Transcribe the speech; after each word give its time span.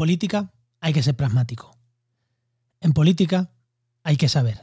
política 0.00 0.50
hay 0.80 0.94
que 0.94 1.02
ser 1.02 1.14
pragmático. 1.14 1.76
En 2.80 2.94
política 2.94 3.50
hay 4.02 4.16
que 4.16 4.30
saber 4.30 4.62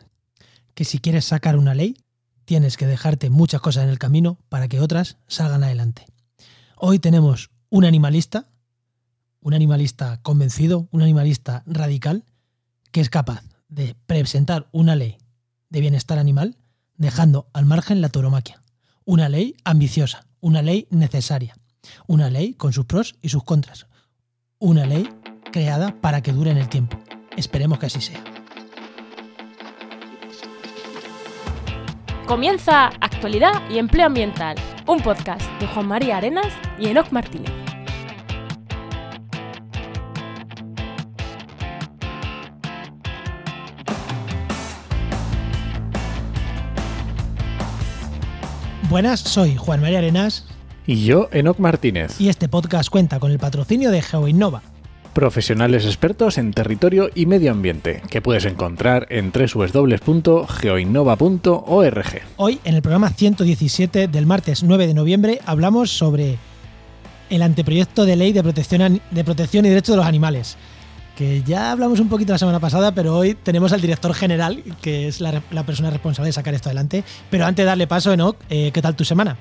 que 0.73 0.83
si 0.83 0.97
quieres 0.97 1.25
sacar 1.25 1.57
una 1.57 1.75
ley, 1.75 1.95
tienes 2.45 2.75
que 2.75 2.88
dejarte 2.88 3.29
muchas 3.29 3.61
cosas 3.61 3.84
en 3.84 3.91
el 3.91 4.00
camino 4.00 4.39
para 4.50 4.68
que 4.68 4.79
otras 4.79 5.18
salgan 5.27 5.63
adelante. 5.63 6.07
Hoy 6.75 6.97
tenemos 6.97 7.52
un 7.70 7.86
animalista, 7.86 8.47
un 9.39 9.54
animalista 9.54 10.23
convencido, 10.23 10.88
un 10.89 11.04
animalista 11.04 11.61
radical, 11.67 12.25
que 12.91 13.01
es 13.01 13.11
capaz 13.11 13.43
de 13.67 13.95
presentar 14.07 14.67
una 14.71 14.95
ley 14.95 15.19
de 15.69 15.81
bienestar 15.81 16.17
animal 16.17 16.57
dejando 16.95 17.47
al 17.54 17.65
margen 17.65 18.01
la 18.01 18.09
tauromaquia. 18.09 18.59
Una 19.05 19.29
ley 19.29 19.55
ambiciosa, 19.65 20.26
una 20.40 20.63
ley 20.63 20.88
necesaria, 20.90 21.55
una 22.08 22.31
ley 22.31 22.55
con 22.55 22.73
sus 22.73 22.85
pros 22.85 23.13
y 23.22 23.30
sus 23.30 23.44
contras, 23.44 23.85
una 24.59 24.88
ley 24.88 25.08
creada 25.51 25.95
para 26.01 26.21
que 26.21 26.31
dure 26.31 26.51
en 26.51 26.57
el 26.57 26.69
tiempo. 26.69 26.97
Esperemos 27.35 27.79
que 27.79 27.87
así 27.87 28.01
sea. 28.01 28.23
Comienza 32.25 32.87
Actualidad 32.99 33.70
y 33.70 33.77
Empleo 33.77 34.07
Ambiental, 34.07 34.57
un 34.85 34.99
podcast 34.99 35.49
de 35.59 35.67
Juan 35.67 35.87
María 35.87 36.17
Arenas 36.17 36.53
y 36.77 36.87
Enoc 36.87 37.11
Martínez. 37.11 37.51
Buenas, 48.89 49.20
soy 49.20 49.57
Juan 49.57 49.81
María 49.81 49.98
Arenas. 49.98 50.45
Y 50.85 51.03
yo, 51.03 51.27
Enoc 51.34 51.59
Martínez. 51.59 52.21
Y 52.21 52.29
este 52.29 52.48
podcast 52.48 52.89
cuenta 52.89 53.20
con 53.20 53.32
el 53.32 53.37
patrocinio 53.37 53.91
de 53.91 54.01
GeoInnova, 54.01 54.63
profesionales 55.18 55.85
expertos 55.85 56.37
en 56.37 56.54
territorio 56.54 57.10
y 57.15 57.26
medio 57.26 57.51
ambiente, 57.51 58.04
que 58.07 58.21
puedes 58.21 58.46
encontrar 58.46 59.07
en 59.10 59.32
www.geoinnova.org. 59.32 62.21
Hoy, 62.35 62.60
en 62.63 62.76
el 62.76 62.84
programa 62.84 63.10
117 63.10 64.09
del 64.09 64.28
martes 64.28 64.62
9 64.62 64.85
de 64.85 64.94
noviembre, 64.94 65.40
hablamos 65.47 65.90
sobre 65.90 66.38
el 67.31 67.41
anteproyecto 67.41 68.06
de 68.06 68.16
ley 68.16 68.31
de 68.31 68.44
protección, 68.44 69.01
de 69.09 69.23
protección 69.23 69.66
y 69.66 69.69
derechos 69.69 69.94
de 69.94 69.97
los 69.97 70.06
animales. 70.06 70.56
Que 71.18 71.41
ya 71.41 71.72
hablamos 71.72 72.00
un 72.00 72.09
poquito 72.09 72.34
la 72.34 72.38
semana 72.38 72.59
pasada, 72.59 72.94
pero 72.94 73.18
hoy 73.18 73.34
tenemos 73.34 73.73
al 73.73 73.81
director 73.81 74.13
general, 74.13 74.62
que 74.84 75.07
es 75.07 75.19
la, 75.19 75.41
persona 75.66 75.90
responsable 75.90 76.28
de 76.28 76.34
sacar 76.34 76.53
esto 76.53 76.69
adelante. 76.69 77.03
Pero 77.31 77.47
antes 77.47 77.63
de 77.63 77.68
darle 77.68 77.88
paso, 77.88 78.13
Enoch, 78.13 78.35
eh, 78.51 78.69
¿qué 78.72 78.84
tal 78.84 78.95
tu 78.95 79.03
semana? 79.03 79.35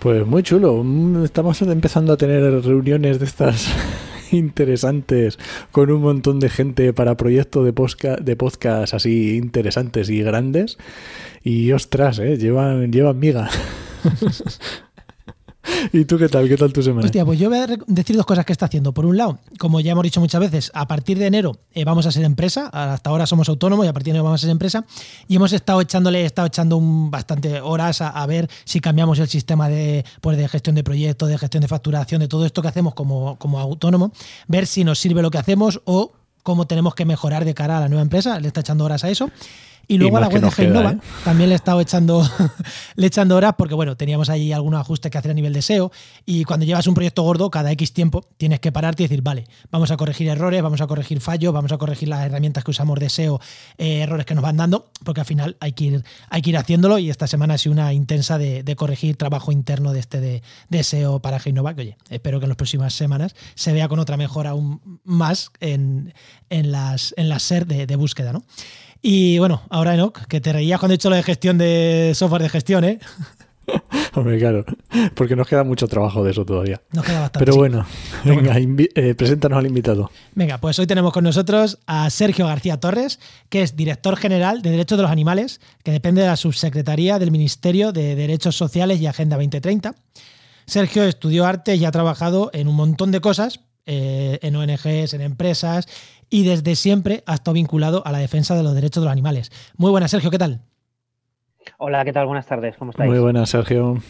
Pues 0.00 0.26
muy 0.26 0.42
chulo. 0.42 0.84
Estamos 1.22 1.62
empezando 1.62 2.14
a 2.14 2.16
tener 2.16 2.42
reuniones 2.64 3.20
de 3.20 3.26
estas 3.26 3.68
interesantes 4.36 5.38
con 5.70 5.90
un 5.90 6.02
montón 6.02 6.40
de 6.40 6.48
gente 6.48 6.92
para 6.92 7.16
proyectos 7.16 7.64
de 7.64 7.72
podcast, 7.72 8.20
de 8.20 8.36
podcast 8.36 8.94
así 8.94 9.36
interesantes 9.36 10.10
y 10.10 10.22
grandes. 10.22 10.78
Y 11.42 11.72
ostras, 11.72 12.18
¿eh? 12.18 12.36
llevan, 12.38 12.92
llevan 12.92 13.18
miga. 13.18 13.48
¿Y 15.92 16.04
tú 16.04 16.18
qué 16.18 16.28
tal? 16.28 16.48
¿Qué 16.48 16.56
tal 16.56 16.72
tu 16.72 16.82
semana? 16.82 17.04
Hostia, 17.04 17.24
pues 17.24 17.38
yo 17.38 17.48
voy 17.48 17.58
a 17.58 17.66
decir 17.86 18.16
dos 18.16 18.26
cosas 18.26 18.44
que 18.44 18.52
está 18.52 18.66
haciendo. 18.66 18.92
Por 18.92 19.06
un 19.06 19.16
lado, 19.16 19.38
como 19.58 19.80
ya 19.80 19.92
hemos 19.92 20.02
dicho 20.02 20.20
muchas 20.20 20.40
veces, 20.40 20.70
a 20.74 20.86
partir 20.88 21.18
de 21.18 21.26
enero 21.26 21.56
eh, 21.72 21.84
vamos 21.84 22.06
a 22.06 22.12
ser 22.12 22.24
empresa. 22.24 22.68
Hasta 22.72 23.10
ahora 23.10 23.26
somos 23.26 23.48
autónomos 23.48 23.86
y 23.86 23.88
a 23.88 23.92
partir 23.92 24.12
de 24.12 24.18
enero 24.18 24.24
vamos 24.24 24.40
a 24.40 24.42
ser 24.42 24.50
empresa. 24.50 24.84
Y 25.28 25.36
hemos 25.36 25.52
estado 25.52 25.80
echándole, 25.80 26.22
he 26.22 26.24
estado 26.24 26.46
echando 26.46 26.76
un, 26.76 27.10
bastante 27.10 27.60
horas 27.60 28.00
a, 28.00 28.26
ver 28.26 28.48
si 28.64 28.80
cambiamos 28.80 29.18
el 29.18 29.28
sistema 29.28 29.68
de, 29.68 30.04
pues, 30.20 30.36
de 30.36 30.48
gestión 30.48 30.74
de 30.74 30.84
proyectos, 30.84 31.28
de 31.28 31.38
gestión 31.38 31.60
de 31.60 31.68
facturación, 31.68 32.20
de 32.20 32.28
todo 32.28 32.44
esto 32.46 32.62
que 32.62 32.68
hacemos 32.68 32.94
como, 32.94 33.36
como 33.38 33.58
autónomo, 33.58 34.12
ver 34.48 34.66
si 34.66 34.84
nos 34.84 34.98
sirve 34.98 35.22
lo 35.22 35.30
que 35.30 35.38
hacemos 35.38 35.80
o 35.84 36.12
cómo 36.42 36.66
tenemos 36.66 36.94
que 36.94 37.04
mejorar 37.04 37.44
de 37.44 37.54
cara 37.54 37.78
a 37.78 37.80
la 37.80 37.88
nueva 37.88 38.02
empresa. 38.02 38.40
Le 38.40 38.48
está 38.48 38.60
echando 38.60 38.84
horas 38.84 39.04
a 39.04 39.10
eso. 39.10 39.30
Y 39.88 39.98
luego 39.98 40.16
a 40.16 40.20
la 40.20 40.28
web 40.28 40.42
de 40.42 40.50
Genova 40.50 40.92
¿eh? 40.92 40.98
también 41.24 41.48
le 41.48 41.54
he 41.54 41.56
estado 41.56 41.80
echando, 41.80 42.26
le 42.96 43.06
echando 43.06 43.36
horas 43.36 43.54
porque, 43.58 43.74
bueno, 43.74 43.96
teníamos 43.96 44.30
ahí 44.30 44.52
algunos 44.52 44.80
ajustes 44.80 45.10
que 45.10 45.18
hacer 45.18 45.30
a 45.30 45.34
nivel 45.34 45.52
de 45.52 45.62
SEO. 45.62 45.90
Y 46.24 46.44
cuando 46.44 46.64
llevas 46.64 46.86
un 46.86 46.94
proyecto 46.94 47.22
gordo, 47.22 47.50
cada 47.50 47.70
X 47.72 47.92
tiempo 47.92 48.22
tienes 48.36 48.60
que 48.60 48.72
pararte 48.72 49.02
y 49.02 49.06
decir, 49.06 49.22
vale, 49.22 49.44
vamos 49.70 49.90
a 49.90 49.96
corregir 49.96 50.28
errores, 50.28 50.62
vamos 50.62 50.80
a 50.80 50.86
corregir 50.86 51.20
fallos, 51.20 51.52
vamos 51.52 51.72
a 51.72 51.78
corregir 51.78 52.08
las 52.08 52.24
herramientas 52.24 52.64
que 52.64 52.70
usamos 52.70 52.98
de 52.98 53.08
SEO, 53.08 53.40
eh, 53.78 54.00
errores 54.00 54.26
que 54.26 54.34
nos 54.34 54.42
van 54.42 54.56
dando, 54.56 54.90
porque 55.04 55.20
al 55.20 55.26
final 55.26 55.56
hay 55.60 55.72
que 55.72 55.84
ir, 55.84 56.04
hay 56.30 56.42
que 56.42 56.50
ir 56.50 56.56
haciéndolo. 56.56 56.98
Y 56.98 57.10
esta 57.10 57.26
semana 57.26 57.54
ha 57.54 57.58
sido 57.58 57.72
una 57.72 57.92
intensa 57.92 58.38
de, 58.38 58.62
corregir 58.76 59.16
trabajo 59.16 59.52
interno 59.52 59.92
de 59.92 60.00
este 60.00 60.20
de, 60.20 60.82
SEO 60.82 61.20
para 61.20 61.38
Genova, 61.38 61.74
que 61.74 61.82
oye, 61.82 61.96
espero 62.08 62.40
que 62.40 62.46
en 62.46 62.48
las 62.48 62.56
próximas 62.56 62.94
semanas 62.94 63.34
se 63.54 63.72
vea 63.72 63.88
con 63.88 63.98
otra 63.98 64.16
mejora 64.16 64.50
aún 64.50 65.00
más 65.04 65.50
en, 65.60 66.12
las, 66.50 67.14
en 67.16 67.28
las 67.28 67.42
SER 67.42 67.66
de, 67.66 67.86
de 67.86 67.96
búsqueda, 67.96 68.32
¿no? 68.32 68.42
Y 69.02 69.38
bueno, 69.38 69.62
ahora 69.68 69.94
Enoch, 69.94 70.26
que 70.26 70.40
te 70.40 70.52
reías 70.52 70.78
cuando 70.78 70.92
he 70.92 70.96
hecho 70.96 71.10
lo 71.10 71.16
de 71.16 71.24
gestión 71.24 71.58
de 71.58 72.12
software 72.14 72.42
de 72.42 72.48
gestión, 72.48 72.84
¿eh? 72.84 73.00
Hombre, 74.14 74.38
claro, 74.38 74.64
porque 75.14 75.34
nos 75.34 75.48
queda 75.48 75.64
mucho 75.64 75.88
trabajo 75.88 76.22
de 76.22 76.30
eso 76.30 76.44
todavía. 76.44 76.80
Nos 76.92 77.04
queda 77.04 77.20
bastante. 77.20 77.44
Pero 77.44 77.56
bueno, 77.56 77.86
venga, 78.24 78.56
eh, 78.58 79.14
preséntanos 79.14 79.58
al 79.58 79.66
invitado. 79.66 80.10
Venga, 80.34 80.58
pues 80.58 80.78
hoy 80.78 80.86
tenemos 80.86 81.12
con 81.12 81.24
nosotros 81.24 81.78
a 81.86 82.10
Sergio 82.10 82.46
García 82.46 82.78
Torres, 82.78 83.18
que 83.48 83.62
es 83.62 83.74
director 83.74 84.16
general 84.16 84.62
de 84.62 84.70
Derechos 84.70 84.98
de 84.98 85.02
los 85.02 85.10
Animales, 85.10 85.60
que 85.82 85.90
depende 85.90 86.20
de 86.22 86.28
la 86.28 86.36
subsecretaría 86.36 87.18
del 87.18 87.30
Ministerio 87.30 87.92
de 87.92 88.14
Derechos 88.14 88.56
Sociales 88.56 89.00
y 89.00 89.06
Agenda 89.06 89.36
2030. 89.36 89.94
Sergio 90.66 91.04
estudió 91.04 91.46
arte 91.46 91.74
y 91.74 91.84
ha 91.84 91.90
trabajado 91.90 92.50
en 92.52 92.68
un 92.68 92.76
montón 92.76 93.10
de 93.10 93.20
cosas, 93.20 93.60
eh, 93.86 94.38
en 94.42 94.54
ONGs, 94.54 95.14
en 95.14 95.22
empresas 95.22 95.88
y 96.32 96.44
desde 96.44 96.74
siempre 96.76 97.22
ha 97.26 97.34
estado 97.34 97.52
vinculado 97.52 98.04
a 98.06 98.10
la 98.10 98.18
defensa 98.18 98.56
de 98.56 98.62
los 98.62 98.74
derechos 98.74 99.02
de 99.02 99.04
los 99.04 99.12
animales. 99.12 99.52
Muy 99.76 99.90
buenas, 99.90 100.10
Sergio, 100.10 100.30
¿qué 100.30 100.38
tal? 100.38 100.62
Hola, 101.76 102.04
¿qué 102.06 102.12
tal? 102.12 102.26
Buenas 102.26 102.46
tardes, 102.46 102.74
¿cómo 102.78 102.90
estáis? 102.90 103.10
Muy 103.10 103.20
buenas, 103.20 103.50
Sergio. 103.50 104.02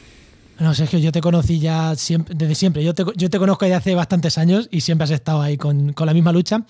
Bueno, 0.56 0.72
Sergio, 0.72 1.00
yo 1.00 1.10
te 1.10 1.20
conocí 1.20 1.58
ya 1.58 1.96
siempre, 1.96 2.36
desde 2.36 2.54
siempre. 2.54 2.84
Yo 2.84 2.94
te, 2.94 3.04
yo 3.16 3.28
te 3.28 3.38
conozco 3.40 3.64
desde 3.64 3.74
hace 3.74 3.94
bastantes 3.96 4.38
años 4.38 4.68
y 4.70 4.82
siempre 4.82 5.04
has 5.04 5.10
estado 5.10 5.42
ahí 5.42 5.56
con, 5.56 5.92
con 5.94 6.06
la 6.06 6.14
misma 6.14 6.30
lucha. 6.30 6.64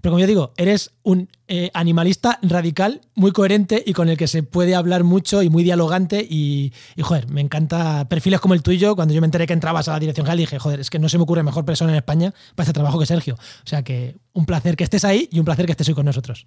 Pero 0.00 0.12
como 0.12 0.20
yo 0.20 0.26
digo, 0.26 0.52
eres 0.56 0.92
un 1.02 1.28
eh, 1.48 1.70
animalista 1.74 2.38
radical, 2.42 3.00
muy 3.14 3.32
coherente 3.32 3.82
y 3.84 3.92
con 3.92 4.08
el 4.08 4.16
que 4.16 4.28
se 4.28 4.42
puede 4.42 4.74
hablar 4.74 5.04
mucho 5.04 5.42
y 5.42 5.50
muy 5.50 5.64
dialogante. 5.64 6.26
Y, 6.28 6.72
joder, 7.00 7.28
me 7.28 7.40
encanta 7.40 8.08
perfiles 8.08 8.40
como 8.40 8.54
el 8.54 8.62
tuyo. 8.62 8.94
Cuando 8.94 9.14
yo 9.14 9.20
me 9.20 9.26
enteré 9.26 9.46
que 9.46 9.52
entrabas 9.52 9.88
a 9.88 9.92
la 9.92 10.00
dirección 10.00 10.26
general, 10.26 10.38
dije, 10.38 10.58
joder, 10.58 10.80
es 10.80 10.90
que 10.90 10.98
no 10.98 11.08
se 11.08 11.18
me 11.18 11.24
ocurre 11.24 11.42
mejor 11.42 11.64
persona 11.64 11.90
en 11.90 11.96
España 11.96 12.32
para 12.54 12.64
este 12.64 12.72
trabajo 12.72 12.98
que 12.98 13.06
Sergio. 13.06 13.34
O 13.34 13.66
sea 13.66 13.82
que 13.82 14.16
un 14.32 14.46
placer 14.46 14.76
que 14.76 14.84
estés 14.84 15.04
ahí 15.04 15.28
y 15.32 15.38
un 15.38 15.44
placer 15.44 15.66
que 15.66 15.72
estés 15.72 15.88
hoy 15.88 15.94
con 15.94 16.06
nosotros. 16.06 16.46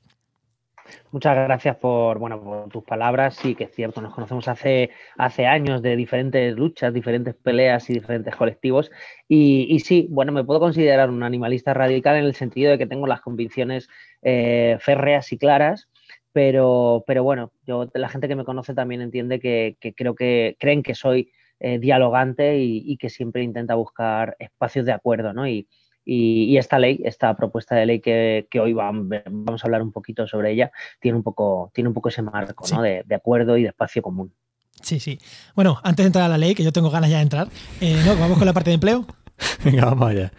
Muchas 1.11 1.35
gracias 1.35 1.75
por, 1.77 2.19
bueno, 2.19 2.41
por 2.41 2.69
tus 2.69 2.83
palabras. 2.83 3.35
Sí, 3.35 3.55
que 3.55 3.65
es 3.65 3.75
cierto, 3.75 4.01
nos 4.01 4.13
conocemos 4.13 4.47
hace, 4.47 4.91
hace 5.17 5.45
años 5.45 5.81
de 5.81 5.95
diferentes 5.95 6.55
luchas, 6.55 6.93
diferentes 6.93 7.35
peleas 7.35 7.89
y 7.89 7.93
diferentes 7.93 8.35
colectivos. 8.35 8.91
Y, 9.27 9.79
sí, 9.79 10.07
bueno, 10.09 10.31
me 10.31 10.43
puedo 10.43 10.59
considerar 10.59 11.09
un 11.09 11.23
animalista 11.23 11.73
radical 11.73 12.17
en 12.17 12.25
el 12.25 12.35
sentido 12.35 12.71
de 12.71 12.77
que 12.77 12.87
tengo 12.87 13.07
las 13.07 13.21
convicciones 13.21 13.89
eh, 14.21 14.77
férreas 14.79 15.31
y 15.31 15.37
claras. 15.37 15.89
Pero, 16.33 17.03
pero 17.05 17.23
bueno, 17.23 17.51
yo, 17.67 17.89
la 17.93 18.07
gente 18.07 18.27
que 18.29 18.35
me 18.35 18.45
conoce 18.45 18.73
también 18.73 19.01
entiende 19.01 19.39
que, 19.39 19.77
creo 19.95 20.15
que 20.15 20.55
creen 20.59 20.81
que 20.81 20.95
soy 20.95 21.31
eh, 21.59 21.77
dialogante 21.77 22.57
y, 22.57 22.83
y, 22.85 22.97
que 22.97 23.09
siempre 23.09 23.43
intenta 23.43 23.75
buscar 23.75 24.37
espacios 24.39 24.85
de 24.85 24.93
acuerdo, 24.93 25.33
¿no? 25.33 25.45
Y, 25.47 25.67
y, 26.05 26.57
esta 26.57 26.79
ley, 26.79 27.01
esta 27.03 27.35
propuesta 27.35 27.75
de 27.75 27.85
ley 27.85 27.99
que, 27.99 28.47
hoy 28.61 28.73
vamos, 28.73 29.63
a 29.63 29.67
hablar 29.67 29.81
un 29.81 29.91
poquito 29.91 30.27
sobre 30.27 30.51
ella, 30.51 30.71
tiene 30.99 31.17
un 31.17 31.23
poco, 31.23 31.71
tiene 31.73 31.87
un 31.87 31.93
poco 31.93 32.09
ese 32.09 32.21
marco 32.21 32.65
de, 32.81 33.15
acuerdo 33.15 33.57
y 33.57 33.63
de 33.63 33.69
espacio 33.69 34.01
común. 34.01 34.33
Sí, 34.81 34.99
sí. 34.99 35.19
Bueno, 35.55 35.79
antes 35.83 36.03
de 36.03 36.07
entrar 36.07 36.25
a 36.25 36.29
la 36.29 36.37
ley, 36.37 36.55
que 36.55 36.63
yo 36.63 36.71
tengo 36.71 36.89
ganas 36.89 37.09
ya 37.09 37.17
de 37.17 37.23
entrar, 37.23 37.47
eh, 37.81 38.01
¿no? 38.05 38.15
vamos 38.15 38.37
con 38.37 38.47
la 38.47 38.53
parte 38.53 38.71
de 38.71 38.75
empleo. 38.75 39.05
Venga, 39.63 39.85
vamos 39.85 40.09
allá. 40.09 40.31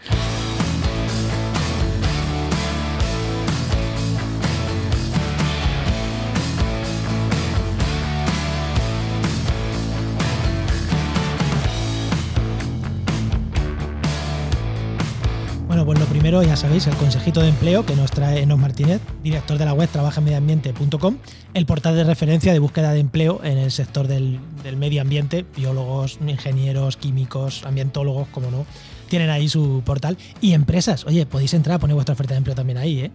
Ya 16.40 16.56
sabéis, 16.56 16.86
el 16.86 16.94
consejito 16.96 17.42
de 17.42 17.48
empleo 17.48 17.84
que 17.84 17.94
nos 17.94 18.10
trae 18.10 18.40
Enos 18.40 18.58
Martínez, 18.58 19.02
director 19.22 19.58
de 19.58 19.66
la 19.66 19.74
web 19.74 19.90
trabajamediambiente.com, 19.90 21.18
el 21.52 21.66
portal 21.66 21.94
de 21.94 22.04
referencia 22.04 22.54
de 22.54 22.58
búsqueda 22.58 22.92
de 22.92 23.00
empleo 23.00 23.40
en 23.44 23.58
el 23.58 23.70
sector 23.70 24.08
del, 24.08 24.40
medio 24.78 25.02
ambiente, 25.02 25.44
biólogos, 25.54 26.18
ingenieros, 26.26 26.96
químicos, 26.96 27.66
ambientólogos, 27.66 28.28
como 28.28 28.50
no, 28.50 28.64
tienen 29.10 29.28
ahí 29.28 29.46
su 29.46 29.82
portal. 29.84 30.16
Y 30.40 30.54
empresas, 30.54 31.04
oye, 31.04 31.26
podéis 31.26 31.52
entrar 31.52 31.76
a 31.76 31.78
poner 31.78 31.94
vuestra 31.94 32.14
oferta 32.14 32.32
de 32.32 32.38
empleo 32.38 32.56
también 32.56 32.78
ahí, 32.78 33.00
¿eh? 33.00 33.10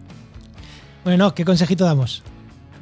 Bueno, 1.02 1.34
¿qué 1.34 1.44
consejito 1.44 1.84
damos? 1.84 2.22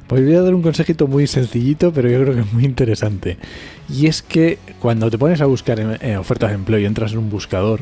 Pues 0.05 0.23
voy 0.23 0.35
a 0.35 0.41
dar 0.41 0.53
un 0.53 0.61
consejito 0.61 1.07
muy 1.07 1.25
sencillito, 1.25 1.91
pero 1.91 2.09
yo 2.09 2.21
creo 2.21 2.35
que 2.35 2.41
es 2.41 2.53
muy 2.53 2.65
interesante. 2.65 3.37
Y 3.89 4.05
es 4.05 4.21
que 4.21 4.59
cuando 4.79 5.09
te 5.09 5.17
pones 5.17 5.41
a 5.41 5.45
buscar 5.47 5.79
ofertas 6.19 6.49
de 6.49 6.55
empleo 6.55 6.79
y 6.79 6.85
entras 6.85 7.13
en 7.13 7.17
un 7.17 7.31
buscador, 7.31 7.79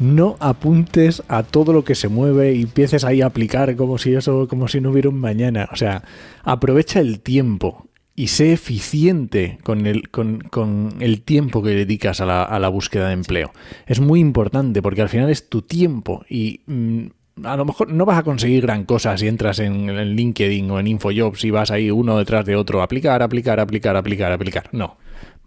no 0.00 0.36
apuntes 0.40 1.22
a 1.28 1.42
todo 1.42 1.72
lo 1.72 1.84
que 1.84 1.94
se 1.94 2.08
mueve 2.08 2.54
y 2.54 2.62
empieces 2.62 3.04
ahí 3.04 3.22
a 3.22 3.26
aplicar 3.26 3.74
como 3.76 3.98
si 3.98 4.14
eso, 4.14 4.48
como 4.48 4.68
si 4.68 4.80
no 4.80 4.90
hubiera 4.90 5.08
un 5.08 5.20
mañana. 5.20 5.68
O 5.72 5.76
sea, 5.76 6.02
aprovecha 6.44 7.00
el 7.00 7.20
tiempo 7.20 7.88
y 8.14 8.28
sé 8.28 8.52
eficiente 8.52 9.58
con 9.62 9.86
el, 9.86 10.08
con, 10.10 10.40
con 10.40 10.96
el 11.00 11.22
tiempo 11.22 11.62
que 11.62 11.70
dedicas 11.70 12.20
a 12.20 12.26
la, 12.26 12.42
a 12.42 12.58
la, 12.58 12.68
búsqueda 12.68 13.08
de 13.08 13.14
empleo. 13.14 13.52
Es 13.86 14.00
muy 14.00 14.20
importante 14.20 14.82
porque 14.82 15.02
al 15.02 15.08
final 15.08 15.30
es 15.30 15.48
tu 15.48 15.62
tiempo 15.62 16.24
y 16.28 16.62
mm, 16.66 17.06
a 17.44 17.56
lo 17.56 17.64
mejor 17.64 17.92
no 17.92 18.04
vas 18.04 18.18
a 18.18 18.24
conseguir 18.24 18.62
gran 18.62 18.84
cosa 18.84 19.16
si 19.16 19.28
entras 19.28 19.60
en, 19.60 19.88
en 19.88 20.16
LinkedIn 20.16 20.70
o 20.70 20.80
en 20.80 20.88
InfoJobs 20.88 21.44
y 21.44 21.50
vas 21.50 21.70
ahí 21.70 21.90
uno 21.90 22.18
detrás 22.18 22.44
de 22.44 22.56
otro, 22.56 22.82
aplicar, 22.82 23.22
aplicar, 23.22 23.60
aplicar, 23.60 23.96
aplicar, 23.96 24.32
aplicar. 24.32 24.68
No 24.72 24.96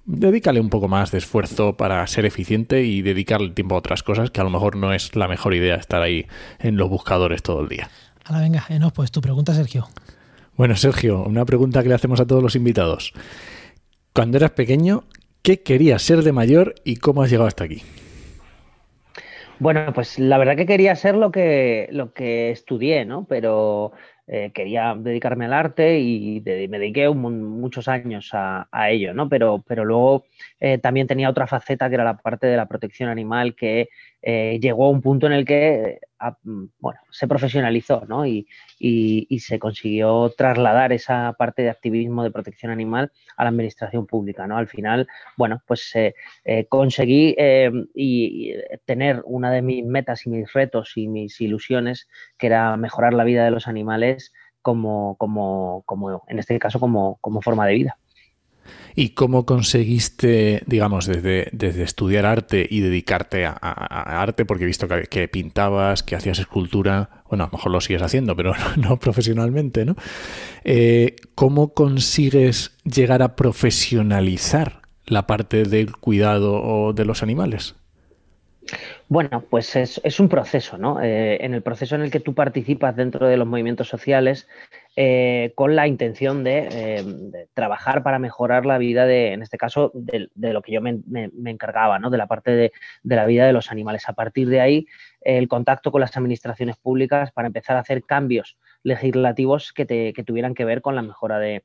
dedícale 0.05 0.59
un 0.59 0.69
poco 0.69 0.87
más 0.87 1.11
de 1.11 1.17
esfuerzo 1.17 1.77
para 1.77 2.05
ser 2.07 2.25
eficiente 2.25 2.83
y 2.83 3.01
dedicarle 3.01 3.51
tiempo 3.51 3.75
a 3.75 3.79
otras 3.79 4.03
cosas 4.03 4.31
que 4.31 4.41
a 4.41 4.43
lo 4.43 4.49
mejor 4.49 4.75
no 4.75 4.93
es 4.93 5.15
la 5.15 5.27
mejor 5.27 5.53
idea 5.53 5.75
estar 5.75 6.01
ahí 6.01 6.27
en 6.59 6.77
los 6.77 6.89
buscadores 6.89 7.43
todo 7.43 7.61
el 7.61 7.69
día. 7.69 7.89
Ahora 8.25 8.41
venga, 8.41 8.65
no, 8.79 8.91
pues 8.91 9.11
tu 9.11 9.21
pregunta, 9.21 9.53
Sergio. 9.53 9.87
Bueno, 10.57 10.75
Sergio, 10.75 11.23
una 11.23 11.45
pregunta 11.45 11.81
que 11.81 11.89
le 11.89 11.95
hacemos 11.95 12.19
a 12.19 12.27
todos 12.27 12.43
los 12.43 12.55
invitados. 12.55 13.13
Cuando 14.13 14.37
eras 14.37 14.51
pequeño, 14.51 15.03
¿qué 15.41 15.61
querías 15.61 16.01
ser 16.01 16.23
de 16.23 16.31
mayor 16.31 16.75
y 16.83 16.97
cómo 16.97 17.23
has 17.23 17.29
llegado 17.29 17.47
hasta 17.47 17.63
aquí? 17.63 17.81
Bueno, 19.59 19.93
pues 19.93 20.17
la 20.17 20.39
verdad 20.39 20.55
que 20.55 20.65
quería 20.65 20.95
ser 20.95 21.15
lo 21.15 21.31
que, 21.31 21.87
lo 21.91 22.13
que 22.13 22.49
estudié, 22.49 23.05
¿no? 23.05 23.25
Pero 23.29 23.91
eh, 24.33 24.51
quería 24.53 24.95
dedicarme 24.97 25.43
al 25.43 25.51
arte 25.51 25.99
y 25.99 26.41
me 26.69 26.79
dediqué 26.79 27.09
muchos 27.09 27.89
años 27.89 28.29
a, 28.31 28.65
ello, 28.89 29.13
¿no? 29.13 29.27
Pero, 29.27 29.61
pero 29.67 29.83
luego 29.83 30.23
eh, 30.61 30.77
también 30.77 31.05
tenía 31.05 31.29
otra 31.29 31.47
faceta 31.47 31.89
que 31.89 31.95
era 31.95 32.05
la 32.05 32.15
parte 32.15 32.47
de 32.47 32.55
la 32.55 32.65
protección 32.65 33.09
animal 33.09 33.55
que 33.55 33.89
eh, 34.21 34.59
llegó 34.61 34.85
a 34.85 34.89
un 34.89 35.01
punto 35.01 35.27
en 35.27 35.33
el 35.33 35.45
que 35.45 35.99
mm, 36.43 36.65
bueno, 36.79 36.99
se 37.09 37.27
profesionalizó 37.27 38.05
¿no? 38.07 38.25
y, 38.25 38.47
se 39.39 39.59
consiguió 39.59 40.33
trasladar 40.37 40.93
esa 40.93 41.33
parte 41.37 41.63
de 41.63 41.69
activismo 41.69 42.23
de 42.23 42.31
protección 42.31 42.71
animal 42.71 43.11
a 43.37 43.43
la 43.43 43.49
administración 43.49 44.05
pública. 44.05 44.47
¿no? 44.47 44.57
Al 44.57 44.67
final, 44.67 45.07
bueno, 45.37 45.61
pues 45.65 45.93
conseguí 46.69 47.35
y, 47.95 48.53
tener 48.85 49.21
una 49.25 49.51
de 49.51 49.61
mis 49.61 49.85
metas 49.85 50.25
y 50.25 50.29
mis 50.29 50.51
retos 50.53 50.93
y 50.95 51.07
mis 51.07 51.39
ilusiones, 51.41 52.07
que 52.37 52.47
era 52.47 52.77
mejorar 52.77 53.13
la 53.13 53.23
vida 53.23 53.43
de 53.45 53.51
los 53.51 53.67
animales 53.67 54.33
como, 54.61 55.15
como, 55.17 55.83
como 55.85 56.23
en 56.27 56.39
este 56.39 56.57
caso, 56.59 56.79
como, 56.79 57.17
como 57.21 57.41
forma 57.41 57.65
de 57.65 57.73
vida. 57.73 57.97
¿Y 58.95 59.09
cómo 59.09 59.45
conseguiste, 59.45 60.63
digamos, 60.65 61.05
desde, 61.05 61.47
desde 61.51 61.83
estudiar 61.83 62.25
arte 62.25 62.67
y 62.69 62.81
dedicarte 62.81 63.45
a, 63.45 63.53
arte, 64.21 64.45
porque 64.45 64.63
he 64.63 64.67
visto 64.67 64.87
que, 64.87 65.27
pintabas, 65.27 66.03
que 66.03 66.15
hacías 66.15 66.39
escultura, 66.39 67.23
bueno, 67.29 67.45
a 67.45 67.47
lo 67.47 67.53
mejor 67.53 67.71
lo 67.71 67.81
sigues 67.81 68.01
haciendo, 68.01 68.35
pero 68.35 68.53
no, 68.77 68.97
profesionalmente, 68.97 69.85
¿no? 69.85 69.95
Eh, 70.63 71.15
¿Cómo 71.35 71.73
consigues 71.73 72.77
llegar 72.83 73.21
a 73.21 73.35
profesionalizar 73.35 74.81
la 75.05 75.27
parte 75.27 75.63
del 75.63 75.95
cuidado 75.95 76.93
de 76.93 77.05
los 77.05 77.23
animales? 77.23 77.75
Bueno, 79.09 79.43
pues 79.49 79.75
es, 79.75 80.19
un 80.19 80.29
proceso, 80.29 80.77
¿no? 80.77 81.01
Eh, 81.01 81.43
en 81.43 81.53
el 81.53 81.61
proceso 81.61 81.95
en 81.95 82.01
el 82.01 82.11
que 82.11 82.21
tú 82.21 82.33
participas 82.33 82.95
dentro 82.95 83.27
de 83.27 83.35
los 83.35 83.47
movimientos 83.47 83.89
sociales 83.89 84.47
eh, 84.97 85.53
con 85.55 85.75
la 85.77 85.87
intención 85.87 86.45
eh, 86.45 87.01
de, 87.05 87.47
trabajar 87.53 88.03
para 88.03 88.19
mejorar 88.19 88.65
la 88.65 88.77
vida 88.77 89.05
de, 89.05 89.31
en 89.31 89.41
este 89.41 89.57
caso, 89.57 89.91
de, 89.93 90.29
lo 90.35 90.61
que 90.61 90.73
yo 90.73 90.81
me, 90.81 90.99
encargaba, 91.45 91.97
¿no? 91.97 92.09
De 92.09 92.17
la 92.17 92.27
parte 92.27 92.51
de, 92.51 92.71
la 93.03 93.25
vida 93.25 93.45
de 93.45 93.53
los 93.53 93.71
animales. 93.71 94.09
A 94.09 94.13
partir 94.13 94.49
de 94.49 94.59
ahí, 94.59 94.85
el 95.21 95.47
contacto 95.47 95.91
con 95.91 96.01
las 96.01 96.17
administraciones 96.17 96.75
públicas 96.75 97.31
para 97.31 97.47
empezar 97.47 97.77
a 97.77 97.81
hacer 97.81 98.03
cambios 98.03 98.57
legislativos 98.83 99.71
que, 99.71 100.13
tuvieran 100.25 100.53
que 100.53 100.65
ver 100.65 100.81
con 100.81 100.95
la 100.95 101.01
mejora 101.01 101.39
de, 101.39 101.63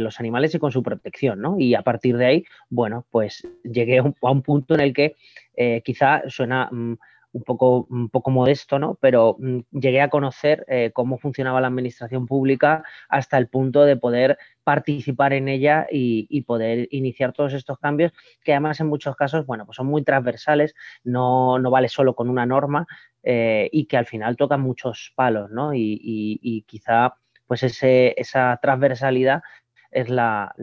los 0.00 0.18
animales 0.18 0.54
y 0.54 0.58
con 0.58 0.72
su 0.72 0.82
protección, 0.82 1.40
¿no? 1.40 1.56
Y 1.58 1.74
a 1.74 1.82
partir 1.82 2.16
de 2.16 2.26
ahí, 2.26 2.44
bueno, 2.70 3.04
pues 3.10 3.46
llegué 3.62 3.98
a 3.98 4.02
un, 4.02 4.42
punto 4.42 4.74
en 4.74 4.80
el 4.80 4.94
que 4.94 5.16
eh, 5.54 5.82
quizá 5.84 6.22
suena 6.28 6.68
mm, 6.70 6.94
un 7.34 7.42
poco, 7.42 7.86
un 7.90 8.08
poco 8.08 8.30
modesto, 8.30 8.78
¿no? 8.78 8.96
Pero 9.00 9.36
mm, 9.38 9.58
llegué 9.72 10.00
a 10.00 10.08
conocer 10.08 10.64
eh, 10.68 10.92
cómo 10.94 11.18
funcionaba 11.18 11.60
la 11.60 11.66
administración 11.66 12.26
pública 12.26 12.84
hasta 13.08 13.36
el 13.38 13.48
punto 13.48 13.84
de 13.84 13.96
poder 13.96 14.38
participar 14.62 15.32
en 15.32 15.48
ella 15.48 15.86
y, 15.90 16.42
poder 16.42 16.88
iniciar 16.90 17.32
todos 17.32 17.52
estos 17.52 17.78
cambios 17.78 18.12
que 18.44 18.52
además 18.52 18.80
en 18.80 18.86
muchos 18.86 19.16
casos, 19.16 19.46
bueno, 19.46 19.66
pues 19.66 19.76
son 19.76 19.86
muy 19.86 20.04
transversales, 20.04 20.74
no, 21.02 21.60
vale 21.70 21.88
solo 21.88 22.14
con 22.14 22.30
una 22.30 22.46
norma 22.46 22.86
eh, 23.22 23.68
y 23.72 23.86
que 23.86 23.96
al 23.96 24.06
final 24.06 24.36
tocan 24.36 24.60
muchos 24.60 25.12
palos, 25.16 25.50
¿no? 25.50 25.74
Y, 25.74 26.64
quizá 26.68 27.14
pues 27.46 27.62
ese, 27.62 28.14
esa 28.16 28.58
transversalidad 28.62 29.42
es 29.90 30.08
la, 30.08 30.54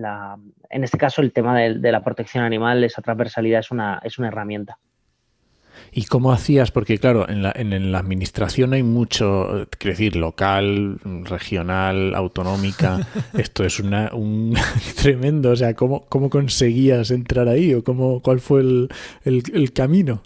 en 0.70 0.84
este 0.84 0.98
caso 0.98 1.22
el 1.22 1.34
tema 1.34 1.58
de, 1.58 1.76
de, 1.76 1.92
la 1.92 2.04
protección 2.04 2.44
animal, 2.44 2.84
esa 2.84 3.02
transversalidad 3.02 3.60
es 3.60 3.72
una, 3.72 4.00
es 4.04 4.18
una 4.18 4.30
herramienta. 4.30 4.80
¿Y 5.94 6.06
cómo 6.06 6.32
hacías? 6.32 6.72
Porque 6.72 6.98
claro, 7.00 7.28
en 7.28 7.44
la, 7.44 7.52
en, 7.54 7.92
la 7.92 8.00
administración 8.00 8.72
hay 8.72 8.82
mucho, 8.82 9.68
quiero 9.78 9.92
decir, 9.92 10.16
local, 10.16 11.00
regional, 11.26 12.16
autonómica. 12.16 13.06
Esto 13.38 13.66
es 13.66 13.80
una, 13.80 14.10
un 14.14 14.56
tremendo. 15.02 15.52
O 15.52 15.56
sea, 15.56 15.74
¿cómo, 15.74 16.06
¿cómo 16.08 16.30
conseguías 16.30 17.12
entrar 17.12 17.50
ahí 17.50 17.74
o 17.74 17.84
cómo, 17.84 18.22
cuál 18.22 18.40
fue 18.40 18.62
el, 18.62 18.90
el, 19.26 19.74
camino? 19.74 20.22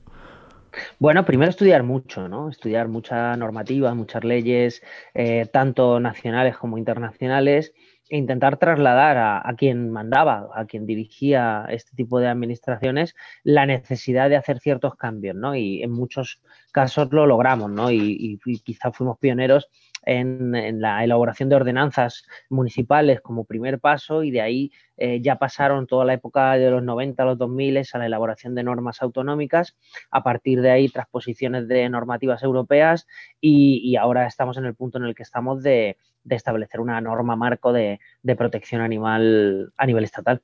Bueno, 0.99 1.25
primero 1.25 1.49
estudiar 1.49 1.81
mucho, 1.81 2.27
¿no? 2.27 2.49
Estudiar 2.49 2.87
mucha 2.87 3.35
normativa, 3.35 3.95
muchas 3.95 4.23
leyes, 4.23 4.83
eh, 5.15 5.47
tanto 5.51 5.99
nacionales 5.99 6.57
como 6.57 6.77
internacionales 6.77 7.73
e 8.07 8.17
intentar 8.17 8.57
trasladar 8.57 9.17
a, 9.17 9.55
quien 9.55 9.89
mandaba, 9.89 10.49
a 10.53 10.65
quien 10.65 10.85
dirigía 10.85 11.65
este 11.69 11.95
tipo 11.95 12.19
de 12.19 12.27
administraciones, 12.27 13.15
la 13.43 13.65
necesidad 13.65 14.29
de 14.29 14.35
hacer 14.35 14.59
ciertos 14.59 14.95
cambios, 14.95 15.35
¿no? 15.35 15.55
Y 15.55 15.81
en 15.81 15.91
muchos 15.91 16.39
casos 16.71 17.11
lo 17.11 17.25
logramos, 17.25 17.71
¿no? 17.71 17.89
Y, 17.89 18.39
y, 18.45 18.59
quizás 18.59 18.95
fuimos 18.95 19.17
pioneros 19.17 19.69
en, 20.03 20.81
la 20.81 21.03
elaboración 21.03 21.49
de 21.49 21.55
ordenanzas 21.55 22.25
municipales 22.49 23.21
como 23.21 23.45
primer 23.45 23.79
paso 23.79 24.23
y 24.23 24.29
de 24.29 24.41
ahí 24.41 24.71
eh, 24.97 25.19
ya 25.21 25.37
pasaron 25.37 25.87
toda 25.87 26.05
la 26.05 26.13
época 26.13 26.53
de 26.53 26.69
los 26.69 26.83
90 26.83 27.23
a 27.23 27.25
los 27.25 27.37
2000 27.39 27.77
a 27.91 27.97
la 27.97 28.05
elaboración 28.05 28.53
de 28.53 28.63
normas 28.63 29.01
autonómicas, 29.01 29.75
a 30.11 30.21
partir 30.21 30.61
de 30.61 30.69
ahí 30.69 30.89
transposiciones 30.89 31.67
de 31.67 31.89
normativas 31.89 32.43
europeas 32.43 33.07
y 33.41 33.95
ahora 33.95 34.27
estamos 34.27 34.57
en 34.57 34.65
el 34.65 34.75
punto 34.75 34.99
en 34.99 35.05
el 35.05 35.15
que 35.15 35.23
estamos 35.23 35.63
de, 35.63 35.97
de 36.25 36.35
establecer 36.35 36.81
una 36.81 36.99
norma 36.99 37.37
marco 37.37 37.71
de, 37.71 37.99
protección 38.37 38.81
animal 38.81 39.71
a 39.77 39.85
nivel 39.85 40.03
estatal. 40.03 40.41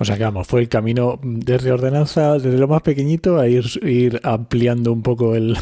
O 0.00 0.04
sea 0.04 0.16
que 0.16 0.24
vamos, 0.24 0.46
fue 0.46 0.60
el 0.60 0.68
camino 0.70 1.18
desde 1.22 1.72
ordenanza, 1.72 2.34
desde 2.34 2.56
lo 2.56 2.68
más 2.68 2.80
pequeñito, 2.80 3.38
a 3.38 3.48
ir, 3.48 3.64
ir 3.82 4.18
ampliando 4.22 4.92
un 4.92 5.02
poco 5.02 5.34
el, 5.34 5.56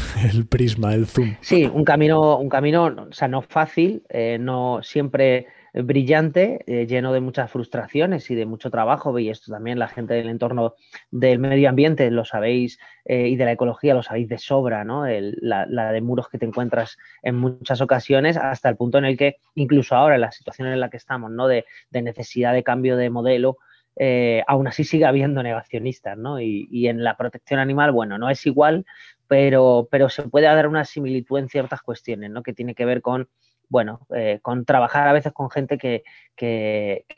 prisma, 0.47 0.93
el 0.93 1.07
zoom. 1.07 1.35
Sí, 1.41 1.65
un 1.65 1.83
camino, 1.83 2.37
un 2.37 2.47
camino, 2.47 2.85
o 2.85 3.11
sea, 3.11 3.27
no 3.27 3.41
fácil, 3.41 4.03
eh, 4.07 4.37
no 4.39 4.79
siempre 4.81 5.47
brillante, 5.83 6.63
eh, 6.67 6.87
lleno 6.87 7.13
de 7.13 7.19
muchas 7.19 7.51
frustraciones 7.51 8.29
y 8.31 8.35
de 8.35 8.45
mucho 8.45 8.69
trabajo, 8.69 9.17
y 9.19 9.29
esto 9.29 9.51
también 9.51 9.79
la 9.79 9.87
gente 9.87 10.13
del 10.13 10.29
entorno 10.29 10.75
del 11.11 11.39
medio 11.39 11.69
ambiente 11.69 12.09
lo 12.11 12.25
sabéis 12.25 12.79
eh, 13.05 13.27
y 13.27 13.35
de 13.35 13.45
la 13.45 13.51
ecología 13.53 13.93
lo 13.93 14.03
sabéis 14.03 14.29
de 14.29 14.37
sobra, 14.37 14.83
¿no? 14.83 15.05
la, 15.07 15.91
de 15.91 16.01
muros 16.01 16.29
que 16.29 16.37
te 16.37 16.45
encuentras 16.45 16.97
en 17.21 17.35
muchas 17.35 17.81
ocasiones, 17.81 18.37
hasta 18.37 18.69
el 18.69 18.77
punto 18.77 18.97
en 18.97 19.05
el 19.05 19.17
que 19.17 19.37
incluso 19.55 19.95
ahora, 19.95 20.15
en 20.15 20.21
la 20.21 20.31
situación 20.31 20.67
en 20.67 20.79
la 20.79 20.89
que 20.89 20.97
estamos, 20.97 21.31
¿no? 21.31 21.47
De, 21.47 21.65
necesidad 21.91 22.53
de 22.53 22.63
cambio 22.63 22.95
de 22.95 23.09
modelo, 23.09 23.57
eh, 23.95 24.43
aún 24.47 24.67
así 24.67 24.83
sigue 24.83 25.05
habiendo 25.05 25.41
negacionistas, 25.41 26.17
¿no? 26.17 26.39
Y, 26.39 26.67
y, 26.71 26.87
en 26.87 27.03
la 27.03 27.17
protección 27.17 27.59
animal, 27.59 27.91
bueno, 27.91 28.19
no 28.19 28.29
es 28.29 28.45
igual, 28.45 28.85
pero, 29.27 29.87
pero 29.91 30.09
se 30.09 30.23
puede 30.23 30.45
dar 30.45 30.67
una 30.67 30.85
similitud 30.85 31.39
en 31.39 31.49
ciertas 31.49 31.81
cuestiones, 31.81 32.29
¿no? 32.31 32.43
Que 32.43 32.53
tiene 32.53 32.75
que 32.75 32.85
ver 32.85 33.01
con 33.01 33.29
bueno, 33.69 34.05
eh, 34.15 34.39
con 34.41 34.65
trabajar 34.65 35.07
a 35.07 35.13
veces 35.13 35.33
con 35.33 35.49
gente 35.49 35.77
que, 35.77 36.03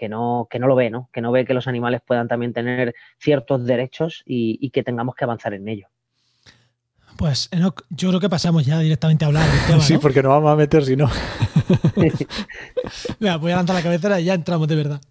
no, 0.09 0.47
que 0.49 0.59
no 0.59 0.67
lo 0.67 0.75
ve, 0.75 0.89
¿no? 0.89 1.09
Que 1.13 1.21
no 1.21 1.31
ve 1.31 1.45
que 1.45 1.53
los 1.53 1.67
animales 1.67 2.01
puedan 2.05 2.27
también 2.27 2.53
tener 2.53 2.95
ciertos 3.19 3.65
derechos 3.65 4.23
y, 4.25 4.69
que 4.71 4.83
tengamos 4.83 5.15
que 5.15 5.23
avanzar 5.23 5.53
en 5.53 5.67
ello. 5.67 5.87
Pues, 7.17 7.49
Enoch, 7.51 7.83
yo 7.89 8.09
creo 8.09 8.21
que 8.21 8.29
pasamos 8.29 8.65
ya 8.65 8.79
directamente 8.79 9.25
a 9.25 9.27
hablar 9.27 9.45
del 9.49 9.65
tema. 9.67 9.81
Sí, 9.81 9.97
porque 9.97 10.23
nos 10.23 10.31
vamos 10.31 10.51
a 10.51 10.55
meter 10.55 10.85
si 10.85 10.95
no. 10.95 11.09
voy 13.39 13.51
a 13.51 13.55
lanzar 13.55 13.75
la 13.75 13.83
cabecera 13.83 14.19
y 14.19 14.25
ya 14.25 14.33
entramos 14.33 14.67
de 14.67 14.75
verdad. 14.75 15.01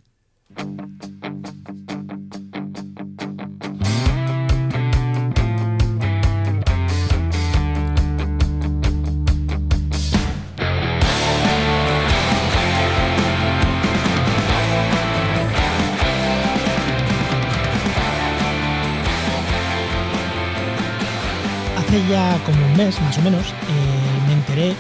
Hace 21.89 22.07
ya 22.07 22.39
como 22.45 22.67
un 22.67 22.77
mes, 22.77 23.01
más 23.01 23.17
o 23.17 23.23
menos, 23.23 23.47
eh, 23.47 24.27
me 24.27 24.35
enteré 24.35 24.75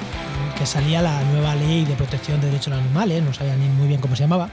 que 0.59 0.67
salía 0.67 1.01
la 1.01 1.23
nueva 1.25 1.55
ley 1.55 1.87
de 1.87 1.95
protección 1.95 2.39
de 2.39 2.49
derechos 2.49 2.67
de 2.67 2.73
los 2.73 2.85
animales, 2.85 3.23
no 3.23 3.33
sabía 3.33 3.57
ni 3.57 3.67
muy 3.67 3.89
bien 3.89 3.99
cómo 3.99 4.15
se 4.15 4.25
llamaba. 4.25 4.51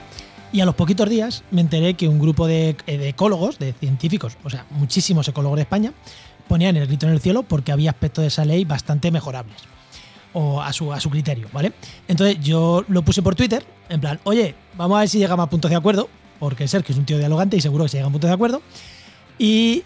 Y 0.53 0.61
a 0.61 0.65
los 0.65 0.73
poquitos 0.73 1.09
días 1.09 1.43
me 1.51 1.59
enteré 1.59 1.95
que 1.95 2.07
un 2.07 2.17
grupo 2.17 2.47
de, 2.47 2.77
de 2.85 3.09
ecólogos, 3.09 3.59
de 3.59 3.73
científicos, 3.73 4.37
o 4.45 4.49
sea, 4.49 4.65
muchísimos 4.69 5.27
ecólogos 5.27 5.57
de 5.57 5.63
España, 5.63 5.91
ponían 6.47 6.77
el 6.77 6.87
grito 6.87 7.05
en 7.07 7.11
el 7.11 7.19
cielo 7.19 7.43
porque 7.43 7.73
había 7.73 7.89
aspectos 7.89 8.21
de 8.21 8.27
esa 8.29 8.45
ley 8.45 8.63
bastante 8.63 9.11
mejorables. 9.11 9.57
O 10.31 10.61
a 10.61 10.71
su, 10.71 10.93
a 10.93 11.01
su 11.01 11.09
criterio, 11.09 11.49
¿vale? 11.51 11.73
Entonces 12.07 12.39
yo 12.39 12.85
lo 12.87 13.01
puse 13.01 13.21
por 13.21 13.35
Twitter, 13.35 13.65
en 13.89 13.99
plan, 13.99 14.17
oye, 14.23 14.55
vamos 14.77 14.95
a 14.95 14.99
ver 15.01 15.09
si 15.09 15.17
llegamos 15.17 15.45
a 15.45 15.49
puntos 15.49 15.71
de 15.71 15.75
acuerdo, 15.75 16.07
porque 16.39 16.69
Sergio 16.69 16.93
es 16.93 16.99
un 16.99 17.05
tío 17.05 17.17
dialogante 17.17 17.57
y 17.57 17.61
seguro 17.61 17.83
que 17.83 17.89
se 17.89 17.97
llega 17.97 18.07
a 18.07 18.11
puntos 18.11 18.29
de 18.29 18.33
acuerdo. 18.33 18.61
Y 19.37 19.83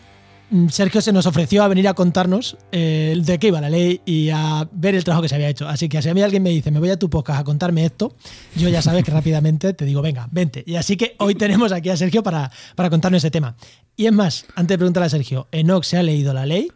Sergio 0.69 1.01
se 1.01 1.13
nos 1.13 1.27
ofreció 1.27 1.63
a 1.63 1.67
venir 1.67 1.87
a 1.87 1.93
contarnos 1.93 2.57
eh, 2.71 3.15
de 3.23 3.37
qué 3.37 3.47
iba 3.47 3.61
la 3.61 3.69
ley 3.69 4.01
y 4.05 4.29
a 4.29 4.67
ver 4.71 4.95
el 4.95 5.03
trabajo 5.03 5.21
que 5.21 5.29
se 5.29 5.35
había 5.35 5.47
hecho. 5.47 5.67
Así 5.67 5.87
que 5.87 6.01
si 6.01 6.09
a 6.09 6.13
mí 6.13 6.23
alguien 6.23 6.41
me 6.41 6.49
dice, 6.49 6.71
me 6.71 6.79
voy 6.79 6.89
a 6.89 6.97
tu 6.97 7.09
podcast 7.09 7.41
a 7.41 7.43
contarme 7.43 7.85
esto, 7.85 8.13
yo 8.55 8.67
ya 8.69 8.81
sabes 8.81 9.03
que 9.03 9.11
rápidamente 9.19 9.73
te 9.73 9.85
digo, 9.85 10.01
venga, 10.01 10.27
vente. 10.31 10.63
Y 10.65 10.75
así 10.75 10.97
que 10.97 11.15
hoy 11.19 11.35
tenemos 11.35 11.71
aquí 11.71 11.89
a 11.89 11.97
Sergio 11.97 12.23
para, 12.23 12.51
para 12.75 12.89
contarnos 12.89 13.19
ese 13.19 13.31
tema. 13.31 13.55
Y 13.95 14.07
es 14.07 14.13
más, 14.13 14.45
antes 14.55 14.73
de 14.73 14.77
preguntarle 14.79 15.07
a 15.07 15.09
Sergio, 15.09 15.47
Enoch 15.51 15.83
se 15.83 15.97
ha 15.97 16.03
leído 16.03 16.33
la 16.33 16.45
ley 16.45 16.71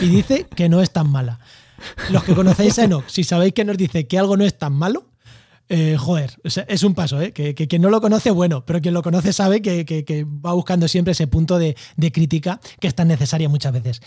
y 0.00 0.08
dice 0.08 0.46
que 0.54 0.68
no 0.68 0.80
es 0.80 0.90
tan 0.90 1.10
mala. 1.10 1.40
Los 2.10 2.24
que 2.24 2.34
conocéis 2.34 2.78
a 2.78 2.84
Enoch, 2.84 3.04
si 3.08 3.24
sabéis 3.24 3.52
que 3.52 3.64
nos 3.64 3.76
dice 3.76 4.06
que 4.06 4.18
algo 4.18 4.36
no 4.36 4.44
es 4.44 4.56
tan 4.56 4.72
malo, 4.72 5.09
eh, 5.72 5.96
joder, 5.96 6.30
es 6.42 6.82
un 6.82 6.96
paso, 6.96 7.22
¿eh? 7.22 7.30
que, 7.30 7.54
quien 7.54 7.80
no 7.80 7.90
lo 7.90 8.00
conoce, 8.00 8.32
bueno, 8.32 8.64
pero 8.66 8.80
quien 8.80 8.92
lo 8.92 9.04
conoce 9.04 9.32
sabe 9.32 9.62
que, 9.62 10.26
va 10.44 10.52
buscando 10.52 10.88
siempre 10.88 11.12
ese 11.12 11.28
punto 11.28 11.60
de, 11.60 11.76
crítica 12.12 12.58
que 12.80 12.88
es 12.88 12.94
tan 12.96 13.06
necesaria 13.06 13.48
muchas 13.48 13.72
veces. 13.72 14.02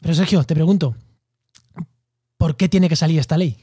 Pero 0.00 0.14
Sergio, 0.14 0.42
te 0.44 0.54
pregunto, 0.54 0.96
¿por 2.38 2.56
qué 2.56 2.70
tiene 2.70 2.88
que 2.88 2.96
salir 2.96 3.18
esta 3.20 3.36
ley? 3.36 3.58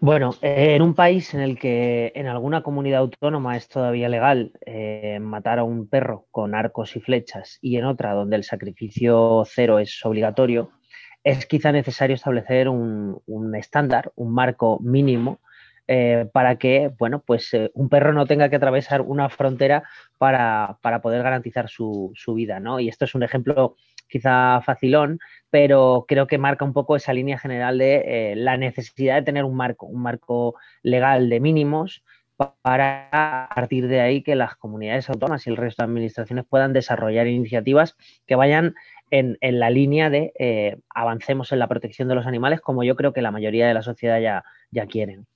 Bueno, 0.00 0.34
en 0.42 0.82
un 0.82 0.92
país 0.92 1.32
en 1.32 1.40
el 1.40 1.58
que 1.58 2.12
en 2.14 2.26
alguna 2.26 2.62
comunidad 2.62 3.00
autónoma 3.00 3.56
es 3.56 3.68
todavía 3.68 4.10
legal 4.10 4.52
eh, 4.66 5.18
matar 5.18 5.60
a 5.60 5.64
un 5.64 5.88
perro 5.88 6.26
con 6.30 6.54
arcos 6.54 6.94
y 6.94 7.00
flechas 7.00 7.58
y 7.62 7.78
en 7.78 7.86
otra 7.86 8.12
donde 8.12 8.36
el 8.36 8.44
sacrificio 8.44 9.44
cero 9.46 9.78
es 9.78 9.98
obligatorio, 10.04 10.72
es 11.26 11.44
quizá 11.44 11.72
necesario 11.72 12.14
establecer 12.14 12.68
un, 12.68 13.52
estándar, 13.58 14.12
un 14.14 14.32
marco 14.32 14.78
mínimo 14.80 15.40
eh, 15.88 16.28
para 16.32 16.54
que, 16.54 16.92
bueno, 17.00 17.20
pues 17.26 17.52
eh, 17.52 17.72
un 17.74 17.88
perro 17.88 18.12
no 18.12 18.26
tenga 18.26 18.48
que 18.48 18.54
atravesar 18.54 19.00
una 19.00 19.28
frontera 19.28 19.82
para, 20.18 20.78
poder 21.02 21.24
garantizar 21.24 21.68
su, 21.68 22.12
su, 22.14 22.34
vida, 22.34 22.60
¿no? 22.60 22.78
Y 22.78 22.88
esto 22.88 23.06
es 23.06 23.16
un 23.16 23.24
ejemplo 23.24 23.74
quizá 24.06 24.60
facilón, 24.60 25.18
pero 25.50 26.04
creo 26.06 26.28
que 26.28 26.38
marca 26.38 26.64
un 26.64 26.72
poco 26.72 26.94
esa 26.94 27.12
línea 27.12 27.38
general 27.38 27.78
de 27.78 28.04
eh, 28.06 28.36
la 28.36 28.56
necesidad 28.56 29.16
de 29.16 29.22
tener 29.22 29.44
un 29.44 29.56
marco, 29.56 29.86
un 29.86 30.02
marco 30.02 30.54
legal 30.84 31.28
de 31.28 31.40
mínimos 31.40 32.04
para 32.62 33.08
a 33.10 33.54
partir 33.54 33.88
de 33.88 34.00
ahí 34.00 34.22
que 34.22 34.34
las 34.34 34.56
comunidades 34.56 35.08
autónomas 35.08 35.46
y 35.46 35.50
el 35.50 35.56
resto 35.56 35.82
de 35.82 35.86
administraciones 35.86 36.44
puedan 36.48 36.72
desarrollar 36.72 37.26
iniciativas 37.26 37.96
que 38.26 38.34
vayan 38.34 38.74
en, 39.10 39.36
la 39.40 39.70
línea 39.70 40.10
de 40.10 40.32
eh, 40.38 40.76
avancemos 40.94 41.52
en 41.52 41.58
la 41.58 41.68
protección 41.68 42.08
de 42.08 42.14
los 42.14 42.26
animales, 42.26 42.60
como 42.60 42.84
yo 42.84 42.96
creo 42.96 43.12
que 43.12 43.22
la 43.22 43.30
mayoría 43.30 43.66
de 43.66 43.74
la 43.74 43.82
sociedad 43.82 44.20
ya, 44.20 44.44
ya 44.70 44.86
quieren. 44.86 45.26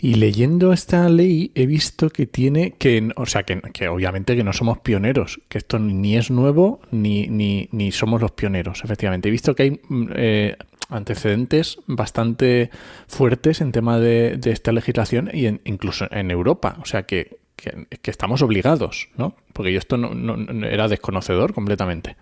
Y 0.00 0.14
leyendo 0.14 0.72
esta 0.72 1.08
ley 1.08 1.50
he 1.56 1.66
visto 1.66 2.10
que 2.10 2.26
tiene 2.26 2.72
que, 2.72 3.10
o 3.16 3.26
sea, 3.26 3.42
que, 3.42 3.88
obviamente 3.88 4.36
que 4.36 4.44
no 4.44 4.52
somos 4.52 4.78
pioneros, 4.78 5.40
que 5.48 5.58
esto 5.58 5.80
ni 5.80 6.16
es 6.16 6.30
nuevo 6.30 6.80
ni, 6.92 7.26
ni, 7.26 7.68
ni 7.72 7.90
somos 7.90 8.20
los 8.20 8.30
pioneros, 8.30 8.84
efectivamente. 8.84 9.28
He 9.28 9.32
visto 9.32 9.56
que 9.56 9.62
hay 9.64 9.80
mm, 9.88 10.10
eh, 10.14 10.56
antecedentes 10.88 11.78
bastante 11.86 12.70
fuertes 13.08 13.60
en 13.60 13.72
tema 13.72 13.98
de, 13.98 14.38
esta 14.44 14.70
legislación 14.70 15.30
y 15.32 15.46
incluso 15.64 16.06
en 16.12 16.30
Europa, 16.30 16.76
o 16.80 16.84
sea 16.84 17.02
que, 17.02 17.38
que, 17.56 18.10
estamos 18.10 18.40
obligados, 18.42 19.08
¿no? 19.16 19.34
Porque 19.52 19.72
yo 19.72 19.80
esto 19.80 19.96
no 19.96 20.64
era 20.64 20.86
desconocedor 20.86 21.52
completamente. 21.52 22.16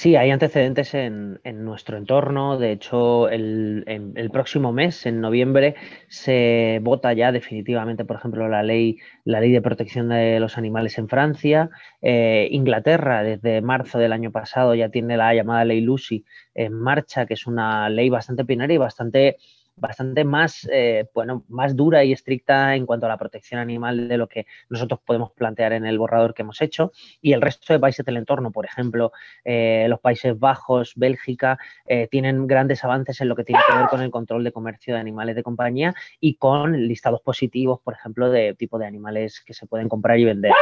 Sí, 0.00 0.14
hay 0.14 0.30
antecedentes 0.30 0.94
en, 0.94 1.40
nuestro 1.64 1.96
entorno. 1.96 2.56
De 2.56 2.70
hecho, 2.70 3.28
el, 3.28 4.30
próximo 4.32 4.72
mes, 4.72 5.06
en 5.06 5.20
noviembre, 5.20 5.74
se 6.06 6.78
vota 6.82 7.12
ya 7.14 7.32
definitivamente, 7.32 8.04
por 8.04 8.14
ejemplo, 8.14 8.48
la 8.48 8.62
ley, 8.62 8.98
la 9.24 9.40
ley 9.40 9.50
de 9.50 9.60
protección 9.60 10.08
de 10.10 10.38
los 10.38 10.56
animales 10.56 10.98
en 10.98 11.08
Francia. 11.08 11.70
Eh, 12.00 12.46
Inglaterra, 12.52 13.24
desde 13.24 13.60
marzo 13.60 13.98
del 13.98 14.12
año 14.12 14.30
pasado, 14.30 14.76
ya 14.76 14.88
tiene 14.88 15.16
la 15.16 15.34
llamada 15.34 15.64
ley 15.64 15.80
Lucy 15.80 16.24
en 16.54 16.74
marcha, 16.74 17.26
que 17.26 17.34
es 17.34 17.48
una 17.48 17.90
ley 17.90 18.08
bastante 18.08 18.44
pionera 18.44 18.72
y 18.72 18.78
bastante 18.78 19.38
bastante 19.80 20.24
más, 20.24 20.68
eh, 20.72 21.08
bueno, 21.14 21.44
más 21.48 21.76
dura 21.76 22.04
y 22.04 22.12
estricta 22.12 22.74
en 22.74 22.86
cuanto 22.86 23.06
a 23.06 23.08
la 23.08 23.16
protección 23.16 23.60
animal 23.60 24.08
de 24.08 24.16
lo 24.16 24.28
que 24.28 24.46
nosotros 24.68 25.00
podemos 25.04 25.32
plantear 25.32 25.72
en 25.72 25.86
el 25.86 25.98
borrador 25.98 26.34
que 26.34 26.42
hemos 26.42 26.60
hecho. 26.60 26.92
Y 27.20 27.32
el 27.32 27.40
resto 27.40 27.72
de 27.72 27.78
países 27.78 28.04
del 28.04 28.16
entorno, 28.16 28.50
por 28.50 28.64
ejemplo, 28.64 29.12
eh, 29.44 29.86
los 29.88 30.00
Países 30.00 30.38
Bajos, 30.38 30.92
Bélgica, 30.96 31.58
eh, 31.86 32.08
tienen 32.10 32.46
grandes 32.46 32.84
avances 32.84 33.20
en 33.20 33.28
lo 33.28 33.36
que 33.36 33.44
tiene 33.44 33.60
que 33.68 33.76
ver 33.76 33.86
con 33.88 34.02
el 34.02 34.10
control 34.10 34.44
de 34.44 34.52
comercio 34.52 34.94
de 34.94 35.00
animales 35.00 35.36
de 35.36 35.42
compañía 35.42 35.94
y 36.20 36.34
con 36.34 36.72
listados 36.86 37.20
positivos, 37.20 37.80
por 37.80 37.94
ejemplo, 37.94 38.30
de 38.30 38.54
tipo 38.54 38.78
de 38.78 38.86
animales 38.86 39.40
que 39.40 39.54
se 39.54 39.66
pueden 39.66 39.88
comprar 39.88 40.18
y 40.18 40.24
vender 40.24 40.52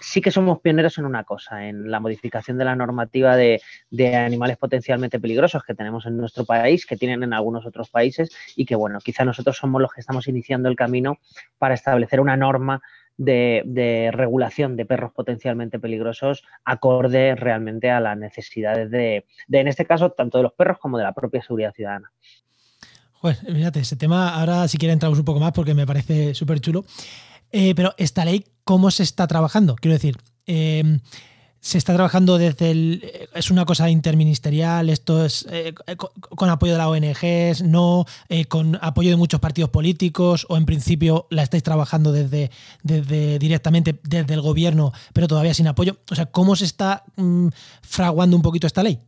sí 0.00 0.20
que 0.20 0.30
somos 0.30 0.60
pioneros 0.60 0.98
en 0.98 1.04
una 1.04 1.24
cosa, 1.24 1.66
en 1.66 1.90
la 1.90 2.00
modificación 2.00 2.58
de 2.58 2.64
la 2.64 2.76
normativa 2.76 3.36
de, 3.36 3.60
animales 4.14 4.56
potencialmente 4.56 5.20
peligrosos 5.20 5.62
que 5.64 5.74
tenemos 5.74 6.06
en 6.06 6.16
nuestro 6.16 6.44
país, 6.44 6.86
que 6.86 6.96
tienen 6.96 7.22
en 7.22 7.32
algunos 7.32 7.66
otros 7.66 7.90
países 7.90 8.30
y 8.56 8.64
que, 8.64 8.74
bueno, 8.74 8.98
quizá 9.00 9.24
nosotros 9.24 9.56
somos 9.56 9.80
los 9.80 9.92
que 9.92 10.00
estamos 10.00 10.28
iniciando 10.28 10.68
el 10.68 10.76
camino 10.76 11.18
para 11.58 11.74
establecer 11.74 12.20
una 12.20 12.36
norma 12.36 12.80
de, 13.16 14.10
regulación 14.12 14.76
de 14.76 14.86
perros 14.86 15.12
potencialmente 15.12 15.78
peligrosos 15.78 16.44
acorde 16.64 17.34
realmente 17.34 17.90
a 17.90 18.00
las 18.00 18.16
necesidades 18.16 18.90
de, 18.90 19.26
de, 19.48 19.60
en 19.60 19.68
este 19.68 19.84
caso, 19.86 20.10
tanto 20.10 20.38
de 20.38 20.44
los 20.44 20.52
perros 20.52 20.78
como 20.78 20.98
de 20.98 21.04
la 21.04 21.12
propia 21.12 21.42
seguridad 21.42 21.74
ciudadana. 21.74 22.12
Joder, 23.20 23.36
fíjate, 23.36 23.80
ese 23.80 23.96
tema, 23.96 24.28
ahora 24.38 24.68
si 24.68 24.78
quiere 24.78 24.92
entramos 24.92 25.18
un 25.18 25.24
poco 25.24 25.40
más 25.40 25.52
porque 25.52 25.74
me 25.74 25.86
parece 25.86 26.34
súper 26.34 26.60
chulo. 26.60 26.84
Eh, 27.52 27.74
pero 27.74 27.94
esta 27.96 28.24
ley, 28.24 28.44
¿cómo 28.64 28.90
se 28.90 29.02
está 29.02 29.26
trabajando? 29.26 29.76
Quiero 29.76 29.94
decir, 29.94 30.16
eh, 30.46 31.00
se 31.60 31.78
está 31.78 31.94
trabajando 31.94 32.38
desde 32.38 32.70
el. 32.70 33.28
Es 33.34 33.50
una 33.50 33.64
cosa 33.64 33.90
interministerial, 33.90 34.88
esto 34.90 35.24
es 35.24 35.46
eh, 35.50 35.74
con, 35.96 36.50
apoyo 36.50 36.72
de 36.72 36.78
la 36.78 36.88
ONG, 36.88 37.64
no 37.64 38.04
con 38.48 38.78
apoyo 38.80 39.10
de 39.10 39.16
muchos 39.16 39.40
partidos 39.40 39.70
políticos, 39.70 40.46
o 40.48 40.56
en 40.56 40.66
principio 40.66 41.26
la 41.30 41.42
estáis 41.42 41.62
trabajando 41.62 42.12
desde, 42.12 42.50
desde 42.82 43.38
directamente 43.38 43.98
desde 44.04 44.34
el 44.34 44.40
gobierno, 44.40 44.92
pero 45.12 45.26
todavía 45.26 45.54
sin 45.54 45.66
apoyo. 45.66 45.98
O 46.10 46.14
sea, 46.14 46.26
¿cómo 46.26 46.54
se 46.54 46.64
está 46.64 47.04
mm, 47.16 47.48
fraguando 47.82 48.36
un 48.36 48.42
poquito 48.42 48.66
esta 48.66 48.82
ley? 48.82 49.00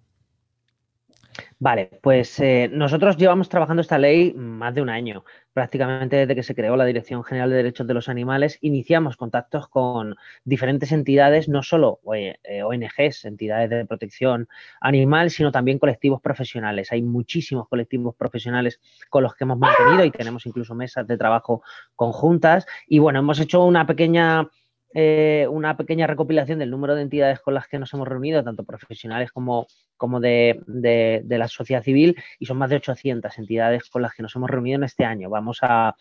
Vale, 1.63 1.91
pues 2.03 2.41
eh, 2.41 2.71
nosotros 2.73 3.19
llevamos 3.19 3.51
trabajando 3.51 3.83
esta 3.83 3.99
ley 3.99 4.33
más 4.33 4.75
de 4.75 4.81
un 4.81 4.89
año. 4.89 5.25
Prácticamente 5.53 6.17
desde 6.17 6.35
que 6.35 6.43
se 6.43 6.55
creó 6.55 6.75
la 6.75 6.87
Dirección 6.87 7.23
General 7.23 7.51
de 7.51 7.57
Derechos 7.57 7.87
de 7.87 7.93
los 7.93 8.09
Animales, 8.09 8.57
iniciamos 8.63 9.19
contactos 9.19 9.69
con 9.69 10.17
diferentes 10.43 10.91
entidades, 10.91 11.51
no 11.51 11.63
solo 11.63 12.01
eh, 12.15 12.63
ONGs, 12.63 13.27
entidades 13.27 13.69
de 13.69 13.85
protección 13.85 14.49
animal, 14.81 15.31
sino 15.31 15.53
también 15.53 15.79
colectivos 15.79 16.23
profesionales. 16.23 16.93
Hay 16.93 17.03
muchísimos 17.03 17.69
colectivos 17.69 18.15
profesionales 18.15 18.81
con 19.11 19.23
los 19.23 19.35
que 19.35 19.45
hemos 19.45 19.59
mantenido 19.59 20.07
y 20.07 20.11
tenemos 20.11 20.47
incluso 20.47 20.75
mesas 20.75 21.07
de 21.07 21.19
trabajo 21.19 21.63
conjuntas. 21.95 22.65
Y 22.87 23.01
bueno, 23.01 23.19
hemos 23.19 23.39
hecho 23.39 23.63
una 23.67 23.87
pequeña 23.87 24.49
eh, 24.93 25.47
una 25.49 25.77
pequeña 25.77 26.09
recopilación 26.09 26.59
del 26.59 26.71
número 26.71 26.97
de 26.97 27.03
entidades 27.03 27.39
con 27.41 27.55
las 27.55 27.69
que 27.69 27.79
nos 27.79 27.93
hemos 27.95 28.09
reunido, 28.09 28.43
tanto 28.43 28.65
profesionales 28.65 29.31
como, 29.31 29.67
como 29.97 30.19
de, 30.19 31.25
la 31.29 31.49
sociedad 31.49 31.83
civil, 31.83 32.17
y 32.39 32.47
son 32.47 32.59
más 32.59 32.71
de 32.71 32.77
800 32.77 33.39
entidades 33.39 33.89
con 33.89 34.03
las 34.03 34.15
que 34.15 34.23
nos 34.23 34.35
hemos 34.35 34.51
reunido 34.51 34.77
en 34.77 34.85
este 34.85 35.05
año. 35.05 35.31
Vamos 35.31 35.59
a, 35.63 35.95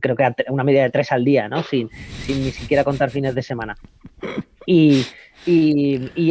creo 0.00 0.14
que 0.14 0.24
a 0.24 0.34
una 0.48 0.64
media 0.64 0.82
de 0.82 0.90
tres 0.90 1.10
al 1.10 1.24
día, 1.24 1.48
¿no? 1.48 1.62
Sin, 1.62 1.88
ni 2.28 2.50
siquiera 2.50 2.84
contar 2.84 3.10
fines 3.10 3.34
de 3.34 3.42
semana. 3.42 3.76
Y, 4.66 5.04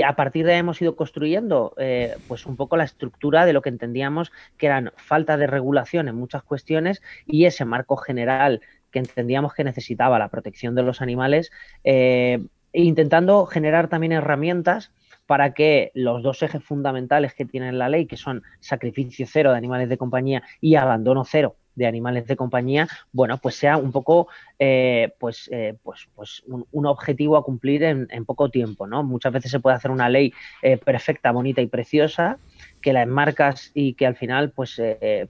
a 0.04 0.16
partir 0.16 0.46
de 0.46 0.54
ahí 0.54 0.60
hemos 0.60 0.82
ido 0.82 0.96
construyendo 0.96 1.74
eh, 1.78 2.16
pues 2.28 2.46
un 2.46 2.56
poco 2.56 2.78
la 2.78 2.84
estructura 2.84 3.46
de 3.46 3.54
lo 3.54 3.62
que 3.62 3.70
entendíamos 3.70 4.32
que 4.58 4.66
eran 4.66 4.92
falta 4.98 5.38
de 5.38 5.46
regulación 5.46 6.08
en 6.08 6.16
muchas 6.16 6.42
cuestiones 6.44 7.02
y 7.28 7.46
ese 7.46 7.64
marco 7.64 7.96
general 7.96 8.62
que 8.94 9.00
entendíamos 9.00 9.54
que 9.54 9.66
necesitaba 9.66 10.20
la 10.20 10.30
protección 10.30 10.76
de 10.76 10.84
los 10.84 11.02
animales, 11.02 11.52
eh, 11.84 12.40
intentando 12.72 13.46
generar 13.46 13.90
también 13.90 14.14
herramientas 14.14 14.94
para 15.26 15.54
que 15.54 15.92
los 15.96 16.22
dos 16.22 16.44
ejes 16.44 16.64
fundamentales 16.64 17.34
que 17.34 17.46
tiene 17.46 17.72
la 17.74 17.90
ley, 17.90 18.06
que 18.06 18.18
son 18.18 18.44
sacrificio 18.60 19.26
cero 19.28 19.52
de 19.52 19.58
animales 19.58 19.90
de 19.90 19.98
compañía 19.98 20.44
y 20.62 20.76
abandono 20.76 21.26
cero 21.26 21.56
de 21.76 21.88
animales 21.88 22.28
de 22.28 22.36
compañía, 22.36 22.88
bueno, 23.12 23.38
pues 23.38 23.56
sea 23.56 23.78
un 23.78 23.92
poco 23.92 24.28
eh, 24.60 25.14
pues, 25.20 25.50
eh, 25.52 25.76
pues, 25.84 26.08
pues 26.16 26.44
un, 26.48 26.86
objetivo 26.86 27.38
a 27.38 27.44
cumplir 27.44 27.84
en, 27.84 28.26
poco 28.26 28.50
tiempo, 28.50 28.88
¿no? 28.88 29.04
Muchas 29.04 29.34
veces 29.34 29.52
se 29.52 29.60
puede 29.60 29.76
hacer 29.76 29.92
una 29.92 30.10
ley 30.10 30.34
eh, 30.62 30.78
perfecta, 30.78 31.32
bonita 31.32 31.62
y 31.62 31.68
preciosa, 31.68 32.38
que 32.82 32.94
la 32.94 33.02
enmarcas 33.02 33.72
y 33.74 33.94
que 33.94 34.06
al 34.06 34.16
final, 34.16 34.52
pues, 34.52 34.82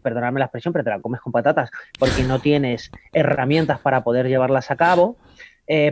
perdonadme 0.01 0.39
la 0.39 0.45
expresión, 0.45 0.73
pero 0.73 0.83
te 0.83 0.89
la 0.89 0.99
comes 0.99 1.21
con 1.21 1.31
patatas, 1.31 1.71
porque 1.97 2.23
no 2.23 2.39
tienes 2.39 2.91
herramientas 3.11 3.79
para 3.79 4.03
poder 4.03 4.27
llevarlas 4.27 4.71
a 4.71 4.75
cabo. 4.75 5.17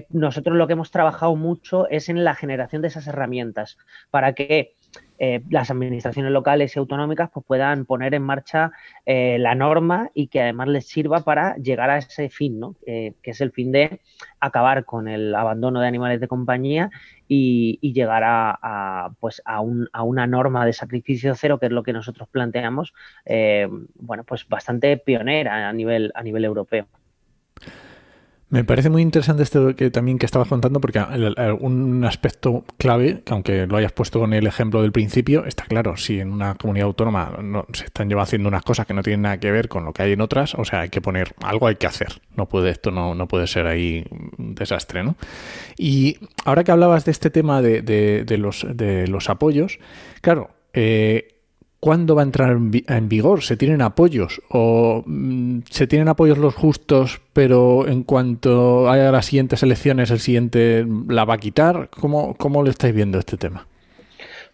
nosotros 0.09 0.55
lo 0.55 0.67
que 0.67 0.73
hemos 0.73 0.91
trabajado 0.91 1.35
mucho 1.35 1.87
es 1.89 2.09
en 2.09 2.23
la 2.23 2.35
generación 2.35 2.81
de 2.81 2.89
esas 2.89 3.07
herramientas 3.07 3.77
para 4.09 4.33
que 4.33 4.75
eh, 5.19 5.41
las 5.49 5.69
administraciones 5.69 6.31
locales 6.31 6.75
y 6.75 6.79
autonómicas 6.79 7.29
pues, 7.31 7.45
puedan 7.45 7.85
poner 7.85 8.13
en 8.15 8.23
marcha 8.23 8.71
eh, 9.05 9.37
la 9.39 9.55
norma 9.55 10.09
y 10.13 10.27
que 10.27 10.41
además 10.41 10.67
les 10.69 10.87
sirva 10.87 11.21
para 11.21 11.55
llegar 11.57 11.89
a 11.89 11.97
ese 11.99 12.29
fin, 12.29 12.59
¿no? 12.59 12.75
que 12.85 13.15
es 13.23 13.41
el 13.41 13.51
fin 13.51 13.71
de 13.71 14.01
acabar 14.39 14.83
con 14.85 15.07
el 15.07 15.35
abandono 15.35 15.79
de 15.79 15.87
animales 15.87 16.19
de 16.19 16.27
compañía 16.27 16.89
y, 17.33 17.93
llegar 17.93 18.23
a, 18.25 19.11
pues 19.19 19.41
a, 19.45 19.61
una 19.61 20.27
norma 20.27 20.65
de 20.65 20.73
sacrificio 20.73 21.33
cero, 21.35 21.59
que 21.59 21.67
es 21.67 21.71
lo 21.71 21.83
que 21.83 21.93
nosotros 21.93 22.27
planteamos, 22.29 22.93
eh, 23.25 23.69
bueno, 23.95 24.25
pues 24.25 24.47
bastante 24.49 24.97
pionera 24.97 25.69
a 25.69 25.73
nivel, 25.73 26.11
a 26.13 26.23
nivel 26.23 26.43
europeo. 26.43 26.87
Me 28.51 28.65
parece 28.65 28.89
muy 28.89 29.01
interesante 29.01 29.43
esto 29.43 29.73
que 29.77 29.89
también 29.91 30.19
que 30.19 30.25
estabas 30.25 30.49
contando, 30.49 30.81
porque 30.81 30.99
un 31.61 32.03
aspecto 32.03 32.65
clave, 32.77 33.21
que 33.23 33.31
aunque 33.31 33.65
lo 33.65 33.77
hayas 33.77 33.93
puesto 33.93 34.19
con 34.19 34.33
el 34.33 34.45
ejemplo 34.45 34.81
del 34.81 34.91
principio, 34.91 35.45
está 35.45 35.63
claro, 35.63 35.95
si 35.95 36.19
en 36.19 36.33
una 36.33 36.55
comunidad 36.55 36.87
autónoma 36.87 37.39
no, 37.41 37.65
se 37.71 37.85
están 37.85 38.09
llevando 38.09 38.23
haciendo 38.23 38.49
unas 38.49 38.63
cosas 38.63 38.85
que 38.85 38.93
no 38.93 39.03
tienen 39.03 39.21
nada 39.21 39.39
que 39.39 39.49
ver 39.51 39.69
con 39.69 39.85
lo 39.85 39.93
que 39.93 40.03
hay 40.03 40.11
en 40.11 40.19
otras, 40.19 40.53
o 40.55 40.65
sea, 40.65 40.81
hay 40.81 40.89
que 40.89 40.99
poner, 40.99 41.33
algo 41.41 41.65
hay 41.65 41.77
que 41.77 41.87
hacer. 41.87 42.21
No 42.35 42.49
puede, 42.49 42.71
esto 42.71 42.91
no, 42.91 43.15
no 43.15 43.25
puede 43.29 43.47
ser 43.47 43.67
ahí 43.67 44.03
un 44.37 44.53
desastre, 44.53 45.01
¿no? 45.01 45.15
Y 45.77 46.17
ahora 46.43 46.65
que 46.65 46.73
hablabas 46.73 47.05
de 47.05 47.11
este 47.11 47.29
tema 47.29 47.61
de, 47.61 47.81
de, 47.81 48.37
los, 48.37 48.67
de 48.69 49.07
los 49.07 49.29
apoyos, 49.29 49.79
claro, 50.19 50.49
eh, 50.73 51.40
¿Cuándo 51.81 52.13
va 52.13 52.21
a 52.21 52.25
entrar 52.25 52.51
en 52.51 53.09
vigor? 53.09 53.41
¿Se 53.41 53.57
tienen 53.57 53.81
apoyos? 53.81 54.39
¿O 54.49 55.03
mm, 55.03 55.61
se 55.67 55.87
tienen 55.87 56.09
apoyos 56.09 56.37
los 56.37 56.53
justos, 56.53 57.21
pero 57.33 57.87
en 57.87 58.03
cuanto 58.03 58.87
haya 58.87 59.11
las 59.11 59.25
siguientes 59.25 59.63
elecciones, 59.63 60.11
el 60.11 60.19
siguiente 60.19 60.85
la 61.07 61.25
va 61.25 61.33
a 61.33 61.37
quitar? 61.39 61.89
¿Cómo, 61.89 62.35
cómo 62.35 62.61
lo 62.61 62.69
estáis 62.69 62.93
viendo 62.93 63.17
este 63.17 63.35
tema? 63.35 63.65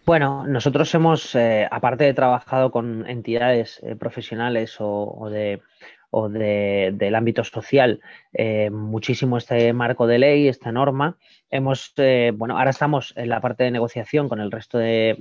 Bueno, 0.06 0.46
nosotros 0.46 0.94
hemos, 0.94 1.34
eh, 1.34 1.68
aparte 1.70 2.04
de 2.04 2.14
trabajado 2.14 2.70
con 2.70 3.06
entidades 3.06 3.78
eh, 3.82 3.94
profesionales 3.94 4.76
o, 4.78 5.28
de, 5.30 5.60
o 6.10 6.28
del 6.28 7.14
ámbito 7.14 7.44
social, 7.44 8.00
eh, 8.32 8.70
muchísimo 8.70 9.36
este 9.36 9.72
marco 9.72 10.06
de 10.06 10.18
ley, 10.18 10.48
esta 10.48 10.72
norma. 10.72 11.16
Hemos, 11.50 11.92
eh, 11.96 12.32
bueno, 12.34 12.58
ahora 12.58 12.70
estamos 12.70 13.12
en 13.16 13.28
la 13.28 13.40
parte 13.40 13.64
de 13.64 13.70
negociación 13.70 14.28
con 14.28 14.40
el 14.40 14.50
resto 14.50 14.78
de, 14.78 15.18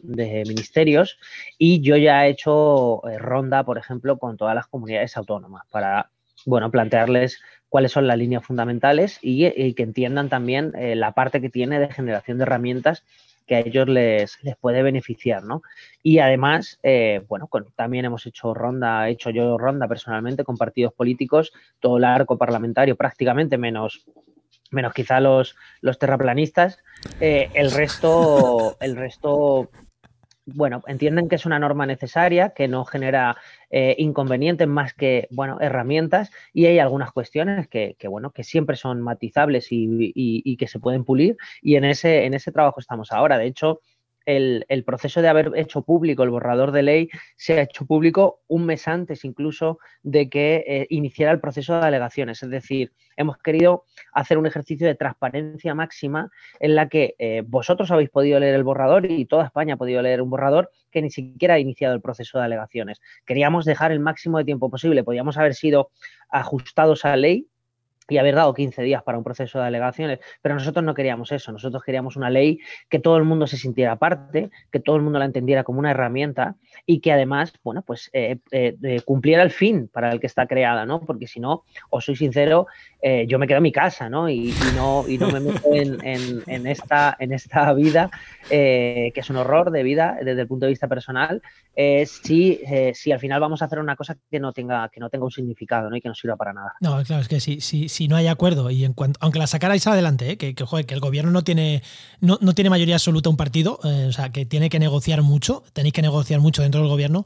ministerios 0.47 1.19
y 1.57 1.81
yo 1.81 1.97
ya 1.97 2.25
he 2.25 2.29
hecho 2.29 3.07
eh, 3.07 3.17
ronda, 3.17 3.63
por 3.63 3.77
ejemplo, 3.77 4.17
con 4.17 4.37
todas 4.37 4.55
las 4.55 4.67
comunidades 4.67 5.17
autónomas 5.17 5.63
para, 5.71 6.09
bueno, 6.45 6.71
plantearles 6.71 7.41
cuáles 7.69 7.91
son 7.91 8.07
las 8.07 8.17
líneas 8.17 8.45
fundamentales 8.45 9.19
y, 9.21 9.73
que 9.73 9.83
entiendan 9.83 10.29
también 10.29 10.71
la 10.73 11.11
parte 11.11 11.41
que 11.41 11.49
tiene 11.49 11.79
de 11.79 11.91
generación 11.91 12.37
de 12.37 12.43
herramientas 12.43 13.03
que 13.47 13.55
a 13.55 13.59
ellos 13.59 13.87
les, 13.87 14.37
les 14.43 14.55
puede 14.57 14.83
beneficiar, 14.83 15.43
¿no? 15.43 15.61
Y 16.03 16.19
además, 16.19 16.79
eh, 16.83 17.23
bueno, 17.27 17.49
también 17.75 18.05
hemos 18.05 18.25
hecho 18.25 18.53
ronda, 18.53 19.07
he 19.07 19.13
hecho 19.13 19.29
yo 19.29 19.57
ronda 19.57 19.87
personalmente 19.87 20.43
con 20.43 20.57
partidos 20.57 20.93
políticos, 20.93 21.53
todo 21.79 21.97
el 21.97 22.03
arco 22.03 22.37
parlamentario 22.37 22.95
prácticamente, 22.95 23.57
menos 23.57 24.05
menos 24.69 24.93
quizá 24.93 25.21
los, 25.21 25.55
los 25.79 25.97
terraplanistas, 25.97 26.79
eh, 27.21 27.49
el 27.53 27.71
resto, 27.71 28.75
el 28.81 28.97
resto 28.97 29.69
bueno, 30.47 30.81
entienden 30.87 31.27
que 31.27 31.35
es 31.35 31.45
una 31.45 31.59
norma 31.59 31.85
necesaria, 31.85 32.49
que 32.49 32.69
no 32.69 32.85
genera 32.85 33.35
eh, 33.69 33.95
inconvenientes 33.99 34.67
más 34.67 34.93
que, 34.93 35.27
bueno, 35.29 35.57
herramientas 35.59 36.31
y 36.53 36.67
hay 36.67 36.79
algunas 36.79 37.11
cuestiones 37.11 37.67
que, 37.67 37.95
bueno, 38.07 38.31
que 38.31 38.45
siempre 38.45 38.77
son 38.77 39.01
matizables 39.01 39.67
y, 39.71 40.57
que 40.57 40.67
se 40.67 40.79
pueden 40.79 41.03
pulir 41.03 41.37
y 41.61 41.75
en 41.75 41.83
ese, 41.83 42.25
en 42.25 42.33
ese 42.33 42.51
trabajo 42.51 42.79
estamos 42.79 43.11
ahora. 43.11 43.37
De 43.37 43.45
hecho, 43.45 43.81
el, 44.27 44.83
proceso 44.85 45.21
de 45.21 45.29
haber 45.29 45.51
hecho 45.55 45.81
público 45.83 46.23
el 46.23 46.29
borrador 46.29 46.71
de 46.71 46.83
ley 46.83 47.09
se 47.37 47.59
ha 47.59 47.63
hecho 47.63 47.85
público 47.85 48.41
un 48.47 48.65
mes 48.65 48.87
antes 48.87 49.23
incluso 49.23 49.79
de 50.03 50.29
que 50.29 50.63
eh, 50.67 50.87
iniciara 50.89 51.31
el 51.31 51.39
proceso 51.39 51.79
de 51.79 51.87
alegaciones. 51.87 52.43
Es 52.43 52.49
decir, 52.49 52.91
hemos 53.15 53.37
querido 53.37 53.85
hacer 54.11 54.37
un 54.37 54.45
ejercicio 54.45 54.85
de 54.85 54.95
transparencia 54.95 55.73
máxima 55.73 56.29
en 56.59 56.75
la 56.75 56.89
que 56.89 57.15
eh, 57.19 57.43
vosotros 57.45 57.89
habéis 57.89 58.09
podido 58.09 58.39
leer 58.39 58.55
el 58.55 58.63
borrador 58.63 59.09
y 59.09 59.25
toda 59.25 59.45
España 59.45 59.75
ha 59.75 59.77
podido 59.77 60.01
leer 60.01 60.21
un 60.21 60.29
borrador 60.29 60.69
que 60.91 61.01
ni 61.01 61.09
siquiera 61.09 61.55
ha 61.55 61.59
iniciado 61.59 61.95
el 61.95 62.01
proceso 62.01 62.37
de 62.37 62.45
alegaciones. 62.45 62.99
Queríamos 63.25 63.63
dejar 63.63 63.93
el 63.93 64.01
máximo 64.01 64.37
de 64.37 64.45
tiempo 64.45 64.69
posible. 64.69 65.05
Podíamos 65.05 65.37
haber 65.37 65.55
sido 65.55 65.89
ajustados 66.29 67.05
a 67.05 67.15
ley 67.15 67.47
y 68.09 68.17
haber 68.17 68.35
dado 68.35 68.53
15 68.53 68.81
días 68.83 69.03
para 69.03 69.17
un 69.17 69.23
proceso 69.23 69.59
de 69.59 69.65
alegaciones, 69.65 70.19
pero 70.41 70.55
nosotros 70.55 70.83
no 70.83 70.93
queríamos 70.93 71.31
eso, 71.31 71.51
nosotros 71.51 71.83
queríamos 71.83 72.15
una 72.15 72.29
ley 72.29 72.59
que 72.89 72.99
todo 72.99 73.17
el 73.17 73.23
mundo 73.23 73.47
se 73.47 73.57
sintiera 73.57 73.97
parte, 73.97 74.49
que 74.71 74.79
todo 74.79 74.95
el 74.95 75.01
mundo 75.01 75.19
la 75.19 75.25
entendiera 75.25 75.63
como 75.63 75.79
una 75.79 75.91
herramienta 75.91 76.55
y 76.85 76.99
que 76.99 77.11
además, 77.11 77.53
bueno, 77.63 77.81
pues 77.81 78.09
eh, 78.13 78.37
eh, 78.51 79.01
cumpliera 79.05 79.43
el 79.43 79.51
fin 79.51 79.87
para 79.87 80.11
el 80.11 80.19
que 80.19 80.27
está 80.27 80.47
creada, 80.47 80.85
¿no? 80.85 81.01
Porque 81.01 81.27
si 81.27 81.39
no, 81.39 81.63
os 81.89 82.05
soy 82.05 82.15
sincero, 82.15 82.67
eh, 83.01 83.25
yo 83.27 83.39
me 83.39 83.47
quedo 83.47 83.57
en 83.57 83.63
mi 83.63 83.71
casa, 83.71 84.09
¿no? 84.09 84.29
Y, 84.29 84.53
no, 84.75 85.05
y 85.07 85.17
no 85.17 85.29
me 85.29 85.39
meto 85.39 85.61
en, 85.73 86.67
esta, 86.67 87.15
en 87.19 87.33
esta 87.33 87.73
vida, 87.73 88.09
que 88.49 89.13
es 89.13 89.29
un 89.29 89.37
horror 89.37 89.71
de 89.71 89.83
vida 89.83 90.17
desde 90.21 90.41
el 90.41 90.47
punto 90.47 90.65
de 90.65 90.71
vista 90.71 90.87
personal, 90.87 91.41
si, 92.05 92.61
si 92.93 93.11
al 93.11 93.19
final 93.19 93.39
vamos 93.39 93.61
a 93.61 93.65
hacer 93.65 93.79
una 93.79 93.95
cosa 93.95 94.17
que 94.29 94.39
no 94.39 94.53
tenga, 94.53 94.89
que 94.89 94.99
no 94.99 95.09
tenga 95.09 95.25
un 95.25 95.31
significado, 95.31 95.89
¿no? 95.89 95.95
Y 95.95 96.01
que 96.01 96.09
no 96.09 96.15
sirva 96.15 96.35
para 96.35 96.53
nada. 96.53 96.73
No, 96.79 97.03
claro, 97.03 97.21
es 97.21 97.27
que 97.27 97.39
sí, 97.39 97.59
sí 97.59 97.89
si 97.97 98.07
no 98.07 98.15
hay 98.15 98.27
acuerdo 98.27 98.69
y 98.69 98.85
en 98.85 98.93
cuanto, 98.93 99.17
aunque 99.23 99.39
la 99.39 99.47
sacarais 99.47 99.87
adelante, 99.87 100.29
¿eh? 100.29 100.37
que, 100.37 100.53
que, 100.53 100.93
el 100.93 100.99
gobierno 100.99 101.31
no 101.31 101.43
tiene, 101.43 101.81
no, 102.21 102.37
tiene 102.53 102.69
mayoría 102.69 102.93
absoluta 102.93 103.27
un 103.31 103.37
partido, 103.37 103.79
eh, 103.83 104.05
o 104.07 104.13
sea, 104.13 104.31
que 104.31 104.45
tiene 104.45 104.69
que 104.69 104.77
negociar 104.77 105.23
mucho, 105.23 105.63
tenéis 105.73 105.93
que 105.93 106.03
negociar 106.03 106.39
mucho 106.39 106.61
dentro 106.61 106.79
del 106.81 106.89
gobierno, 106.89 107.25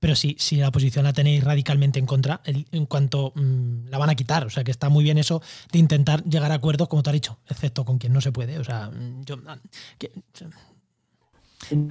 pero 0.00 0.16
si, 0.16 0.34
si 0.40 0.56
la 0.56 0.72
posición 0.72 1.04
la 1.04 1.12
tenéis 1.12 1.44
radicalmente 1.44 2.00
en 2.00 2.06
contra, 2.06 2.40
en 2.44 2.86
cuanto 2.86 3.32
mm, 3.36 3.86
la 3.88 3.98
van 3.98 4.10
a 4.10 4.16
quitar, 4.16 4.44
o 4.46 4.50
sea, 4.50 4.64
que 4.64 4.72
está 4.72 4.88
muy 4.88 5.04
bien 5.04 5.16
eso 5.16 5.42
de 5.70 5.78
intentar 5.78 6.24
llegar 6.24 6.50
a 6.50 6.56
acuerdos, 6.56 6.88
como 6.88 7.04
te 7.04 7.10
has 7.10 7.14
dicho, 7.14 7.38
excepto 7.48 7.84
con 7.84 7.98
quien 7.98 8.12
no 8.12 8.20
se 8.20 8.32
puede, 8.32 8.58
o 8.58 8.64
sea, 8.64 8.90
yo... 9.24 9.36
Ah, 9.46 9.58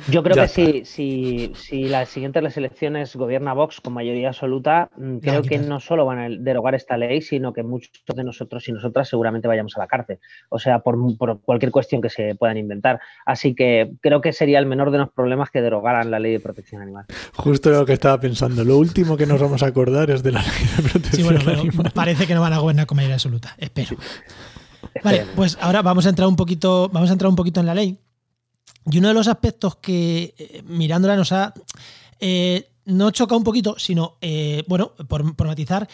yo 0.09 0.23
creo 0.23 0.35
que 0.35 0.47
si, 0.47 0.85
si, 0.85 1.51
si 1.55 1.87
las 1.87 2.09
siguientes 2.09 2.57
elecciones 2.57 3.15
gobierna 3.15 3.53
Vox 3.53 3.81
con 3.81 3.93
mayoría 3.93 4.29
absoluta, 4.29 4.89
mm, 4.97 5.17
creo 5.17 5.41
que 5.41 5.59
no 5.59 5.79
solo 5.79 6.05
van 6.05 6.19
a 6.19 6.29
derogar 6.29 6.75
esta 6.75 6.97
ley, 6.97 7.21
sino 7.21 7.53
que 7.53 7.63
muchos 7.63 7.91
de 8.15 8.23
nosotros 8.23 8.67
y 8.67 8.71
nosotras 8.71 9.09
seguramente 9.09 9.47
vayamos 9.47 9.75
a 9.77 9.79
la 9.79 9.87
cárcel. 9.87 10.19
O 10.49 10.59
sea, 10.59 10.79
por, 10.79 10.97
cualquier 11.41 11.71
cuestión 11.71 12.01
que 12.01 12.09
se 12.09 12.35
puedan 12.35 12.57
inventar. 12.57 12.99
Así 13.25 13.55
que 13.55 13.91
creo 14.01 14.21
que 14.21 14.33
sería 14.33 14.59
el 14.59 14.65
menor 14.65 14.91
de 14.91 14.99
los 14.99 15.09
problemas 15.11 15.49
que 15.49 15.61
derogaran 15.61 16.11
la 16.11 16.19
ley 16.19 16.33
de 16.33 16.39
protección 16.39 16.81
animal. 16.81 17.05
Justo 17.33 17.69
lo 17.69 17.85
que 17.85 17.93
estaba 17.93 18.19
pensando. 18.19 18.63
Lo 18.63 18.77
último 18.77 19.17
que 19.17 19.25
nos 19.25 19.41
vamos 19.41 19.63
a 19.63 19.67
acordar 19.67 20.09
es 20.09 20.23
de 20.23 20.31
la 20.31 20.41
ley 20.41 20.67
de 20.77 20.89
protección 20.89 21.37
sí, 21.39 21.71
bueno, 21.73 21.89
Parece 21.93 22.27
que 22.27 22.33
no 22.33 22.41
van 22.41 22.53
a 22.53 22.59
gobernar 22.59 22.85
con 22.85 22.95
mayoría 22.95 23.15
absoluta. 23.15 23.55
Espero. 23.57 23.97
Vale, 25.03 25.25
pues 25.35 25.57
ahora 25.61 25.81
vamos 25.81 26.05
a 26.05 26.09
entrar 26.09 26.27
un 26.27 26.35
poquito, 26.35 26.89
vamos 26.91 27.09
a 27.09 27.13
entrar 27.13 27.29
un 27.29 27.35
poquito 27.35 27.59
en 27.59 27.65
la 27.65 27.75
ley. 27.75 27.99
Y 28.91 28.97
uno 28.97 29.09
de 29.09 29.13
los 29.13 29.27
aspectos 29.27 29.75
que 29.77 30.33
eh, 30.37 30.63
mirándola 30.65 31.15
nos 31.15 31.31
ha 31.31 31.53
eh, 32.19 32.69
no 32.85 33.11
choca 33.11 33.35
un 33.35 33.43
poquito, 33.43 33.75
sino, 33.77 34.17
eh, 34.21 34.63
bueno, 34.67 34.93
por, 35.07 35.45
matizar, 35.45 35.87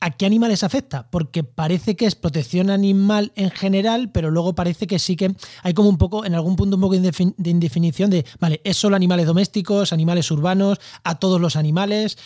¿a 0.00 0.10
qué 0.10 0.26
animales 0.26 0.62
afecta? 0.62 1.08
Porque 1.10 1.42
parece 1.42 1.96
que 1.96 2.04
es 2.04 2.14
protección 2.16 2.68
animal 2.68 3.32
en 3.34 3.50
general, 3.50 4.10
pero 4.12 4.30
luego 4.30 4.54
parece 4.54 4.86
que 4.86 4.98
sí 4.98 5.16
que 5.16 5.34
hay 5.62 5.72
como 5.72 5.88
un 5.88 5.96
poco, 5.96 6.26
en 6.26 6.34
algún 6.34 6.54
punto, 6.54 6.76
un 6.76 6.82
poco 6.82 6.96
de 6.96 7.50
indefinición 7.50 8.10
de, 8.10 8.26
vale, 8.38 8.60
es 8.62 8.76
solo 8.76 8.94
animales 8.94 9.26
domésticos, 9.26 9.94
animales 9.94 10.30
urbanos, 10.30 10.80
a 11.02 11.18
todos 11.18 11.40
los 11.40 11.56
animales. 11.56 12.18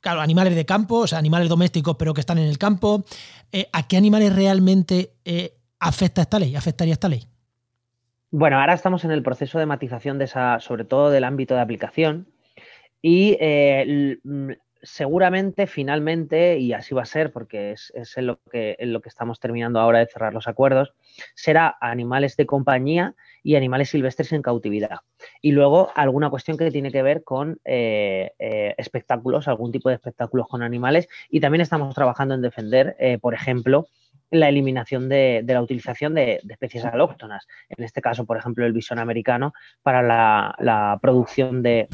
claro, 0.00 0.20
animales 0.20 0.54
de 0.54 0.64
campo, 0.64 0.98
o 0.98 1.06
sea, 1.08 1.18
animales 1.18 1.48
domésticos 1.48 1.96
pero 1.98 2.14
que 2.14 2.20
están 2.20 2.38
en 2.38 2.46
el 2.46 2.58
campo. 2.58 3.04
¿A 3.72 3.88
qué 3.88 3.96
animales 3.96 4.32
realmente 4.32 5.16
afecta 5.80 6.22
esta 6.22 6.38
ley? 6.38 6.54
¿Afectaría 6.54 6.94
esta 6.94 7.08
ley? 7.08 7.26
Bueno, 8.38 8.60
ahora 8.60 8.74
estamos 8.74 9.02
en 9.06 9.12
el 9.12 9.22
proceso 9.22 9.58
de 9.58 9.64
matización 9.64 10.18
de 10.18 10.26
esa, 10.26 10.60
sobre 10.60 10.84
todo 10.84 11.08
del 11.08 11.24
ámbito 11.24 11.54
de 11.54 11.62
aplicación. 11.62 12.28
Y 13.00 13.38
eh, 13.40 14.18
seguramente, 14.82 15.66
finalmente, 15.66 16.58
y 16.58 16.74
así 16.74 16.94
va 16.94 17.00
a 17.00 17.06
ser, 17.06 17.32
porque 17.32 17.72
es, 17.72 17.90
en, 18.14 18.26
lo 18.26 18.38
que, 18.52 18.76
lo 18.80 19.00
que 19.00 19.08
estamos 19.08 19.40
terminando 19.40 19.80
ahora 19.80 20.00
de 20.00 20.06
cerrar 20.08 20.34
los 20.34 20.48
acuerdos, 20.48 20.92
será 21.34 21.78
animales 21.80 22.36
de 22.36 22.44
compañía 22.44 23.14
y 23.42 23.56
animales 23.56 23.88
silvestres 23.88 24.30
en 24.34 24.42
cautividad. 24.42 24.98
Y 25.40 25.52
luego 25.52 25.90
alguna 25.94 26.28
cuestión 26.28 26.58
que 26.58 26.70
tiene 26.70 26.92
que 26.92 27.02
ver 27.02 27.24
con 27.24 27.58
eh, 27.64 28.32
eh, 28.38 28.74
espectáculos, 28.76 29.48
algún 29.48 29.72
tipo 29.72 29.88
de 29.88 29.94
espectáculos 29.94 30.46
con 30.46 30.62
animales. 30.62 31.08
Y 31.30 31.40
también 31.40 31.62
estamos 31.62 31.94
trabajando 31.94 32.34
en 32.34 32.42
defender, 32.42 32.98
por 33.22 33.32
ejemplo, 33.32 33.86
la 34.30 34.48
eliminación 34.48 35.08
de, 35.08 35.44
la 35.46 35.62
utilización 35.62 36.14
de, 36.14 36.40
especies 36.48 36.84
alóctonas. 36.84 37.46
En 37.68 37.84
este 37.84 38.00
caso, 38.00 38.24
por 38.24 38.36
ejemplo, 38.36 38.66
el 38.66 38.72
bisón 38.72 38.98
americano 38.98 39.52
para 39.82 40.02
la, 40.02 40.98
producción 41.00 41.62
de, 41.62 41.86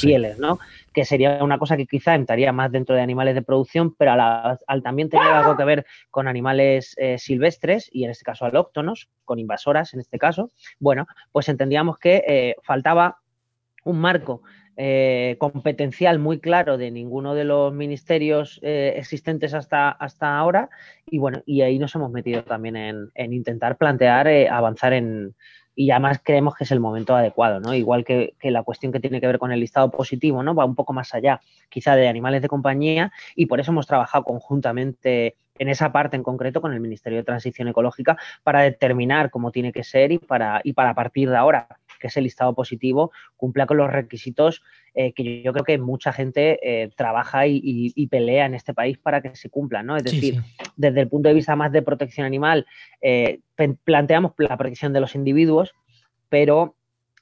pieles, 0.00 0.38
¿no? 0.38 0.58
Que 0.92 1.04
sería 1.04 1.42
una 1.42 1.58
cosa 1.58 1.76
que 1.76 1.86
quizá 1.86 2.14
entraría 2.14 2.52
más 2.52 2.70
dentro 2.70 2.94
de 2.94 3.02
animales 3.02 3.34
de 3.34 3.42
producción, 3.42 3.94
pero 3.94 4.12
al 4.12 4.82
también 4.82 5.08
tener 5.08 5.26
algo 5.26 5.56
que 5.56 5.64
ver 5.64 5.86
con 6.10 6.28
animales 6.28 6.94
eh, 6.98 7.18
silvestres 7.18 7.88
y 7.92 8.04
en 8.04 8.10
este 8.10 8.24
caso 8.24 8.44
alóctonos, 8.44 9.08
con 9.24 9.38
invasoras 9.38 9.94
en 9.94 10.00
este 10.00 10.18
caso, 10.18 10.50
bueno, 10.78 11.06
pues 11.30 11.48
entendíamos 11.48 11.98
que 11.98 12.22
eh, 12.26 12.56
faltaba 12.62 13.18
un 13.84 13.98
marco 14.00 14.42
eh, 14.76 15.36
competencial 15.38 16.18
muy 16.18 16.38
claro 16.38 16.78
de 16.78 16.90
ninguno 16.90 17.34
de 17.34 17.44
los 17.44 17.72
ministerios 17.74 18.58
eh, 18.62 18.94
existentes 18.96 19.52
hasta, 19.52 19.90
hasta 19.90 20.38
ahora 20.38 20.70
y 21.06 21.18
bueno, 21.18 21.42
y 21.44 21.60
ahí 21.60 21.78
nos 21.78 21.94
hemos 21.94 22.10
metido 22.10 22.42
también 22.42 22.76
en, 22.76 23.32
intentar 23.32 23.76
plantear 23.76 24.28
eh, 24.28 24.48
avanzar 24.48 24.94
en, 24.94 25.34
y 25.74 25.90
además 25.90 26.20
creemos 26.22 26.54
que 26.54 26.64
es 26.64 26.70
el 26.70 26.80
momento 26.80 27.16
adecuado, 27.16 27.60
¿no? 27.60 27.74
Igual 27.74 28.04
que, 28.04 28.34
la 28.42 28.62
cuestión 28.62 28.92
que 28.92 29.00
tiene 29.00 29.20
que 29.20 29.26
ver 29.26 29.38
con 29.38 29.52
el 29.52 29.60
listado 29.60 29.90
positivo, 29.90 30.42
¿no? 30.42 30.54
Va 30.54 30.64
un 30.64 30.74
poco 30.74 30.92
más 30.92 31.14
allá, 31.14 31.40
quizá 31.68 31.96
de 31.96 32.08
animales 32.08 32.42
de 32.42 32.48
compañía, 32.48 33.12
y 33.34 33.46
por 33.46 33.60
eso 33.60 33.72
hemos 33.72 33.86
trabajado 33.86 34.24
conjuntamente 34.24 35.36
en 35.58 35.68
esa 35.68 35.92
parte 35.92 36.16
en 36.16 36.22
concreto 36.22 36.60
con 36.60 36.72
el 36.72 36.80
Ministerio 36.80 37.18
de 37.18 37.24
Transición 37.24 37.68
Ecológica 37.68 38.16
para 38.42 38.62
determinar 38.62 39.30
cómo 39.30 39.52
tiene 39.52 39.72
que 39.72 39.84
ser 39.84 40.12
y 40.12 40.18
para, 40.18 40.60
y 40.64 40.72
para 40.72 40.94
partir 40.94 41.30
de 41.30 41.36
ahora 41.36 41.68
que 42.00 42.08
ese 42.08 42.20
listado 42.20 42.54
positivo 42.54 43.12
cumpla 43.36 43.66
con 43.66 43.76
los 43.76 43.90
requisitos 43.90 44.62
eh, 44.94 45.12
que 45.12 45.42
yo, 45.42 45.52
creo 45.52 45.64
que 45.64 45.78
mucha 45.78 46.12
gente 46.12 46.58
eh, 46.62 46.90
trabaja 46.96 47.46
y, 47.46 48.06
pelea 48.08 48.44
en 48.44 48.54
este 48.54 48.74
país 48.74 48.98
para 48.98 49.22
que 49.22 49.34
se 49.36 49.48
cumplan, 49.48 49.86
¿no? 49.86 49.96
Es 49.96 50.04
decir, 50.04 50.42
desde 50.76 51.00
el 51.00 51.08
punto 51.08 51.28
de 51.28 51.34
vista 51.34 51.56
más 51.56 51.72
de 51.72 51.80
protección 51.80 52.26
animal, 52.26 52.66
eh, 53.00 53.40
planteamos 53.84 54.32
la 54.36 54.56
protección 54.58 54.92
de 54.92 55.00
los 55.00 55.14
individuos, 55.14 55.72
pero 56.28 56.74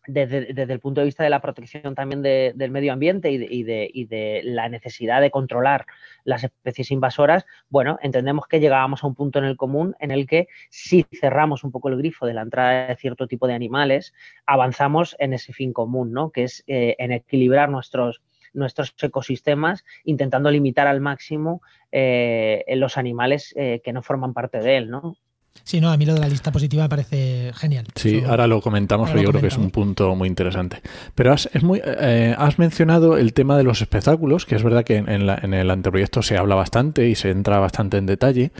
desde, 0.06 0.72
el 0.72 0.80
punto 0.80 1.00
de 1.00 1.06
vista 1.06 1.22
de 1.22 1.30
la 1.30 1.40
protección 1.40 1.94
también 1.94 2.22
del 2.22 2.70
medio 2.70 2.92
ambiente 2.92 3.30
y 3.30 3.62
de, 3.62 4.40
la 4.44 4.68
necesidad 4.68 5.20
de 5.20 5.30
controlar 5.30 5.86
las 6.24 6.44
especies 6.44 6.90
invasoras, 6.90 7.46
bueno, 7.68 7.98
entendemos 8.02 8.46
que 8.46 8.60
llegábamos 8.60 9.04
a 9.04 9.06
un 9.06 9.14
punto 9.14 9.38
en 9.38 9.44
el 9.44 9.56
común 9.56 9.94
en 10.00 10.10
el 10.10 10.26
que 10.26 10.48
si 10.70 11.06
cerramos 11.20 11.64
un 11.64 11.70
poco 11.70 11.88
el 11.88 11.96
grifo 11.96 12.26
de 12.26 12.34
la 12.34 12.42
entrada 12.42 12.88
de 12.88 12.96
cierto 12.96 13.26
tipo 13.26 13.46
de 13.46 13.54
animales, 13.54 14.14
avanzamos 14.46 15.16
en 15.18 15.34
ese 15.34 15.52
fin 15.52 15.72
común, 15.72 16.12
¿no? 16.12 16.30
Que 16.30 16.44
es 16.44 16.64
eh, 16.66 16.96
en 16.98 17.12
equilibrar 17.12 17.68
nuestros 17.68 18.20
nuestros 18.52 18.94
ecosistemas, 19.00 19.84
intentando 20.04 20.50
limitar 20.50 20.88
al 20.88 21.00
máximo 21.00 21.62
eh, 21.92 22.64
los 22.76 22.96
animales 22.96 23.54
eh, 23.56 23.80
que 23.84 23.92
no 23.92 24.02
forman 24.02 24.34
parte 24.34 24.58
de 24.58 24.76
él, 24.76 24.90
¿no? 24.90 25.16
Sí, 25.64 25.80
no, 25.80 25.90
a 25.90 25.96
mí 25.96 26.04
lo 26.04 26.14
de 26.14 26.20
la 26.20 26.28
lista 26.28 26.50
positiva 26.50 26.84
me 26.84 26.88
parece 26.88 27.52
genial. 27.54 27.86
Sí, 27.94 28.22
ahora 28.26 28.46
lo 28.46 28.60
comentamos, 28.60 29.10
pero 29.10 29.22
yo 29.22 29.28
creo 29.28 29.40
que 29.40 29.48
es 29.48 29.56
un 29.56 29.70
punto 29.70 30.14
muy 30.16 30.26
interesante. 30.26 30.82
Pero 31.14 31.32
has, 31.32 31.48
es 31.52 31.62
muy, 31.62 31.80
eh, 31.84 32.34
has 32.36 32.58
mencionado 32.58 33.16
el 33.16 33.32
tema 33.32 33.56
de 33.56 33.62
los 33.62 33.80
espectáculos, 33.80 34.46
que 34.46 34.56
es 34.56 34.62
verdad 34.62 34.84
que 34.84 34.96
en, 34.96 35.08
en 35.08 35.54
el 35.54 35.70
anteproyecto 35.70 36.22
se 36.22 36.36
habla 36.36 36.56
bastante 36.56 37.08
y 37.08 37.14
se 37.14 37.30
entra 37.30 37.60
bastante 37.60 37.98
en 37.98 38.06
detalle, 38.06 38.52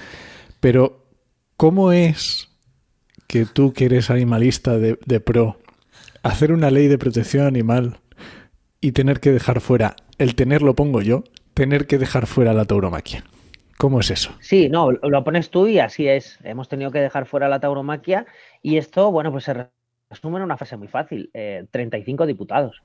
pero 0.61 1.05
¿cómo 1.57 1.90
es 1.92 2.48
que 3.26 3.46
tú 3.46 3.72
que 3.72 3.87
eres 3.87 4.11
animalista 4.11 4.79
de, 4.79 4.98
de 5.05 5.20
pro, 5.20 5.59
hacer 6.22 6.53
una 6.53 6.70
ley 6.70 6.87
de 6.88 6.98
protección 6.98 7.46
animal 7.46 7.98
y 8.81 8.92
tener 8.92 9.20
que 9.20 9.33
dejar 9.33 9.61
fuera, 9.61 9.96
el 10.18 10.35
tener 10.35 10.62
lo 10.62 10.74
pongo 10.74 11.03
yo, 11.03 11.24
tener 11.55 11.87
que 11.87 11.98
dejar 11.98 12.26
fuera 12.26 12.53
la 12.53 12.66
tauromaquia? 12.66 13.24
¿Cómo 13.81 14.01
es 14.01 14.11
eso? 14.11 14.37
Sí, 14.40 14.69
no, 14.69 14.93
lo 14.93 15.25
pones 15.25 15.49
tú 15.49 15.66
y 15.66 15.79
así 15.79 16.07
es. 16.07 16.38
Hemos 16.45 16.69
tenido 16.69 16.90
que 16.90 17.01
dejar 17.01 17.25
fuera 17.25 17.49
la 17.49 17.61
tauromaquia 17.61 18.27
y 18.61 18.77
esto, 18.77 19.11
bueno, 19.11 19.33
pues 19.33 19.45
se 19.45 19.71
resume 20.11 20.37
en 20.37 20.43
una 20.43 20.59
frase 20.59 20.77
muy 20.77 20.87
fácil. 20.87 21.31
35 21.33 22.23
eh, 22.23 22.27
diputados. 22.27 22.83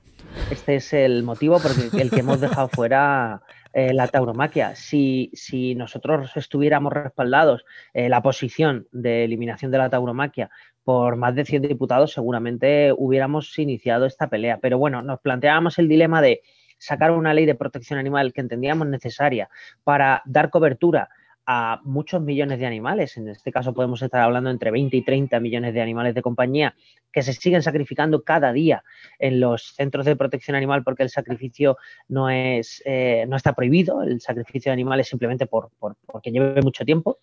Este 0.50 0.76
es 0.76 0.94
el 0.94 1.22
motivo 1.22 1.58
por 1.60 1.72
el 2.00 2.10
que 2.10 2.20
hemos 2.20 2.40
dejado 2.40 2.68
fuera 2.68 3.42
eh, 3.74 3.92
la 3.92 4.08
tauromaquia. 4.08 4.74
Si, 4.74 5.30
si, 5.34 5.74
nosotros 5.74 6.34
estuviéramos 6.34 6.94
respaldados 6.94 7.66
en 7.92 8.10
la 8.10 8.22
posición 8.22 8.88
de 8.90 9.24
eliminación 9.24 9.70
de 9.70 9.76
la 9.76 9.90
tauromaquia 9.90 10.48
por 10.82 11.16
más 11.16 11.34
de 11.34 11.44
100 11.44 11.60
diputados, 11.60 12.14
seguramente 12.14 12.90
hubiéramos 12.96 13.58
iniciado 13.58 14.06
esta 14.06 14.30
pelea. 14.30 14.60
Pero 14.62 14.78
bueno, 14.78 15.02
nos 15.02 15.20
planteábamos 15.20 15.78
el 15.78 15.88
dilema 15.88 16.22
de 16.22 16.40
sacar 16.78 17.10
una 17.10 17.34
ley 17.34 17.46
de 17.46 17.54
protección 17.54 17.98
animal 17.98 18.32
que 18.32 18.40
entendíamos 18.40 18.86
necesaria 18.86 19.48
para 19.84 20.22
dar 20.26 20.50
cobertura 20.50 21.08
a 21.46 21.80
muchos 21.84 22.20
millones 22.20 22.58
de 22.58 22.66
animales, 22.66 23.16
en 23.16 23.28
este 23.28 23.52
caso 23.52 23.72
podemos 23.72 24.02
estar 24.02 24.20
hablando 24.20 24.50
entre 24.50 24.72
20 24.72 24.96
y 24.96 25.02
30 25.02 25.38
millones 25.38 25.74
de 25.74 25.80
animales 25.80 26.14
de 26.14 26.22
compañía 26.22 26.74
que 27.12 27.22
se 27.22 27.32
siguen 27.32 27.62
sacrificando 27.62 28.24
cada 28.24 28.52
día 28.52 28.82
en 29.20 29.38
los 29.38 29.74
centros 29.76 30.04
de 30.06 30.16
protección 30.16 30.56
animal 30.56 30.82
porque 30.82 31.04
el 31.04 31.08
sacrificio 31.08 31.78
no, 32.08 32.28
es, 32.28 32.82
eh, 32.84 33.26
no 33.28 33.36
está 33.36 33.54
prohibido, 33.54 34.02
el 34.02 34.20
sacrificio 34.20 34.70
de 34.70 34.74
animales 34.74 35.08
simplemente 35.08 35.46
por, 35.46 35.70
porque 35.78 36.32
lleve 36.32 36.60
mucho 36.62 36.84
tiempo, 36.84 37.18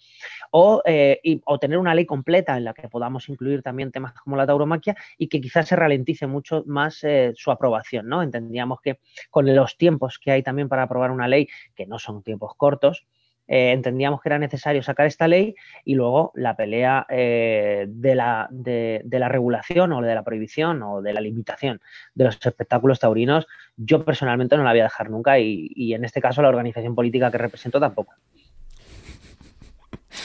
o, 0.55 0.83
eh, 0.85 1.19
tener 1.59 1.79
una 1.79 1.95
ley 1.95 2.05
completa 2.05 2.55
en 2.55 2.65
la 2.65 2.75
que 2.75 2.87
podamos 2.87 3.27
incluir 3.27 3.63
también 3.63 3.91
temas 3.91 4.13
como 4.13 4.37
la 4.37 4.45
tauromaquia 4.45 4.95
y 5.17 5.27
que 5.27 5.41
quizás 5.41 5.67
se 5.67 5.75
ralentice 5.75 6.27
mucho 6.27 6.63
más 6.67 7.03
eh, 7.03 7.33
su 7.35 7.49
aprobación. 7.49 8.07
¿no? 8.07 8.21
Entendíamos 8.21 8.79
que 8.79 8.99
con 9.31 9.53
los 9.55 9.77
tiempos 9.77 10.19
que 10.19 10.29
hay 10.29 10.43
también 10.43 10.69
para 10.69 10.83
aprobar 10.83 11.09
una 11.09 11.27
ley, 11.27 11.47
que 11.73 11.87
no 11.87 11.97
son 11.97 12.21
tiempos 12.21 12.53
cortos, 12.55 13.03
eh, 13.47 13.71
entendíamos 13.71 14.21
que 14.21 14.29
era 14.29 14.37
necesario 14.37 14.83
sacar 14.83 15.07
esta 15.07 15.27
ley 15.27 15.55
y 15.85 15.95
luego 15.95 16.31
la 16.35 16.55
pelea 16.55 17.07
de, 17.09 18.13
la, 18.15 18.47
de, 18.51 19.01
la 19.09 19.29
regulación 19.29 19.91
o 19.91 20.01
de 20.03 20.13
la 20.13 20.23
prohibición 20.23 20.83
o 20.83 21.01
de 21.01 21.13
la 21.13 21.21
limitación 21.21 21.81
de 22.13 22.25
los 22.25 22.37
espectáculos 22.45 22.99
taurinos, 22.99 23.47
yo 23.75 24.05
personalmente 24.05 24.55
no 24.55 24.63
la 24.63 24.69
voy 24.69 24.81
a 24.81 24.83
dejar 24.83 25.09
nunca 25.09 25.39
y, 25.39 25.95
en 25.95 26.05
este 26.05 26.21
caso 26.21 26.43
la 26.43 26.49
organización 26.49 26.93
política 26.93 27.31
que 27.31 27.39
represento 27.39 27.79
tampoco. 27.79 28.13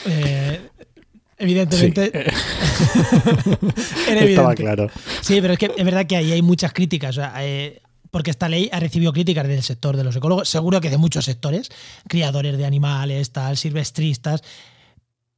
Eh, 0.08 0.60
evidentemente. 1.38 2.10
Estaba 4.08 4.54
claro. 4.54 4.88
Sí, 5.20 5.40
pero 5.40 5.52
es 5.52 5.58
que 5.58 5.72
es 5.76 5.84
verdad 5.84 6.06
que 6.06 6.16
ahí 6.16 6.32
hay 6.32 6.42
muchas 6.42 6.72
críticas. 6.72 7.16
O 7.16 7.20
sea, 7.20 7.34
porque 8.10 8.30
esta 8.30 8.48
ley 8.48 8.68
ha 8.72 8.80
recibido 8.80 9.12
críticas 9.12 9.46
del 9.46 9.62
sector 9.62 9.96
de 9.96 10.04
los 10.04 10.16
ecólogos, 10.16 10.48
seguro 10.48 10.80
que 10.80 10.90
de 10.90 10.98
muchos 10.98 11.24
sectores, 11.24 11.70
criadores 12.08 12.56
de 12.56 12.64
animales, 12.64 13.32
tal, 13.32 13.56
silvestristas, 13.56 14.42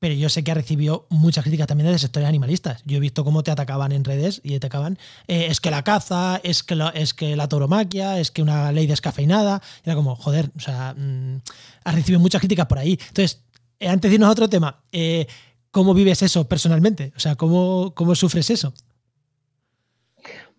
pero 0.00 0.14
yo 0.14 0.30
sé 0.30 0.42
que 0.42 0.50
ha 0.50 0.54
recibido 0.54 1.06
muchas 1.11 1.44
críticas 1.44 1.66
también 1.66 1.92
de 1.92 1.98
sectores 1.98 2.26
animalistas. 2.26 2.83
Yo 2.87 2.96
he 2.96 3.00
visto 3.00 3.22
cómo 3.22 3.42
te 3.42 3.50
atacaban 3.50 3.92
en 3.92 4.02
redes 4.02 4.40
y 4.42 4.50
te 4.50 4.56
atacaban, 4.56 4.98
eh, 5.28 5.48
es 5.50 5.61
que 5.61 5.70
la 5.70 5.85
caza, 5.85 6.40
es 6.42 6.62
que, 6.62 6.83
es 6.94 7.12
que 7.12 7.37
la 7.37 7.48
tauromaquia, 7.48 8.18
es 8.18 8.30
que 8.30 8.40
una 8.40 8.72
ley 8.72 8.87
descafeinada. 8.87 9.61
Era 9.85 9.94
como, 9.94 10.16
joder, 10.16 10.50
o 10.56 10.61
sea, 10.61 10.94
mm, 10.96 11.42
ha 11.85 11.92
recibido 11.92 12.18
muchas 12.18 12.40
críticas 12.40 12.66
por 12.66 12.78
ahí. 12.78 12.92
Entonces, 13.09 13.42
eh, 13.42 13.49
antes 13.80 14.10
de 14.10 14.14
irnos 14.14 14.28
a 14.28 14.32
otro 14.32 14.48
tema, 14.48 14.82
eh, 14.92 15.26
¿cómo 15.70 15.94
vives 15.94 16.22
eso 16.22 16.48
personalmente? 16.48 17.12
O 17.16 17.20
sea, 17.20 17.34
¿cómo, 17.36 17.92
cómo 17.94 18.14
sufres 18.14 18.50
eso? 18.50 18.72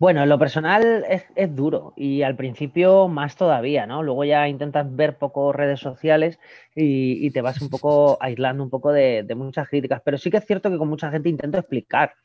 Bueno, 0.01 0.25
lo 0.25 0.39
personal 0.39 1.05
es, 1.07 1.55
duro 1.55 1.93
y 1.95 2.23
al 2.23 2.35
principio 2.35 3.07
más 3.07 3.35
todavía, 3.35 3.85
¿no? 3.85 4.01
Luego 4.01 4.23
ya 4.23 4.47
intentas 4.47 4.87
ver 4.95 5.19
poco 5.19 5.53
redes 5.53 5.79
sociales 5.79 6.39
y, 6.75 7.29
te 7.29 7.41
vas 7.41 7.61
un 7.61 7.69
poco 7.69 8.17
aislando 8.19 8.63
un 8.63 8.71
poco 8.71 8.91
de, 8.91 9.23
muchas 9.35 9.69
críticas, 9.69 10.01
pero 10.03 10.17
sí 10.17 10.31
que 10.31 10.37
es 10.37 10.45
cierto 10.47 10.71
que 10.71 10.79
con 10.79 10.87
mucha 10.87 11.11
gente 11.11 11.29
intento 11.29 11.59
explicar. 11.59 12.15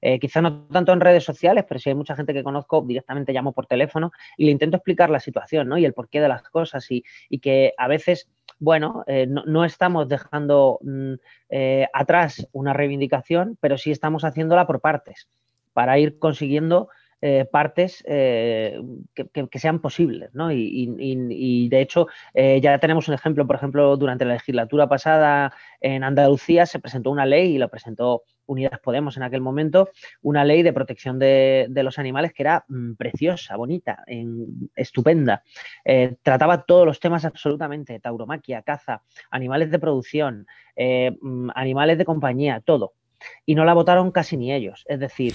Eh, 0.00 0.18
quizá 0.18 0.40
no 0.40 0.66
tanto 0.68 0.90
en 0.94 1.00
redes 1.00 1.22
sociales, 1.22 1.66
pero 1.68 1.78
si 1.78 1.90
hay 1.90 1.94
mucha 1.94 2.16
gente 2.16 2.32
que 2.32 2.42
conozco, 2.42 2.80
directamente 2.80 3.34
llamo 3.34 3.52
por 3.52 3.66
teléfono 3.66 4.10
y 4.38 4.46
le 4.46 4.52
intento 4.52 4.78
explicar 4.78 5.10
la 5.10 5.20
situación, 5.20 5.68
¿no? 5.68 5.76
Y 5.76 5.84
el 5.84 5.92
porqué 5.92 6.22
de 6.22 6.28
las 6.28 6.42
cosas 6.44 6.86
y, 6.90 7.04
que 7.42 7.74
a 7.76 7.88
veces 7.88 8.30
bueno, 8.58 9.04
eh, 9.06 9.26
no, 9.26 9.64
estamos 9.64 10.08
dejando 10.08 10.78
mm, 10.82 11.14
eh, 11.50 11.86
atrás 11.92 12.46
una 12.52 12.72
reivindicación, 12.72 13.56
pero 13.60 13.78
sí 13.78 13.90
estamos 13.90 14.24
haciéndola 14.24 14.66
por 14.66 14.80
partes 14.80 15.28
para 15.72 15.98
ir 15.98 16.18
consiguiendo 16.18 16.88
eh, 17.20 17.46
partes 17.50 18.04
eh, 18.06 18.80
que, 19.12 19.58
sean 19.58 19.80
posibles, 19.80 20.32
¿no? 20.34 20.52
Y, 20.52 21.68
de 21.68 21.80
hecho, 21.80 22.06
eh, 22.32 22.60
ya 22.60 22.78
tenemos 22.78 23.08
un 23.08 23.14
ejemplo, 23.14 23.44
por 23.44 23.56
ejemplo, 23.56 23.96
durante 23.96 24.24
la 24.24 24.34
legislatura 24.34 24.88
pasada 24.88 25.52
en 25.80 26.04
Andalucía 26.04 26.64
se 26.64 26.78
presentó 26.78 27.10
una 27.10 27.26
ley 27.26 27.56
y 27.56 27.58
lo 27.58 27.68
presentó 27.68 28.22
Unidas 28.46 28.78
Podemos 28.78 29.16
en 29.16 29.24
aquel 29.24 29.40
momento, 29.40 29.90
una 30.22 30.44
ley 30.44 30.62
de 30.62 30.72
protección 30.72 31.18
de, 31.18 31.68
los 31.74 31.98
animales 31.98 32.32
que 32.32 32.44
era 32.44 32.64
mm, 32.68 32.94
preciosa, 32.94 33.56
bonita, 33.56 34.04
estupenda. 34.76 35.42
trataba 36.22 36.62
todos 36.62 36.86
los 36.86 37.00
temas 37.00 37.24
absolutamente, 37.24 37.98
tauromaquia, 37.98 38.62
caza, 38.62 39.02
animales 39.30 39.72
de 39.72 39.78
producción, 39.80 40.46
mm, 40.76 41.50
animales 41.54 41.98
de 41.98 42.04
compañía, 42.04 42.60
todo 42.60 42.94
y 43.44 43.56
no 43.56 43.64
la 43.64 43.74
votaron 43.74 44.12
casi 44.12 44.36
ni 44.36 44.52
ellos. 44.52 44.84
Es 44.86 45.00
decir, 45.00 45.34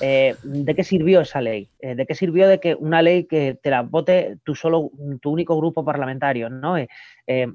eh, 0.00 0.36
¿de 0.42 0.74
qué 0.74 0.84
sirvió 0.84 1.22
esa 1.22 1.40
ley? 1.40 1.68
Eh, 1.80 1.94
¿De 1.94 2.06
qué 2.06 2.14
sirvió 2.14 2.48
de 2.48 2.60
que 2.60 2.74
una 2.74 3.00
ley 3.02 3.24
que 3.24 3.54
te 3.54 3.70
la 3.70 3.82
vote 3.82 4.38
tu 4.44 4.54
solo, 4.54 4.90
tu 5.20 5.30
único 5.30 5.56
grupo 5.56 5.84
parlamentario? 5.84 6.50
¿no? 6.50 6.76
Eh, 6.76 6.88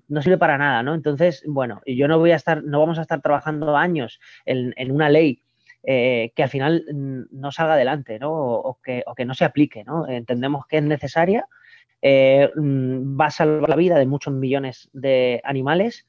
no 0.07 0.21
sirve 0.21 0.37
para 0.37 0.57
nada, 0.57 0.81
¿no? 0.81 0.95
Entonces, 0.95 1.43
bueno, 1.45 1.81
yo 1.85 2.07
no 2.07 2.17
voy 2.17 2.31
a 2.31 2.35
estar, 2.35 2.63
no 2.63 2.79
vamos 2.79 2.97
a 2.97 3.03
estar 3.03 3.21
trabajando 3.21 3.77
años 3.77 4.19
en, 4.45 4.91
una 4.91 5.09
ley 5.09 5.39
que 5.83 6.33
al 6.37 6.49
final 6.49 6.85
no 7.31 7.51
salga 7.51 7.73
adelante, 7.73 8.19
¿no? 8.19 8.31
O, 8.31 8.79
que, 8.83 9.03
no 9.25 9.33
se 9.33 9.45
aplique, 9.45 9.83
¿no? 9.83 10.07
Entendemos 10.07 10.65
que 10.67 10.77
es 10.77 10.83
necesaria, 10.83 11.45
va 12.03 13.25
a 13.25 13.31
salvar 13.31 13.69
la 13.69 13.75
vida 13.75 13.97
de 13.97 14.05
muchos 14.05 14.33
millones 14.33 14.89
de 14.93 15.41
animales 15.43 16.07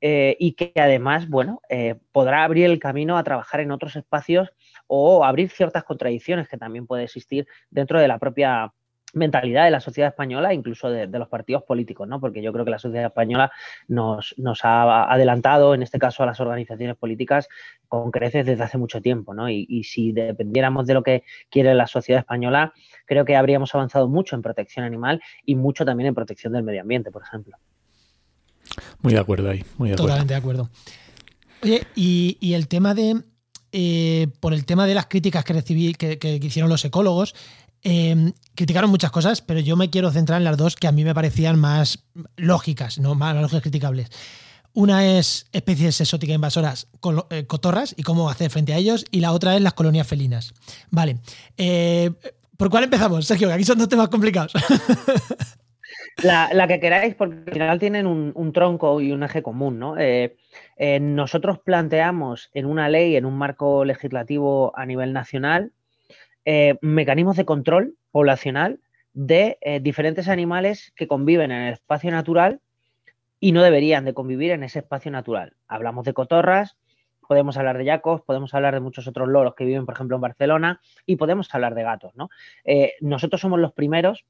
y 0.00 0.52
que 0.52 0.72
además, 0.74 1.28
bueno, 1.28 1.60
podrá 2.10 2.44
abrir 2.44 2.66
el 2.66 2.80
camino 2.80 3.16
a 3.16 3.24
trabajar 3.24 3.60
en 3.60 3.70
otros 3.70 3.94
espacios 3.94 4.52
o 4.94 5.24
abrir 5.24 5.48
ciertas 5.48 5.84
contradicciones 5.84 6.48
que 6.48 6.58
también 6.58 6.86
puede 6.86 7.04
existir 7.04 7.46
dentro 7.70 7.98
de 7.98 8.06
la 8.06 8.18
propia 8.18 8.74
mentalidad 9.14 9.64
de 9.64 9.70
la 9.70 9.80
sociedad 9.80 10.10
española, 10.10 10.52
incluso 10.52 10.90
de, 10.90 11.06
los 11.06 11.28
partidos 11.28 11.62
políticos, 11.62 12.06
¿no? 12.06 12.20
Porque 12.20 12.42
yo 12.42 12.52
creo 12.52 12.66
que 12.66 12.72
la 12.72 12.78
sociedad 12.78 13.06
española 13.06 13.50
nos, 13.88 14.34
ha 14.64 15.10
adelantado, 15.10 15.72
en 15.72 15.82
este 15.82 15.98
caso 15.98 16.22
a 16.22 16.26
las 16.26 16.40
organizaciones 16.40 16.96
políticas, 16.96 17.48
con 17.88 18.10
creces 18.10 18.44
desde 18.44 18.64
hace 18.64 18.76
mucho 18.76 19.00
tiempo, 19.00 19.32
¿no? 19.32 19.48
Y, 19.48 19.64
y, 19.66 19.84
si 19.84 20.12
dependiéramos 20.12 20.86
de 20.86 20.92
lo 20.92 21.02
que 21.02 21.24
quiere 21.48 21.74
la 21.74 21.86
sociedad 21.86 22.20
española, 22.20 22.74
creo 23.06 23.24
que 23.24 23.34
habríamos 23.34 23.74
avanzado 23.74 24.08
mucho 24.08 24.36
en 24.36 24.42
protección 24.42 24.84
animal 24.84 25.22
y 25.46 25.56
mucho 25.56 25.86
también 25.86 26.08
en 26.08 26.14
protección 26.14 26.52
del 26.52 26.64
medio 26.64 26.82
ambiente, 26.82 27.10
por 27.10 27.22
ejemplo. 27.22 27.56
Muy 29.00 29.14
de 29.14 29.20
acuerdo 29.20 29.48
ahí, 29.48 29.64
muy 29.78 29.88
de 29.88 29.94
acuerdo. 29.94 30.08
Totalmente 30.08 30.34
de 30.34 30.38
acuerdo. 30.38 30.68
Oye, 31.62 31.86
y, 31.94 32.52
el 32.52 32.68
tema 32.68 32.92
de. 32.92 33.22
Eh, 33.74 34.28
por 34.40 34.52
el 34.52 34.66
tema 34.66 34.86
de 34.86 34.94
las 34.94 35.06
críticas 35.06 35.44
que 35.44 35.54
recibí, 35.54 35.94
que, 35.94 36.40
hicieron 36.42 36.68
los 36.68 36.84
ecólogos, 36.84 37.34
em, 37.82 38.32
criticaron 38.54 38.90
muchas 38.90 39.10
cosas, 39.10 39.40
pero 39.40 39.60
yo 39.60 39.76
me 39.76 39.88
quiero 39.88 40.10
centrar 40.10 40.38
en 40.38 40.44
las 40.44 40.58
dos 40.58 40.76
que 40.76 40.86
a 40.86 40.92
mí 40.92 41.04
me 41.04 41.14
parecían 41.14 41.58
más 41.58 42.04
lógicas, 42.36 42.98
no 42.98 43.14
más 43.14 43.34
lógicas 43.34 43.62
criticables. 43.62 44.10
Una 44.74 45.06
es 45.06 45.46
especies 45.52 46.00
exóticas 46.02 46.34
invasoras, 46.34 46.88
eh, 47.30 47.46
cotorras 47.46 47.94
y 47.96 48.02
cómo 48.02 48.28
hacer 48.28 48.50
frente 48.50 48.74
a 48.74 48.76
ellos, 48.76 49.06
y 49.10 49.20
la 49.20 49.32
otra 49.32 49.56
es 49.56 49.62
las 49.62 49.72
colonias 49.72 50.06
felinas. 50.06 50.52
Vale. 50.90 51.16
Eh, 51.56 52.10
¿Por 52.58 52.68
cuál 52.68 52.84
empezamos, 52.84 53.26
Sergio? 53.26 53.52
Aquí 53.52 53.64
son 53.64 53.78
dos 53.78 53.88
temas 53.88 54.08
complicados. 54.08 54.52
La, 56.22 56.68
que 56.68 56.78
queráis, 56.78 57.14
porque 57.14 57.36
al 57.46 57.52
final 57.52 57.78
tienen 57.78 58.06
un, 58.06 58.52
tronco 58.52 59.00
y 59.00 59.12
un 59.12 59.22
eje 59.22 59.42
común, 59.42 59.78
¿no? 59.78 59.96
Eh, 60.76 61.00
nosotros 61.00 61.58
planteamos 61.58 62.50
en 62.54 62.66
una 62.66 62.88
ley, 62.88 63.16
en 63.16 63.24
un 63.24 63.36
marco 63.36 63.84
legislativo 63.84 64.72
a 64.76 64.86
nivel 64.86 65.12
nacional, 65.12 65.72
eh, 66.44 66.76
mecanismos 66.80 67.36
de 67.36 67.44
control 67.44 67.96
poblacional 68.10 68.80
de 69.14 69.58
diferentes 69.82 70.28
animales 70.28 70.92
que 70.96 71.06
conviven 71.06 71.52
en 71.52 71.62
el 71.62 71.74
espacio 71.74 72.10
natural 72.10 72.60
y 73.40 73.52
no 73.52 73.62
deberían 73.62 74.06
de 74.06 74.14
convivir 74.14 74.52
en 74.52 74.62
ese 74.62 74.78
espacio 74.78 75.10
natural. 75.10 75.54
Hablamos 75.68 76.06
de 76.06 76.14
cotorras, 76.14 76.78
podemos 77.28 77.58
hablar 77.58 77.76
de 77.76 77.84
yacos, 77.84 78.22
podemos 78.22 78.54
hablar 78.54 78.72
de 78.72 78.80
muchos 78.80 79.06
otros 79.06 79.28
loros 79.28 79.54
que 79.54 79.66
viven, 79.66 79.84
por 79.84 79.94
ejemplo, 79.94 80.16
en 80.16 80.22
Barcelona, 80.22 80.80
y 81.04 81.16
podemos 81.16 81.54
hablar 81.54 81.74
de 81.74 81.82
gatos, 81.82 82.12
¿no? 82.14 82.30
nosotros 83.02 83.40
somos 83.40 83.60
los 83.60 83.72
primeros 83.72 84.24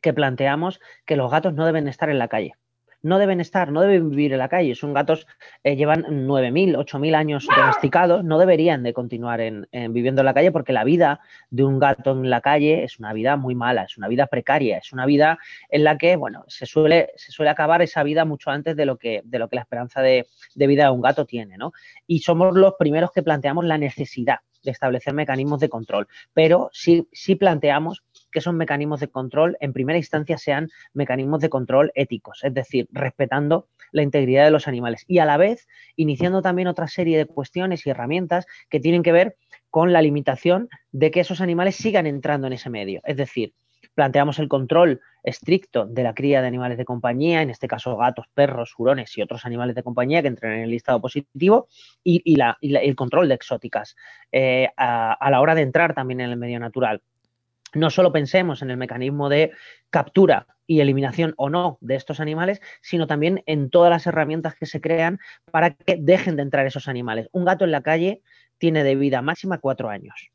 que 0.00 0.12
planteamos 0.12 0.80
que 1.06 1.16
los 1.16 1.30
gatos 1.30 1.54
no 1.54 1.64
deben 1.64 1.88
estar 1.88 2.10
en 2.10 2.18
la 2.18 2.28
calle. 2.28 2.54
No 3.02 3.18
deben 3.18 3.40
estar, 3.40 3.72
no 3.72 3.80
deben 3.80 4.10
vivir 4.10 4.32
en 4.32 4.38
la 4.38 4.48
calle. 4.48 4.74
Son 4.74 4.92
gatos, 4.92 5.26
eh, 5.64 5.76
llevan 5.76 6.02
9.000, 6.04 6.76
8.000 6.76 7.14
años 7.14 7.46
domesticados, 7.54 8.24
no 8.24 8.38
deberían 8.38 8.82
de 8.82 8.92
continuar 8.92 9.40
en, 9.40 9.68
viviendo 9.92 10.20
en 10.20 10.26
la 10.26 10.34
calle 10.34 10.52
porque 10.52 10.72
la 10.72 10.84
vida 10.84 11.20
de 11.50 11.64
un 11.64 11.78
gato 11.78 12.12
en 12.12 12.28
la 12.28 12.40
calle 12.40 12.84
es 12.84 12.98
una 12.98 13.12
vida 13.12 13.36
muy 13.36 13.54
mala, 13.54 13.84
es 13.84 13.96
una 13.96 14.08
vida 14.08 14.26
precaria, 14.26 14.78
es 14.78 14.92
una 14.92 15.06
vida 15.06 15.38
en 15.68 15.84
la 15.84 15.98
que, 15.98 16.16
bueno, 16.16 16.44
se 16.48 16.66
suele, 16.66 17.10
se 17.16 17.32
suele 17.32 17.50
acabar 17.50 17.82
esa 17.82 18.02
vida 18.02 18.24
mucho 18.24 18.50
antes 18.50 18.76
de 18.76 18.86
lo 18.86 18.96
que, 18.96 19.22
de 19.24 19.38
lo 19.38 19.48
que 19.48 19.56
la 19.56 19.62
esperanza 19.62 20.02
de, 20.02 20.26
de 20.54 20.66
vida 20.66 20.84
de 20.84 20.90
un 20.90 21.00
gato 21.00 21.24
tiene, 21.24 21.56
¿no? 21.56 21.72
Y 22.06 22.20
somos 22.20 22.54
los 22.54 22.74
primeros 22.78 23.12
que 23.12 23.22
planteamos 23.22 23.64
la 23.64 23.78
necesidad 23.78 24.40
de 24.62 24.70
establecer 24.70 25.14
mecanismos 25.14 25.60
de 25.60 25.68
control, 25.68 26.08
pero 26.34 26.70
sí, 26.72 27.08
sí 27.12 27.34
planteamos 27.34 28.04
que 28.30 28.38
esos 28.38 28.54
mecanismos 28.54 29.00
de 29.00 29.08
control 29.08 29.56
en 29.60 29.72
primera 29.72 29.98
instancia 29.98 30.38
sean 30.38 30.68
mecanismos 30.92 31.40
de 31.40 31.50
control 31.50 31.92
éticos, 31.94 32.40
es 32.42 32.54
decir, 32.54 32.88
respetando 32.92 33.68
la 33.92 34.02
integridad 34.02 34.44
de 34.44 34.50
los 34.50 34.68
animales 34.68 35.04
y 35.06 35.18
a 35.18 35.24
la 35.24 35.36
vez 35.36 35.66
iniciando 35.96 36.42
también 36.42 36.68
otra 36.68 36.88
serie 36.88 37.18
de 37.18 37.26
cuestiones 37.26 37.86
y 37.86 37.90
herramientas 37.90 38.46
que 38.68 38.80
tienen 38.80 39.02
que 39.02 39.12
ver 39.12 39.36
con 39.70 39.92
la 39.92 40.02
limitación 40.02 40.68
de 40.92 41.10
que 41.10 41.20
esos 41.20 41.40
animales 41.40 41.76
sigan 41.76 42.06
entrando 42.06 42.46
en 42.46 42.54
ese 42.54 42.70
medio. 42.70 43.00
Es 43.04 43.16
decir, 43.16 43.54
planteamos 43.94 44.38
el 44.38 44.48
control 44.48 45.00
estricto 45.22 45.86
de 45.86 46.02
la 46.02 46.14
cría 46.14 46.40
de 46.40 46.48
animales 46.48 46.78
de 46.78 46.84
compañía, 46.84 47.42
en 47.42 47.50
este 47.50 47.68
caso 47.68 47.96
gatos, 47.96 48.26
perros, 48.34 48.74
hurones 48.78 49.16
y 49.16 49.22
otros 49.22 49.44
animales 49.44 49.74
de 49.74 49.82
compañía 49.82 50.22
que 50.22 50.28
entren 50.28 50.52
en 50.52 50.60
el 50.60 50.70
listado 50.70 51.00
positivo, 51.00 51.68
y, 52.02 52.22
el 52.60 52.96
control 52.96 53.28
de 53.28 53.34
exóticas 53.34 53.96
eh, 54.32 54.68
a, 54.76 55.30
la 55.30 55.40
hora 55.40 55.54
de 55.54 55.62
entrar 55.62 55.94
también 55.94 56.20
en 56.20 56.30
el 56.30 56.36
medio 56.36 56.58
natural 56.58 57.02
no 57.74 57.90
solo 57.90 58.12
pensemos 58.12 58.62
en 58.62 58.70
el 58.70 58.76
mecanismo 58.76 59.28
de 59.28 59.52
captura 59.90 60.46
y 60.66 60.80
eliminación 60.80 61.34
o 61.36 61.50
no 61.50 61.78
de 61.80 61.96
estos 61.96 62.20
animales, 62.20 62.60
sino 62.80 63.06
también 63.06 63.42
en 63.46 63.70
todas 63.70 63.90
las 63.90 64.06
herramientas 64.06 64.54
que 64.54 64.66
se 64.66 64.80
crean 64.80 65.18
para 65.50 65.70
que 65.74 65.96
dejen 65.98 66.36
de 66.36 66.42
entrar 66.42 66.66
esos 66.66 66.88
animales. 66.88 67.28
Un 67.32 67.44
gato 67.44 67.64
en 67.64 67.72
la 67.72 67.82
calle 67.82 68.22
tiene 68.58 68.84
de 68.84 68.94
vida 68.94 69.22
máxima 69.22 69.58
cuatro 69.58 69.88
años. 69.88 70.30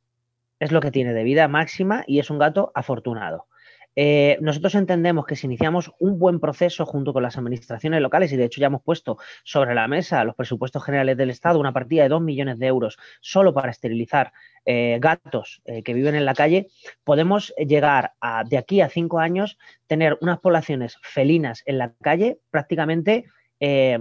Es 0.60 0.71
lo 0.71 0.82
que 0.82 0.91
tiene 0.91 1.13
de 1.13 1.24
vida 1.24 1.48
máxima 1.48 2.04
y 2.08 2.19
es 2.19 2.30
un 2.30 2.39
gato 2.39 2.71
afortunado. 2.76 3.48
Eh, 3.96 4.38
nosotros 4.42 4.76
entendemos 4.76 5.26
que 5.26 5.36
si 5.36 5.48
iniciamos 5.48 5.92
un 6.00 6.20
buen 6.20 6.40
proceso 6.40 6.86
junto 6.86 7.14
con 7.14 7.24
las 7.24 7.38
administraciones 7.38 8.02
locales, 8.02 8.32
y 8.32 8.38
de 8.38 8.46
hecho 8.46 8.60
ya 8.60 8.68
hemos 8.68 8.84
puesto 8.84 9.18
sobre 9.44 9.74
la 9.74 9.88
mesa 9.88 10.24
los 10.24 10.36
presupuestos 10.36 10.84
generales 10.84 11.18
del 11.18 11.30
Estado 11.30 11.60
una 11.60 11.74
partida 11.74 12.04
de 12.04 12.10
dos 12.10 12.22
millones 12.22 12.60
de 12.60 12.68
euros 12.68 12.98
solo 13.22 13.54
para 13.54 13.72
esterilizar 13.72 14.34
eh, 14.66 14.98
gatos 15.00 15.62
eh, 15.66 15.84
que 15.84 15.94
viven 15.94 16.16
en 16.16 16.26
la 16.26 16.34
calle, 16.34 16.68
podemos 17.04 17.54
llegar 17.58 18.14
a, 18.20 18.44
de 18.44 18.58
aquí 18.58 18.82
a 18.82 18.90
cinco 18.90 19.20
años, 19.20 19.58
tener 19.88 20.18
unas 20.22 20.40
poblaciones 20.40 20.98
felinas 21.02 21.64
en 21.66 21.78
la 21.78 21.94
calle 22.02 22.40
prácticamente 22.52 23.26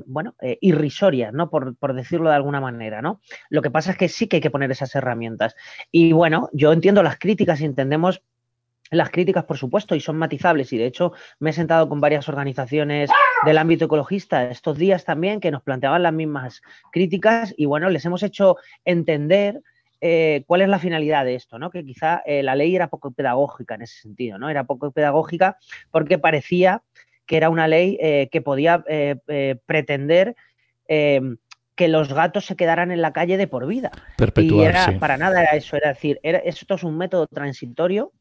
bueno, 0.07 0.35
irrisorias, 0.61 1.33
¿no? 1.33 1.49
Por, 1.49 1.75
por, 1.77 1.95
decirlo 1.95 2.29
de 2.29 2.35
alguna 2.35 2.61
manera, 2.61 3.01
¿no? 3.01 3.23
Lo 3.49 3.63
que 3.63 3.71
pasa 3.71 3.93
es 3.93 3.97
que 3.97 4.11
sí 4.11 4.27
que 4.27 4.37
hay 4.37 4.43
que 4.43 4.51
poner 4.51 4.71
esas 4.71 4.95
herramientas. 4.95 5.55
Y 5.91 6.13
bueno, 6.13 6.51
yo 6.53 6.71
entiendo 6.71 7.03
las 7.03 7.19
críticas 7.19 7.63
y 7.63 7.65
entendemos 7.65 8.23
las 8.97 9.11
críticas, 9.11 9.45
por 9.45 9.59
supuesto, 9.59 9.95
y 9.95 10.01
son 10.01 10.17
matizables. 10.17 10.73
Y 10.73 10.79
de 10.79 10.87
hecho, 10.87 11.13
me 11.39 11.51
he 11.51 11.53
sentado 11.53 11.89
con 11.89 12.01
varias 12.01 12.29
organizaciones 12.29 13.11
del 13.45 13.59
ámbito 13.59 13.87
ecologista 13.87 14.51
estos 14.51 14.79
días 14.79 15.05
también 15.05 15.41
que 15.41 15.51
nos 15.51 15.63
planteaban 15.63 16.03
las 16.03 16.13
mismas 16.13 16.63
críticas. 16.93 17.55
Y 17.57 17.67
bueno, 17.67 17.91
les 17.91 18.05
hemos 18.05 18.23
hecho 18.23 18.57
entender 18.85 19.61
eh, 20.07 20.45
cuál 20.47 20.61
es 20.61 20.69
la 20.69 20.79
finalidad 20.79 21.25
de 21.25 21.35
esto, 21.35 21.59
¿no? 21.59 21.71
Que 21.71 21.83
quizá 21.83 22.23
eh, 22.27 22.43
la 22.43 22.55
ley 22.55 22.77
era 22.77 22.89
poco 22.89 23.13
pedagógica 23.13 23.75
en 23.77 23.83
ese 23.83 24.03
sentido, 24.03 24.39
¿no? 24.39 24.51
Era 24.51 24.65
poco 24.65 24.91
pedagógica 24.91 25.57
porque 25.91 26.19
parecía 26.19 26.83
que 27.25 27.39
era 27.39 27.49
una 27.49 27.69
ley 27.69 27.97
eh, 28.03 28.29
que 28.31 28.43
podía 28.43 28.85
pretender 29.65 30.37
que 30.87 31.89
los 31.89 32.13
gatos 32.13 32.45
se 32.45 32.55
quedaran 32.55 32.91
en 32.91 33.01
la 33.01 33.15
calle 33.15 33.39
de 33.39 33.47
por 33.47 33.67
vida. 33.67 33.91
y 34.37 34.61
era, 34.61 34.99
para 35.01 35.17
nada 35.17 35.41
era 35.41 35.53
eso, 35.53 35.75
era 35.77 35.89
decir, 35.89 36.21
era, 36.23 36.39
esto 36.39 36.75
es 36.75 36.83
un 36.83 36.99
método 36.99 37.27
transitorio 37.27 38.13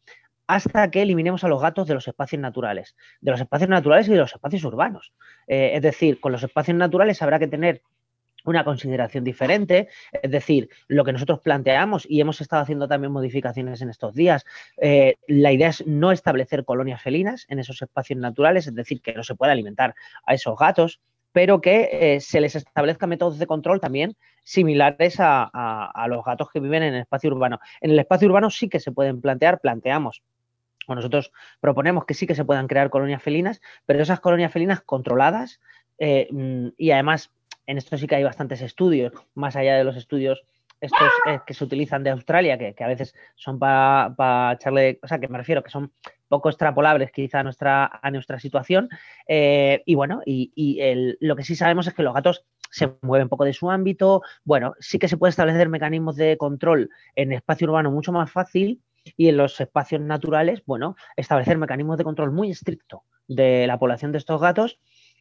hasta 0.48 0.90
que 0.92 1.02
eliminemos 1.02 1.44
a 1.44 1.48
los 1.48 1.62
gatos 1.62 1.88
de 1.88 1.94
los 1.94 2.08
espacios 2.08 2.42
naturales, 2.42 2.96
de 3.22 3.32
los 3.32 3.40
espacios 3.40 3.70
naturales 3.70 4.08
y 4.08 4.12
de 4.12 4.18
los 4.18 4.34
espacios 4.34 4.64
urbanos. 4.64 5.14
Eh, 5.48 5.72
es 5.76 5.82
decir, 5.82 6.20
con 6.20 6.32
los 6.32 6.44
espacios 6.44 6.78
naturales 6.78 7.22
habrá 7.22 7.40
que 7.40 7.48
tener 7.48 7.82
una 8.46 8.64
consideración 8.64 9.24
diferente, 9.24 9.88
es 10.22 10.32
decir, 10.32 10.70
lo 10.88 11.06
que 11.06 11.14
nosotros 11.14 11.40
planteamos 11.40 12.06
y 12.10 12.20
hemos 12.20 12.42
estado 12.42 12.62
haciendo 12.62 12.88
también 12.88 13.14
modificaciones 13.14 13.82
en 13.82 13.90
estos 13.90 14.14
días, 14.14 14.46
eh, 14.78 15.16
la 15.28 15.52
idea 15.52 15.70
es 15.70 15.86
no 15.88 16.12
establecer 16.12 16.66
colonias 16.66 17.02
felinas 17.02 17.46
en 17.50 17.60
esos 17.60 17.82
espacios 17.82 18.20
naturales, 18.20 18.68
es 18.68 18.76
decir, 18.76 19.02
que 19.02 19.14
no 19.14 19.24
se 19.24 19.36
pueda 19.36 19.54
alimentar 19.54 19.96
a 20.26 20.34
esos 20.34 20.58
gatos, 20.58 21.00
pero 21.34 21.60
que 21.60 21.90
eh, 21.92 22.22
se 22.22 22.40
les 22.40 22.56
establezcan 22.56 23.10
métodos 23.10 23.40
de 23.40 23.48
control 23.48 23.82
también 23.82 24.16
similares 24.44 25.16
a, 25.20 26.06
los 26.08 26.24
gatos 26.24 26.50
que 26.52 26.60
viven 26.60 26.84
en 26.84 26.94
el 26.94 27.02
espacio 27.02 27.32
urbano. 27.32 27.60
En 27.82 27.92
el 27.92 28.00
espacio 28.00 28.28
urbano 28.28 28.50
sí 28.50 28.70
que 28.70 28.80
se 28.80 28.92
pueden 28.92 29.20
plantear, 29.20 29.60
planteamos 29.60 30.22
o 30.86 30.96
nosotros 30.96 31.32
proponemos 31.62 32.06
que 32.06 32.14
sí 32.14 32.28
que 32.28 32.36
se 32.36 32.44
puedan 32.44 32.68
crear 32.68 32.90
colonias 32.90 33.24
felinas, 33.24 33.62
pero 33.86 34.02
esas 34.02 34.20
colonias 34.20 34.52
felinas 34.52 34.82
controladas 34.82 35.62
eh, 35.98 36.28
mm, 36.30 36.70
y 36.78 36.92
además 36.92 37.32
en 37.68 37.78
esto 37.78 37.98
sí 37.98 38.06
que 38.06 38.16
hay 38.16 38.24
bastantes 38.24 38.62
estudios, 38.62 39.14
más 39.34 39.56
allá 39.56 39.78
de 39.78 39.86
los 39.86 39.96
estudios 39.96 40.44
estos 40.84 41.10
eh, 41.28 41.40
que 41.48 41.54
se 41.54 41.64
utilizan 41.64 42.04
de 42.04 42.10
Australia, 42.10 42.58
que, 42.58 42.84
a 42.84 42.88
veces 42.88 43.16
son 43.36 43.58
para 43.58 44.54
echarle, 44.54 45.00
o 45.02 45.08
sea, 45.08 45.18
que 45.20 45.30
me 45.30 45.38
refiero 45.38 45.64
que 45.64 45.70
son 45.70 45.94
poco 46.28 46.50
extrapolables 46.50 47.12
quizá 47.12 47.40
a 47.40 47.44
nuestra, 47.44 48.00
a 48.02 48.12
nuestra 48.12 48.38
situación. 48.38 48.90
Eh, 49.28 49.82
y 49.86 49.96
bueno, 49.96 50.22
y, 50.26 50.52
lo 51.22 51.36
que 51.38 51.44
sí 51.44 51.56
sabemos 51.56 51.88
es 51.88 51.94
que 51.94 52.04
los 52.04 52.14
gatos 52.14 52.46
se 52.70 52.92
mueven 53.02 53.30
poco 53.30 53.46
de 53.46 53.54
su 53.54 53.72
ámbito. 53.72 54.24
Bueno, 54.44 54.76
sí 54.80 55.00
que 55.00 55.08
se 55.08 55.16
puede 55.16 55.30
establecer 55.30 55.70
mecanismos 55.70 56.18
de 56.18 56.38
control 56.38 56.90
en 57.16 57.32
espacio 57.32 57.68
urbano 57.68 57.90
mucho 57.90 58.12
más 58.12 58.30
fácil 58.30 58.82
y 59.16 59.30
en 59.30 59.38
los 59.38 59.60
espacios 59.62 60.02
naturales, 60.02 60.64
bueno, 60.66 60.96
establecer 61.16 61.58
mecanismos 61.58 61.98
de 61.98 62.04
control 62.04 62.32
muy 62.32 62.52
estricto 62.52 63.04
de 63.28 63.68
la 63.68 63.80
población 63.80 64.12
de 64.12 64.18
estos 64.18 64.42
gatos 64.42 64.80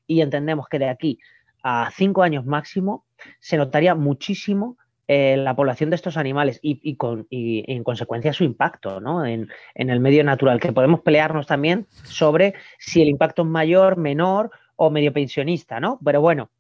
y 0.08 0.22
entendemos 0.22 0.68
que 0.68 0.80
de 0.80 0.88
aquí 0.88 1.18
a 1.62 1.90
cinco 1.92 2.22
años 2.22 2.44
máximo 2.44 3.06
se 3.38 3.56
notaría 3.56 3.94
muchísimo 3.94 4.76
eh, 5.08 5.36
la 5.36 5.56
población 5.56 5.90
de 5.90 5.96
estos 5.96 6.16
animales 6.16 6.60
y, 6.62 6.96
con, 6.96 7.26
en 7.30 7.84
consecuencia 7.84 8.32
su 8.32 8.44
impacto 8.44 8.98
en, 9.26 9.48
el 9.74 10.00
medio 10.00 10.22
natural, 10.24 10.60
que 10.60 10.72
podemos 10.72 11.00
pelearnos 11.00 11.46
también 11.46 11.86
sobre 12.04 12.54
si 12.78 13.02
el 13.02 13.08
impacto 13.08 13.42
es 13.42 13.48
mayor, 13.48 13.96
menor 13.96 14.50
o 14.76 14.90
medio 14.90 15.12
pensionista, 15.12 15.80
¿no? 15.80 15.98
Pero 16.04 16.20
bueno, 16.20 16.50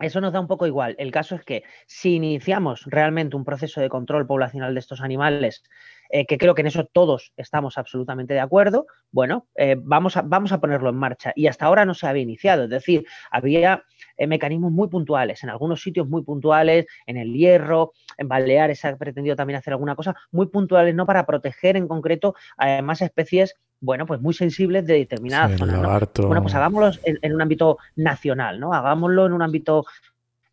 eso 0.00 0.20
nos 0.20 0.32
da 0.32 0.40
un 0.40 0.46
poco 0.46 0.66
igual. 0.66 0.94
El 0.98 1.10
caso 1.10 1.34
es 1.34 1.44
que 1.44 1.64
si 1.86 2.14
iniciamos 2.14 2.84
realmente 2.86 3.36
un 3.36 3.44
proceso 3.44 3.80
de 3.80 3.88
control 3.88 4.26
poblacional 4.26 4.74
de 4.74 4.80
estos 4.80 5.00
animales, 5.00 5.64
eh, 6.08 6.26
que 6.26 6.38
creo 6.38 6.54
que 6.54 6.62
en 6.62 6.68
eso 6.68 6.84
todos 6.84 7.32
estamos 7.36 7.78
absolutamente 7.78 8.34
de 8.34 8.40
acuerdo, 8.40 8.86
bueno, 9.10 9.46
eh, 9.56 9.76
vamos, 9.78 10.16
a, 10.16 10.22
vamos 10.22 10.52
a 10.52 10.60
ponerlo 10.60 10.90
en 10.90 10.96
marcha. 10.96 11.32
Y 11.34 11.46
hasta 11.46 11.66
ahora 11.66 11.84
no 11.84 11.94
se 11.94 12.06
había 12.06 12.22
iniciado, 12.22 12.64
es 12.64 12.70
decir, 12.70 13.04
había 13.30 13.84
eh, 14.16 14.26
mecanismos 14.26 14.72
muy 14.72 14.88
puntuales, 14.88 15.42
en 15.42 15.50
algunos 15.50 15.82
sitios 15.82 16.08
muy 16.08 16.22
puntuales, 16.22 16.86
en 17.06 17.16
el 17.16 17.32
Hierro, 17.32 17.92
en 18.16 18.28
Baleares 18.28 18.80
se 18.80 18.88
ha 18.88 18.96
pretendido 18.96 19.36
también 19.36 19.58
hacer 19.58 19.72
alguna 19.72 19.96
cosa, 19.96 20.14
muy 20.30 20.46
puntuales, 20.46 20.94
no 20.94 21.06
para 21.06 21.26
proteger 21.26 21.76
en 21.76 21.88
concreto 21.88 22.34
además 22.56 23.02
especies 23.02 23.54
bueno, 23.80 24.06
pues 24.06 24.20
muy 24.20 24.34
sensibles 24.34 24.86
de 24.86 24.94
determinadas 24.94 25.56
zonas. 25.56 26.08
Bueno, 26.16 26.42
pues 26.42 26.54
hagámoslo 26.54 26.90
en, 27.04 27.34
un 27.34 27.40
ámbito 27.40 27.78
nacional, 27.96 28.58
¿no? 28.58 28.74
Hagámoslo 28.74 29.26
en 29.26 29.32
un 29.32 29.42
ámbito 29.42 29.84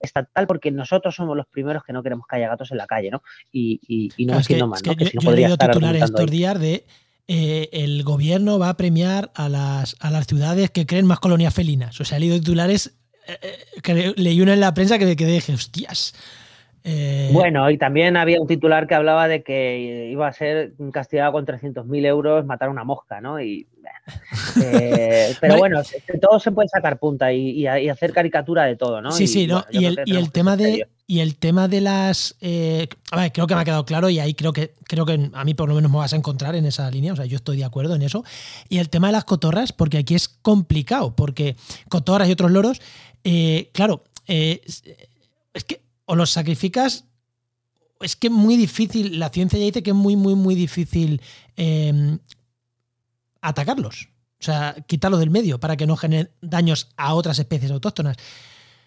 estatal 0.05 0.47
porque 0.47 0.71
nosotros 0.71 1.15
somos 1.15 1.35
los 1.35 1.45
primeros 1.47 1.83
que 1.83 1.93
no 1.93 2.01
queremos 2.01 2.25
que 2.27 2.37
haya 2.37 2.47
gatos 2.47 2.71
en 2.71 2.77
la 2.77 2.87
calle, 2.87 3.11
¿no? 3.11 3.21
Y, 3.51 4.09
no 4.19 4.37
entiendo 4.37 4.67
más, 4.67 4.83
¿no? 4.85 4.95
Que 4.95 5.11
yo, 5.19 5.31
he 5.31 5.35
leído 5.35 5.57
titulares 5.57 6.03
estos 6.03 6.31
días 6.31 6.59
de 6.59 6.85
eh, 7.27 7.69
el 7.71 8.03
gobierno 8.03 8.59
va 8.59 8.69
a 8.69 8.77
premiar 8.77 9.31
a 9.33 9.49
las, 9.49 9.95
a 9.99 10.11
las 10.11 10.27
ciudades 10.27 10.69
que 10.69 10.85
creen 10.85 11.05
más 11.05 11.19
colonias 11.19 11.53
felinas. 11.53 11.99
O 11.99 12.05
sea, 12.05 12.17
he 12.17 12.19
leído 12.21 12.37
titulares 12.37 12.95
eh, 13.27 13.39
eh, 13.41 13.81
que 13.81 14.13
leí 14.15 14.41
una 14.41 14.53
en 14.53 14.59
la 14.59 14.73
prensa 14.73 14.99
que, 14.99 15.15
que 15.15 15.25
dije, 15.25 15.53
hostias, 15.53 16.13
eh, 16.87 17.29
bueno, 17.33 17.71
y 17.71 17.79
también 17.79 18.15
había 18.15 18.39
un 18.39 18.45
titular 18.45 18.85
que 18.85 18.93
hablaba 18.93 19.27
de 19.27 19.41
que 19.41 20.07
iba 20.11 20.27
a 20.27 20.33
ser 20.33 20.73
castigado 20.93 21.31
con 21.31 21.43
300.000 21.43 22.05
euros 22.05 22.45
matar 22.45 22.69
una 22.69 22.83
mosca, 22.83 23.19
¿no? 23.21 23.41
Y, 23.41 23.67
eh, 24.61 25.35
pero 25.41 25.57
bueno, 25.57 25.81
todo 26.21 26.39
se 26.39 26.51
puede 26.51 26.69
sacar 26.69 26.99
punta 26.99 27.33
y, 27.33 27.61
y, 27.61 27.89
hacer 27.89 28.13
caricatura 28.13 28.65
de 28.65 28.75
todo, 28.75 29.01
¿no? 29.01 29.11
Sí, 29.11 29.25
sí, 29.25 29.47
no, 29.47 29.65
y, 29.71 29.85
el, 29.85 29.99
y 30.05 30.15
el 30.15 30.31
tema 30.31 30.55
de 30.55 30.87
y 31.07 31.19
el 31.21 31.37
tema 31.37 31.67
de 31.67 31.81
las 31.81 32.35
eh, 32.41 32.87
a 33.11 33.19
ver, 33.19 33.31
creo 33.31 33.47
que 33.47 33.55
me 33.55 33.61
ha 33.61 33.65
quedado 33.65 33.85
claro 33.85 34.09
y 34.11 34.19
ahí 34.19 34.35
creo 34.35 34.53
que 34.53 34.75
creo 34.83 35.07
que 35.07 35.31
a 35.33 35.43
mí 35.43 35.55
por 35.55 35.69
lo 35.69 35.73
menos 35.73 35.89
me 35.89 35.97
vas 35.97 36.13
a 36.13 36.17
encontrar 36.17 36.55
en 36.55 36.67
esa 36.67 36.89
línea, 36.91 37.13
o 37.13 37.15
sea, 37.15 37.25
yo 37.25 37.37
estoy 37.37 37.57
de 37.57 37.65
acuerdo 37.65 37.95
en 37.95 38.03
eso. 38.03 38.23
Y 38.69 38.77
el 38.77 38.89
tema 38.89 39.07
de 39.07 39.13
las 39.13 39.25
cotorras, 39.25 39.73
porque 39.73 39.97
aquí 39.97 40.13
es 40.13 40.29
complicado, 40.29 41.15
porque 41.15 41.55
cotorras 41.89 42.29
y 42.29 42.33
otros 42.33 42.51
loros, 42.51 42.79
claro, 43.73 44.03
es 44.27 44.83
que 45.63 45.84
o 46.05 46.15
los 46.15 46.31
sacrificas. 46.31 47.05
Es 48.01 48.15
que 48.15 48.27
es 48.27 48.33
muy 48.33 48.57
difícil, 48.57 49.19
la 49.19 49.29
ciencia 49.29 49.57
ya 49.57 49.65
dice 49.65 49.83
que 49.83 49.91
es 49.91 49.95
muy, 49.95 50.15
muy, 50.15 50.35
muy 50.35 50.55
difícil 50.55 51.21
em, 51.55 52.19
atacarlos. 53.41 54.09
O 54.39 54.43
sea, 54.43 54.75
quitarlos 54.85 55.19
del 55.19 55.29
medio 55.29 55.59
para 55.59 55.77
que 55.77 55.87
no 55.87 55.95
generen 55.95 56.29
daños 56.41 56.89
a 56.97 57.13
otras 57.13 57.39
especies 57.39 57.71
autóctonas. 57.71 58.17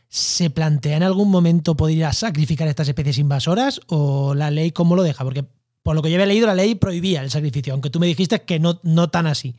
¿Se 0.08 0.50
plantea 0.50 0.96
en 0.96 1.02
algún 1.02 1.30
momento 1.30 1.76
poder 1.76 2.12
sacrificar 2.14 2.68
estas 2.68 2.88
especies 2.88 3.18
invasoras 3.18 3.80
o 3.88 4.34
la 4.34 4.50
ley 4.50 4.72
cómo 4.72 4.94
lo 4.94 5.02
deja? 5.02 5.24
Porque 5.24 5.44
por 5.82 5.96
lo 5.96 6.02
que 6.02 6.10
yo 6.10 6.16
había 6.16 6.26
leído, 6.26 6.46
la 6.46 6.54
ley 6.54 6.74
prohibía 6.74 7.22
el 7.22 7.30
sacrificio, 7.30 7.72
aunque 7.72 7.90
tú 7.90 7.98
me 7.98 8.06
dijiste 8.06 8.42
que 8.42 8.58
no, 8.58 8.78
no 8.82 9.08
tan 9.08 9.26
así. 9.26 9.56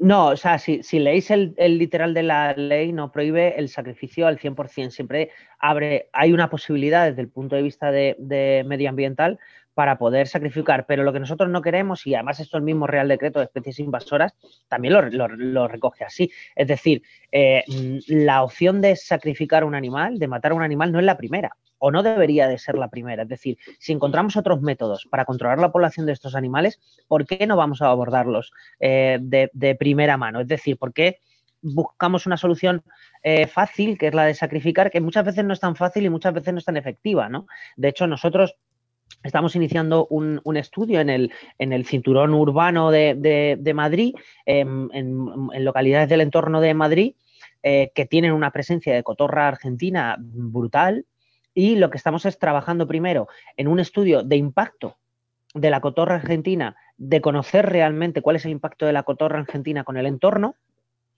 No, 0.00 0.28
o 0.28 0.36
sea, 0.36 0.58
si, 0.58 0.80
leéis 0.98 1.30
el, 1.30 1.54
literal 1.58 2.14
de 2.14 2.22
la 2.22 2.54
ley, 2.54 2.90
no 2.90 3.12
prohíbe 3.12 3.58
el 3.58 3.68
sacrificio 3.68 4.26
al 4.26 4.38
100%. 4.38 4.90
Siempre 4.90 5.30
abre, 5.58 6.08
hay 6.14 6.32
una 6.32 6.48
posibilidad 6.48 7.06
desde 7.06 7.20
el 7.20 7.28
punto 7.28 7.54
de 7.54 7.62
vista 7.62 7.92
de, 7.92 8.16
de 8.18 8.64
medioambiental 8.66 9.38
para 9.80 9.96
poder 9.96 10.28
sacrificar. 10.28 10.84
Pero 10.84 11.04
lo 11.04 11.10
que 11.10 11.20
nosotros 11.20 11.48
no 11.48 11.62
queremos, 11.62 12.06
y 12.06 12.14
además 12.14 12.38
esto 12.38 12.58
el 12.58 12.62
mismo 12.64 12.86
Real 12.86 13.08
Decreto 13.08 13.38
de 13.38 13.46
Especies 13.46 13.78
Invasoras 13.78 14.34
también 14.68 14.92
lo, 14.92 15.68
recoge 15.68 16.04
así. 16.04 16.30
Es 16.54 16.68
decir, 16.68 17.02
eh, 17.32 17.64
la 18.06 18.42
opción 18.42 18.82
de 18.82 18.94
sacrificar 18.94 19.64
un 19.64 19.74
animal, 19.74 20.18
de 20.18 20.28
matar 20.28 20.52
a 20.52 20.54
un 20.54 20.62
animal, 20.62 20.92
no 20.92 20.98
es 20.98 21.06
la 21.06 21.16
primera 21.16 21.56
o 21.78 21.90
no 21.90 22.02
debería 22.02 22.46
de 22.46 22.58
ser 22.58 22.74
la 22.74 22.88
primera. 22.88 23.22
Es 23.22 23.28
decir, 23.30 23.56
si 23.78 23.92
encontramos 23.92 24.36
otros 24.36 24.60
métodos 24.60 25.08
para 25.10 25.24
controlar 25.24 25.58
la 25.58 25.72
población 25.72 26.04
de 26.04 26.12
estos 26.12 26.34
animales, 26.34 26.78
¿por 27.08 27.24
qué 27.24 27.46
no 27.46 27.56
vamos 27.56 27.80
a 27.80 27.86
abordarlos 27.86 28.52
eh, 28.80 29.18
de, 29.22 29.74
primera 29.76 30.18
mano? 30.18 30.42
Es 30.42 30.46
decir, 30.46 30.76
¿por 30.76 30.92
qué 30.92 31.20
buscamos 31.62 32.26
una 32.26 32.36
solución 32.36 32.82
eh, 33.22 33.46
fácil, 33.46 33.96
que 33.96 34.08
es 34.08 34.14
la 34.14 34.26
de 34.26 34.34
sacrificar, 34.34 34.90
que 34.90 35.00
muchas 35.00 35.24
veces 35.24 35.42
no 35.42 35.54
es 35.54 35.60
tan 35.60 35.74
fácil 35.74 36.04
y 36.04 36.10
muchas 36.10 36.34
veces 36.34 36.52
no 36.52 36.58
es 36.58 36.66
tan 36.66 36.76
efectiva? 36.76 37.30
¿no? 37.30 37.46
De 37.78 37.88
hecho, 37.88 38.06
nosotros 38.06 38.56
Estamos 39.22 39.54
iniciando 39.54 40.06
un, 40.06 40.40
estudio 40.56 41.00
en 41.00 41.10
el, 41.10 41.32
en 41.58 41.72
el, 41.72 41.84
cinturón 41.84 42.32
urbano 42.32 42.90
de, 42.90 43.72
Madrid, 43.74 44.14
en, 44.46 44.88
localidades 45.58 46.08
del 46.08 46.22
entorno 46.22 46.60
de 46.60 46.74
Madrid, 46.74 47.14
eh, 47.62 47.92
que 47.94 48.06
tienen 48.06 48.32
una 48.32 48.50
presencia 48.50 48.94
de 48.94 49.02
cotorra 49.02 49.48
argentina 49.48 50.16
brutal. 50.18 51.04
Y 51.52 51.76
lo 51.76 51.90
que 51.90 51.98
estamos 51.98 52.24
es 52.24 52.38
trabajando 52.38 52.86
primero 52.86 53.28
en 53.56 53.68
un 53.68 53.80
estudio 53.80 54.22
de 54.22 54.36
impacto 54.36 54.96
de 55.54 55.70
la 55.70 55.80
cotorra 55.80 56.14
argentina, 56.14 56.76
de 56.96 57.20
conocer 57.20 57.66
realmente 57.66 58.22
cuál 58.22 58.36
es 58.36 58.44
el 58.44 58.52
impacto 58.52 58.86
de 58.86 58.92
la 58.92 59.02
cotorra 59.02 59.40
argentina 59.40 59.84
con 59.84 59.96
el 59.96 60.06
entorno, 60.06 60.54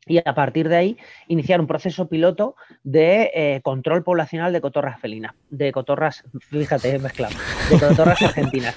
y 0.07 0.19
a 0.19 0.35
partir 0.35 0.69
de 0.69 0.77
ahí 0.77 0.99
iniciar 1.29 1.61
un 1.61 1.69
proceso 1.69 2.09
piloto 2.09 2.57
de 2.83 3.31
eh, 3.35 3.61
control 3.62 4.03
poblacional 4.03 4.53
de 4.53 4.61
cotorras 4.61 5.01
felinas, 5.01 5.35
de 5.49 5.71
cotorras, 5.71 6.25
fíjate, 6.41 6.99
mezclado, 6.99 7.35
de 7.71 7.79
cotorras 7.79 8.21
argentinas. 8.23 8.75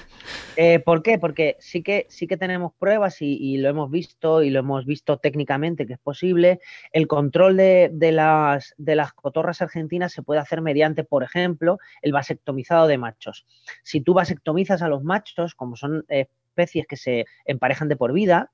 Eh, 0.56 0.78
¿Por 0.78 1.02
qué? 1.02 1.18
Porque 1.18 1.56
sí 1.58 1.82
que, 1.82 2.06
sí 2.08 2.28
que 2.28 2.36
tenemos 2.36 2.72
pruebas 2.78 3.20
y, 3.20 3.58
lo 3.58 3.68
hemos 3.68 3.90
visto 3.90 4.42
y 4.42 4.50
lo 4.50 4.60
hemos 4.60 4.86
visto 4.86 5.18
técnicamente 5.18 5.86
que 5.86 5.94
es 5.94 5.98
posible. 5.98 6.60
El 6.92 7.08
control 7.08 7.56
de, 7.56 7.90
las, 8.12 8.74
de 8.78 8.94
las 8.94 9.12
cotorras 9.12 9.60
argentinas 9.62 10.12
se 10.12 10.22
puede 10.22 10.40
hacer 10.40 10.62
mediante, 10.62 11.02
por 11.02 11.24
ejemplo, 11.24 11.78
el 12.02 12.12
vasectomizado 12.12 12.86
de 12.86 12.98
machos. 12.98 13.46
Si 13.82 14.00
tú 14.00 14.14
vasectomizas 14.14 14.80
a 14.82 14.88
los 14.88 15.02
machos, 15.02 15.54
como 15.54 15.74
son 15.74 16.04
especies 16.08 16.86
que 16.86 16.96
se 16.96 17.26
emparejan 17.44 17.88
de 17.88 17.96
por 17.96 18.12
vida, 18.12 18.52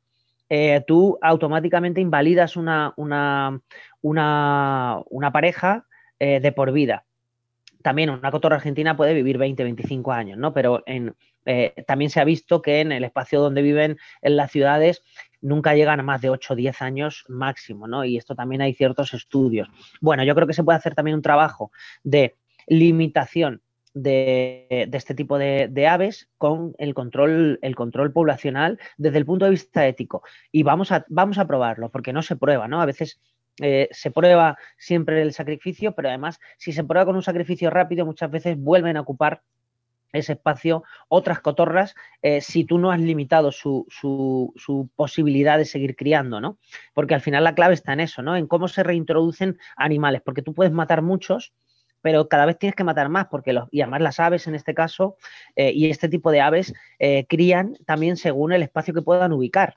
eh, 0.55 0.85
tú 0.87 1.19
automáticamente 1.23 2.03
invalidas 2.03 2.59
una, 2.59 2.93
una, 2.97 3.59
una, 4.03 5.33
pareja 5.33 5.87
eh, 6.19 6.41
de 6.41 6.53
por 6.53 6.73
vida. 6.73 7.07
También 7.83 8.11
una 8.11 8.31
cotorra 8.31 8.57
argentina 8.57 8.95
puede 8.95 9.15
vivir 9.15 9.39
20, 9.39 9.63
25 9.63 10.13
años, 10.13 10.37
¿no? 10.37 10.53
Pero 10.53 10.83
en, 10.85 11.17
eh, 11.47 11.73
también 11.87 12.11
se 12.11 12.21
ha 12.21 12.25
visto 12.25 12.61
que 12.61 12.81
en 12.83 12.93
el 12.93 13.03
espacio 13.03 13.41
donde 13.41 13.63
viven 13.63 13.97
en 14.21 14.37
las 14.37 14.51
ciudades 14.51 15.03
nunca 15.41 15.75
llegan 15.75 16.01
a 16.01 16.03
más 16.03 16.21
de 16.21 16.29
8 16.29 16.53
o 16.53 16.57
10 16.57 16.83
años 16.83 17.25
máximo, 17.29 17.89
¿no? 17.89 18.05
Y 18.05 18.19
esto 18.19 18.35
también 18.35 18.61
hay 18.61 18.75
ciertos 18.75 19.15
estudios. 19.15 19.71
Bueno, 20.03 20.23
yo 20.23 20.35
creo 20.35 20.47
que 20.47 20.53
se 20.53 20.65
puede 20.65 20.77
hacer 20.77 20.95
también 20.95 21.15
un 21.15 21.23
trabajo 21.23 21.73
de 22.05 22.37
limitación 22.67 23.63
de, 23.95 24.89
este 24.93 25.15
tipo 25.15 25.39
de, 25.39 25.87
aves 25.89 26.29
con 26.39 26.75
el 26.79 26.95
control, 26.95 27.59
el 27.63 27.75
control 27.75 28.13
poblacional 28.13 28.79
desde 28.97 29.19
el 29.19 29.27
punto 29.27 29.45
de 29.45 29.53
vista 29.53 29.87
ético. 29.87 30.23
Y 30.51 30.63
vamos 30.63 30.93
a, 30.93 31.05
vamos 31.09 31.39
a 31.39 31.47
probarlo, 31.47 31.91
porque 31.91 32.13
no 32.13 32.23
se 32.23 32.37
prueba, 32.37 32.69
¿no? 32.69 32.81
A 32.81 32.87
veces 32.87 33.21
eh, 33.61 33.89
se 33.91 34.11
prueba 34.11 34.57
siempre 34.79 35.23
el 35.23 35.33
sacrificio, 35.33 35.95
pero 35.95 36.09
además, 36.09 36.41
si 36.59 36.73
se 36.73 36.85
prueba 36.85 37.07
con 37.07 37.17
un 37.17 37.23
sacrificio 37.23 37.71
rápido, 37.71 38.07
muchas 38.07 38.31
veces 38.31 38.57
vuelven 38.59 38.97
a 38.97 39.03
ocupar 39.03 39.43
ese 40.13 40.35
espacio 40.35 40.85
otras 41.09 41.41
cotorras 41.41 41.95
eh, 42.21 42.41
si 42.41 42.65
tú 42.65 42.79
no 42.79 42.93
has 42.93 43.01
limitado 43.01 43.51
su, 43.51 43.87
su, 43.89 44.91
posibilidad 44.95 45.59
de 45.59 45.65
seguir 45.65 45.97
criando, 45.97 46.41
¿no? 46.41 46.59
Porque 46.95 47.15
al 47.15 47.21
final 47.21 47.45
la 47.45 47.55
clave 47.55 47.75
está 47.75 47.93
en 47.93 48.01
eso, 48.01 48.23
¿no? 48.23 48.37
En 48.37 48.47
cómo 48.47 48.69
se 48.69 48.83
reintroducen 48.83 49.59
animales, 49.77 50.23
porque 50.23 50.43
tú 50.43 50.55
puedes 50.55 50.73
matar 50.73 51.03
muchos, 51.03 51.53
pero 52.03 52.29
cada 52.29 52.47
vez 52.47 52.59
tienes 52.59 52.77
que 52.77 52.85
matar 52.85 53.09
más, 53.09 53.29
porque 53.29 53.53
los, 53.53 53.69
y 53.71 53.81
además 53.81 54.03
las 54.03 54.21
aves 54.21 54.47
en 54.47 54.55
este 54.55 54.75
caso, 54.75 55.17
eh, 55.57 55.73
y 55.73 55.89
este 55.89 56.09
tipo 56.09 56.31
de 56.31 56.41
aves 56.41 56.75
eh, 56.99 57.25
crían 57.29 57.77
también 57.87 58.17
según 58.17 58.53
el 58.53 58.63
espacio 58.63 58.93
que 58.93 59.03
puedan 59.03 59.33
ubicar. 59.33 59.75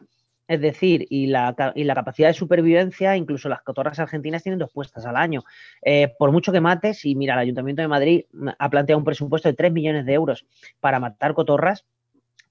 Es 0.47 0.61
decir, 0.61 1.07
y 1.09 1.27
la, 1.27 1.55
capacidad 1.55 2.27
de 2.27 2.33
supervivencia, 2.33 3.15
incluso 3.15 3.49
las 3.49 3.63
cotorras 3.63 3.97
argentinas 3.99 4.43
tienen 4.43 4.59
dos 4.59 4.71
puestas 4.71 5.05
al 5.05 5.15
año. 5.15 5.43
Eh, 5.81 6.13
por 6.19 6.31
mucho 6.31 6.51
que 6.51 6.61
mates, 6.61 7.03
y 7.05 7.15
mira, 7.15 7.33
el 7.33 7.39
Ayuntamiento 7.39 7.81
de 7.81 7.87
Madrid 7.87 8.25
ha 8.59 8.69
planteado 8.69 8.99
un 8.99 9.05
presupuesto 9.05 9.49
de 9.49 9.55
3 9.55 9.71
millones 9.71 10.05
de 10.05 10.13
euros 10.13 10.45
para 10.79 10.99
matar 10.99 11.33
cotorras, 11.33 11.85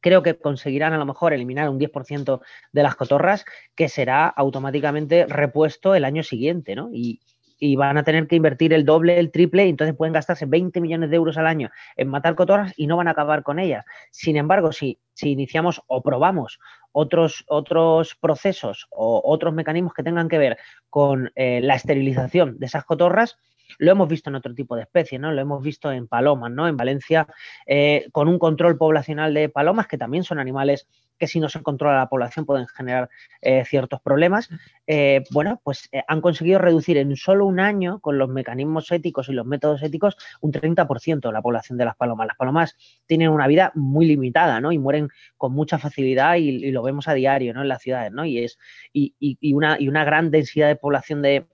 creo 0.04 0.22
que 0.22 0.36
conseguirán 0.36 0.92
a 0.92 0.98
lo 0.98 1.06
mejor 1.06 1.32
eliminar 1.32 1.70
un 1.70 1.78
10% 1.78 2.42
de 2.72 2.82
las 2.82 2.94
cotorras, 2.94 3.46
que 3.74 3.88
será 3.88 4.26
automáticamente 4.26 5.24
repuesto 5.26 5.94
el 5.94 6.04
año 6.04 6.22
siguiente, 6.22 6.74
¿no? 6.74 6.90
Y, 6.92 7.20
y 7.58 7.76
van 7.76 7.96
a 7.98 8.04
tener 8.04 8.26
que 8.26 8.36
invertir 8.36 8.72
el 8.72 8.84
doble, 8.84 9.18
el 9.18 9.30
triple, 9.30 9.66
y 9.66 9.70
entonces 9.70 9.96
pueden 9.96 10.12
gastarse 10.12 10.46
20 10.46 10.80
millones 10.80 11.10
de 11.10 11.16
euros 11.16 11.36
al 11.38 11.46
año 11.46 11.70
en 11.96 12.08
matar 12.08 12.34
cotorras 12.34 12.72
y 12.76 12.86
no 12.86 12.96
van 12.96 13.08
a 13.08 13.12
acabar 13.12 13.42
con 13.42 13.58
ellas. 13.58 13.84
Sin 14.10 14.36
embargo, 14.36 14.72
si, 14.72 14.98
iniciamos 15.22 15.82
o 15.86 16.02
probamos 16.02 16.58
otros, 16.92 17.44
otros 17.48 18.14
procesos 18.14 18.86
o 18.90 19.22
otros 19.24 19.54
mecanismos 19.54 19.94
que 19.94 20.02
tengan 20.02 20.28
que 20.28 20.38
ver 20.38 20.58
con 20.90 21.30
eh, 21.34 21.60
la 21.62 21.74
esterilización 21.74 22.58
de 22.58 22.66
esas 22.66 22.84
cotorras, 22.84 23.36
lo 23.78 23.90
hemos 23.90 24.08
visto 24.08 24.30
en 24.30 24.36
otro 24.36 24.54
tipo 24.54 24.76
de 24.76 24.82
especies, 24.82 25.20
¿no? 25.20 25.32
Lo 25.32 25.40
hemos 25.40 25.62
visto 25.62 25.90
en 25.92 26.06
palomas, 26.06 26.50
¿no? 26.50 26.68
En 26.68 26.76
Valencia, 26.76 27.26
eh, 27.66 28.06
con 28.12 28.28
un 28.28 28.38
control 28.38 28.76
poblacional 28.76 29.34
de 29.34 29.48
palomas, 29.48 29.86
que 29.86 29.98
también 29.98 30.24
son 30.24 30.38
animales 30.38 30.86
que 31.16 31.28
si 31.28 31.38
no 31.38 31.48
se 31.48 31.62
controla 31.62 31.98
la 31.98 32.08
población 32.08 32.44
pueden 32.44 32.66
generar 32.66 33.08
eh, 33.40 33.64
ciertos 33.64 34.00
problemas. 34.00 34.48
Eh, 34.86 35.22
bueno, 35.30 35.60
pues 35.62 35.88
han 36.08 36.20
conseguido 36.20 36.58
reducir 36.58 36.96
en 36.96 37.14
solo 37.14 37.46
un 37.46 37.60
año, 37.60 38.00
con 38.00 38.18
los 38.18 38.28
mecanismos 38.28 38.90
éticos 38.90 39.28
y 39.28 39.32
los 39.32 39.46
métodos 39.46 39.82
éticos, 39.84 40.16
un 40.40 40.50
30% 40.50 41.30
la 41.30 41.40
población 41.40 41.78
de 41.78 41.84
las 41.84 41.94
palomas. 41.94 42.26
Las 42.26 42.36
palomas 42.36 42.76
tienen 43.06 43.28
una 43.28 43.46
vida 43.46 43.70
muy 43.76 44.06
limitada, 44.06 44.60
¿no? 44.60 44.72
Y 44.72 44.78
mueren 44.78 45.08
con 45.36 45.52
mucha 45.52 45.78
facilidad 45.78 46.34
y, 46.34 46.72
lo 46.72 46.82
vemos 46.82 47.06
a 47.06 47.14
diario, 47.14 47.54
¿no? 47.54 47.62
En 47.62 47.68
las 47.68 47.82
ciudades, 47.82 48.10
¿no? 48.10 48.24
Y 48.24 48.38
es 48.38 48.58
y 48.92 49.14
una, 49.54 49.76
y 49.78 49.88
una 49.88 50.04
gran 50.04 50.32
densidad 50.32 50.66
de 50.66 50.76
población 50.76 51.22
de, 51.22 51.46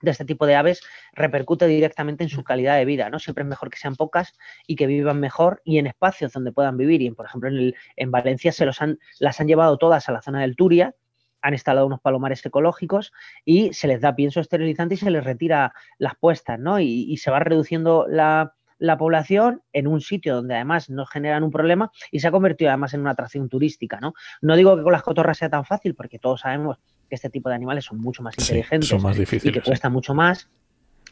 de 0.00 0.10
este 0.10 0.24
tipo 0.24 0.46
de 0.46 0.56
aves 0.56 0.82
repercute 1.12 1.66
directamente 1.66 2.24
en 2.24 2.30
su 2.30 2.42
calidad 2.44 2.76
de 2.76 2.84
vida, 2.84 3.10
¿no? 3.10 3.18
Siempre 3.18 3.42
es 3.42 3.48
mejor 3.48 3.70
que 3.70 3.78
sean 3.78 3.96
pocas 3.96 4.34
y 4.66 4.76
que 4.76 4.86
vivan 4.86 5.20
mejor 5.20 5.60
y 5.64 5.78
en 5.78 5.86
espacios 5.86 6.32
donde 6.32 6.52
puedan 6.52 6.76
vivir. 6.76 7.02
Y, 7.02 7.10
por 7.10 7.26
ejemplo, 7.26 7.48
en, 7.48 7.56
el, 7.56 7.74
en 7.96 8.10
Valencia 8.10 8.52
se 8.52 8.66
los 8.66 8.80
han, 8.80 8.98
las 9.18 9.40
han 9.40 9.48
llevado 9.48 9.78
todas 9.78 10.08
a 10.08 10.12
la 10.12 10.22
zona 10.22 10.40
del 10.40 10.56
Turia, 10.56 10.94
han 11.42 11.54
instalado 11.54 11.86
unos 11.86 12.00
palomares 12.00 12.44
ecológicos 12.44 13.12
y 13.44 13.72
se 13.72 13.88
les 13.88 14.00
da 14.00 14.14
pienso 14.14 14.40
esterilizante 14.40 14.94
y 14.94 14.98
se 14.98 15.10
les 15.10 15.24
retira 15.24 15.72
las 15.98 16.14
puestas, 16.16 16.58
¿no? 16.58 16.80
Y, 16.80 17.16
se 17.16 17.30
va 17.30 17.40
reduciendo 17.40 18.06
la, 18.08 18.54
la 18.78 18.96
población 18.98 19.62
en 19.72 19.86
un 19.86 20.00
sitio 20.00 20.36
donde 20.36 20.54
además 20.54 20.90
no 20.90 21.06
generan 21.06 21.42
un 21.42 21.50
problema 21.50 21.90
y 22.10 22.20
se 22.20 22.28
ha 22.28 22.30
convertido 22.30 22.70
además 22.70 22.94
en 22.94 23.00
una 23.00 23.10
atracción 23.10 23.48
turística, 23.48 24.00
¿no? 24.00 24.14
No 24.40 24.56
digo 24.56 24.76
que 24.76 24.82
con 24.82 24.92
las 24.92 25.02
cotorras 25.02 25.38
sea 25.38 25.50
tan 25.50 25.64
fácil, 25.64 25.94
porque 25.94 26.18
todos 26.18 26.40
sabemos 26.40 26.78
que 27.10 27.16
este 27.16 27.28
tipo 27.28 27.50
de 27.50 27.56
animales 27.56 27.84
son 27.84 27.98
mucho 27.98 28.22
más 28.22 28.34
inteligentes 28.38 28.88
son 28.88 29.02
más 29.02 29.16
difíciles, 29.16 29.56
y 29.56 29.60
que 29.60 29.62
cuesta 29.62 29.90
mucho 29.90 30.14
más. 30.14 30.48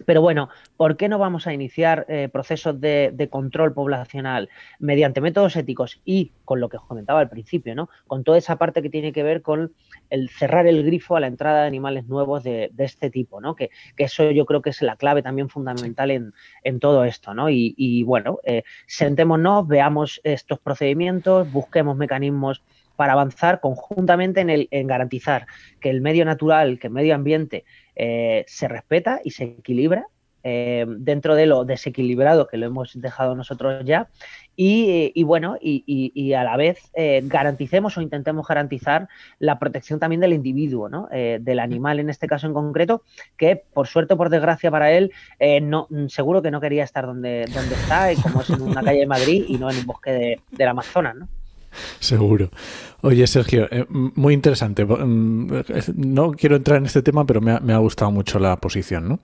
Pero 0.07 0.21
bueno, 0.21 0.49
¿por 0.77 0.97
qué 0.97 1.09
no 1.09 1.19
vamos 1.19 1.47
a 1.47 1.53
iniciar 1.53 2.07
eh, 2.09 2.29
procesos 2.33 2.81
de, 2.81 3.29
control 3.31 3.75
poblacional 3.75 4.49
mediante 4.79 5.21
métodos 5.21 5.57
éticos 5.57 6.01
y 6.05 6.31
con 6.45 6.61
lo 6.61 6.69
que 6.69 6.77
os 6.77 6.85
comentaba 6.85 7.21
al 7.21 7.29
principio, 7.29 7.75
¿no? 7.75 7.91
Con 8.07 8.25
toda 8.25 8.39
esa 8.39 8.57
parte 8.57 8.81
que 8.81 8.91
tiene 8.91 9.13
que 9.13 9.23
ver 9.23 9.43
con 9.43 9.73
el 10.09 10.31
cerrar 10.31 10.67
el 10.67 10.85
grifo 10.85 11.17
a 11.17 11.21
la 11.21 11.27
entrada 11.27 11.63
de 11.63 11.67
animales 11.67 12.07
nuevos 12.07 12.45
de, 12.45 12.71
este 12.79 13.11
tipo, 13.11 13.41
¿no? 13.41 13.55
Que, 13.55 13.71
eso 13.97 14.31
yo 14.31 14.47
creo 14.47 14.63
que 14.63 14.71
es 14.71 14.81
la 14.83 14.97
clave 14.97 15.23
también 15.23 15.49
fundamental 15.49 16.11
en, 16.11 16.33
todo 16.81 17.05
esto, 17.05 17.35
¿no? 17.35 17.51
Y, 17.51 18.03
bueno, 18.05 18.39
eh, 18.45 18.63
sentémonos, 18.87 19.67
veamos 19.67 20.21
estos 20.23 20.61
procedimientos, 20.61 21.51
busquemos 21.51 21.97
mecanismos 21.97 22.63
para 22.99 23.13
avanzar 23.13 23.61
conjuntamente 23.61 24.41
en, 24.41 24.51
el, 24.51 24.67
en 24.73 24.89
garantizar 24.89 25.47
que 25.79 25.89
el 25.89 26.01
medio 26.01 26.25
natural, 26.25 26.81
que 26.81 26.89
el 26.89 26.93
medio 26.93 27.15
ambiente 27.15 27.65
eh, 27.95 28.45
se 28.49 28.67
respeta 28.67 29.21
y 29.23 29.31
se 29.31 29.45
equilibra 29.45 30.09
eh, 30.43 30.85
dentro 30.89 31.37
de 31.37 31.47
lo 31.47 31.65
desequilibrado 31.65 32.49
que 32.49 32.57
lo 32.57 32.67
hemos 32.67 33.01
dejado 33.01 33.37
nosotros 33.37 33.85
ya 33.85 34.09
y, 34.57 35.23
bueno, 35.23 35.57
y, 35.61 36.33
a 36.33 36.43
la 36.43 36.57
vez 36.57 36.91
eh, 36.95 37.21
garanticemos 37.23 37.97
o 37.97 38.01
intentemos 38.01 38.49
garantizar 38.49 39.09
la 39.39 39.61
protección 39.61 40.01
también 40.01 40.21
del 40.21 40.33
individuo, 40.33 40.89
¿no? 40.89 41.09
del 41.13 41.61
animal 41.61 42.01
en 42.01 42.11
este 42.11 42.27
caso 42.27 42.49
en 42.49 42.55
concreto, 42.55 43.05
que 43.37 43.63
por 43.73 43.87
suerte 43.87 44.15
o 44.15 44.17
por 44.17 44.29
desgracia 44.29 44.73
para 44.73 44.91
él, 44.91 45.13
no, 45.63 45.87
seguro 46.09 46.43
que 46.43 46.51
no 46.51 46.61
quería 46.61 46.83
estar 46.83 47.07
donde, 47.07 47.45
donde 47.55 47.77
está, 47.77 48.09
como 48.21 48.41
es 48.41 48.51
en 48.51 48.63
una 48.63 48.83
calle 48.83 48.99
de 48.99 49.07
Madrid 49.07 49.45
y 49.47 49.57
no 49.57 49.71
en 49.71 49.77
un 49.77 49.87
bosque 49.87 50.11
de, 50.11 50.41
del 50.51 50.69
Amazonas. 50.69 51.15
¿no? 51.15 51.29
Seguro. 52.01 52.51
Oye, 53.01 53.29
Sergio, 53.29 53.69
eh, 53.71 53.87
muy 53.89 54.35
interesante. 54.35 54.85
Mm, 54.85 55.53
no 55.95 56.33
quiero 56.33 56.57
entrar 56.57 56.79
en 56.79 56.87
este 56.87 57.01
tema, 57.01 57.25
pero 57.25 57.41
me 57.41 57.73
ha, 57.73 57.79
gustado 57.79 58.11
mucho 58.11 58.41
la 58.41 58.57
posición, 58.57 59.09
¿no? 59.09 59.21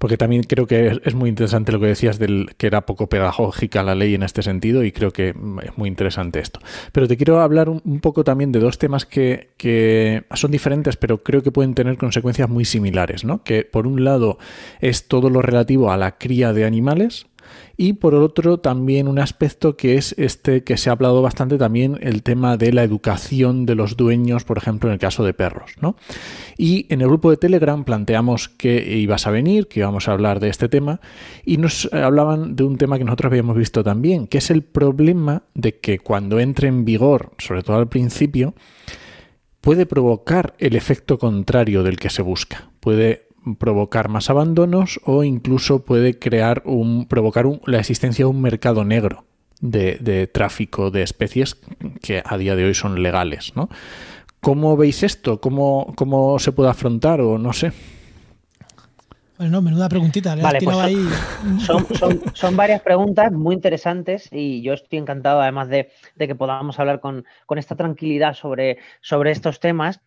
Porque 0.00 0.16
también 0.16 0.42
creo 0.42 0.66
que 0.66 1.00
es, 1.04 1.14
muy 1.14 1.28
interesante 1.28 1.70
lo 1.70 1.78
que 1.78 1.86
decías 1.86 2.18
del 2.18 2.50
que 2.56 2.66
era 2.66 2.80
poco 2.84 3.08
pedagógica 3.08 3.84
la 3.84 3.94
ley 3.94 4.16
en 4.16 4.24
este 4.24 4.42
sentido 4.42 4.82
y 4.82 4.90
creo 4.90 5.12
que 5.12 5.34
mm, 5.34 5.60
es 5.60 5.78
muy 5.78 5.88
interesante 5.88 6.40
esto. 6.40 6.58
Pero 6.90 7.06
te 7.06 7.16
quiero 7.16 7.40
hablar 7.40 7.68
un, 7.68 8.00
poco 8.00 8.24
también 8.24 8.50
de 8.50 8.58
dos 8.58 8.78
temas 8.78 9.06
que, 9.06 9.50
que, 9.56 10.24
son 10.34 10.50
diferentes, 10.50 10.96
pero 10.96 11.22
creo 11.22 11.44
que 11.44 11.52
pueden 11.52 11.74
tener 11.74 11.98
consecuencias 11.98 12.48
muy 12.48 12.64
similares, 12.64 13.24
¿no? 13.24 13.44
Que 13.44 13.62
por 13.62 13.86
un 13.86 14.02
lado 14.02 14.38
es 14.80 15.06
todo 15.06 15.30
lo 15.30 15.42
relativo 15.42 15.92
a 15.92 15.96
la 15.96 16.18
cría 16.18 16.52
de 16.52 16.64
animales, 16.64 17.26
y 17.76 17.94
por 17.94 18.14
otro 18.14 18.58
también 18.58 19.08
un 19.08 19.18
aspecto 19.18 19.76
que 19.76 19.96
es 19.96 20.14
este 20.18 20.64
que 20.64 20.76
se 20.76 20.90
ha 20.90 20.92
hablado 20.92 21.22
bastante 21.22 21.58
también 21.58 21.98
el 22.00 22.22
tema 22.22 22.56
de 22.56 22.72
la 22.72 22.82
educación 22.82 23.66
de 23.66 23.74
los 23.74 23.96
dueños, 23.96 24.44
por 24.44 24.58
ejemplo 24.58 24.88
en 24.88 24.94
el 24.94 24.98
caso 24.98 25.24
de 25.24 25.34
perros, 25.34 25.72
¿no? 25.80 25.96
Y 26.56 26.86
en 26.92 27.00
el 27.00 27.08
grupo 27.08 27.30
de 27.30 27.36
Telegram 27.36 27.84
planteamos 27.84 28.48
que 28.48 28.96
ibas 28.98 29.26
a 29.26 29.30
venir, 29.30 29.68
que 29.68 29.80
íbamos 29.80 30.08
a 30.08 30.12
hablar 30.12 30.40
de 30.40 30.48
este 30.48 30.68
tema 30.68 31.00
y 31.44 31.56
nos 31.56 31.88
hablaban 31.92 32.56
de 32.56 32.64
un 32.64 32.76
tema 32.78 32.98
que 32.98 33.04
nosotros 33.04 33.30
habíamos 33.30 33.56
visto 33.56 33.82
también, 33.82 34.26
que 34.26 34.38
es 34.38 34.50
el 34.50 34.62
problema 34.62 35.44
de 35.54 35.78
que 35.78 35.98
cuando 35.98 36.40
entre 36.40 36.68
en 36.68 36.84
vigor, 36.84 37.32
sobre 37.38 37.62
todo 37.62 37.76
al 37.76 37.88
principio, 37.88 38.54
puede 39.60 39.86
provocar 39.86 40.54
el 40.58 40.76
efecto 40.76 41.18
contrario 41.18 41.82
del 41.82 41.96
que 41.96 42.10
se 42.10 42.20
busca. 42.20 42.70
Puede 42.80 43.28
provocar 43.58 44.08
más 44.08 44.30
abandonos 44.30 45.00
o 45.04 45.24
incluso 45.24 45.84
puede 45.84 46.18
crear 46.18 46.62
un, 46.64 47.06
provocar 47.06 47.46
la 47.66 47.78
existencia 47.78 48.24
de 48.24 48.30
un 48.30 48.40
mercado 48.40 48.84
negro 48.84 49.24
de, 49.60 50.28
tráfico 50.32 50.90
de 50.90 51.02
especies 51.02 51.56
que 52.02 52.22
a 52.24 52.36
día 52.36 52.56
de 52.56 52.64
hoy 52.64 52.74
son 52.74 53.02
legales. 53.02 53.52
¿no? 53.56 53.68
¿Cómo 54.40 54.76
veis 54.76 55.02
esto? 55.02 55.40
¿Cómo, 55.40 55.92
¿Cómo 55.96 56.38
se 56.38 56.52
puede 56.52 56.70
afrontar 56.70 57.20
o 57.20 57.38
no 57.38 57.52
sé? 57.52 57.72
Bueno, 59.38 59.60
menuda 59.60 59.88
preguntita. 59.88 60.36
Vale, 60.36 60.60
pues 60.62 60.76
son, 62.34 62.56
varias 62.56 62.80
preguntas 62.80 63.32
muy 63.32 63.56
interesantes 63.56 64.28
y 64.30 64.62
yo 64.62 64.74
estoy 64.74 65.00
encantado 65.00 65.40
además 65.40 65.68
de, 65.68 65.90
que 66.16 66.34
podamos 66.36 66.78
hablar 66.78 67.00
con, 67.00 67.24
esta 67.56 67.74
tranquilidad 67.74 68.34
sobre, 68.34 68.78
sobre 69.00 69.32
estos 69.32 69.58
temas. 69.58 70.00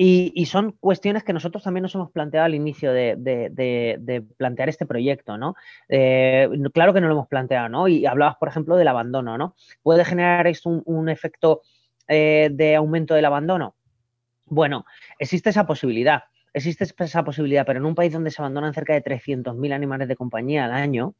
Y, 0.00 0.46
son 0.46 0.76
cuestiones 0.78 1.24
que 1.24 1.32
nosotros 1.32 1.64
también 1.64 1.82
nos 1.82 1.94
hemos 1.96 2.12
planteado 2.12 2.46
al 2.46 2.54
inicio 2.54 2.92
de, 2.92 4.24
plantear 4.36 4.68
este 4.68 4.86
proyecto, 4.86 5.36
¿no? 5.36 5.56
Eh, 5.88 6.48
claro 6.72 6.94
que 6.94 7.00
no 7.00 7.08
lo 7.08 7.14
hemos 7.14 7.26
planteado, 7.26 7.68
¿no? 7.68 7.88
Y 7.88 8.06
hablabas, 8.06 8.36
por 8.36 8.48
ejemplo, 8.48 8.76
del 8.76 8.86
abandono, 8.86 9.36
¿no? 9.36 9.56
¿Puede 9.82 10.04
generar 10.04 10.46
esto 10.46 10.68
un, 10.84 11.08
efecto 11.08 11.62
eh, 12.06 12.48
de 12.52 12.76
aumento 12.76 13.14
del 13.14 13.24
abandono? 13.24 13.74
Bueno, 14.46 14.86
existe 15.18 15.50
esa 15.50 15.66
posibilidad, 15.66 16.22
existe 16.54 16.86
esa 16.96 17.24
posibilidad, 17.24 17.66
pero 17.66 17.80
en 17.80 17.86
un 17.86 17.96
país 17.96 18.12
donde 18.12 18.30
se 18.30 18.40
abandonan 18.40 18.74
cerca 18.74 18.92
de 18.92 19.02
300.000 19.02 19.72
animales 19.72 20.06
de 20.06 20.14
compañía 20.14 20.66
al 20.66 20.74
año, 20.74 21.14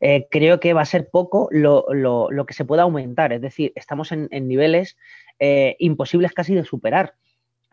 eh, 0.00 0.28
creo 0.30 0.60
que 0.60 0.72
va 0.72 0.80
a 0.80 0.86
ser 0.86 1.10
poco 1.10 1.48
lo, 1.50 1.84
que 2.46 2.54
se 2.54 2.64
pueda 2.64 2.84
aumentar. 2.84 3.34
Es 3.34 3.42
decir, 3.42 3.72
estamos 3.74 4.12
en, 4.12 4.30
niveles 4.48 4.96
imposibles 5.78 6.32
casi 6.32 6.54
de 6.54 6.64
superar 6.64 7.16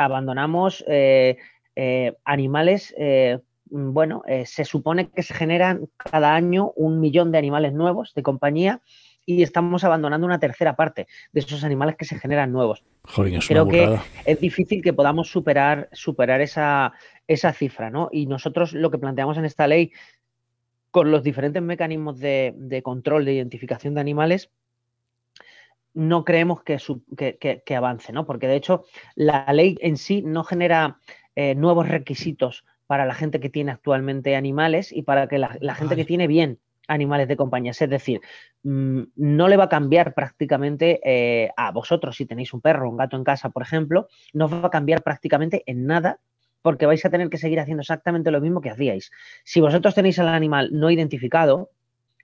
abandonamos 0.03 0.83
eh, 0.87 1.37
eh, 1.75 2.13
animales, 2.25 2.93
eh, 2.97 3.39
bueno, 3.65 4.23
se 4.43 4.65
supone 4.65 5.09
que 5.09 5.23
se 5.23 5.33
generan 5.33 5.87
cada 5.95 6.35
año 6.35 6.73
un 6.75 6.99
millón 6.99 7.31
de 7.31 7.37
animales 7.37 7.71
nuevos 7.71 8.13
de 8.13 8.21
compañía 8.21 8.81
y 9.25 9.43
estamos 9.43 9.85
abandonando 9.85 10.27
una 10.27 10.39
tercera 10.39 10.75
parte 10.75 11.07
de 11.31 11.39
esos 11.39 11.63
animales 11.63 11.95
que 11.95 12.03
se 12.03 12.19
generan 12.19 12.51
nuevos. 12.51 12.83
Creo 13.47 13.67
que 13.67 13.97
es 14.25 14.39
difícil 14.41 14.81
que 14.81 14.91
podamos 14.91 15.29
superar, 15.29 15.87
superar 15.93 16.41
esa, 16.41 16.91
esa 17.27 17.53
cifra, 17.53 17.89
¿no? 17.89 18.09
Y 18.11 18.25
nosotros 18.25 18.73
lo 18.73 18.91
que 18.91 18.97
planteamos 18.97 19.37
en 19.37 19.45
esta 19.45 19.67
ley, 19.67 19.93
con 20.89 21.09
los 21.09 21.23
diferentes 21.23 21.61
mecanismos 21.61 22.19
de, 22.19 22.53
de 22.57 22.83
control, 22.83 23.23
de 23.23 23.35
identificación 23.35 23.93
de 23.93 24.01
animales, 24.01 24.49
no 25.93 26.23
creemos 26.23 26.63
que, 26.63 26.77
que, 27.65 27.75
avance, 27.75 28.13
¿no? 28.13 28.25
Porque 28.25 28.47
de 28.47 28.55
hecho 28.55 28.85
la 29.15 29.45
ley 29.53 29.77
en 29.81 29.97
sí 29.97 30.21
no 30.21 30.43
genera 30.43 30.99
eh, 31.35 31.55
nuevos 31.55 31.87
requisitos 31.87 32.65
para 32.87 33.05
la 33.05 33.13
gente 33.13 33.39
que 33.39 33.49
tiene 33.49 33.71
actualmente 33.71 34.35
animales 34.35 34.91
y 34.91 35.03
para 35.03 35.27
que 35.27 35.37
la, 35.37 35.75
gente 35.75 35.95
que 35.95 36.05
tiene 36.05 36.27
bien 36.27 36.59
animales 36.87 37.27
de 37.27 37.37
compañía. 37.37 37.71
Es 37.71 37.89
decir, 37.89 38.21
mm, 38.63 39.01
no 39.15 39.47
le 39.47 39.57
va 39.57 39.65
a 39.65 39.69
cambiar 39.69 40.13
prácticamente 40.13 40.99
eh, 41.03 41.51
a 41.55 41.71
vosotros 41.71 42.17
si 42.17 42.25
tenéis 42.25 42.53
un 42.53 42.61
perro 42.61 42.87
o 42.87 42.91
un 42.91 42.97
gato 42.97 43.15
en 43.15 43.23
casa, 43.23 43.49
por 43.49 43.63
ejemplo, 43.63 44.07
no 44.33 44.49
va 44.49 44.67
a 44.67 44.69
cambiar 44.69 45.03
prácticamente 45.03 45.63
en 45.65 45.85
nada 45.85 46.19
porque 46.61 46.85
vais 46.85 47.03
a 47.05 47.09
tener 47.09 47.29
que 47.29 47.37
seguir 47.37 47.59
haciendo 47.59 47.81
exactamente 47.81 48.31
lo 48.31 48.41
mismo 48.41 48.61
que 48.61 48.69
hacíais. 48.69 49.11
Si 49.43 49.61
vosotros 49.61 49.95
tenéis 49.95 50.19
al 50.19 50.27
animal 50.27 50.69
no 50.71 50.91
identificado, 50.91 51.69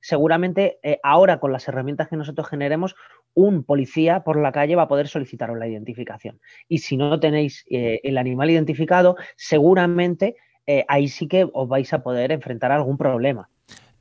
seguramente 0.07 0.79
eh, 0.83 0.99
ahora 1.03 1.39
con 1.41 1.51
las 1.51 1.67
herramientas 1.67 2.07
que 2.07 2.15
nosotros 2.15 2.47
generemos, 2.47 2.95
un 3.33 3.63
policía 3.63 4.23
por 4.23 4.39
la 4.39 4.53
calle 4.53 4.77
va 4.77 4.83
a 4.83 4.87
poder 4.87 5.09
solicitaros 5.09 5.57
la 5.57 5.67
identificación. 5.67 6.39
Y 6.69 6.77
si 6.77 6.95
no 6.95 7.19
tenéis 7.19 7.65
eh, 7.69 7.99
el 8.03 8.17
animal 8.17 8.49
identificado, 8.49 9.17
seguramente 9.35 10.35
ahí 10.89 11.07
sí 11.07 11.29
que 11.29 11.47
os 11.53 11.69
vais 11.69 11.93
a 11.93 12.03
poder 12.03 12.33
enfrentar 12.33 12.73
a 12.73 12.75
algún 12.75 12.97
problema. 12.97 13.49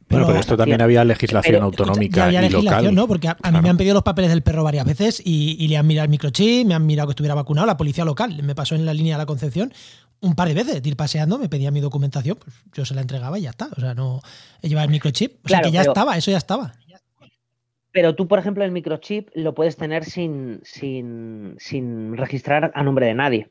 Pero, 0.08 0.20
bueno, 0.20 0.26
pero 0.28 0.40
esto 0.40 0.56
también 0.56 0.80
había 0.80 1.04
legislación 1.04 1.62
autonómica 1.62 2.30
y 2.30 2.48
local. 2.48 2.94
¿no? 2.94 3.08
Porque 3.08 3.28
a, 3.28 3.50
mí 3.50 3.60
me 3.60 3.70
han 3.70 3.76
pedido 3.76 3.94
los 3.94 4.04
papeles 4.04 4.30
del 4.30 4.42
perro 4.42 4.62
varias 4.62 4.86
veces 4.86 5.20
y, 5.24 5.66
le 5.66 5.76
han 5.76 5.86
mirado 5.86 6.04
el 6.04 6.10
microchip, 6.10 6.66
me 6.66 6.74
han 6.74 6.86
mirado 6.86 7.08
que 7.08 7.12
estuviera 7.12 7.34
vacunado, 7.34 7.66
la 7.66 7.76
policía 7.76 8.04
local 8.04 8.40
me 8.42 8.54
pasó 8.54 8.76
en 8.76 8.86
la 8.86 8.94
línea 8.94 9.16
de 9.16 9.22
la 9.22 9.26
Concepción 9.26 9.72
un 10.20 10.34
par 10.34 10.48
de 10.48 10.54
veces, 10.54 10.82
de 10.82 10.88
ir 10.88 10.96
paseando, 10.96 11.38
me 11.38 11.48
pedía 11.48 11.70
mi 11.70 11.80
documentación, 11.80 12.36
pues 12.42 12.56
yo 12.72 12.84
se 12.84 12.94
la 12.94 13.00
entregaba 13.00 13.38
y 13.38 13.42
ya 13.42 13.50
está. 13.50 13.68
O 13.76 13.80
sea, 13.80 13.94
no 13.94 14.20
llevaba 14.62 14.84
el 14.84 14.90
microchip, 14.90 15.44
o 15.44 15.48
sea 15.48 15.60
que 15.60 15.70
ya 15.70 15.82
estaba, 15.82 16.16
eso 16.16 16.30
ya 16.30 16.38
estaba. 16.38 16.72
Pero 17.92 18.14
tú, 18.14 18.28
por 18.28 18.38
ejemplo, 18.38 18.62
el 18.62 18.72
microchip 18.72 19.30
lo 19.34 19.54
puedes 19.54 19.76
tener 19.76 20.04
sin, 20.04 20.60
sin, 20.64 21.54
sin 21.58 22.14
registrar 22.16 22.70
a 22.74 22.82
nombre 22.82 23.06
de 23.06 23.14
nadie. 23.14 23.50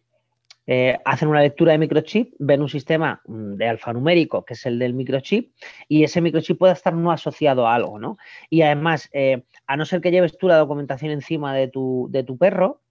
Eh, 0.68 0.98
hacen 1.06 1.30
una 1.30 1.42
lectura 1.42 1.72
de 1.72 1.78
microchip, 1.78 2.34
ven 2.40 2.62
un 2.62 2.70
sistema 2.70 3.22
mm, 3.26 3.56
de 3.56 3.68
alfanumérico, 3.68 4.46
que 4.46 4.54
es 4.54 4.66
el 4.66 4.80
del 4.80 4.94
microchip, 4.94 5.54
y 5.88 6.04
ese 6.04 6.22
microchip 6.22 6.58
puede 6.58 6.74
estar 6.74 6.94
no 6.94 7.12
asociado 7.12 7.68
a 7.68 7.76
algo, 7.76 8.00
¿no? 8.00 8.18
Y 8.50 8.62
además, 8.62 9.10
eh, 9.14 9.44
a 9.68 9.78
no 9.78 9.86
ser 9.86 10.02
que 10.02 10.12
lleves 10.12 10.38
tú 10.38 10.48
la 10.48 10.58
documentación 10.58 11.12
encima 11.12 11.56
de 11.56 11.68
tu, 11.68 12.08
de 12.12 12.24
tu 12.24 12.38
perro, 12.38 12.82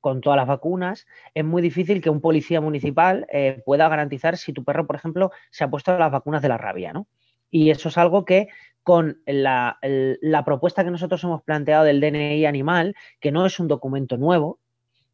con 0.00 0.20
todas 0.20 0.36
las 0.36 0.46
vacunas, 0.46 1.06
es 1.34 1.44
muy 1.44 1.62
difícil 1.62 2.00
que 2.00 2.10
un 2.10 2.20
policía 2.20 2.60
municipal 2.60 3.26
eh, 3.32 3.62
pueda 3.64 3.88
garantizar 3.88 4.36
si 4.36 4.52
tu 4.52 4.64
perro, 4.64 4.86
por 4.86 4.96
ejemplo, 4.96 5.30
se 5.50 5.64
ha 5.64 5.70
puesto 5.70 5.96
las 5.98 6.12
vacunas 6.12 6.42
de 6.42 6.48
la 6.48 6.58
rabia, 6.58 6.92
¿no? 6.92 7.06
Y 7.50 7.70
eso 7.70 7.88
es 7.88 7.98
algo 7.98 8.24
que 8.24 8.48
con 8.82 9.20
la, 9.26 9.78
la 9.82 10.44
propuesta 10.44 10.84
que 10.84 10.90
nosotros 10.90 11.22
hemos 11.24 11.42
planteado 11.42 11.84
del 11.84 12.00
DNI 12.00 12.46
animal, 12.46 12.94
que 13.20 13.32
no 13.32 13.44
es 13.46 13.58
un 13.60 13.68
documento 13.68 14.16
nuevo, 14.16 14.60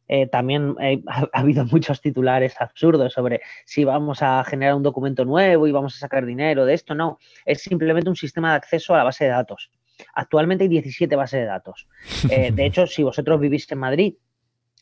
eh, 0.07 0.27
también 0.27 0.75
ha, 1.07 1.27
habido 1.33 1.65
muchos 1.65 2.01
titulares 2.01 2.55
absurdos 2.59 3.13
sobre 3.13 3.41
si 3.65 3.83
vamos 3.83 4.21
a 4.21 4.43
generar 4.43 4.75
un 4.75 4.83
documento 4.83 5.25
nuevo 5.25 5.67
y 5.67 5.71
vamos 5.71 5.95
a 5.95 5.99
sacar 5.99 6.25
dinero 6.25 6.65
de 6.65 6.73
esto. 6.73 6.95
No, 6.95 7.19
es 7.45 7.61
simplemente 7.61 8.09
un 8.09 8.15
sistema 8.15 8.51
de 8.51 8.57
acceso 8.57 8.93
a 8.93 8.97
la 8.97 9.03
base 9.03 9.25
de 9.25 9.31
datos. 9.31 9.71
Actualmente 10.13 10.65
hay 10.65 10.69
17 10.69 11.15
bases 11.15 11.41
de 11.41 11.45
datos. 11.45 11.87
Eh, 12.29 12.51
de 12.51 12.65
hecho, 12.65 12.85
si 12.87 13.03
vosotros 13.03 13.39
vivís 13.39 13.71
en 13.71 13.79
Madrid 13.79 14.15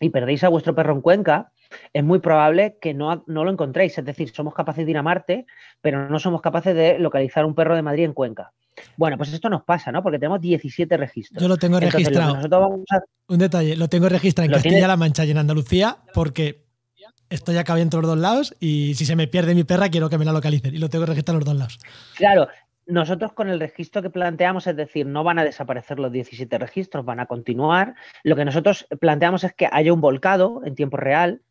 y 0.03 0.09
perdéis 0.09 0.43
a 0.43 0.49
vuestro 0.49 0.75
perro 0.75 0.93
en 0.93 1.01
Cuenca, 1.01 1.51
es 1.93 2.03
muy 2.03 2.19
probable 2.19 2.77
que 2.81 2.93
no, 2.93 3.23
no, 3.27 3.43
lo 3.43 3.51
encontréis. 3.51 3.97
Es 3.97 4.05
decir, 4.05 4.29
somos 4.29 4.53
capaces 4.53 4.85
de 4.85 4.91
ir 4.91 4.97
a 4.97 5.03
Marte, 5.03 5.45
pero 5.81 6.09
no 6.09 6.19
somos 6.19 6.41
capaces 6.41 6.75
de 6.75 6.99
localizar 6.99 7.45
un 7.45 7.55
perro 7.55 7.75
de 7.75 7.81
Madrid 7.81 8.03
en 8.03 8.13
Cuenca. 8.13 8.51
Bueno, 8.97 9.17
pues 9.17 9.31
esto 9.31 9.49
nos 9.49 9.63
pasa, 9.63 9.91
¿no? 9.91 10.03
Porque 10.03 10.19
tenemos 10.19 10.41
17 10.41 10.97
registros. 10.97 11.41
Yo 11.41 11.47
lo 11.47 11.57
tengo 11.57 11.79
registrado. 11.79 12.37
Un 13.27 13.39
detalle, 13.39 13.75
lo 13.75 13.87
tengo 13.87 14.09
registrado 14.09 14.47
en 14.47 14.53
Castilla-La 14.53 14.97
Mancha 14.97 15.25
y 15.25 15.31
en 15.31 15.37
Andalucía 15.37 15.97
porque 16.13 16.63
estoy 17.29 17.57
acá 17.57 17.79
en 17.79 17.89
los 17.91 18.01
dos 18.03 18.17
lados 18.17 18.55
y 18.59 18.93
si 18.95 19.05
se 19.05 19.15
me 19.15 19.27
pierde 19.27 19.55
mi 19.55 19.63
perra 19.63 19.89
quiero 19.89 20.09
que 20.09 20.17
me 20.17 20.25
la 20.25 20.31
localicen 20.31 20.75
y 20.75 20.77
lo 20.77 20.89
tengo 20.89 21.05
registrado 21.05 21.37
en 21.37 21.39
los 21.39 21.45
dos 21.45 21.57
lados. 21.57 21.79
Claro, 22.15 22.47
nosotros 22.85 23.33
con 23.33 23.49
el 23.49 23.59
registro 23.59 24.01
que 24.01 24.09
planteamos, 24.09 24.67
es 24.67 24.75
decir, 24.75 25.05
no 25.05 25.23
van 25.23 25.39
a 25.39 25.43
desaparecer 25.43 25.99
los 25.99 26.11
17 26.11 26.57
registros, 26.57 27.05
van 27.05 27.19
a 27.19 27.25
continuar. 27.25 27.95
Lo 28.23 28.35
que 28.35 28.45
nosotros 28.45 28.87
planteamos 28.99 29.43
es 29.43 29.53
que 29.53 29.69
haya 29.71 29.93
un 29.93 30.01
volcado 30.01 30.61
en 30.65 30.75
tiempo 30.75 30.97
real 30.97 31.41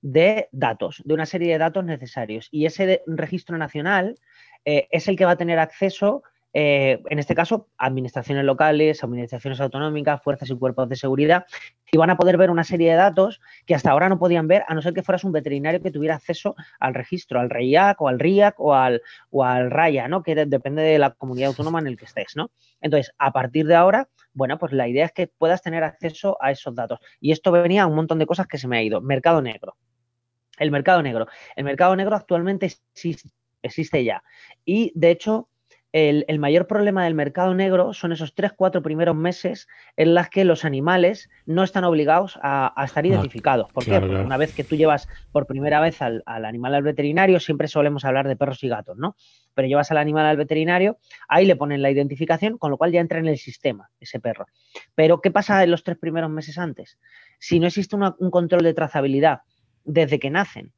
de 0.00 0.48
datos, 0.52 1.02
de 1.04 1.14
una 1.14 1.26
serie 1.26 1.52
de 1.52 1.58
datos 1.58 1.84
necesarios. 1.84 2.48
Y 2.50 2.66
ese 2.66 3.02
registro 3.06 3.56
nacional 3.58 4.16
eh, 4.64 4.88
es 4.90 5.08
el 5.08 5.16
que 5.16 5.24
va 5.24 5.32
a 5.32 5.36
tener 5.36 5.58
acceso 5.58 6.22
eh, 6.54 7.02
en 7.08 7.18
este 7.18 7.34
caso, 7.34 7.68
administraciones 7.78 8.44
locales, 8.44 9.02
administraciones 9.02 9.60
autonómicas, 9.60 10.22
fuerzas 10.22 10.50
y 10.50 10.56
cuerpos 10.56 10.88
de 10.88 10.96
seguridad, 10.96 11.46
y 11.90 11.98
van 11.98 12.10
a 12.10 12.16
poder 12.16 12.36
ver 12.36 12.50
una 12.50 12.64
serie 12.64 12.90
de 12.90 12.96
datos 12.96 13.40
que 13.66 13.74
hasta 13.74 13.90
ahora 13.90 14.08
no 14.08 14.18
podían 14.18 14.48
ver, 14.48 14.64
a 14.68 14.74
no 14.74 14.82
ser 14.82 14.94
que 14.94 15.02
fueras 15.02 15.24
un 15.24 15.32
veterinario 15.32 15.80
que 15.80 15.90
tuviera 15.90 16.16
acceso 16.16 16.54
al 16.80 16.94
registro, 16.94 17.40
al 17.40 17.50
REIAC 17.50 18.00
o 18.00 18.08
al 18.08 18.18
RIAC 18.18 18.54
o 18.58 18.74
al, 18.74 19.02
o 19.30 19.44
al 19.44 19.70
RAIA, 19.70 20.08
¿no? 20.08 20.22
que 20.22 20.34
depende 20.34 20.82
de 20.82 20.98
la 20.98 21.10
comunidad 21.10 21.48
autónoma 21.48 21.80
en 21.80 21.86
el 21.86 21.96
que 21.96 22.06
estés. 22.06 22.36
¿no? 22.36 22.50
Entonces, 22.80 23.14
a 23.18 23.32
partir 23.32 23.66
de 23.66 23.74
ahora, 23.74 24.08
bueno, 24.32 24.58
pues 24.58 24.72
la 24.72 24.88
idea 24.88 25.06
es 25.06 25.12
que 25.12 25.26
puedas 25.26 25.62
tener 25.62 25.84
acceso 25.84 26.36
a 26.40 26.50
esos 26.50 26.74
datos. 26.74 26.98
Y 27.20 27.32
esto 27.32 27.52
venía 27.52 27.82
a 27.82 27.86
un 27.86 27.94
montón 27.94 28.18
de 28.18 28.26
cosas 28.26 28.46
que 28.46 28.58
se 28.58 28.68
me 28.68 28.78
ha 28.78 28.82
ido. 28.82 29.00
Mercado 29.00 29.42
negro. 29.42 29.76
El 30.58 30.70
mercado 30.70 31.02
negro. 31.02 31.26
El 31.56 31.64
mercado 31.64 31.94
negro 31.96 32.16
actualmente 32.16 32.70
existe 33.62 34.04
ya. 34.04 34.22
Y 34.64 34.92
de 34.94 35.10
hecho, 35.10 35.48
el, 35.92 36.38
mayor 36.38 36.66
problema 36.66 37.04
del 37.04 37.14
mercado 37.14 37.54
negro 37.54 37.92
son 37.92 38.12
esos 38.12 38.34
tres, 38.34 38.52
cuatro 38.56 38.82
primeros 38.82 39.14
meses 39.14 39.68
en 39.96 40.14
las 40.14 40.30
que 40.30 40.44
los 40.44 40.64
animales 40.64 41.28
no 41.44 41.62
están 41.62 41.84
obligados 41.84 42.38
a, 42.42 42.72
estar 42.82 43.04
ah, 43.04 43.06
identificados. 43.06 43.70
¿Por 43.72 43.84
qué? 43.84 44.00
Porque 44.00 44.16
una 44.16 44.38
vez 44.38 44.54
que 44.54 44.64
tú 44.64 44.74
llevas 44.74 45.06
por 45.32 45.46
primera 45.46 45.80
vez 45.80 46.00
al, 46.00 46.22
animal 46.26 46.74
al 46.74 46.82
veterinario, 46.82 47.40
siempre 47.40 47.68
solemos 47.68 48.06
hablar 48.06 48.26
de 48.26 48.36
perros 48.36 48.64
y 48.64 48.68
gatos, 48.68 48.96
¿no? 48.96 49.16
Pero 49.54 49.68
llevas 49.68 49.90
al 49.90 49.98
animal 49.98 50.24
al 50.24 50.38
veterinario, 50.38 50.98
ahí 51.28 51.44
le 51.44 51.56
ponen 51.56 51.82
la 51.82 51.90
identificación, 51.90 52.56
con 52.56 52.70
lo 52.70 52.78
cual 52.78 52.90
ya 52.90 53.00
entra 53.00 53.18
en 53.18 53.26
el 53.26 53.36
sistema 53.36 53.90
ese 54.00 54.18
perro. 54.18 54.46
Pero, 54.94 55.20
¿qué 55.20 55.30
pasa 55.30 55.62
en 55.62 55.70
los 55.70 55.84
tres 55.84 55.98
primeros 55.98 56.30
meses 56.30 56.56
antes? 56.56 56.98
Si 57.38 57.60
no 57.60 57.66
existe 57.66 57.96
un 57.96 58.30
control 58.30 58.62
de 58.62 58.72
trazabilidad 58.72 59.40
desde 59.84 60.18
que 60.18 60.30
nacen 60.30 60.72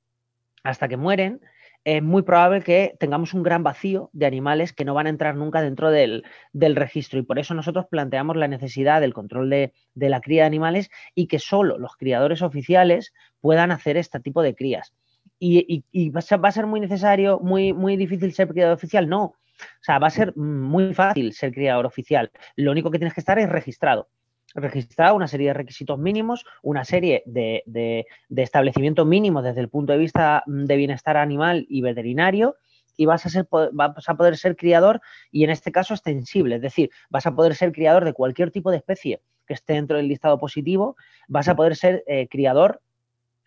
hasta 0.65 0.89
que 0.89 0.97
mueren, 0.97 1.41
es 1.85 2.03
muy 2.03 2.23
probable 2.23 2.63
que 2.63 2.97
tengamos 2.99 3.35
un 3.35 3.43
gran 3.43 3.63
vacío 3.63 4.09
de 4.13 4.27
animales 4.27 4.73
que 4.73 4.87
no 4.87 4.95
van 4.95 5.07
a 5.07 5.11
entrar 5.11 5.37
nunca 5.37 5.61
dentro 5.61 5.91
del, 5.91 6.25
registro. 6.53 7.19
Y 7.19 7.23
por 7.23 7.39
eso 7.39 7.55
nosotros 7.55 7.87
planteamos 7.91 8.37
la 8.37 8.49
necesidad 8.49 9.03
del 9.03 9.13
control 9.13 9.51
de, 9.51 9.73
la 9.95 10.21
cría 10.21 10.43
de 10.43 10.47
animales 10.47 10.91
y 11.15 11.27
que 11.27 11.39
solo 11.39 11.79
los 11.79 11.97
criadores 11.97 12.41
oficiales 12.41 13.13
puedan 13.41 13.71
hacer 13.71 13.99
este 13.99 14.19
tipo 14.21 14.43
de 14.43 14.55
crías. 14.55 14.95
Y, 15.39 15.85
va, 16.11 16.21
a 16.21 16.53
ser, 16.53 16.67
muy 16.67 16.81
necesario, 16.81 17.39
muy, 17.41 17.75
muy 17.75 17.97
difícil 17.97 18.33
ser 18.33 18.49
criador 18.49 18.75
oficial. 18.75 19.09
No. 19.09 19.25
O 19.25 19.83
sea, 19.83 19.99
va 19.99 20.07
a 20.07 20.11
ser 20.11 20.35
muy 20.37 20.95
fácil 20.95 21.35
ser 21.35 21.53
criador 21.53 21.85
oficial. 21.85 22.31
Lo 22.57 22.73
único 22.73 22.91
que 22.91 22.99
tienes 22.99 23.15
que 23.15 23.21
estar 23.21 23.39
es 23.39 23.49
registrado 23.49 24.09
registrado 24.55 25.17
una 25.17 25.29
serie 25.29 25.49
de 25.49 25.55
requisitos 25.55 25.99
mínimos, 25.99 26.45
una 26.63 26.85
serie 26.85 27.23
de, 27.27 27.63
de, 27.67 28.07
establecimientos 28.43 29.07
mínimos 29.07 29.45
desde 29.45 29.61
el 29.61 29.69
punto 29.69 29.93
de 29.93 29.99
vista 29.99 30.43
de 30.47 30.77
bienestar 30.77 31.17
animal 31.17 31.67
y 31.69 31.83
veterinario 31.83 32.57
y 32.97 33.07
vas 33.07 33.27
a, 33.27 33.29
ser, 33.29 33.49
vas 33.73 34.09
a 34.09 34.15
poder 34.15 34.37
ser 34.37 34.57
criador 34.57 35.01
y 35.33 35.45
en 35.45 35.51
este 35.51 35.73
caso 35.73 35.95
extensible, 35.95 36.57
es 36.57 36.63
decir, 36.63 36.91
vas 37.11 37.27
a 37.27 37.35
poder 37.35 37.57
ser 37.57 37.73
criador 37.73 38.05
de 38.05 38.13
cualquier 38.13 38.53
tipo 38.53 38.71
de 38.71 38.77
especie 38.77 39.21
que 39.47 39.55
esté 39.55 39.75
dentro 39.75 39.97
del 39.97 40.09
listado 40.09 40.39
positivo, 40.39 40.97
vas 41.29 41.49
a 41.49 41.57
poder 41.57 41.77
ser 41.77 42.05
eh, 42.07 42.29
criador 42.29 42.81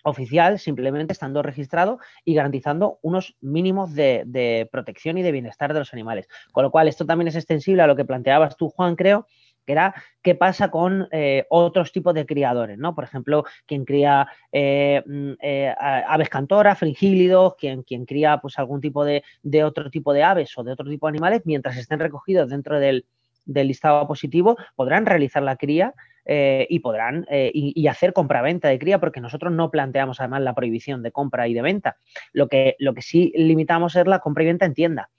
oficial 0.03 0.60
simplemente 0.60 1.12
estando 1.12 1.41
registrado 1.41 1.99
y 2.24 2.34
garantizando 2.34 2.99
unos 3.01 3.36
mínimos 3.41 3.93
de, 3.93 4.24
de, 4.26 4.68
protección 4.72 5.18
y 5.18 5.24
de 5.24 5.32
bienestar 5.32 5.74
de 5.74 5.80
los 5.80 5.93
animales. 5.93 6.28
Con 6.51 6.64
lo 6.64 6.72
cual, 6.72 6.88
esto 6.88 7.05
también 7.05 7.28
es 7.28 7.36
extensible 7.36 7.82
a 7.82 7.88
lo 7.88 7.95
que 7.95 8.05
planteabas 8.05 8.55
tú, 8.55 8.70
Juan, 8.70 8.95
creo, 8.95 9.28
que 9.68 9.74
era 9.74 9.93
qué 10.24 10.34
pasa 10.34 10.72
con 10.72 11.07
eh, 11.11 11.45
otros 11.49 11.91
tipos 11.91 12.13
de 12.15 12.26
criadores, 12.26 12.78
¿no? 12.78 12.95
Por 12.95 13.03
ejemplo, 13.03 13.43
quien 13.65 13.84
cría 13.84 14.28
eh, 14.51 15.03
mm, 15.05 15.32
eh, 15.41 15.76
aves 15.78 16.30
cantoras, 16.30 16.80
fringílidos, 16.80 17.55
quien, 17.55 17.84
quien 17.84 18.05
cría 18.05 18.38
pues 18.38 18.57
algún 18.57 18.80
tipo 18.80 19.03
de, 19.03 19.24
otro 19.63 19.91
tipo 19.91 20.13
de 20.13 20.24
aves 20.24 20.57
o 20.57 20.63
de 20.63 20.72
otro 20.72 20.89
tipo 20.89 21.07
de 21.07 21.11
animales, 21.11 21.41
mientras 21.43 21.78
estén 21.78 21.99
recogidos 21.99 22.49
dentro 22.49 22.80
del, 22.80 23.05
listado 23.45 24.07
positivo, 24.07 24.57
podrán 24.76 25.05
realizar 25.05 25.41
la 25.41 25.55
cría 25.55 25.93
y 26.26 26.80
podrán 26.80 27.26
y, 27.32 27.72
y, 27.74 27.88
hacer 27.88 28.11
compraventa 28.11 28.68
de 28.68 28.78
cría, 28.78 28.99
porque 28.99 29.22
nosotros 29.22 29.53
no 29.53 29.72
planteamos 29.72 30.20
además 30.20 30.41
la 30.41 30.53
prohibición 30.53 31.01
de 31.01 31.13
compra 31.13 31.47
y 31.47 31.53
de 31.53 31.61
venta. 31.61 31.95
Lo 32.34 32.49
que, 32.49 32.76
lo 32.80 32.93
que 32.93 33.01
sí 33.01 33.32
limitamos 33.38 33.95
es 33.95 34.05
la 34.05 34.20
compra 34.20 34.43
y 34.43 34.47
venta 34.47 34.65
en 34.65 34.74
tienda. 34.74 35.09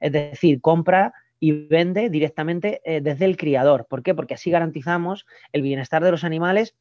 Es 0.00 0.10
decir, 0.10 0.60
compra 0.60 1.12
y 1.38 1.66
vende 1.66 2.08
directamente 2.10 2.80
eh, 2.84 3.00
desde 3.00 3.24
el 3.24 3.36
criador. 3.36 3.86
¿Por 3.88 4.02
qué? 4.02 4.14
Porque 4.14 4.34
así 4.34 4.50
garantizamos 4.50 5.26
el 5.52 5.62
bienestar 5.62 6.02
de 6.02 6.10
los 6.10 6.24
animales 6.24 6.74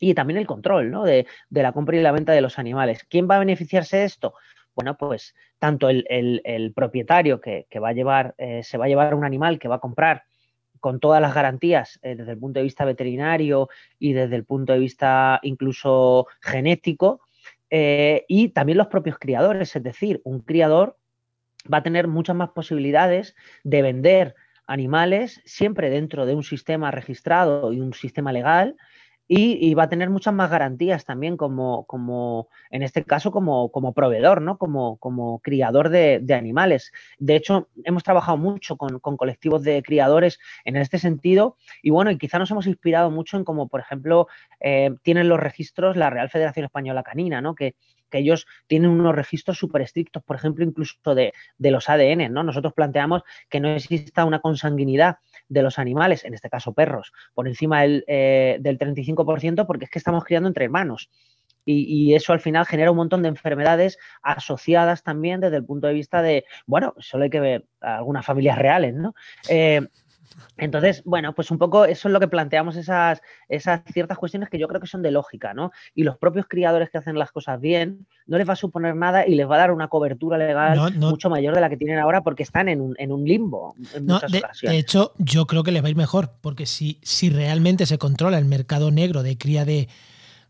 y 0.00 0.14
también 0.14 0.38
el 0.38 0.46
control 0.46 0.90
¿no? 0.90 1.04
de, 1.04 1.26
la 1.50 1.72
compra 1.72 1.96
y 1.96 2.02
la 2.02 2.12
venta 2.12 2.32
de 2.32 2.40
los 2.40 2.58
animales. 2.58 3.04
¿Quién 3.08 3.28
va 3.30 3.36
a 3.36 3.40
beneficiarse 3.40 3.98
de 3.98 4.04
esto? 4.04 4.34
Bueno, 4.74 4.96
pues 4.96 5.34
tanto 5.58 5.88
el, 5.88 6.72
propietario 6.74 7.40
que, 7.40 7.66
va 7.80 7.90
a 7.90 7.92
llevar, 7.92 8.34
eh, 8.38 8.62
se 8.64 8.76
va 8.76 8.86
a 8.86 8.88
llevar 8.88 9.14
un 9.14 9.24
animal 9.24 9.58
que 9.58 9.68
va 9.68 9.76
a 9.76 9.80
comprar 9.80 10.24
con 10.80 10.98
todas 11.00 11.22
las 11.22 11.32
garantías 11.32 11.98
eh, 12.02 12.16
desde 12.16 12.32
el 12.32 12.38
punto 12.38 12.58
de 12.58 12.64
vista 12.64 12.84
veterinario 12.84 13.68
y 13.98 14.12
desde 14.12 14.36
el 14.36 14.44
punto 14.44 14.72
de 14.72 14.80
vista 14.80 15.38
incluso 15.42 16.26
genético, 16.40 17.20
y 17.76 18.50
también 18.50 18.78
los 18.78 18.86
propios 18.86 19.18
criadores, 19.18 19.74
es 19.74 19.82
decir, 19.82 20.20
un 20.22 20.42
criador 20.42 20.96
va 21.72 21.78
a 21.78 21.82
tener 21.82 22.08
muchas 22.08 22.36
más 22.36 22.50
posibilidades 22.50 23.34
de 23.62 23.82
vender 23.82 24.34
animales 24.66 25.40
siempre 25.44 25.90
dentro 25.90 26.26
de 26.26 26.34
un 26.34 26.42
sistema 26.42 26.90
registrado 26.90 27.72
y 27.72 27.80
un 27.80 27.92
sistema 27.92 28.32
legal 28.32 28.76
y, 29.26 29.72
va 29.74 29.84
a 29.84 29.88
tener 29.88 30.10
muchas 30.10 30.34
más 30.34 30.50
garantías 30.50 31.04
también 31.06 31.36
como, 31.38 31.84
como 31.86 32.48
en 32.70 32.82
este 32.82 33.04
caso, 33.04 33.30
como, 33.30 33.70
como 33.70 33.94
proveedor, 33.94 34.42
¿no? 34.42 34.58
Como, 34.58 34.98
como 34.98 35.38
criador 35.38 35.88
de, 35.88 36.22
animales. 36.34 36.92
De 37.18 37.36
hecho, 37.36 37.68
hemos 37.84 38.02
trabajado 38.02 38.36
mucho 38.36 38.76
con, 38.76 38.98
colectivos 39.00 39.62
de 39.62 39.82
criadores 39.82 40.38
en 40.64 40.76
este 40.76 40.98
sentido 40.98 41.56
y 41.82 41.90
bueno, 41.90 42.10
y 42.10 42.18
quizá 42.18 42.38
nos 42.38 42.50
hemos 42.50 42.66
inspirado 42.66 43.10
mucho 43.10 43.38
en 43.38 43.44
como, 43.44 43.68
por 43.68 43.80
ejemplo, 43.80 44.28
eh, 44.60 44.90
tienen 45.02 45.28
los 45.28 45.40
registros 45.40 45.96
la 45.96 46.10
Real 46.10 46.28
Federación 46.28 46.66
Española 46.66 47.02
Canina, 47.02 47.40
¿no? 47.40 47.54
Que, 47.54 47.76
ellos 48.18 48.46
tienen 48.66 48.90
unos 48.90 49.14
registros 49.14 49.58
súper 49.58 49.82
estrictos, 49.82 50.22
por 50.22 50.36
ejemplo, 50.36 50.64
incluso 50.64 51.14
de, 51.14 51.32
de 51.58 51.70
los 51.70 51.88
ADN, 51.88 52.32
¿no? 52.32 52.42
Nosotros 52.42 52.72
planteamos 52.72 53.22
que 53.48 53.60
no 53.60 53.68
exista 53.68 54.24
una 54.24 54.40
consanguinidad 54.40 55.18
de 55.48 55.62
los 55.62 55.78
animales, 55.78 56.24
en 56.24 56.34
este 56.34 56.50
caso 56.50 56.72
perros, 56.72 57.12
por 57.34 57.48
encima 57.48 57.82
del, 57.82 58.04
eh, 58.06 58.58
del 58.60 58.78
35%, 58.78 59.66
porque 59.66 59.84
es 59.84 59.90
que 59.90 59.98
estamos 59.98 60.24
criando 60.24 60.48
entre 60.48 60.64
hermanos. 60.64 61.10
Y, 61.66 62.14
eso 62.14 62.32
al 62.32 62.40
final 62.40 62.66
genera 62.66 62.90
un 62.90 62.98
montón 62.98 63.22
de 63.22 63.28
enfermedades 63.28 63.98
asociadas 64.22 65.02
también 65.02 65.40
desde 65.40 65.56
el 65.56 65.64
punto 65.64 65.86
de 65.86 65.94
vista 65.94 66.20
de, 66.20 66.44
bueno, 66.66 66.94
solo 66.98 67.24
hay 67.24 67.30
que 67.30 67.40
ver 67.40 67.64
algunas 67.80 68.26
familias 68.26 68.58
reales, 68.58 68.94
¿no? 68.94 69.14
Eh, 69.48 69.88
entonces, 70.56 71.02
bueno, 71.04 71.34
pues 71.34 71.50
un 71.50 71.58
poco 71.58 71.84
eso 71.84 72.08
es 72.08 72.12
lo 72.12 72.20
que 72.20 72.28
planteamos, 72.28 72.76
esas, 72.76 73.20
esas 73.48 73.80
ciertas 73.92 74.18
cuestiones 74.18 74.48
que 74.48 74.58
yo 74.58 74.68
creo 74.68 74.80
que 74.80 74.86
son 74.86 75.02
de 75.02 75.10
lógica, 75.10 75.54
¿no? 75.54 75.72
Y 75.94 76.04
los 76.04 76.16
propios 76.18 76.46
criadores 76.48 76.90
que 76.90 76.98
hacen 76.98 77.18
las 77.18 77.32
cosas 77.32 77.60
bien 77.60 78.06
no 78.26 78.38
les 78.38 78.48
va 78.48 78.54
a 78.54 78.56
suponer 78.56 78.94
nada 78.94 79.26
y 79.26 79.34
les 79.34 79.48
va 79.48 79.56
a 79.56 79.58
dar 79.58 79.70
una 79.70 79.88
cobertura 79.88 80.38
legal 80.38 80.94
mucho 80.96 81.30
mayor 81.30 81.54
de 81.54 81.60
la 81.60 81.68
que 81.68 81.76
tienen 81.76 81.98
ahora 81.98 82.22
porque 82.22 82.42
están 82.42 82.68
en 82.68 82.80
un, 82.80 82.94
en 82.98 83.12
un 83.12 83.24
limbo 83.24 83.74
en 83.94 84.06
muchas 84.06 84.30
de, 84.30 84.38
ocasiones. 84.38 84.74
De 84.74 84.78
hecho, 84.78 85.12
yo 85.18 85.46
creo 85.46 85.62
que 85.62 85.72
les 85.72 85.82
va 85.82 85.88
a 85.88 85.90
ir 85.90 85.96
mejor 85.96 86.32
porque 86.40 86.66
si, 86.66 86.98
si 87.02 87.30
realmente 87.30 87.86
se 87.86 87.98
controla 87.98 88.38
el 88.38 88.44
mercado 88.44 88.90
negro 88.90 89.22
de 89.22 89.36
cría 89.36 89.64
de, 89.64 89.88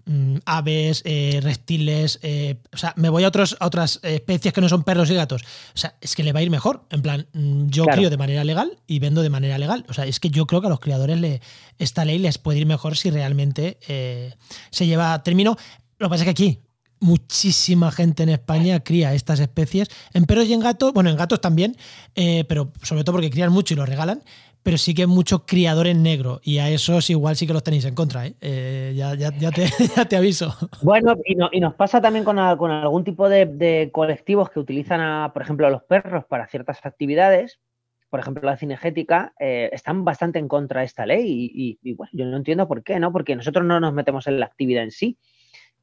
Mm, 0.06 0.36
aves, 0.44 1.00
eh, 1.06 1.40
reptiles, 1.42 2.18
eh, 2.22 2.56
o 2.74 2.76
sea, 2.76 2.92
me 2.96 3.08
voy 3.08 3.24
a, 3.24 3.28
otros, 3.28 3.56
a 3.58 3.66
otras 3.66 4.00
especies 4.02 4.52
que 4.52 4.60
no 4.60 4.68
son 4.68 4.82
perros 4.82 5.10
y 5.10 5.14
gatos. 5.14 5.42
O 5.74 5.78
sea, 5.78 5.94
es 6.00 6.14
que 6.14 6.22
le 6.22 6.32
va 6.32 6.40
a 6.40 6.42
ir 6.42 6.50
mejor. 6.50 6.84
En 6.90 7.00
plan, 7.00 7.26
mm, 7.32 7.68
yo 7.68 7.86
crío 7.86 8.10
de 8.10 8.18
manera 8.18 8.44
legal 8.44 8.78
y 8.86 8.98
vendo 8.98 9.22
de 9.22 9.30
manera 9.30 9.56
legal. 9.56 9.86
O 9.88 9.94
sea, 9.94 10.04
es 10.04 10.20
que 10.20 10.28
yo 10.28 10.46
creo 10.46 10.60
que 10.60 10.66
a 10.66 10.70
los 10.70 10.80
criadores 10.80 11.18
le, 11.18 11.40
esta 11.78 12.04
ley 12.04 12.18
les 12.18 12.36
puede 12.36 12.58
ir 12.58 12.66
mejor 12.66 12.98
si 12.98 13.10
realmente 13.10 13.78
eh, 13.88 14.34
se 14.70 14.86
lleva 14.86 15.14
a 15.14 15.22
término. 15.22 15.56
Lo 15.98 16.08
que 16.08 16.10
pasa 16.10 16.22
es 16.22 16.26
que 16.26 16.30
aquí 16.30 16.58
muchísima 17.00 17.90
gente 17.90 18.24
en 18.24 18.28
España 18.28 18.80
cría 18.80 19.14
estas 19.14 19.40
especies. 19.40 19.88
En 20.12 20.26
perros 20.26 20.46
y 20.46 20.52
en 20.52 20.60
gatos, 20.60 20.92
bueno, 20.92 21.08
en 21.08 21.16
gatos 21.16 21.40
también, 21.40 21.76
pero 22.14 22.72
sobre 22.82 23.04
todo 23.04 23.16
porque 23.16 23.30
crían 23.30 23.52
mucho 23.52 23.74
y 23.74 23.76
lo 23.76 23.84
regalan 23.84 24.22
pero 24.64 24.78
sí 24.78 24.94
que 24.94 25.06
muchos 25.06 25.42
criadores 25.46 25.94
negros 25.94 26.40
y 26.42 26.58
a 26.58 26.70
esos 26.70 27.10
igual 27.10 27.36
sí 27.36 27.46
que 27.46 27.52
los 27.52 27.62
tenéis 27.62 27.84
en 27.84 27.94
contra. 27.94 28.26
¿eh? 28.26 28.34
eh 28.40 28.94
ya, 28.96 29.14
ya, 29.14 29.30
ya, 29.38 29.50
te, 29.52 29.66
ya, 29.96 30.06
te, 30.06 30.16
aviso. 30.16 30.56
Bueno, 30.82 31.14
y, 31.24 31.60
nos 31.60 31.74
pasa 31.74 32.00
también 32.00 32.24
con, 32.24 32.36
con 32.56 32.70
algún 32.70 33.04
tipo 33.04 33.28
de, 33.28 33.90
colectivos 33.92 34.50
que 34.50 34.58
utilizan, 34.58 35.00
a, 35.00 35.32
por 35.32 35.42
ejemplo, 35.42 35.66
a 35.66 35.70
los 35.70 35.82
perros 35.84 36.24
para 36.24 36.48
ciertas 36.48 36.84
actividades. 36.84 37.60
Por 38.08 38.20
ejemplo, 38.20 38.42
la 38.42 38.56
cinegética, 38.56 39.34
eh, 39.38 39.68
están 39.72 40.04
bastante 40.04 40.38
en 40.38 40.48
contra 40.48 40.80
de 40.80 40.86
esta 40.86 41.04
ley 41.04 41.50
y, 41.52 41.78
y, 41.82 41.92
bueno, 41.92 42.10
yo 42.14 42.24
no 42.24 42.36
entiendo 42.36 42.66
por 42.66 42.82
qué, 42.82 42.98
¿no? 42.98 43.12
Porque 43.12 43.36
nosotros 43.36 43.66
no 43.66 43.80
nos 43.80 43.92
metemos 43.92 44.26
en 44.28 44.40
la 44.40 44.46
actividad 44.46 44.82
en 44.82 44.92
sí. 44.92 45.18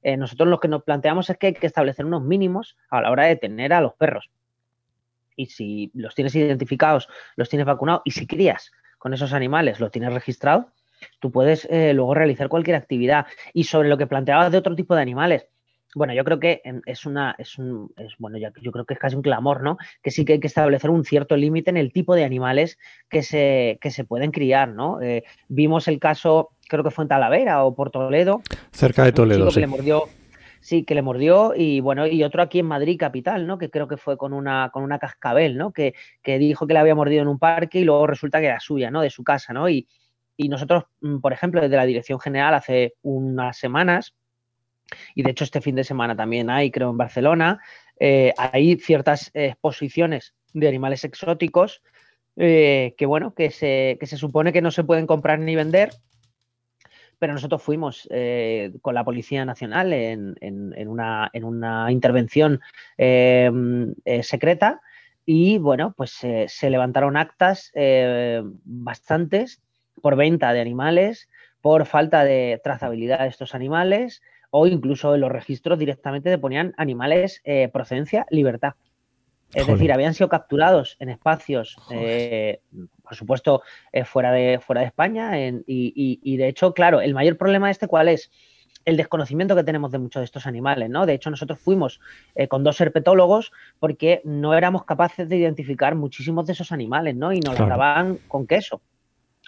Eh, 0.02 0.18
nosotros 0.18 0.50
lo 0.50 0.60
que 0.60 0.68
nos 0.68 0.84
planteamos 0.84 1.30
es 1.30 1.38
que 1.38 1.48
hay 1.48 1.54
que 1.54 1.68
establecer 1.68 2.06
unos 2.06 2.24
mínimos 2.24 2.78
a 2.90 3.02
la 3.02 3.12
hora 3.12 3.26
de 3.26 3.36
tener 3.36 3.74
a 3.74 3.82
los 3.82 3.94
perros 3.94 4.32
y 5.42 5.48
si 5.48 5.92
los 5.94 6.14
tienes 6.14 6.36
identificados, 6.36 7.08
los 7.36 7.50
tienes 7.50 7.66
vacunados 7.66 8.02
y 8.06 8.12
si 8.12 8.28
crías 8.28 8.72
con 8.98 9.14
esos 9.14 9.34
animales, 9.34 9.80
lo 9.80 9.90
tienes 9.90 10.14
registrado, 10.14 10.72
tú 11.20 11.32
puedes 11.32 11.66
eh, 11.72 11.94
luego 11.94 12.14
realizar 12.14 12.50
cualquier 12.50 12.76
actividad. 12.76 13.26
Y 13.54 13.64
sobre 13.64 13.90
lo 13.90 13.98
que 13.98 14.06
planteabas 14.06 14.52
de 14.52 14.60
otro 14.60 14.76
tipo 14.76 14.94
de 14.96 15.02
animales, 15.02 15.48
bueno, 15.96 16.14
yo 16.14 16.24
creo 16.24 16.40
que 16.40 16.62
es 16.86 17.06
una, 17.06 17.36
es 17.38 17.58
un, 17.58 17.92
es, 17.98 18.14
bueno, 18.20 18.38
ya, 18.38 18.54
yo 18.62 18.72
creo 18.72 18.86
que 18.86 18.94
es 18.94 19.00
casi 19.00 19.16
un 19.16 19.24
clamor, 19.24 19.62
¿no? 19.62 19.78
Que 20.02 20.12
sí 20.12 20.24
que 20.24 20.34
hay 20.34 20.40
que 20.40 20.48
establecer 20.48 20.90
un 20.90 21.04
cierto 21.04 21.36
límite 21.36 21.70
en 21.70 21.78
el 21.78 21.92
tipo 21.92 22.16
de 22.16 22.24
animales 22.24 22.78
que 23.10 23.24
se, 23.24 23.80
que 23.82 23.92
se 23.92 24.04
pueden 24.04 24.32
criar, 24.32 24.70
¿no? 24.70 25.02
Eh, 25.02 25.24
vimos 25.50 25.88
el 25.88 26.00
caso, 26.00 26.52
creo 26.70 26.84
que 26.84 26.92
fue 26.92 27.06
en 27.06 27.10
Talavera 27.10 27.66
o 27.66 27.76
por 27.76 27.90
Toledo. 27.90 28.42
Cerca 28.72 29.04
de 29.04 29.12
Toledo, 29.12 29.50
sí. 29.50 29.56
Que 29.56 29.62
le 29.62 29.68
mordió, 29.68 30.08
Sí, 30.62 30.84
que 30.84 30.94
le 30.94 31.02
mordió 31.02 31.54
y 31.56 31.80
bueno, 31.80 32.06
y 32.06 32.24
otro 32.24 32.44
aquí 32.44 32.60
en 32.60 32.68
Madrid 32.68 32.96
capital, 33.00 33.48
¿no? 33.48 33.58
Que 33.58 33.72
creo 33.72 33.88
que 33.88 33.98
fue 33.98 34.16
con 34.16 34.32
una, 34.32 34.70
con 34.72 34.84
una 34.84 35.00
cascabel, 35.00 35.58
¿no? 35.58 35.74
Que, 35.74 35.96
dijo 36.24 36.68
que 36.68 36.74
le 36.74 36.80
había 36.80 36.94
mordido 36.94 37.24
en 37.24 37.28
un 37.28 37.40
parque 37.40 37.80
y 37.80 37.84
luego 37.84 38.06
resulta 38.06 38.40
que 38.40 38.46
era 38.46 38.60
suya, 38.60 38.92
¿no? 38.92 39.02
De 39.02 39.10
su 39.10 39.24
casa, 39.24 39.54
¿no? 39.54 39.68
Y, 39.70 39.88
nosotros, 40.38 40.86
mm, 41.02 41.20
por 41.20 41.34
ejemplo, 41.34 41.62
desde 41.62 41.76
la 41.76 41.86
Dirección 41.86 42.20
General 42.20 42.54
hace 42.54 42.94
unas 43.02 43.58
semanas, 43.58 44.16
y 45.16 45.24
de 45.24 45.32
hecho 45.32 45.44
este 45.44 45.62
fin 45.62 45.76
de 45.76 45.84
semana 45.84 46.16
también 46.16 46.50
hay, 46.50 46.72
creo, 46.72 46.92
en 46.92 46.98
Barcelona, 46.98 47.60
eh, 48.00 48.34
hay 48.38 48.78
ciertas 48.78 49.32
exposiciones 49.34 50.34
de 50.54 50.68
animales 50.68 51.04
exóticos 51.04 51.82
eh, 52.38 52.96
que, 52.98 53.06
bueno, 53.06 53.34
que 53.34 53.52
se, 53.52 53.98
que 54.00 54.06
se 54.08 54.18
supone 54.18 54.54
que 54.54 54.62
no 54.62 54.72
se 54.72 54.84
pueden 54.84 55.08
comprar 55.08 55.40
ni 55.40 55.56
vender 55.56 55.92
pero 57.22 57.34
nosotros 57.34 57.62
fuimos 57.62 58.08
eh, 58.10 58.74
con 58.82 58.96
la 58.96 59.04
Policía 59.04 59.46
Nacional 59.46 59.94
en, 59.94 60.88
una, 60.88 61.30
intervención 61.92 62.62
em, 62.98 63.94
eh, 64.06 64.24
secreta 64.24 64.82
y 65.24 65.60
bueno, 65.60 65.94
pues 65.96 66.14
se 66.14 66.70
levantaron 66.72 67.18
actas 67.18 67.72
eh, 67.76 68.42
bastantes 68.64 69.62
por 70.02 70.16
venta 70.16 70.52
de 70.52 70.62
animales, 70.62 71.30
por 71.62 71.86
falta 71.86 72.24
de 72.24 72.60
trazabilidad 72.64 73.20
de 73.20 73.28
estos 73.28 73.54
animales 73.54 74.24
o 74.50 74.66
incluso 74.66 75.14
en 75.14 75.22
los 75.22 75.32
registros 75.32 75.78
directamente 75.78 76.32
te 76.32 76.40
ponían 76.40 76.74
animales 76.76 77.44
procedencia 77.72 78.26
libertad. 78.32 78.74
Es 79.54 79.68
decir, 79.68 79.92
habían 79.92 80.14
sido 80.14 80.30
capturados 80.30 80.96
en 81.00 81.10
espacios, 81.10 81.78
eh, 81.92 82.62
por 83.12 83.18
supuesto, 83.18 83.62
eh, 83.92 84.06
fuera, 84.06 84.32
de, 84.32 84.58
fuera 84.66 84.80
de 84.80 84.88
España. 84.88 85.32
y, 85.38 86.38
de 86.38 86.48
hecho, 86.48 86.74
claro, 86.74 87.02
el 87.02 87.14
mayor 87.14 87.36
problema 87.36 87.70
este, 87.70 87.90
¿cuál 87.90 88.08
es? 88.08 88.32
El 88.86 88.96
desconocimiento 88.96 89.54
que 89.54 89.66
tenemos 89.66 89.92
de 89.92 90.00
muchos 90.00 90.22
de 90.22 90.26
estos 90.26 90.48
animales, 90.48 90.90
¿no? 90.90 91.06
De 91.06 91.14
hecho, 91.14 91.30
nosotros 91.30 91.60
fuimos 91.60 92.00
eh, 92.36 92.48
con 92.48 92.64
dos 92.64 92.80
herpetólogos 92.80 93.52
porque 93.80 94.22
no 94.24 94.54
éramos 94.54 94.86
capaces 94.86 95.28
de 95.28 95.36
identificar 95.36 95.94
muchísimos 95.94 96.48
de 96.48 96.54
esos 96.54 96.72
animales, 96.72 97.18
¿no? 97.18 97.34
Y 97.34 97.42
nos 97.42 97.60
lo 97.60 97.66
grababan 97.66 98.18
con 98.30 98.48
queso 98.48 98.82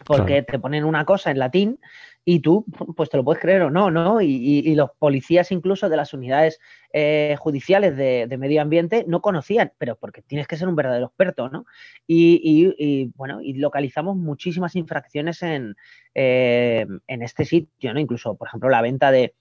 porque 0.05 0.41
te 0.41 0.59
ponen 0.59 0.83
una 0.83 1.05
cosa 1.05 1.31
en 1.31 1.39
latín 1.39 1.79
y 2.25 2.39
tú, 2.39 2.65
pues 2.95 3.09
te 3.09 3.17
lo 3.17 3.23
puedes 3.23 3.41
creer 3.41 3.63
o 3.63 3.69
no, 3.69 3.91
¿no? 3.91 4.21
Y, 4.21 4.73
los 4.75 4.91
policías 4.97 5.51
incluso 5.51 5.89
de 5.89 5.97
las 5.97 6.13
unidades 6.13 6.59
eh, 6.93 7.35
judiciales 7.37 7.97
de, 7.97 8.37
medio 8.37 8.61
ambiente 8.61 9.05
no 9.07 9.21
conocían, 9.21 9.73
pero 9.77 9.95
porque 9.95 10.21
tienes 10.21 10.47
que 10.47 10.57
ser 10.57 10.67
un 10.67 10.75
verdadero 10.75 11.07
experto, 11.07 11.49
¿no? 11.49 11.65
Y, 12.07 13.11
bueno, 13.15 13.41
y 13.41 13.53
localizamos 13.53 14.15
muchísimas 14.15 14.75
infracciones 14.75 15.43
en, 15.43 15.75
eh, 16.15 16.87
en 17.07 17.21
este 17.21 17.45
sitio, 17.45 17.93
¿no? 17.93 17.99
Incluso, 17.99 18.35
por 18.35 18.47
ejemplo, 18.47 18.69
la 18.69 18.81
venta 18.81 19.11
de, 19.11 19.33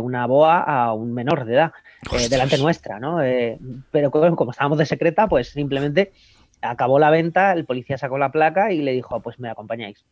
una 0.00 0.26
boa 0.26 0.62
a 0.62 0.92
un 0.92 1.12
menor 1.12 1.44
de 1.44 1.54
edad 1.54 1.72
eh, 2.12 2.28
delante 2.28 2.58
nuestra, 2.58 2.98
¿no? 2.98 3.18
pero 3.90 4.10
como, 4.10 4.50
estábamos 4.50 4.78
de 4.78 4.86
secreta, 4.86 5.28
pues 5.28 5.50
simplemente 5.50 6.12
acabó 6.60 6.98
la 6.98 7.10
venta, 7.10 7.52
el 7.52 7.64
policía 7.64 7.98
sacó 7.98 8.18
la 8.18 8.32
placa 8.32 8.72
y 8.72 8.80
le 8.80 8.92
dijo, 8.92 9.20
pues 9.20 9.38
me 9.38 9.48
acompañáis. 9.48 10.04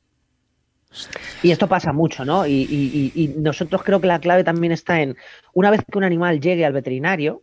Y 1.43 1.51
esto 1.51 1.69
pasa 1.69 1.93
mucho, 1.93 2.25
¿no? 2.25 2.47
Y, 2.47 3.35
nosotros 3.39 3.83
creo 3.83 4.01
que 4.01 4.07
la 4.07 4.21
clave 4.21 4.45
también 4.45 4.73
está 4.73 5.01
en, 5.01 5.17
una 5.55 5.71
vez 5.71 5.81
que 5.91 5.99
un 5.99 6.05
animal 6.05 6.41
llegue 6.41 6.65
al 6.65 6.73
veterinario, 6.73 7.43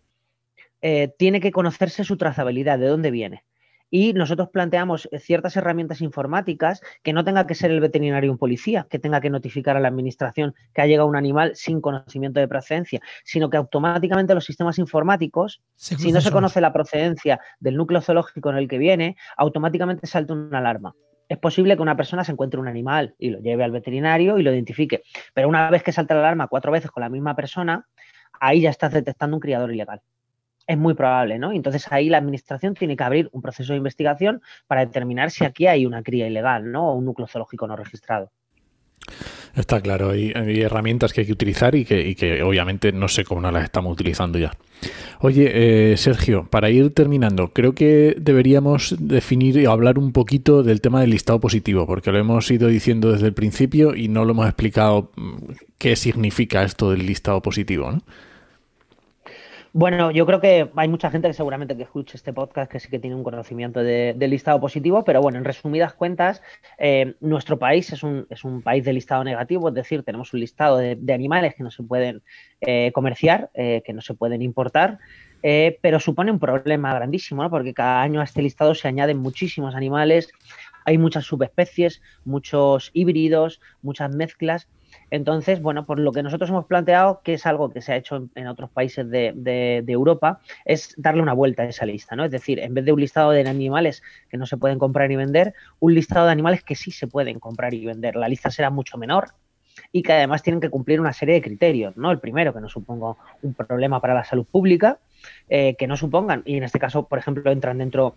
eh, 0.81 1.13
tiene 1.17 1.41
que 1.41 1.51
conocerse 1.51 2.03
su 2.03 2.17
trazabilidad, 2.17 2.79
de 2.79 2.87
dónde 2.87 3.11
viene 3.11 3.43
y 3.89 4.13
nosotros 4.13 4.49
planteamos 4.49 5.09
ciertas 5.19 5.55
herramientas 5.57 6.01
informáticas 6.01 6.81
que 7.03 7.13
no 7.13 7.23
tenga 7.23 7.47
que 7.47 7.55
ser 7.55 7.71
el 7.71 7.79
veterinario 7.79 8.31
un 8.31 8.37
policía, 8.37 8.87
que 8.89 8.99
tenga 8.99 9.21
que 9.21 9.29
notificar 9.29 9.77
a 9.77 9.79
la 9.79 9.87
administración 9.87 10.53
que 10.73 10.81
ha 10.81 10.85
llegado 10.85 11.07
un 11.07 11.15
animal 11.15 11.55
sin 11.55 11.81
conocimiento 11.81 12.39
de 12.39 12.47
procedencia, 12.47 13.01
sino 13.23 13.49
que 13.49 13.57
automáticamente 13.57 14.35
los 14.35 14.45
sistemas 14.45 14.77
informáticos, 14.79 15.61
si 15.75 16.11
no 16.11 16.21
se 16.21 16.31
conoce 16.31 16.61
la 16.61 16.73
procedencia 16.73 17.39
del 17.59 17.75
núcleo 17.75 18.01
zoológico 18.01 18.49
en 18.49 18.57
el 18.57 18.67
que 18.67 18.77
viene, 18.77 19.15
automáticamente 19.37 20.07
salta 20.07 20.33
una 20.33 20.59
alarma. 20.59 20.95
Es 21.29 21.37
posible 21.37 21.75
que 21.75 21.81
una 21.83 21.95
persona 21.95 22.23
se 22.23 22.31
encuentre 22.31 22.59
un 22.59 22.67
animal 22.67 23.15
y 23.19 23.29
lo 23.29 23.39
lleve 23.39 23.63
al 23.63 23.71
veterinario 23.71 24.39
y 24.39 24.43
lo 24.43 24.51
identifique, 24.51 25.03
pero 25.33 25.47
una 25.47 25.69
vez 25.69 25.83
que 25.83 25.91
salta 25.91 26.15
la 26.15 26.21
alarma 26.21 26.47
cuatro 26.47 26.71
veces 26.71 26.91
con 26.91 27.01
la 27.01 27.09
misma 27.09 27.35
persona, 27.35 27.87
ahí 28.39 28.61
ya 28.61 28.71
estás 28.71 28.93
detectando 28.93 29.37
un 29.37 29.39
criador 29.39 29.71
ilegal. 29.71 30.01
es 30.67 30.77
muy 30.77 30.93
probable, 30.95 31.39
¿no? 31.39 31.51
Entonces 31.51 31.91
ahí 31.91 32.09
la 32.09 32.19
administración 32.19 32.75
tiene 32.75 32.95
que 32.97 33.03
abrir 33.03 33.29
un 33.33 33.41
proceso 33.41 33.73
de 33.73 33.77
investigación 33.77 34.41
para 34.67 34.85
determinar 34.85 35.31
si 35.31 35.45
aquí 35.45 35.67
hay 35.67 35.85
una 35.85 36.03
cría 36.03 36.27
ilegal, 36.27 36.71
¿no? 36.71 36.89
O 36.91 36.95
un 36.95 37.05
núcleo 37.05 37.27
zoológico 37.27 37.67
no 37.67 37.75
registrado. 37.75 38.31
Está 39.55 39.81
claro, 39.81 40.11
hay, 40.11 40.31
herramientas 40.61 41.11
que 41.11 41.21
hay 41.21 41.27
que 41.27 41.33
utilizar 41.33 41.75
y 41.75 41.85
que, 41.85 42.43
obviamente 42.43 42.91
no 42.91 43.07
sé 43.07 43.23
cómo 43.23 43.41
no 43.41 43.51
las 43.51 43.63
estamos 43.63 43.91
utilizando 43.91 44.39
ya. 44.39 44.53
Oye, 45.19 45.91
eh, 45.91 45.97
Sergio, 45.97 46.47
para 46.49 46.69
ir 46.69 46.93
terminando, 46.93 47.49
creo 47.49 47.73
que 47.75 48.15
deberíamos 48.17 48.95
definir 48.99 49.57
y 49.57 49.65
hablar 49.65 49.99
un 49.99 50.13
poquito 50.13 50.63
del 50.63 50.79
tema 50.79 51.01
del 51.01 51.09
listado 51.09 51.39
positivo, 51.39 51.85
porque 51.85 52.11
lo 52.11 52.19
hemos 52.19 52.49
ido 52.51 52.69
diciendo 52.69 53.11
desde 53.11 53.27
el 53.27 53.33
principio 53.33 53.95
y 53.95 54.07
no 54.07 54.23
lo 54.23 54.31
hemos 54.31 54.45
explicado 54.45 55.11
mm, 55.17 55.35
qué 55.77 55.95
significa 55.97 56.63
esto 56.63 56.91
del 56.91 57.05
listado 57.05 57.41
positivo, 57.41 57.91
¿no? 57.91 58.01
Bueno, 59.71 60.09
yo 60.09 60.25
creo 60.25 60.41
que 60.41 60.71
hay 60.75 60.87
mucha 60.87 61.11
gente 61.11 61.27
que 61.27 61.33
seguramente 61.35 61.77
que 61.77 61.83
escuche 61.83 62.17
este 62.17 62.33
podcast 62.33 62.71
que 62.71 62.79
sí 62.79 62.89
que 62.89 62.97
tiene 62.97 63.15
un 63.15 63.23
conocimiento 63.23 63.83
del 63.83 64.29
listado 64.29 64.59
positivo, 64.59 65.03
pero 65.03 65.21
bueno, 65.21 65.37
en 65.37 65.45
resumidas 65.45 65.93
cuentas, 65.93 66.41
eh, 66.79 67.13
nuestro 67.19 67.59
país 67.59 67.93
es 67.93 68.01
un, 68.01 68.25
es 68.31 68.43
un, 68.43 68.63
país 68.63 68.83
de 68.83 68.93
listado 68.93 69.23
negativo, 69.23 69.69
es 69.69 69.75
decir, 69.75 70.01
tenemos 70.01 70.33
un 70.33 70.39
listado 70.39 70.77
de, 70.77 71.13
animales 71.13 71.53
que 71.53 71.61
no 71.61 71.69
se 71.69 71.83
pueden 71.83 72.23
eh, 72.61 72.91
comerciar, 72.93 73.51
eh, 73.53 73.83
que 73.85 73.93
no 73.93 74.01
se 74.01 74.15
pueden 74.15 74.41
importar, 74.41 74.97
pero 75.41 75.99
supone 75.99 76.31
un 76.31 76.39
problema 76.39 76.93
grandísimo, 76.93 77.43
¿no? 77.43 77.49
porque 77.49 77.73
cada 77.73 78.01
año 78.01 78.21
a 78.21 78.23
este 78.23 78.41
listado 78.41 78.73
se 78.73 78.87
añaden 78.87 79.17
muchísimos 79.17 79.75
animales, 79.75 80.31
hay 80.83 80.97
muchas 80.97 81.25
subespecies, 81.25 82.01
muchos 82.25 82.89
híbridos, 82.93 83.61
muchas 83.83 84.13
mezclas 84.13 84.67
entonces, 85.11 85.61
bueno, 85.61 85.85
por 85.85 85.99
lo 85.99 86.11
que 86.11 86.23
nosotros 86.23 86.49
hemos 86.49 86.65
planteado, 86.65 87.21
que 87.23 87.33
es 87.33 87.45
algo 87.45 87.69
que 87.71 87.81
se 87.81 87.93
ha 87.93 87.95
hecho 87.95 88.29
en, 88.35 88.47
otros 88.47 88.69
países 88.69 89.09
de, 89.09 89.83
Europa, 89.87 90.39
es 90.65 90.93
darle 90.97 91.21
una 91.21 91.33
vuelta 91.33 91.63
a 91.63 91.67
esa 91.67 91.85
lista, 91.85 92.15
¿no? 92.15 92.25
Es 92.25 92.31
decir, 92.31 92.59
en 92.59 92.73
vez 92.73 92.85
de 92.85 92.91
un 92.91 92.99
listado 92.99 93.31
de 93.31 93.47
animales 93.47 94.03
que 94.29 94.37
no 94.37 94.45
se 94.45 94.57
pueden 94.57 94.79
comprar 94.79 95.09
ni 95.09 95.15
vender, 95.15 95.53
un 95.79 95.93
listado 95.93 96.25
de 96.25 96.31
animales 96.31 96.63
que 96.63 96.75
sí 96.75 96.91
se 96.91 97.07
pueden 97.07 97.39
comprar 97.39 97.73
y 97.73 97.85
vender. 97.85 98.15
La 98.15 98.27
lista 98.27 98.51
será 98.51 98.69
mucho 98.69 98.97
menor, 98.97 99.33
y 99.91 100.03
que 100.03 100.13
además 100.13 100.43
tienen 100.43 100.59
que 100.59 100.69
cumplir 100.69 100.99
una 100.99 101.13
serie 101.13 101.35
de 101.35 101.41
criterios, 101.41 101.97
¿no? 101.97 102.11
El 102.11 102.19
primero, 102.19 102.53
que 102.53 102.61
no 102.61 102.69
suponga 102.69 103.15
un 103.41 103.53
problema 103.53 103.99
para 104.01 104.13
la 104.13 104.23
salud 104.23 104.45
pública, 104.45 104.99
eh, 105.47 105.75
que 105.77 105.87
no 105.87 105.97
supongan, 105.97 106.43
y 106.45 106.57
en 106.57 106.63
este 106.63 106.79
caso, 106.79 107.07
por 107.07 107.19
ejemplo, 107.19 107.49
entran 107.51 107.77
dentro 107.77 108.15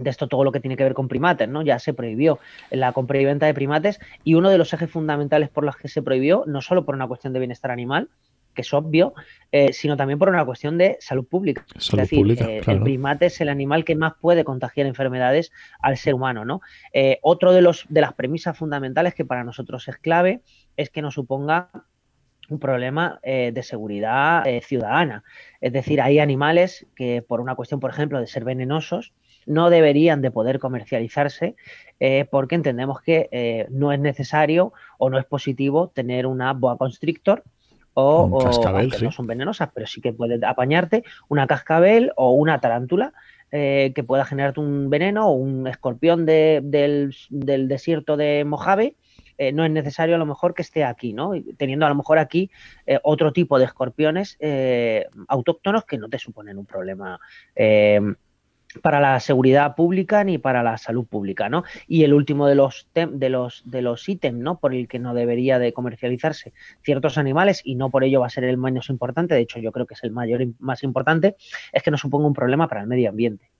de 0.00 0.10
esto 0.10 0.28
todo 0.28 0.44
lo 0.44 0.52
que 0.52 0.60
tiene 0.60 0.76
que 0.76 0.84
ver 0.84 0.94
con 0.94 1.08
primates, 1.08 1.48
¿no? 1.48 1.62
Ya 1.62 1.78
se 1.78 1.94
prohibió 1.94 2.38
la 2.70 2.92
compra 2.92 3.20
y 3.20 3.24
venta 3.24 3.46
de 3.46 3.54
primates 3.54 4.00
y 4.24 4.34
uno 4.34 4.50
de 4.50 4.58
los 4.58 4.72
ejes 4.72 4.90
fundamentales 4.90 5.48
por 5.48 5.64
los 5.64 5.76
que 5.76 5.88
se 5.88 6.02
prohibió, 6.02 6.44
no 6.46 6.60
solo 6.60 6.84
por 6.84 6.94
una 6.94 7.06
cuestión 7.06 7.32
de 7.32 7.38
bienestar 7.38 7.70
animal, 7.70 8.08
que 8.54 8.62
es 8.62 8.74
obvio, 8.74 9.14
eh, 9.52 9.72
sino 9.72 9.96
también 9.96 10.18
por 10.18 10.28
una 10.28 10.44
cuestión 10.44 10.78
de 10.78 10.96
salud 11.00 11.26
pública. 11.26 11.64
es 11.76 11.90
decir, 11.90 12.42
eh, 12.42 12.62
el 12.66 12.82
primate 12.82 13.26
es 13.26 13.40
el 13.40 13.48
animal 13.48 13.84
que 13.84 13.94
más 13.94 14.14
puede 14.20 14.44
contagiar 14.44 14.86
enfermedades 14.86 15.52
al 15.80 15.96
ser 15.96 16.14
humano, 16.14 16.44
¿no? 16.44 16.60
Eh, 16.92 17.18
otro 17.22 17.52
de 17.52 17.62
los 17.62 17.86
de 17.88 18.00
las 18.00 18.14
premisas 18.14 18.56
fundamentales 18.56 19.14
que 19.14 19.24
para 19.24 19.44
nosotros 19.44 19.86
es 19.88 19.96
clave 19.96 20.40
es 20.76 20.90
que 20.90 21.02
no 21.02 21.10
suponga 21.10 21.70
un 22.48 22.58
problema 22.58 23.20
de 23.22 23.62
seguridad 23.62 24.42
ciudadana. 24.62 25.22
Es 25.60 25.72
decir, 25.72 26.00
hay 26.00 26.18
animales 26.18 26.84
que 26.96 27.22
por 27.22 27.40
una 27.40 27.54
cuestión, 27.54 27.78
por 27.78 27.90
ejemplo, 27.90 28.18
de 28.18 28.26
ser 28.26 28.42
venenosos, 28.42 29.12
no 29.46 29.70
deberían 29.70 30.22
de 30.22 30.30
poder 30.30 30.58
comercializarse 30.58 31.56
eh, 31.98 32.26
porque 32.30 32.54
entendemos 32.54 33.00
que 33.00 33.28
eh, 33.32 33.66
no 33.70 33.92
es 33.92 34.00
necesario 34.00 34.72
o 34.98 35.10
no 35.10 35.18
es 35.18 35.24
positivo 35.24 35.88
tener 35.88 36.26
una 36.26 36.52
boa 36.52 36.76
constrictor 36.78 37.42
o, 37.92 38.38
que 38.90 39.04
no 39.04 39.12
son 39.12 39.26
venenosas, 39.26 39.68
pero 39.74 39.86
sí 39.86 40.00
que 40.00 40.12
puede 40.12 40.44
apañarte 40.46 41.04
una 41.28 41.46
cascabel 41.46 42.12
o 42.16 42.32
una 42.32 42.60
tarántula 42.60 43.12
eh, 43.50 43.92
que 43.94 44.04
pueda 44.04 44.24
generarte 44.24 44.60
un 44.60 44.88
veneno 44.88 45.28
o 45.28 45.32
un 45.32 45.66
escorpión 45.66 46.24
del, 46.24 47.14
desierto 47.28 48.16
de 48.16 48.44
Mojave. 48.44 48.94
no 49.52 49.64
es 49.64 49.70
necesario 49.70 50.14
a 50.14 50.18
lo 50.18 50.24
mejor 50.24 50.54
que 50.54 50.62
esté 50.62 50.84
aquí, 50.84 51.12
¿no? 51.12 51.32
Teniendo 51.58 51.84
a 51.84 51.88
lo 51.88 51.96
mejor 51.96 52.18
aquí 52.18 52.50
otro 53.02 53.32
tipo 53.32 53.58
de 53.58 53.64
escorpiones 53.66 54.38
autóctonos 55.28 55.84
que 55.84 55.98
no 55.98 56.08
te 56.08 56.18
suponen 56.18 56.56
un 56.56 56.66
problema 56.66 57.20
para 58.82 59.00
la 59.00 59.18
seguridad 59.20 59.74
pública 59.74 60.24
ni 60.24 60.38
para 60.38 60.62
la 60.62 60.78
salud 60.78 61.04
pública, 61.06 61.48
¿no? 61.48 61.64
Y 61.88 62.04
el 62.04 62.14
último 62.14 62.46
de 62.46 62.54
los 62.54 62.86
de 62.94 63.28
los 63.28 63.62
de 63.64 63.82
los 63.82 64.08
ítems, 64.08 64.38
¿no? 64.38 64.58
Por 64.58 64.74
el 64.74 64.88
que 64.88 64.98
no 64.98 65.14
debería 65.14 65.58
de 65.58 65.72
comercializarse 65.72 66.52
ciertos 66.82 67.18
animales 67.18 67.62
y 67.64 67.74
no 67.74 67.90
por 67.90 68.04
ello 68.04 68.20
va 68.20 68.26
a 68.26 68.30
ser 68.30 68.44
el 68.44 68.56
menos 68.56 68.90
importante, 68.90 69.34
de 69.34 69.40
hecho 69.40 69.58
yo 69.58 69.72
creo 69.72 69.86
que 69.86 69.94
es 69.94 70.04
el 70.04 70.12
mayor 70.12 70.46
más 70.58 70.82
importante, 70.82 71.36
es 71.72 71.82
que 71.82 71.90
no 71.90 71.98
suponga 71.98 72.26
un 72.26 72.34
problema 72.34 72.68
para 72.68 72.82
el 72.82 72.86
medio 72.86 73.08
ambiente. 73.10 73.50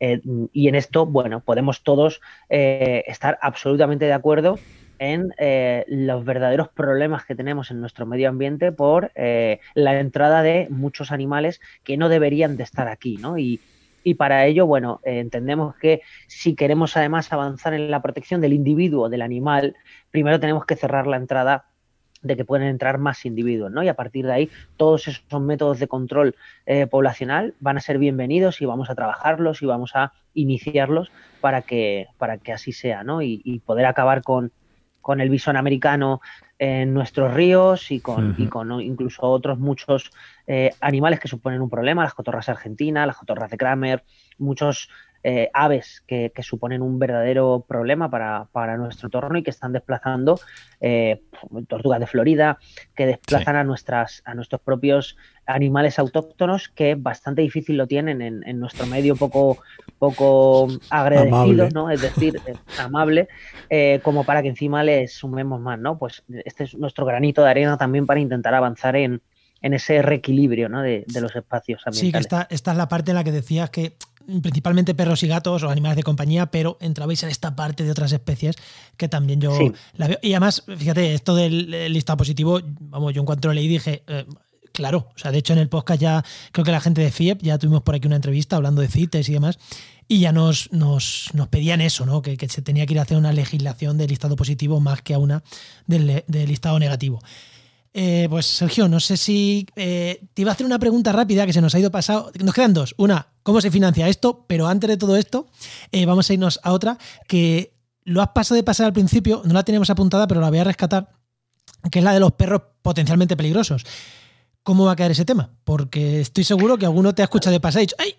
Eh, 0.00 0.20
y 0.52 0.68
en 0.68 0.74
esto, 0.74 1.06
bueno, 1.06 1.40
podemos 1.40 1.82
todos 1.82 2.20
eh, 2.48 3.02
estar 3.06 3.38
absolutamente 3.40 4.04
de 4.04 4.12
acuerdo 4.12 4.58
en 4.98 5.34
eh, 5.38 5.84
los 5.88 6.24
verdaderos 6.24 6.68
problemas 6.68 7.24
que 7.24 7.34
tenemos 7.34 7.70
en 7.70 7.80
nuestro 7.80 8.06
medio 8.06 8.28
ambiente 8.28 8.72
por 8.72 9.10
la 9.14 9.98
entrada 9.98 10.42
de 10.42 10.68
muchos 10.70 11.10
animales 11.10 11.60
que 11.82 11.96
no 11.96 12.08
deberían 12.08 12.56
de 12.56 12.62
estar 12.62 12.88
aquí, 12.88 13.16
¿no? 13.16 13.38
Y, 13.38 13.60
y 14.04 14.14
para 14.14 14.46
ello, 14.46 14.66
bueno, 14.66 15.00
eh, 15.02 15.18
entendemos 15.18 15.74
que 15.76 16.02
si 16.28 16.54
queremos 16.54 16.96
además 16.96 17.32
avanzar 17.32 17.74
en 17.74 17.90
la 17.90 18.02
protección 18.02 18.40
del 18.40 18.52
individuo, 18.52 19.08
del 19.08 19.22
animal, 19.22 19.74
primero 20.10 20.38
tenemos 20.38 20.66
que 20.66 20.76
cerrar 20.76 21.06
la 21.06 21.16
entrada 21.16 21.64
de 22.22 22.36
que 22.36 22.44
pueden 22.44 22.68
entrar 22.68 22.98
más 22.98 23.24
individuos, 23.26 23.70
¿no? 23.70 23.82
Y 23.82 23.88
a 23.88 23.94
partir 23.94 24.26
de 24.26 24.32
ahí, 24.32 24.50
todos 24.76 25.08
esos 25.08 25.40
métodos 25.40 25.78
de 25.78 25.88
control 25.88 26.36
eh, 26.64 26.86
poblacional 26.86 27.54
van 27.60 27.76
a 27.76 27.80
ser 27.80 27.98
bienvenidos 27.98 28.62
y 28.62 28.66
vamos 28.66 28.88
a 28.88 28.94
trabajarlos 28.94 29.62
y 29.62 29.66
vamos 29.66 29.92
a 29.94 30.12
iniciarlos 30.32 31.10
para 31.40 31.62
que, 31.62 32.06
para 32.16 32.38
que 32.38 32.52
así 32.52 32.72
sea, 32.72 33.04
¿no? 33.04 33.20
y 33.20 33.60
poder 33.66 33.86
acabar 33.86 34.22
con, 34.22 34.52
con 35.04 35.20
el 35.20 35.28
bisón 35.28 35.58
americano 35.58 36.22
en 36.58 36.94
nuestros 36.94 37.34
ríos 37.34 37.90
y 37.90 38.00
con, 38.00 38.34
con 38.48 38.80
incluso 38.80 39.20
otros 39.20 39.58
muchos 39.58 40.10
eh, 40.46 40.70
animales 40.80 41.20
que 41.20 41.28
suponen 41.28 41.60
un 41.60 41.68
problema, 41.68 42.04
las 42.04 42.14
cotorras 42.14 42.48
argentinas, 42.48 43.06
las 43.06 43.18
cotorras 43.18 43.50
de 43.50 43.58
Kramer, 43.58 44.02
muchos 44.38 44.88
eh, 45.22 45.50
aves 45.52 46.02
que, 46.06 46.32
suponen 46.40 46.80
un 46.80 46.98
verdadero 46.98 47.66
problema 47.68 48.10
para, 48.10 48.76
nuestro 48.78 49.08
entorno 49.08 49.38
y 49.38 49.42
que 49.42 49.50
están 49.50 49.72
desplazando 49.72 50.40
eh, 50.80 51.22
tortugas 51.68 52.00
de 52.00 52.06
Florida, 52.06 52.58
que 52.94 53.04
desplazan 53.06 53.56
a, 53.56 53.64
nuestras, 53.64 54.22
a 54.24 54.34
nuestros 54.34 54.62
propios 54.62 55.18
animales 55.46 55.98
autóctonos 55.98 56.70
que 56.70 56.94
bastante 56.94 57.42
difícil 57.42 57.76
lo 57.76 57.86
tienen 57.86 58.22
en, 58.22 58.60
nuestro 58.60 58.86
medio 58.86 59.16
poco, 59.16 59.58
poco 60.10 60.68
agradecido, 60.90 61.68
¿no? 61.70 61.90
Es 61.90 62.00
decir, 62.00 62.40
eh, 62.46 62.54
amable, 62.78 63.28
como 64.02 64.24
para 64.24 64.42
que 64.42 64.48
encima 64.48 64.82
les 64.82 65.12
sumemos 65.14 65.60
más, 65.60 65.78
¿no? 65.78 65.98
Pues 65.98 66.22
este 66.44 66.64
es 66.64 66.74
nuestro 66.74 67.04
granito 67.04 67.42
de 67.42 67.50
arena 67.50 67.76
también 67.76 68.06
para 68.06 68.20
intentar 68.20 68.54
avanzar 68.54 68.96
en, 68.96 69.22
ese 69.60 70.02
reequilibrio 70.02 70.68
¿no? 70.68 70.82
de, 70.82 71.06
los 71.20 71.34
espacios 71.34 71.80
ambientales. 71.86 72.00
Sí, 72.00 72.12
que 72.12 72.18
esta, 72.18 72.46
esta 72.50 72.72
es 72.72 72.76
la 72.76 72.86
parte 72.86 73.12
en 73.12 73.14
la 73.14 73.24
que 73.24 73.32
decías 73.32 73.70
que 73.70 73.96
principalmente 74.42 74.94
perros 74.94 75.22
y 75.22 75.28
gatos 75.28 75.62
o 75.62 75.70
animales 75.70 75.96
de 75.96 76.02
compañía, 76.02 76.46
pero 76.46 76.76
entrabais 76.80 77.22
en 77.22 77.30
esta 77.30 77.56
parte 77.56 77.84
de 77.84 77.90
otras 77.90 78.12
especies 78.12 78.56
que 78.96 79.08
también 79.08 79.40
yo 79.40 79.56
la 79.94 80.08
veo. 80.08 80.18
Y 80.22 80.32
además, 80.32 80.64
fíjate, 80.66 81.14
esto 81.14 81.34
del 81.34 81.92
listado 81.92 82.18
positivo, 82.18 82.60
vamos, 82.64 83.12
yo 83.12 83.20
en 83.20 83.26
cuanto 83.26 83.48
lo 83.48 83.54
leí 83.54 83.68
dije, 83.68 84.02
eh, 84.06 84.26
claro, 84.74 85.08
o 85.14 85.18
sea, 85.18 85.30
de 85.30 85.38
hecho 85.38 85.52
en 85.52 85.60
el 85.60 85.68
podcast 85.68 86.00
ya 86.00 86.24
creo 86.52 86.64
que 86.64 86.72
la 86.72 86.80
gente 86.80 87.00
de 87.00 87.10
FIEP, 87.10 87.40
ya 87.42 87.58
tuvimos 87.58 87.82
por 87.82 87.94
aquí 87.94 88.06
una 88.06 88.16
entrevista 88.16 88.56
hablando 88.56 88.82
de 88.82 88.88
CITES 88.88 89.28
y 89.28 89.32
demás, 89.32 89.58
y 90.08 90.18
ya 90.20 90.32
nos, 90.32 90.70
nos, 90.72 91.30
pedían 91.48 91.80
eso, 91.80 92.04
¿no? 92.04 92.20
Que, 92.20 92.36
se 92.48 92.60
tenía 92.60 92.84
que 92.84 92.92
ir 92.92 92.98
a 92.98 93.02
hacer 93.02 93.16
una 93.16 93.32
legislación 93.32 93.96
de 93.96 94.08
listado 94.08 94.36
positivo 94.36 94.80
más 94.80 95.00
que 95.00 95.14
a 95.14 95.18
una 95.18 95.42
del, 95.86 96.24
listado 96.28 96.78
negativo. 96.78 97.22
Eh, 97.94 98.26
pues 98.28 98.46
Sergio, 98.46 98.88
no 98.88 98.98
sé 98.98 99.16
si 99.16 99.66
eh, 99.76 100.20
te 100.34 100.42
iba 100.42 100.50
a 100.50 100.54
hacer 100.54 100.66
una 100.66 100.80
pregunta 100.80 101.12
rápida 101.12 101.46
que 101.46 101.52
se 101.52 101.60
nos 101.60 101.74
ha 101.74 101.78
ido 101.78 101.92
pasado. 101.92 102.32
Nos 102.42 102.52
quedan 102.52 102.74
dos. 102.74 102.94
Una, 102.98 103.28
¿cómo 103.44 103.60
se 103.60 103.70
financia 103.70 104.08
esto? 104.08 104.44
Pero 104.48 104.66
antes 104.66 104.90
de 104.90 104.96
todo 104.96 105.16
esto, 105.16 105.46
eh, 105.92 106.04
vamos 106.04 106.28
a 106.28 106.34
irnos 106.34 106.58
a 106.64 106.72
otra 106.72 106.98
que 107.28 107.72
lo 108.02 108.20
has 108.20 108.28
pasado 108.30 108.56
de 108.56 108.64
pasar 108.64 108.86
al 108.86 108.92
principio, 108.92 109.42
no 109.44 109.54
la 109.54 109.62
teníamos 109.62 109.88
apuntada, 109.88 110.26
pero 110.26 110.40
la 110.40 110.50
voy 110.50 110.58
a 110.58 110.64
rescatar, 110.64 111.08
que 111.90 112.00
es 112.00 112.04
la 112.04 112.12
de 112.12 112.20
los 112.20 112.32
perros 112.32 112.62
potencialmente 112.82 113.36
peligrosos. 113.36 113.84
¿Cómo 114.64 114.86
va 114.86 114.92
a 114.92 114.96
quedar 114.96 115.10
ese 115.10 115.26
tema? 115.26 115.50
Porque 115.64 116.20
estoy 116.20 116.42
seguro 116.42 116.78
que 116.78 116.86
alguno 116.86 117.14
te 117.14 117.20
ha 117.20 117.26
escuchado 117.26 117.52
de 117.52 117.60
pasar 117.60 117.82
y 117.82 117.84
dicho, 117.84 117.96
¡ay! 117.98 118.14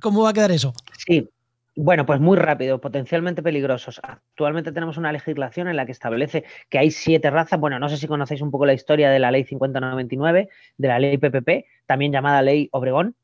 ¿Cómo 0.00 0.22
va 0.22 0.30
a 0.30 0.32
quedar 0.32 0.50
eso? 0.50 0.72
Sí, 0.96 1.28
bueno, 1.76 2.06
pues 2.06 2.20
muy 2.20 2.38
rápido, 2.38 2.80
potencialmente 2.80 3.42
peligrosos. 3.42 4.00
Actualmente 4.02 4.72
tenemos 4.72 4.96
una 4.96 5.12
legislación 5.12 5.68
en 5.68 5.76
la 5.76 5.84
que 5.84 5.92
establece 5.92 6.44
que 6.70 6.78
hay 6.78 6.90
siete 6.90 7.30
razas. 7.30 7.60
Bueno, 7.60 7.78
no 7.78 7.90
sé 7.90 7.98
si 7.98 8.06
conocéis 8.06 8.40
un 8.40 8.50
poco 8.50 8.64
la 8.64 8.72
historia 8.72 9.10
de 9.10 9.18
la 9.18 9.30
ley 9.30 9.44
5099, 9.44 10.48
de 10.78 10.88
la 10.88 10.98
ley 10.98 11.18
PPP, 11.18 11.66
también 11.84 12.12
llamada 12.12 12.40
ley 12.40 12.70
Obregón, 12.72 13.14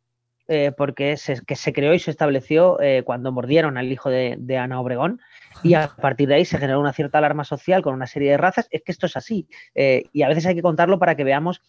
eh, 0.49 0.71
porque 0.77 1.17
se, 1.17 1.41
que 1.45 1.57
se 1.57 1.73
creó 1.73 1.93
y 1.93 1.99
se 1.99 2.13
estableció 2.13 2.81
eh, 2.81 3.03
cuando 3.05 3.33
mordieron 3.33 3.77
al 3.77 3.91
hijo 3.91 4.11
de, 4.11 4.59
Ana 4.59 4.81
Obregón 4.81 5.21
y 5.65 5.75
a 5.75 5.89
partir 5.89 6.29
de 6.29 6.37
ahí 6.37 6.45
se 6.45 6.59
generó 6.59 6.79
una 6.79 6.93
cierta 6.93 7.19
alarma 7.19 7.43
social 7.43 7.83
con 7.83 7.95
una 7.95 8.07
serie 8.07 8.31
de 8.31 8.37
razas. 8.37 8.69
Es 8.71 8.83
que 8.83 8.93
esto 8.93 9.07
es 9.07 9.17
así 9.17 9.49
eh, 9.75 10.05
y 10.13 10.23
a 10.23 10.29
veces 10.29 10.47
hay 10.47 10.55
que 10.55 10.63
contarlo 10.63 11.01
para 11.01 11.17
que 11.17 11.25
veamos 11.25 11.63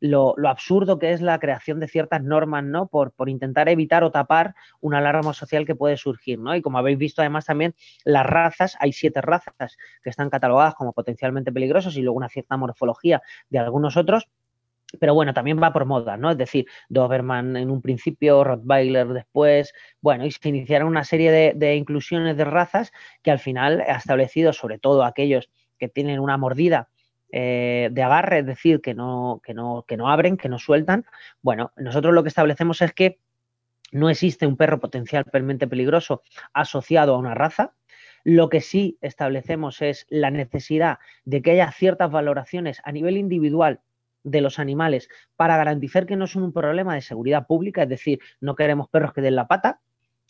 lo, 0.00 0.34
absurdo 0.46 0.98
que 0.98 1.12
es 1.12 1.22
la 1.22 1.38
creación 1.38 1.80
de 1.80 1.88
ciertas 1.88 2.22
normas, 2.22 2.62
¿no? 2.62 2.88
Por, 2.88 3.12
por, 3.12 3.30
intentar 3.30 3.70
evitar 3.70 4.04
o 4.04 4.10
tapar 4.10 4.54
una 4.80 4.98
alarma 4.98 5.32
social 5.32 5.64
que 5.64 5.74
puede 5.74 5.96
surgir, 5.96 6.38
¿no? 6.38 6.54
Y 6.54 6.60
como 6.60 6.76
habéis 6.76 6.98
visto 6.98 7.22
además 7.22 7.46
también 7.46 7.74
las 8.04 8.26
razas, 8.26 8.76
hay 8.80 8.92
siete 8.92 9.22
razas 9.22 9.78
que 10.02 10.10
están 10.10 10.28
catalogadas 10.28 10.74
como 10.74 10.92
potencialmente 10.92 11.52
peligrosas 11.52 11.96
y 11.96 12.02
luego 12.02 12.18
una 12.18 12.28
cierta 12.28 12.58
morfología 12.58 13.22
de 13.48 13.58
algunos 13.58 13.96
otros 13.96 14.28
pero 15.00 15.14
bueno, 15.14 15.34
también 15.34 15.60
va 15.60 15.72
por 15.72 15.84
moda, 15.84 16.16
¿no? 16.16 16.30
Es 16.30 16.38
decir, 16.38 16.66
Doberman 16.88 17.56
en 17.56 17.70
un 17.70 17.82
principio, 17.82 18.44
Rottweiler 18.44 19.08
después, 19.08 19.72
bueno, 20.00 20.24
y 20.24 20.30
se 20.30 20.48
iniciaron 20.48 20.88
una 20.88 21.04
serie 21.04 21.54
de, 21.54 21.76
inclusiones 21.76 22.36
de 22.36 22.44
razas 22.44 22.92
que 23.22 23.30
al 23.30 23.38
final 23.38 23.80
ha 23.80 23.96
establecido, 23.96 24.52
sobre 24.52 24.78
todo 24.78 25.04
aquellos 25.04 25.50
que 25.78 25.88
tienen 25.88 26.20
una 26.20 26.36
mordida 26.36 26.88
eh, 27.32 27.88
de 27.92 28.02
agarre, 28.02 28.40
es 28.40 28.46
decir, 28.46 28.80
que 28.80 28.94
no, 28.94 29.40
que, 29.44 29.54
no, 29.54 29.84
que 29.86 29.96
no 29.96 30.08
abren, 30.08 30.36
que 30.36 30.48
no 30.48 30.58
sueltan. 30.58 31.04
Bueno, 31.42 31.72
nosotros 31.76 32.14
lo 32.14 32.22
que 32.22 32.28
establecemos 32.28 32.80
es 32.80 32.92
que 32.92 33.18
no 33.92 34.08
existe 34.08 34.46
un 34.46 34.56
perro 34.56 34.80
potencialmente 34.80 35.66
peligroso 35.66 36.22
asociado 36.52 37.14
a 37.14 37.18
una 37.18 37.34
raza. 37.34 37.74
Lo 38.24 38.48
que 38.48 38.60
sí 38.60 38.98
establecemos 39.00 39.82
es 39.82 40.06
la 40.08 40.30
necesidad 40.30 40.98
de 41.24 41.42
que 41.42 41.52
haya 41.52 41.70
ciertas 41.70 42.10
valoraciones 42.10 42.80
a 42.84 42.92
nivel 42.92 43.16
individual 43.16 43.80
de 44.26 44.40
los 44.40 44.58
animales 44.58 45.08
para 45.36 45.56
garantizar 45.56 46.04
que 46.04 46.16
no 46.16 46.26
son 46.26 46.42
un 46.42 46.52
problema 46.52 46.94
de 46.94 47.00
seguridad 47.00 47.46
pública, 47.46 47.84
es 47.84 47.88
decir, 47.88 48.18
no 48.40 48.56
queremos 48.56 48.88
perros 48.88 49.12
que 49.12 49.22
den 49.22 49.36
la 49.36 49.46
pata, 49.46 49.80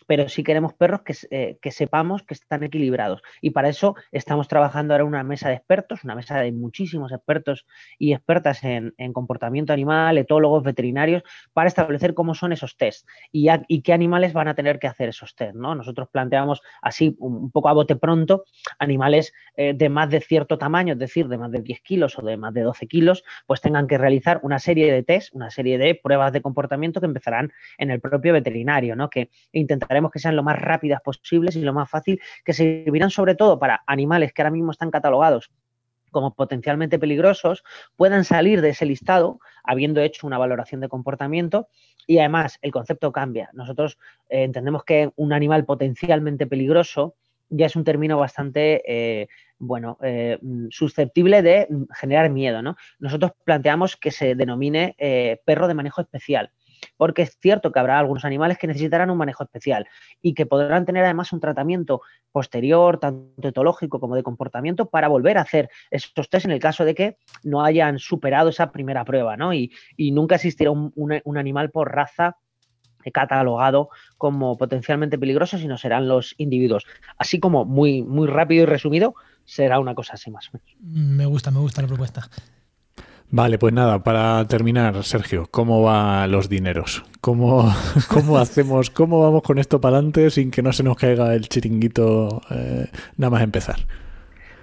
pero 0.06 0.28
sí 0.28 0.42
queremos 0.42 0.74
perros 0.74 1.00
eh, 1.30 1.58
que, 1.60 1.70
sepamos 1.70 2.22
que 2.22 2.34
están 2.34 2.62
equilibrados. 2.62 3.22
Y 3.40 3.50
para 3.50 3.68
eso 3.68 3.96
estamos 4.12 4.48
trabajando 4.48 4.94
ahora 4.94 5.02
en 5.02 5.08
una 5.08 5.22
mesa 5.22 5.48
de 5.48 5.56
expertos, 5.56 6.04
una 6.04 6.14
mesa 6.14 6.40
de 6.40 6.52
muchísimos 6.52 7.12
expertos 7.12 7.66
y 7.98 8.12
expertas 8.12 8.64
en, 8.64 8.94
comportamiento 9.12 9.72
animal, 9.72 10.18
etólogos, 10.18 10.62
veterinarios, 10.62 11.22
para 11.52 11.68
establecer 11.68 12.14
cómo 12.14 12.34
son 12.34 12.52
esos 12.52 12.76
test 12.76 13.08
y, 13.32 13.48
qué 13.82 13.92
animales 13.92 14.32
van 14.32 14.48
a 14.48 14.54
tener 14.54 14.78
que 14.78 14.86
hacer 14.86 15.08
esos 15.08 15.34
test. 15.34 15.54
¿no? 15.54 15.74
Nosotros 15.74 16.08
planteamos 16.10 16.62
así, 16.82 17.16
un 17.18 17.50
poco 17.50 17.68
a 17.68 17.72
bote 17.72 17.96
pronto, 17.96 18.44
animales 18.78 19.32
eh, 19.56 19.74
de 19.74 19.88
más 19.88 20.10
de 20.10 20.20
cierto 20.20 20.58
tamaño, 20.58 20.94
es 20.94 20.98
decir, 20.98 21.28
de 21.28 21.38
más 21.38 21.50
de 21.50 21.60
10 21.60 21.80
kilos 21.80 22.18
o 22.18 22.22
de 22.22 22.36
más 22.36 22.52
de 22.52 22.62
12 22.62 22.86
kilos, 22.86 23.24
pues 23.46 23.60
tengan 23.60 23.86
que 23.86 23.98
realizar 23.98 24.40
una 24.42 24.58
serie 24.58 24.92
de 24.92 25.02
test, 25.02 25.34
una 25.34 25.50
serie 25.50 25.78
de 25.78 25.94
pruebas 25.94 26.32
de 26.32 26.42
comportamiento 26.42 27.00
que 27.00 27.06
empezarán 27.06 27.52
en 27.78 27.90
el 27.90 28.00
propio 28.00 28.32
veterinario, 28.32 28.96
¿no? 28.96 29.08
que 29.10 29.30
intentarán 29.96 30.10
que 30.10 30.18
sean 30.18 30.36
lo 30.36 30.42
más 30.42 30.58
rápidas 30.58 31.00
posibles 31.02 31.56
y 31.56 31.62
lo 31.62 31.72
más 31.72 31.88
fácil, 31.88 32.20
que 32.44 32.52
servirán 32.52 33.10
sobre 33.10 33.34
todo 33.34 33.58
para 33.58 33.82
animales 33.86 34.32
que 34.32 34.42
ahora 34.42 34.50
mismo 34.50 34.72
están 34.72 34.90
catalogados 34.90 35.50
como 36.10 36.34
potencialmente 36.34 36.98
peligrosos, 36.98 37.62
puedan 37.96 38.24
salir 38.24 38.62
de 38.62 38.70
ese 38.70 38.86
listado 38.86 39.38
habiendo 39.62 40.00
hecho 40.00 40.26
una 40.26 40.38
valoración 40.38 40.80
de 40.80 40.88
comportamiento 40.88 41.68
y 42.06 42.18
además 42.20 42.58
el 42.62 42.70
concepto 42.70 43.12
cambia. 43.12 43.50
Nosotros 43.52 43.98
eh, 44.30 44.44
entendemos 44.44 44.84
que 44.84 45.10
un 45.16 45.32
animal 45.32 45.64
potencialmente 45.66 46.46
peligroso 46.46 47.16
ya 47.50 47.66
es 47.66 47.76
un 47.76 47.84
término 47.84 48.18
bastante, 48.18 48.82
eh, 48.86 49.28
bueno, 49.58 49.98
eh, 50.02 50.38
susceptible 50.70 51.42
de 51.42 51.68
generar 51.94 52.30
miedo, 52.30 52.62
¿no? 52.62 52.76
Nosotros 52.98 53.32
planteamos 53.44 53.96
que 53.96 54.10
se 54.10 54.34
denomine 54.34 54.96
perro 55.44 55.68
de 55.68 55.74
manejo 55.74 56.00
especial 56.00 56.50
porque 56.96 57.22
es 57.22 57.38
cierto 57.40 57.72
que 57.72 57.78
habrá 57.78 57.98
algunos 57.98 58.24
animales 58.24 58.58
que 58.58 58.66
necesitarán 58.66 59.10
un 59.10 59.18
manejo 59.18 59.44
especial 59.44 59.86
y 60.22 60.34
que 60.34 60.46
podrán 60.46 60.84
tener 60.84 61.04
además 61.04 61.32
un 61.32 61.40
tratamiento 61.40 62.02
posterior, 62.32 62.98
tanto 62.98 63.48
etológico 63.48 64.00
como 64.00 64.14
de 64.14 64.22
comportamiento, 64.22 64.86
para 64.86 65.08
volver 65.08 65.38
a 65.38 65.42
hacer 65.42 65.70
esos 65.90 66.12
test 66.28 66.44
en 66.44 66.50
el 66.50 66.60
caso 66.60 66.84
de 66.84 66.94
que 66.94 67.16
no 67.42 67.62
hayan 67.62 67.98
superado 67.98 68.50
esa 68.50 68.72
primera 68.72 69.04
prueba, 69.04 69.36
¿no? 69.36 69.54
Y, 69.54 69.70
nunca 69.98 70.36
existirá 70.36 70.70
un, 70.70 71.38
animal 71.38 71.70
por 71.70 71.94
raza 71.94 72.36
catalogado 73.12 73.90
como 74.18 74.56
potencialmente 74.56 75.18
peligroso, 75.18 75.58
sino 75.58 75.78
serán 75.78 76.08
los 76.08 76.34
individuos. 76.38 76.86
Así 77.18 77.38
como 77.38 77.64
muy, 77.64 78.02
muy 78.02 78.26
rápido 78.26 78.64
y 78.64 78.66
resumido, 78.66 79.14
será 79.44 79.78
una 79.78 79.94
cosa 79.94 80.14
así 80.14 80.30
más 80.30 80.48
o 80.48 80.52
menos. 80.54 80.76
Me 80.80 81.26
gusta, 81.26 81.50
me 81.50 81.60
gusta 81.60 81.82
la 81.82 81.88
propuesta. 81.88 82.28
Vale, 83.30 83.58
pues 83.58 83.74
nada, 83.74 84.02
para 84.04 84.44
terminar, 84.46 85.02
Sergio, 85.02 85.48
¿cómo 85.50 85.82
van 85.82 86.30
los 86.30 86.48
dineros? 86.48 87.02
¿Cómo, 87.20 87.74
cómo 88.08 88.38
hacemos, 88.38 88.90
cómo 88.90 89.20
vamos 89.20 89.42
con 89.42 89.58
esto 89.58 89.80
para 89.80 89.96
adelante 89.96 90.30
sin 90.30 90.50
que 90.50 90.62
no 90.62 90.72
se 90.72 90.84
nos 90.84 90.96
caiga 90.96 91.34
el 91.34 91.48
chiringuito 91.48 92.40
eh, 92.50 92.86
nada 93.16 93.30
más 93.30 93.42
empezar? 93.42 93.76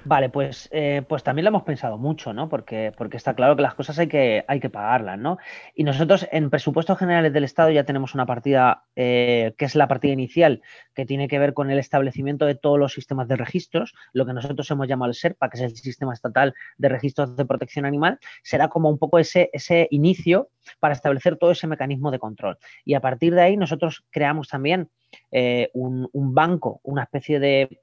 Vale, 0.06 0.30
pues, 0.30 0.68
eh, 0.74 1.02
pues 1.08 1.24
también 1.24 1.46
lo 1.46 1.50
hemos 1.50 1.64
pensado 1.64 1.98
mucho, 1.98 2.34
¿no? 2.34 2.50
Porque, 2.50 2.92
porque 2.98 3.16
está 3.16 3.36
claro 3.36 3.56
que 3.56 3.62
las 3.62 3.74
cosas 3.74 3.98
hay 4.00 4.08
que, 4.08 4.44
hay 4.50 4.60
que 4.60 4.70
pagarlas, 4.70 5.18
¿no? 5.18 5.38
Y 5.76 5.86
nosotros 5.86 6.28
en 6.30 6.50
presupuestos 6.50 6.98
generales 6.98 7.32
del 7.32 7.46
Estado 7.46 7.70
ya 7.72 7.86
tenemos 7.86 8.14
una 8.14 8.26
partida 8.26 8.84
eh, 8.98 9.54
que 9.58 9.64
es 9.64 9.76
la 9.76 9.88
partida 9.88 10.12
inicial, 10.12 10.62
que 10.94 11.06
tiene 11.06 11.30
que 11.30 11.40
ver 11.40 11.54
con 11.54 11.72
el 11.72 11.80
establecimiento 11.80 12.46
de 12.46 12.56
todos 12.56 12.78
los 12.78 12.92
sistemas 12.92 13.30
de 13.30 13.38
registros, 13.38 13.94
lo 14.12 14.26
que 14.26 14.34
nosotros 14.34 14.70
hemos 14.72 14.90
llamado 14.90 15.10
el 15.10 15.16
SERPA, 15.16 15.50
que 15.50 15.58
es 15.58 15.64
el 15.64 15.76
Sistema 15.76 16.14
Estatal 16.14 16.54
de 16.78 16.90
Registros 16.90 17.38
de 17.38 17.46
Protección 17.46 17.86
Animal, 17.86 18.20
será 18.42 18.68
como 18.68 18.90
un 18.90 18.98
poco 18.98 19.20
ese, 19.20 19.50
ese 19.54 19.88
inicio 19.90 20.50
para 20.80 20.94
establecer 20.94 21.38
todo 21.38 21.52
ese 21.52 21.68
mecanismo 21.68 22.12
de 22.12 22.20
control. 22.20 22.58
Y 22.84 22.96
a 22.96 23.00
partir 23.00 23.34
de 23.36 23.42
ahí 23.42 23.56
nosotros 23.56 24.04
creamos 24.10 24.50
también 24.50 24.90
eh, 25.32 25.70
un, 25.74 26.10
banco, 26.14 26.80
una 26.84 27.04
especie 27.04 27.40
de, 27.40 27.80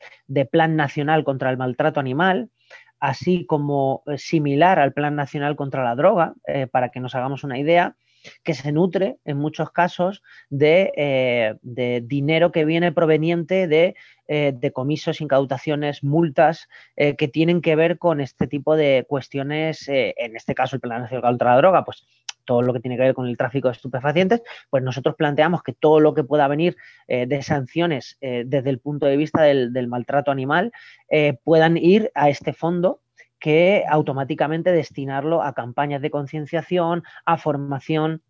plan 0.50 0.76
nacional 0.76 1.24
contra 1.24 1.50
el 1.50 1.56
maltrato 1.56 2.00
animal, 2.00 2.50
así 2.98 3.46
como 3.46 4.02
eh, 4.06 4.18
similar 4.18 4.78
al 4.78 4.92
plan 4.92 5.16
nacional 5.16 5.56
contra 5.56 5.84
la 5.84 5.94
droga, 5.94 6.34
eh, 6.46 6.66
para 6.66 6.90
que 6.90 7.00
nos 7.00 7.14
hagamos 7.14 7.44
una 7.44 7.58
idea, 7.58 7.96
que 8.44 8.52
se 8.52 8.70
nutre 8.70 9.16
en 9.24 9.38
muchos 9.38 9.70
casos 9.70 10.22
de, 10.50 11.56
dinero 12.04 12.52
que 12.52 12.66
viene 12.66 12.92
proveniente 12.92 13.66
de 13.66 13.94
decomisos, 14.28 15.22
incautaciones, 15.22 16.04
multas 16.04 16.68
que 16.96 17.28
tienen 17.32 17.62
que 17.62 17.76
ver 17.76 17.96
con 17.96 18.20
este 18.20 18.46
tipo 18.46 18.76
de 18.76 19.06
cuestiones, 19.08 19.88
en 19.88 20.36
este 20.36 20.54
caso 20.54 20.76
el 20.76 20.80
Plan 20.80 21.00
Nacional 21.00 21.30
contra 21.30 21.52
la 21.52 21.56
Droga, 21.56 21.82
pues 21.82 22.06
todo 22.51 22.62
lo 22.62 22.72
que 22.72 22.80
tiene 22.80 22.96
que 22.96 23.05
ver 23.05 23.14
con 23.14 23.28
el 23.28 23.36
tráfico 23.36 23.68
de 23.68 23.74
estupefacientes, 23.74 24.42
pues 24.70 24.82
nosotros 24.82 25.14
planteamos 25.14 25.62
que 25.62 25.72
todo 25.72 26.01
lo 26.01 26.14
que 26.14 26.24
pueda 26.24 26.48
venir 26.48 26.76
eh, 27.07 27.24
de 27.24 27.42
sanciones 27.42 28.18
eh, 28.20 28.42
desde 28.44 28.70
el 28.70 28.80
punto 28.80 29.07
de 29.07 29.16
vista 29.16 29.42
del, 29.42 29.86
maltrato 29.86 30.32
animal 30.32 30.72
eh, 31.09 31.38
puedan 31.44 31.76
ir 31.76 32.11
a 32.12 32.28
este 32.28 32.53
fondo 32.53 33.03
que 33.38 33.84
automáticamente 33.88 34.72
destinarlo 34.72 35.44
a 35.44 35.55
campañas 35.55 36.03
de 36.03 36.11
concienciación, 36.11 37.05
a 37.24 37.38
formación 37.38 38.20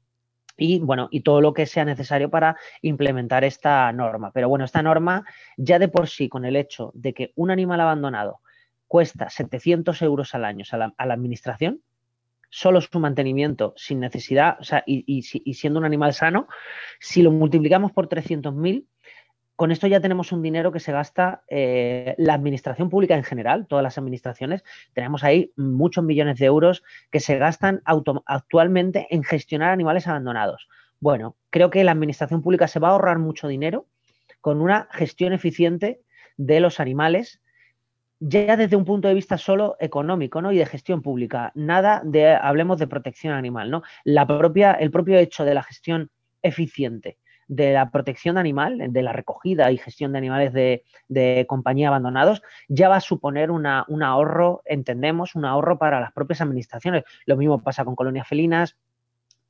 y 0.59 0.81
bueno, 0.81 1.09
y 1.11 1.23
todo 1.23 1.41
lo 1.41 1.55
que 1.55 1.65
sea 1.65 1.87
necesario 1.87 2.29
para 2.29 2.59
implementar 2.83 3.43
esta 3.43 3.91
norma. 3.91 4.33
Pero 4.35 4.51
bueno, 4.51 4.67
esta 4.67 4.83
norma 4.83 5.25
ya 5.57 5.79
de 5.79 5.89
por 5.89 6.09
sí, 6.09 6.29
con 6.29 6.45
el 6.45 6.57
hecho 6.57 6.93
de 6.93 7.15
que 7.15 7.33
un 7.37 7.51
animal 7.51 7.81
abandonado 7.81 8.41
cuesta 8.87 9.31
700 9.31 10.03
euros 10.03 10.35
al 10.35 10.45
año 10.45 10.67
a 10.71 11.07
la 11.07 11.15
administración, 11.15 11.81
solo 12.51 12.81
su 12.81 12.99
mantenimiento 12.99 13.73
sin 13.77 14.01
necesidad, 14.01 14.59
o 14.61 14.65
sea, 14.65 14.83
y, 14.87 15.23
siendo 15.23 15.79
un 15.79 15.85
animal 15.85 16.13
sano, 16.13 16.49
si 16.99 17.23
lo 17.23 17.31
multiplicamos 17.31 17.93
por 17.93 18.09
300.000, 18.09 18.87
con 19.57 19.71
esto 19.71 19.87
ya 19.87 20.01
tenemos 20.01 20.33
un 20.33 20.43
dinero 20.43 20.73
que 20.73 20.81
se 20.81 20.91
gasta 20.91 21.43
eh, 21.49 22.15
la 22.19 22.35
administración 22.35 22.89
pública 22.89 23.15
en 23.15 23.25
general, 23.25 23.67
todas 23.67 23.83
las 23.83 23.99
administraciones. 23.99 24.65
Tenemos 24.95 25.23
ahí 25.23 25.53
muchos 25.55 26.03
millones 26.03 26.39
de 26.39 26.47
euros 26.47 26.83
que 27.11 27.21
se 27.21 27.37
gastan 27.37 27.83
actualmente 27.85 29.07
en 29.11 29.23
gestionar 29.23 29.71
animales 29.71 30.09
abandonados. 30.09 30.67
Bueno, 30.99 31.37
creo 31.51 31.69
que 31.69 31.85
la 31.85 31.93
administración 31.93 32.41
pública 32.41 32.69
se 32.69 32.81
va 32.81 32.89
a 32.89 32.93
ahorrar 32.93 33.19
mucho 33.19 33.49
dinero 33.49 33.87
con 34.41 34.63
una 34.63 34.89
gestión 34.93 35.35
eficiente 35.35 36.01
de 36.39 36.61
los 36.61 36.81
animales 36.81 37.40
ya 38.21 38.57
desde 38.57 38.77
un 38.77 38.85
punto 38.85 39.09
de 39.09 39.15
vista 39.15 39.39
solo 39.39 39.77
económico 39.81 40.43
¿no? 40.43 40.53
y 40.53 40.59
de 40.59 40.67
gestión 40.67 41.03
pública, 41.03 41.51
nada 41.55 42.03
de, 42.05 42.35
hablemos 42.35 42.79
de 42.79 42.87
protección 42.87 43.35
animal, 43.35 43.71
¿no? 43.71 43.83
La 44.05 44.27
propia, 44.27 44.73
el 44.73 44.91
propio 44.91 45.19
hecho 45.19 45.45
de 45.45 45.55
la 45.55 45.63
gestión 45.63 46.11
eficiente 46.43 47.19
de 47.51 47.73
la 47.73 47.91
protección 47.91 48.39
animal, 48.39 48.79
de 48.93 49.03
la 49.03 49.13
recogida 49.13 49.73
y 49.73 49.77
gestión 49.77 50.13
de 50.13 50.19
animales 50.19 50.53
de, 50.53 51.47
compañía 51.49 51.89
abandonados, 51.89 52.43
ya 52.69 52.89
va 52.89 52.97
a 52.97 53.01
suponer 53.01 53.51
un 53.51 53.67
ahorro, 53.67 54.63
entendemos, 54.65 55.35
un 55.35 55.45
ahorro 55.45 55.77
para 55.77 55.99
las 55.99 56.13
propias 56.13 56.41
administraciones. 56.43 57.03
Lo 57.27 57.37
mismo 57.37 57.61
pasa 57.61 57.85
con 57.85 57.97
colonias 57.97 58.29
felinas, 58.29 58.77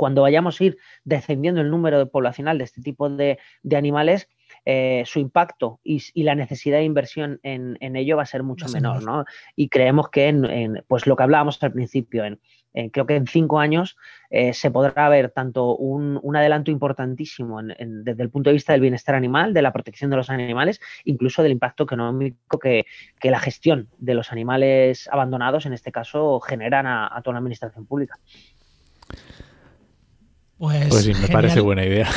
cuando 0.01 0.23
vayamos 0.23 0.59
a 0.59 0.65
ir 0.65 0.79
descendiendo 1.05 1.61
el 1.61 1.69
número 1.69 2.09
poblacional 2.09 2.57
de 2.57 2.65
este 2.65 2.81
tipo 2.81 3.11
de, 3.11 3.39
animales, 3.77 4.31
eh, 4.65 5.03
su 5.05 5.19
impacto 5.19 5.79
y, 5.85 6.23
la 6.23 6.35
necesidad 6.35 6.79
de 6.79 6.85
inversión 6.85 7.39
en, 7.43 7.77
ello 7.97 8.17
va 8.17 8.23
a 8.23 8.27
ser 8.27 8.43
mucho 8.43 8.67
menor, 8.71 9.03
¿no? 9.03 9.27
Y 9.57 9.69
creemos 9.69 10.09
que, 10.09 10.29
en, 10.29 10.83
pues 10.89 11.07
lo 11.07 11.17
que 11.17 11.23
hablábamos 11.23 11.63
al 11.63 11.73
principio, 11.75 12.25
en, 12.25 12.41
creo 12.89 13.05
que 13.05 13.17
en 13.17 13.27
cinco 13.27 13.59
años 13.59 13.99
eh, 14.31 14.55
se 14.55 14.71
podrá 14.71 15.07
ver 15.11 15.33
tanto 15.33 15.77
un, 15.77 16.19
adelanto 16.35 16.71
importantísimo 16.71 17.61
desde 17.63 18.23
el 18.23 18.31
punto 18.31 18.49
de 18.49 18.55
vista 18.55 18.73
del 18.73 18.81
bienestar 18.81 19.15
animal, 19.15 19.53
de 19.53 19.61
la 19.61 19.75
protección 19.75 20.09
de 20.09 20.17
los 20.17 20.31
animales, 20.31 20.81
incluso 21.05 21.43
del 21.43 21.53
impacto 21.53 21.85
económico 21.85 22.59
que, 22.59 22.87
la 23.23 23.39
gestión 23.39 23.91
de 23.99 24.15
los 24.15 24.33
animales 24.33 25.11
abandonados, 25.13 25.67
en 25.67 25.75
este 25.75 25.93
caso, 25.93 26.41
generan 26.41 26.87
a 26.87 27.21
toda 27.23 27.35
la 27.35 27.41
administración 27.41 27.85
pública. 27.85 28.19
Pues, 30.61 30.89
pues, 30.89 31.05
sí, 31.05 31.15
me 31.15 31.29
parece 31.29 31.61
buena 31.61 31.87
idea. 31.87 32.07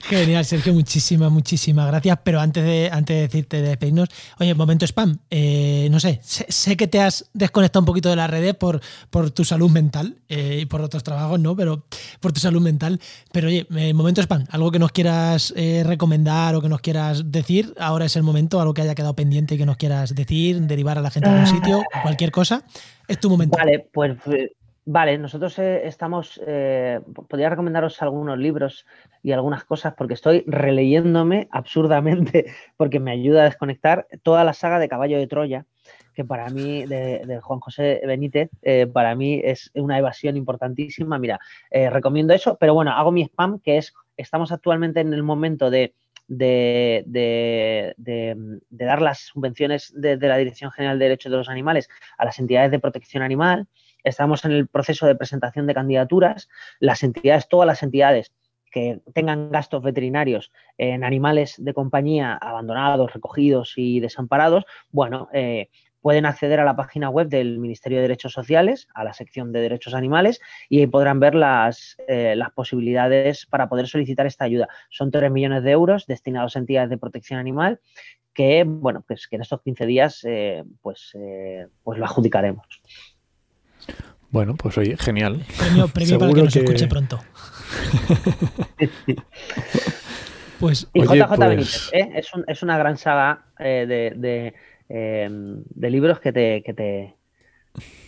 Genial, 0.00 0.44
Sergio, 0.44 0.74
muchísimas, 0.74 1.30
muchísimas 1.30 1.86
gracias. 1.86 2.18
Pero 2.24 2.40
antes 2.40 2.64
de, 2.64 2.90
antes 2.92 3.14
de 3.14 3.22
decirte 3.22 3.62
de 3.62 3.68
despedirnos, 3.68 4.08
oye, 4.40 4.52
momento 4.52 4.84
spam. 4.84 5.20
Eh, 5.30 5.86
no 5.92 6.00
sé, 6.00 6.18
sé, 6.22 6.76
que 6.76 6.88
te 6.88 7.00
has 7.00 7.30
desconectado 7.34 7.82
un 7.82 7.86
poquito 7.86 8.10
de 8.10 8.16
las 8.16 8.28
redes 8.28 8.56
por, 8.56 8.80
por 9.10 9.30
tu 9.30 9.44
salud 9.44 9.70
mental 9.70 10.16
eh, 10.28 10.58
y 10.62 10.66
por 10.66 10.80
otros 10.80 11.04
trabajos, 11.04 11.38
¿no? 11.38 11.54
Pero 11.54 11.84
por 12.18 12.32
tu 12.32 12.40
salud 12.40 12.62
mental. 12.62 12.98
Pero 13.30 13.46
oye, 13.46 13.68
eh, 13.76 13.94
momento 13.94 14.20
spam, 14.20 14.44
algo 14.50 14.72
que 14.72 14.80
nos 14.80 14.90
quieras 14.90 15.54
recomendar 15.84 16.56
o 16.56 16.60
que 16.60 16.68
nos 16.68 16.80
quieras 16.80 17.30
decir, 17.30 17.74
ahora 17.78 18.06
es 18.06 18.16
el 18.16 18.24
momento, 18.24 18.60
algo 18.60 18.74
que 18.74 18.82
haya 18.82 18.96
quedado 18.96 19.14
pendiente 19.14 19.54
y 19.54 19.58
que 19.58 19.66
nos 19.66 19.76
quieras 19.76 20.16
decir, 20.16 20.60
derivar 20.62 20.98
a 20.98 21.00
la 21.00 21.10
gente 21.10 21.28
a 21.28 21.32
algún 21.32 21.46
sitio, 21.46 21.84
cualquier 22.02 22.32
cosa, 22.32 22.64
es 23.06 23.20
tu 23.20 23.30
momento. 23.30 23.56
Vale, 23.56 23.88
pues 23.92 24.16
Vale, 24.90 25.18
nosotros 25.18 25.58
eh, 25.58 25.86
estamos, 25.86 26.40
eh, 26.46 27.00
podría 27.28 27.50
recomendaros 27.50 28.00
algunos 28.00 28.38
libros 28.38 28.86
y 29.22 29.32
algunas 29.32 29.64
cosas 29.64 29.92
porque 29.92 30.14
estoy 30.14 30.44
releyéndome 30.46 31.46
absurdamente 31.50 32.46
porque 32.78 32.98
me 32.98 33.10
ayuda 33.10 33.42
a 33.42 33.44
desconectar 33.44 34.06
toda 34.22 34.44
la 34.44 34.54
saga 34.54 34.78
de 34.78 34.88
Caballo 34.88 35.18
de 35.18 35.26
Troya, 35.26 35.66
que 36.14 36.24
para 36.24 36.48
mí, 36.48 36.86
de, 36.86 37.38
Juan 37.42 37.60
José 37.60 38.00
Benítez, 38.06 38.48
eh, 38.62 38.86
para 38.86 39.14
mí 39.14 39.42
es 39.44 39.70
una 39.74 39.98
evasión 39.98 40.38
importantísima. 40.38 41.18
Mira, 41.18 41.38
recomiendo 41.70 42.32
eso, 42.32 42.56
pero 42.58 42.72
bueno, 42.72 42.92
hago 42.92 43.12
mi 43.12 43.20
spam, 43.24 43.60
que 43.60 43.76
es, 43.76 43.92
estamos 44.16 44.52
actualmente 44.52 45.00
en 45.00 45.12
el 45.12 45.22
momento 45.22 45.68
de, 45.68 45.92
de, 46.28 47.94
dar 48.70 49.02
las 49.02 49.18
subvenciones 49.18 49.92
de, 49.94 50.16
la 50.16 50.38
Dirección 50.38 50.70
General 50.70 50.98
de 50.98 51.04
Derechos 51.04 51.30
de 51.30 51.36
los 51.36 51.50
Animales 51.50 51.90
a 52.16 52.24
las 52.24 52.38
entidades 52.38 52.70
de 52.70 52.78
protección 52.78 53.22
animal 53.22 53.66
Estamos 54.04 54.44
en 54.44 54.52
el 54.52 54.68
proceso 54.68 55.06
de 55.06 55.14
presentación 55.14 55.66
de 55.66 55.74
candidaturas. 55.74 56.48
Las 56.80 57.02
entidades, 57.02 57.48
todas 57.48 57.66
las 57.66 57.82
entidades 57.82 58.32
que 58.70 59.00
tengan 59.14 59.50
gastos 59.50 59.82
veterinarios 59.82 60.52
en 60.76 61.04
animales 61.04 61.54
de 61.58 61.74
compañía 61.74 62.34
abandonados, 62.34 63.12
recogidos 63.12 63.74
y 63.76 64.00
desamparados, 64.00 64.64
bueno, 64.90 65.28
eh, 65.32 65.68
pueden 66.00 66.26
acceder 66.26 66.60
a 66.60 66.64
la 66.64 66.76
página 66.76 67.10
web 67.10 67.28
del 67.28 67.58
Ministerio 67.58 67.98
de 67.98 68.02
Derechos 68.02 68.32
Sociales, 68.32 68.88
a 68.94 69.04
la 69.04 69.12
sección 69.12 69.52
de 69.52 69.60
Derechos 69.60 69.94
Animales, 69.94 70.40
y 70.68 70.80
ahí 70.80 70.86
podrán 70.86 71.18
ver 71.18 71.34
las, 71.34 71.96
eh, 72.06 72.36
posibilidades 72.54 73.46
para 73.46 73.68
poder 73.68 73.88
solicitar 73.88 74.26
esta 74.26 74.44
ayuda. 74.44 74.68
Son 74.90 75.10
3 75.10 75.30
millones 75.30 75.64
de 75.64 75.72
euros 75.72 76.06
destinados 76.06 76.56
a 76.56 76.60
entidades 76.60 76.90
de 76.90 76.98
protección 76.98 77.40
animal 77.40 77.80
que, 78.32 78.62
bueno, 78.64 79.04
pues 79.06 79.26
que 79.26 79.36
en 79.36 79.42
estos 79.42 79.60
15 79.62 79.86
días 79.86 80.24
eh, 80.24 80.62
pues, 80.80 81.16
pues 81.82 81.98
lo 81.98 82.04
adjudicaremos. 82.04 82.66
Bueno, 84.30 84.56
pues 84.56 84.76
oye, 84.78 84.96
genial. 84.98 85.44
Premio, 85.58 85.88
premio 85.88 86.18
para 86.18 86.32
que 86.32 86.42
nos 86.42 86.56
escuche 86.56 86.86
pronto. 86.86 87.18
pues, 90.60 90.86
y 90.92 91.02
JJ 91.02 91.26
pues 91.28 91.38
Benítez, 91.38 91.90
¿eh? 91.92 92.10
es, 92.14 92.28
es, 92.46 92.62
una 92.62 92.76
gran 92.76 92.98
saga 92.98 93.46
eh, 93.58 93.86
de, 93.88 94.12
de, 94.16 94.54
em, 94.88 95.62
de, 95.64 95.90
libros 95.90 96.20
que 96.20 96.32
te, 96.32 96.62
que 96.62 96.74
te, 96.74 97.14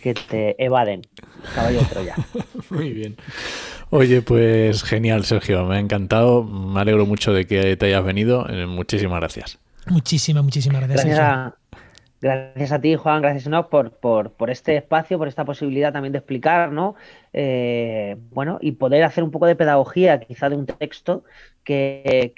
que 0.03 0.13
te 0.13 0.63
evaden. 0.63 1.01
Caballo 1.55 1.79
de 1.79 1.85
Troya. 1.85 2.15
Muy 2.69 2.91
bien. 2.91 3.17
Oye, 3.89 4.21
pues 4.21 4.83
genial, 4.83 5.25
Sergio. 5.25 5.65
Me 5.65 5.77
ha 5.77 5.79
encantado. 5.79 6.43
Me 6.43 6.79
alegro 6.79 7.05
mucho 7.05 7.33
de 7.33 7.45
que 7.45 7.75
te 7.77 7.87
hayas 7.87 8.05
venido. 8.05 8.47
Eh, 8.47 8.67
muchísimas 8.67 9.19
gracias. 9.19 9.57
Muchísimas, 9.87 10.43
muchísimas 10.43 10.87
gracias. 10.87 11.15
Gracias 11.15 11.60
Gracias 12.21 12.71
a 12.71 12.79
ti, 12.79 12.95
Juan, 12.95 13.23
gracias 13.23 13.51
a 13.51 13.67
por, 13.67 13.97
por, 13.97 14.33
por, 14.33 14.51
este 14.51 14.77
espacio, 14.77 15.17
por 15.17 15.27
esta 15.27 15.43
posibilidad 15.43 15.91
también 15.91 16.11
de 16.11 16.19
explicar, 16.19 16.71
¿no? 16.71 16.93
Eh, 17.33 18.15
bueno, 18.29 18.59
y 18.61 18.73
poder 18.73 19.03
hacer 19.03 19.23
un 19.23 19.31
poco 19.31 19.47
de 19.47 19.55
pedagogía, 19.55 20.19
quizá 20.19 20.47
de 20.47 20.55
un 20.55 20.67
texto 20.67 21.23
que, 21.63 22.31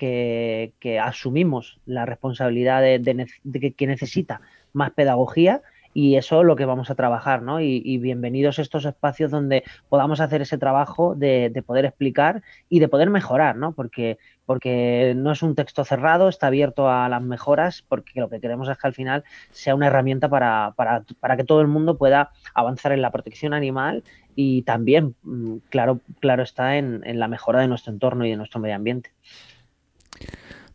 que, 0.79 0.99
asumimos 0.99 1.81
la 1.85 2.05
responsabilidad 2.05 2.81
de, 2.81 2.99
de, 3.43 3.73
que 3.73 3.87
necesita 3.87 4.39
más 4.71 4.91
pedagogía 4.91 5.61
y 5.93 6.15
eso 6.15 6.41
es 6.41 6.47
lo 6.47 6.55
que 6.55 6.65
vamos 6.65 6.89
a 6.89 6.95
trabajar, 6.95 7.41
¿no? 7.41 7.59
Y, 7.61 7.97
bienvenidos 7.97 8.59
estos 8.59 8.85
espacios 8.85 9.31
donde 9.31 9.63
podamos 9.89 10.19
hacer 10.19 10.41
ese 10.41 10.57
trabajo 10.57 11.15
de, 11.15 11.63
poder 11.65 11.85
explicar 11.85 12.41
y 12.69 12.79
de 12.79 12.87
poder 12.87 13.09
mejorar, 13.09 13.55
¿no? 13.55 13.73
Porque, 13.73 14.17
porque 14.45 15.13
no 15.15 15.31
es 15.31 15.43
un 15.43 15.55
texto 15.55 15.85
cerrado, 15.85 16.29
está 16.29 16.47
abierto 16.47 16.89
a 16.89 17.07
las 17.09 17.21
mejoras, 17.21 17.83
porque 17.87 18.19
lo 18.19 18.29
que 18.29 18.39
queremos 18.39 18.67
es 18.69 18.77
que 18.77 18.87
al 18.87 18.93
final 18.93 19.23
sea 19.51 19.75
una 19.75 19.87
herramienta 19.87 20.29
para, 20.29 20.73
para, 20.75 21.03
para 21.19 21.37
que 21.37 21.43
todo 21.43 21.61
el 21.61 21.67
mundo 21.67 21.97
pueda 21.97 22.31
avanzar 22.53 22.91
en 22.91 23.01
la 23.01 23.11
protección 23.11 23.53
animal 23.53 24.03
y 24.35 24.63
también, 24.63 25.15
mm, 25.23 25.57
claro, 25.69 25.99
claro 26.19 26.43
está, 26.43 26.77
en, 26.77 27.01
en 27.05 27.19
la 27.19 27.27
mejora 27.27 27.61
de 27.61 27.67
nuestro 27.67 27.93
entorno 27.93 28.25
y 28.25 28.31
de 28.31 28.37
nuestro 28.37 28.59
medio 28.59 28.75
ambiente. 28.75 29.11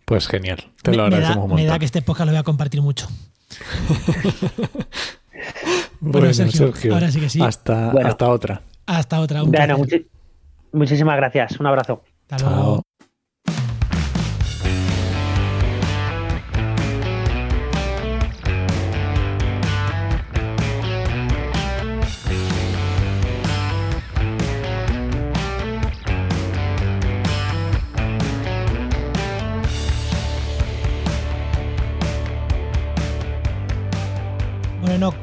Pues 0.05 0.27
genial, 0.27 0.65
te 0.83 0.95
lo 0.95 1.03
agradecemos 1.03 1.37
me 1.37 1.43
un 1.43 1.49
montón. 1.51 1.67
Me 1.67 1.71
da 1.71 1.79
que 1.79 1.85
este 1.85 2.01
podcast 2.01 2.27
lo 2.27 2.33
voy 2.33 2.41
a 2.41 2.45
compartir 2.45 2.81
mucho. 2.81 3.09
bueno, 6.01 6.33
Sergio, 6.33 6.95
ahora 6.95 7.11
sí 7.11 7.21
que 7.21 7.29
sí. 7.29 7.43
Hasta, 7.43 7.91
hasta 7.91 8.29
otra. 8.29 8.63
Hasta 8.87 9.21
otra. 9.21 9.43
muchísimas 10.73 11.17
gracias. 11.17 11.61
Un 11.61 11.67
abrazo. 11.67 12.03
Hasta 12.31 12.83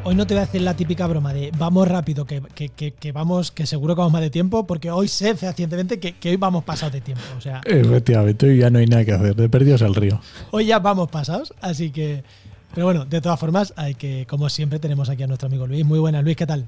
hoy 0.04 0.16
no 0.16 0.26
te 0.26 0.34
voy 0.34 0.42
a 0.42 0.44
hacer 0.44 0.62
la 0.62 0.76
típica 0.76 1.06
broma 1.08 1.34
de 1.34 1.52
vamos 1.58 1.88
rápido, 1.88 2.26
que, 2.26 2.42
vamos, 3.14 3.52
que 3.52 3.66
seguro 3.66 3.96
que 3.96 4.00
vamos 4.00 4.14
más 4.14 4.22
de 4.22 4.30
tiempo, 4.30 4.66
porque 4.66 4.92
hoy 4.92 5.08
sé 5.08 5.36
fehacientemente 5.36 6.00
que, 6.00 6.14
que 6.14 6.30
hoy 6.30 6.38
vamos 6.38 6.64
pasados 6.64 6.94
de 6.94 7.02
tiempo. 7.02 7.24
O 7.38 7.42
sea, 7.42 7.62
Efectivamente, 7.66 8.48
hoy 8.48 8.60
ya 8.60 8.70
no 8.70 8.80
hay 8.80 8.88
nada 8.88 9.04
que 9.04 9.12
hacer, 9.12 9.36
de 9.36 9.50
perdidos 9.50 9.82
al 9.82 9.96
río. 9.96 10.20
Hoy 10.52 10.66
ya 10.68 10.80
vamos 10.80 11.10
pasados, 11.10 11.54
así 11.62 11.92
que. 11.92 12.24
Pero 12.74 12.86
bueno, 12.88 13.06
de 13.06 13.22
todas 13.22 13.40
formas, 13.40 13.74
hay 13.78 13.96
que, 13.96 14.26
como 14.30 14.50
siempre, 14.50 14.80
tenemos 14.80 15.10
aquí 15.10 15.24
a 15.24 15.28
nuestro 15.28 15.48
amigo 15.48 15.66
Luis. 15.66 15.86
Muy 15.86 16.00
buenas, 16.00 16.24
Luis, 16.24 16.36
¿qué 16.36 16.46
tal? 16.46 16.66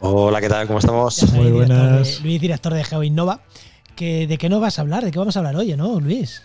Hola, 0.00 0.40
¿qué 0.40 0.48
tal? 0.48 0.66
¿Cómo 0.66 0.78
estamos? 0.78 1.32
Muy 1.32 1.50
buenas. 1.50 2.20
Luis, 2.22 2.40
director 2.40 2.74
de 2.74 2.84
GeoInnova. 2.84 3.40
Que, 3.96 4.26
¿De 4.26 4.38
qué 4.38 4.48
nos 4.48 4.60
vas 4.60 4.78
a 4.78 4.82
hablar? 4.82 5.04
¿De 5.04 5.10
qué 5.10 5.18
vamos 5.18 5.36
a 5.36 5.40
hablar 5.40 5.56
hoy, 5.56 5.74
no, 5.76 6.00
Luis? 6.00 6.42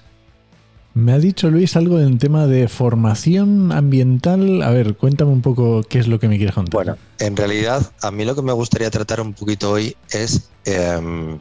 Me 0.98 1.14
ha 1.14 1.20
dicho 1.20 1.52
Luis 1.52 1.76
algo 1.76 2.00
en 2.00 2.18
tema 2.18 2.48
de 2.48 2.68
formación 2.68 3.72
ambiental. 3.72 4.64
A 4.64 4.72
ver, 4.72 4.96
cuéntame 4.96 5.30
un 5.30 5.44
poco 5.44 5.84
qué 5.84 6.00
es 6.00 6.08
lo 6.08 6.20
que 6.20 6.28
me 6.28 6.38
quieres 6.38 6.56
contar. 6.56 6.74
Bueno, 6.74 6.98
en 7.20 7.38
realidad 7.38 7.92
a 8.02 8.10
mí 8.10 8.26
lo 8.26 8.34
que 8.34 8.42
me 8.42 8.52
gustaría 8.52 8.90
tratar 8.90 9.22
un 9.22 9.36
poquito 9.36 9.70
hoy 9.70 9.96
es 10.10 10.50
em, 10.66 11.38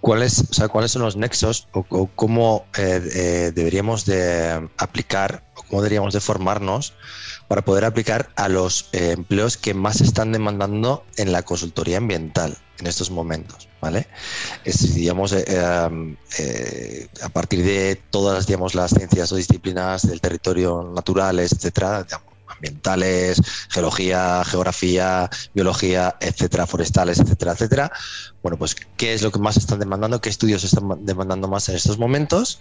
cuáles, 0.00 0.40
o 0.50 0.54
sea, 0.54 0.68
cuáles 0.68 0.92
son 0.92 1.02
los 1.02 1.16
nexos 1.16 1.68
o, 1.72 2.08
cómo 2.14 2.66
eh, 2.76 3.00
eh, 3.14 3.52
deberíamos 3.54 4.04
de 4.04 4.68
aplicar 4.78 5.44
o 5.56 5.62
cómo 5.62 5.82
deberíamos 5.82 6.14
de 6.14 6.20
formarnos 6.20 6.94
para 7.48 7.62
poder 7.62 7.84
aplicar 7.84 8.30
a 8.36 8.48
los 8.48 8.90
eh, 8.92 9.12
empleos 9.12 9.56
que 9.56 9.74
más 9.74 10.00
están 10.00 10.32
demandando 10.32 11.04
en 11.16 11.32
la 11.32 11.42
consultoría 11.42 11.98
ambiental 11.98 12.56
en 12.78 12.86
estos 12.86 13.10
momentos, 13.10 13.68
¿vale? 13.80 14.06
Es, 14.64 14.94
digamos, 14.94 15.32
eh, 15.32 17.08
a 17.22 17.28
partir 17.30 17.64
de 17.64 18.00
todas, 18.10 18.46
digamos, 18.46 18.74
las 18.74 18.92
ciencias 18.92 19.32
o 19.32 19.36
disciplinas 19.36 20.06
del 20.06 20.20
territorio 20.20 20.92
naturales, 20.94 21.52
etcétera, 21.52 22.06
ambientales, 22.48 23.40
geología, 23.68 24.42
geografía, 24.44 25.30
biología, 25.54 26.16
etcétera, 26.20 26.66
forestales, 26.66 27.20
etcétera, 27.20 27.52
etcétera. 27.52 27.92
Bueno, 28.42 28.58
pues, 28.58 28.76
¿qué 28.96 29.14
es 29.14 29.22
lo 29.22 29.30
que 29.30 29.38
más 29.38 29.56
están 29.56 29.78
demandando? 29.78 30.20
¿Qué 30.20 30.28
estudios 30.28 30.64
están 30.64 31.04
demandando 31.04 31.48
más 31.48 31.68
en 31.68 31.76
estos 31.76 31.98
momentos? 31.98 32.60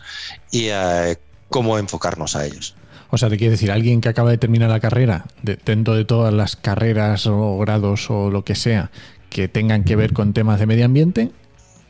Y 0.51 0.67
eh, 0.69 1.17
cómo 1.49 1.77
enfocarnos 1.77 2.35
a 2.35 2.45
ellos. 2.45 2.75
O 3.09 3.17
sea, 3.17 3.29
te 3.29 3.37
quiere 3.37 3.51
decir, 3.51 3.71
alguien 3.71 4.01
que 4.01 4.09
acaba 4.09 4.31
de 4.31 4.37
terminar 4.37 4.69
la 4.69 4.79
carrera, 4.79 5.25
dentro 5.41 5.95
de 5.95 6.03
todas 6.03 6.33
las 6.33 6.55
carreras 6.55 7.25
o 7.25 7.57
grados 7.57 8.09
o 8.09 8.29
lo 8.29 8.43
que 8.43 8.55
sea, 8.55 8.91
que 9.29 9.47
tengan 9.47 9.83
que 9.83 9.95
ver 9.95 10.13
con 10.13 10.33
temas 10.33 10.59
de 10.59 10.65
medio 10.65 10.85
ambiente, 10.85 11.31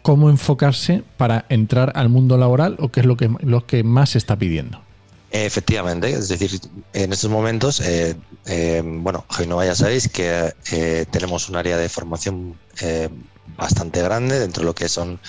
cómo 0.04 0.30
enfocarse 0.30 1.04
para 1.18 1.46
entrar 1.50 1.92
al 1.96 2.10
mundo 2.10 2.38
laboral 2.38 2.76
o 2.80 2.90
qué 2.90 3.00
es 3.00 3.06
lo 3.06 3.18
que, 3.18 3.30
lo 3.42 3.66
que 3.66 3.84
más 3.84 4.12
se 4.12 4.20
está 4.20 4.38
pidiendo. 4.38 4.82
Efectivamente, 5.30 6.10
es 6.10 6.30
decir, 6.30 6.60
en 6.94 7.12
estos 7.12 7.30
momentos, 7.30 7.82
eh, 7.82 8.16
eh, 8.46 8.82
bueno, 8.82 9.26
no 9.48 9.64
ya 9.64 9.76
sabéis 9.76 10.08
que 10.08 10.54
eh, 10.72 11.06
tenemos 11.12 11.50
un 11.50 11.58
área 11.58 11.78
de 11.78 11.90
formación 11.90 12.58
eh, 12.82 13.10
bastante 13.58 14.02
grande 14.02 14.40
dentro 14.40 14.62
de 14.62 14.68
lo 14.68 14.76
que 14.76 14.88
son 14.88 15.20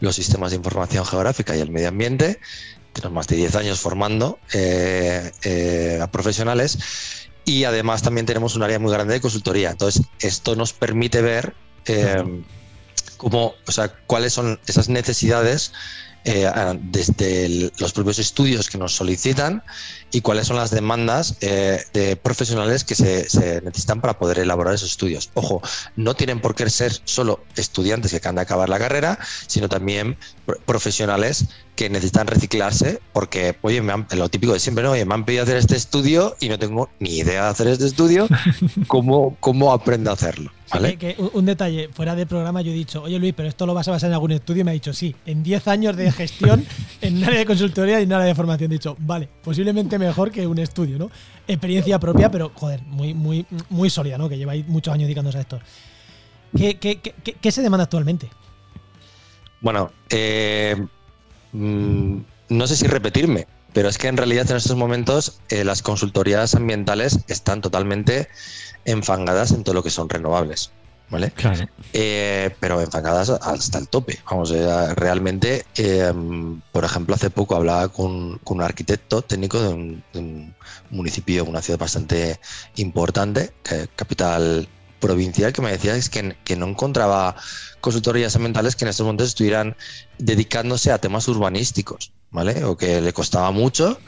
los 0.00 0.14
sistemas 0.14 0.50
de 0.50 0.56
información 0.56 1.06
geográfica 1.06 1.56
y 1.56 1.60
el 1.60 1.70
medio 1.70 1.88
ambiente. 1.88 2.38
Tenemos 2.92 3.14
más 3.14 3.26
de 3.28 3.36
10 3.36 3.56
años 3.56 3.80
formando 3.80 4.38
a 6.00 6.06
profesionales 6.08 6.78
y 7.44 7.64
además 7.64 8.02
también 8.02 8.26
tenemos 8.26 8.56
un 8.56 8.62
área 8.62 8.78
muy 8.78 8.92
grande 8.92 9.14
de 9.14 9.20
consultoría. 9.20 9.70
Entonces, 9.70 10.02
esto 10.20 10.54
nos 10.54 10.72
permite 10.72 11.22
ver 11.22 11.54
cómo, 13.16 13.54
o 13.66 13.72
sea, 13.72 13.88
cuáles 14.06 14.32
son 14.32 14.60
esas 14.66 14.88
necesidades 14.88 15.72
eh, 16.28 16.50
desde 16.82 17.70
los 17.78 17.92
propios 17.92 18.18
estudios 18.18 18.68
que 18.68 18.78
nos 18.78 18.96
solicitan 18.96 19.62
y 20.10 20.22
cuáles 20.22 20.48
son 20.48 20.56
las 20.56 20.72
demandas 20.72 21.36
eh, 21.40 21.84
de 21.92 22.16
profesionales 22.16 22.82
que 22.82 22.96
se, 22.96 23.60
necesitan 23.62 24.00
para 24.00 24.18
poder 24.18 24.40
elaborar 24.40 24.74
esos 24.74 24.90
estudios. 24.90 25.30
Ojo, 25.34 25.62
no 25.94 26.14
tienen 26.14 26.40
por 26.40 26.56
qué 26.56 26.68
ser 26.68 26.92
solo 27.04 27.44
estudiantes 27.54 28.10
que 28.10 28.16
acaban 28.16 28.34
de 28.34 28.40
acabar 28.40 28.68
la 28.68 28.80
carrera, 28.80 29.20
sino 29.46 29.68
también 29.68 30.18
profesionales 30.64 31.44
que 31.76 31.90
necesitan 31.90 32.26
reciclarse 32.26 33.00
porque, 33.12 33.56
oye, 33.62 33.80
me 33.82 33.92
lo 34.16 34.28
típico 34.28 34.54
de 34.54 34.58
siempre, 34.58 34.82
¿no? 34.82 34.92
Oye, 34.92 35.04
me 35.04 35.14
han 35.14 35.24
pedido 35.24 35.42
hacer 35.42 35.58
este 35.58 35.76
estudio 35.76 36.34
y 36.40 36.48
no 36.48 36.58
tengo 36.58 36.88
ni 36.98 37.18
idea 37.18 37.44
de 37.44 37.50
hacer 37.50 37.68
este 37.68 37.86
estudio, 37.86 38.26
¿cómo, 38.88 39.36
cómo 39.40 39.72
aprendo 39.72 40.10
a 40.10 40.14
hacerlo? 40.14 40.50
un 41.32 41.46
detalle, 41.46 41.88
fuera 41.92 42.16
de 42.16 42.26
programa 42.26 42.60
yo 42.60 42.72
he 42.72 42.74
dicho, 42.74 43.02
oye 43.02 43.18
Luis, 43.20 43.34
pero 43.36 43.48
esto 43.48 43.66
lo 43.66 43.74
vas 43.74 43.86
a 43.86 43.92
basar 43.92 44.08
en 44.08 44.14
algún 44.14 44.32
estudio 44.32 44.62
y 44.62 44.64
me 44.64 44.72
ha 44.72 44.74
dicho, 44.74 44.92
sí, 44.92 45.14
en 45.24 45.42
10 45.42 45.68
años 45.68 45.96
de 45.96 46.10
gestión 46.10 46.66
en 47.00 47.18
un 47.18 47.24
área 47.24 47.38
de 47.38 47.46
consultoría 47.46 48.00
y 48.00 48.02
en 48.02 48.08
un 48.08 48.14
área 48.14 48.26
de 48.26 48.34
formación. 48.34 48.72
He 48.72 48.74
dicho, 48.74 48.96
vale, 48.98 49.28
posiblemente 49.44 49.98
mejor 49.98 50.32
que 50.32 50.46
un 50.46 50.58
estudio, 50.58 50.98
¿no? 50.98 51.10
Experiencia 51.46 52.00
propia, 52.00 52.30
pero 52.30 52.50
joder, 52.54 52.82
muy, 52.82 53.14
muy, 53.14 53.46
muy 53.70 53.90
sólida, 53.90 54.18
¿no? 54.18 54.28
Que 54.28 54.38
lleváis 54.38 54.66
muchos 54.66 54.92
años 54.92 55.04
dedicándose 55.04 55.38
a 55.38 55.40
esto. 55.42 55.60
¿Qué, 56.56 56.78
qué, 56.78 57.52
se 57.52 57.62
demanda 57.62 57.84
actualmente? 57.84 58.28
Bueno, 59.60 59.92
eh, 60.10 60.76
mm, 61.56 62.24
no 62.50 62.66
sé 62.66 62.76
si 62.76 62.86
repetirme, 62.86 63.46
pero 63.72 63.88
es 63.88 63.98
que 63.98 64.08
en 64.08 64.16
realidad 64.16 64.50
en 64.50 64.56
estos 64.56 64.76
momentos 64.76 65.40
eh, 65.48 65.64
las 65.64 65.82
consultorías 65.82 66.54
ambientales 66.54 67.20
están 67.28 67.60
totalmente 67.60 68.28
enfangadas 68.84 69.50
en 69.52 69.64
todo 69.64 69.74
lo 69.74 69.82
que 69.82 69.90
son 69.90 70.08
renovables. 70.08 70.70
¿Vale? 71.08 71.30
Claro. 71.30 71.68
Eh, 71.92 72.50
pero 72.58 72.80
enfangadas 72.80 73.30
hasta 73.30 73.78
el 73.78 73.86
tope. 73.86 74.18
Vamos, 74.28 74.50
eh, 74.50 74.94
realmente, 74.96 75.64
em, 75.76 76.60
por 76.72 76.84
ejemplo, 76.84 77.14
hace 77.14 77.30
poco 77.30 77.54
hablaba 77.54 77.88
con, 77.88 78.40
un 78.42 78.62
arquitecto 78.62 79.22
técnico 79.22 79.60
de 79.60 79.68
un, 79.68 80.54
municipio, 80.90 81.44
una 81.44 81.62
ciudad 81.62 81.78
bastante 81.78 82.40
importante, 82.76 83.52
capital 83.94 84.68
provincial, 85.00 85.52
que 85.52 85.62
me 85.62 85.70
decía 85.70 85.94
es 85.96 86.08
que, 86.08 86.36
que, 86.44 86.56
no 86.56 86.66
encontraba 86.66 87.36
consultorías 87.80 88.34
ambientales 88.36 88.76
que 88.76 88.84
en 88.84 88.88
estos 88.90 89.04
momentos 89.04 89.28
estuvieran 89.28 89.76
dedicándose 90.18 90.92
a 90.92 90.98
temas 90.98 91.28
urbanísticos, 91.28 92.12
¿vale? 92.30 92.64
O 92.64 92.76
que 92.76 93.00
le 93.00 93.12
costaba 93.12 93.50
mucho 93.50 93.98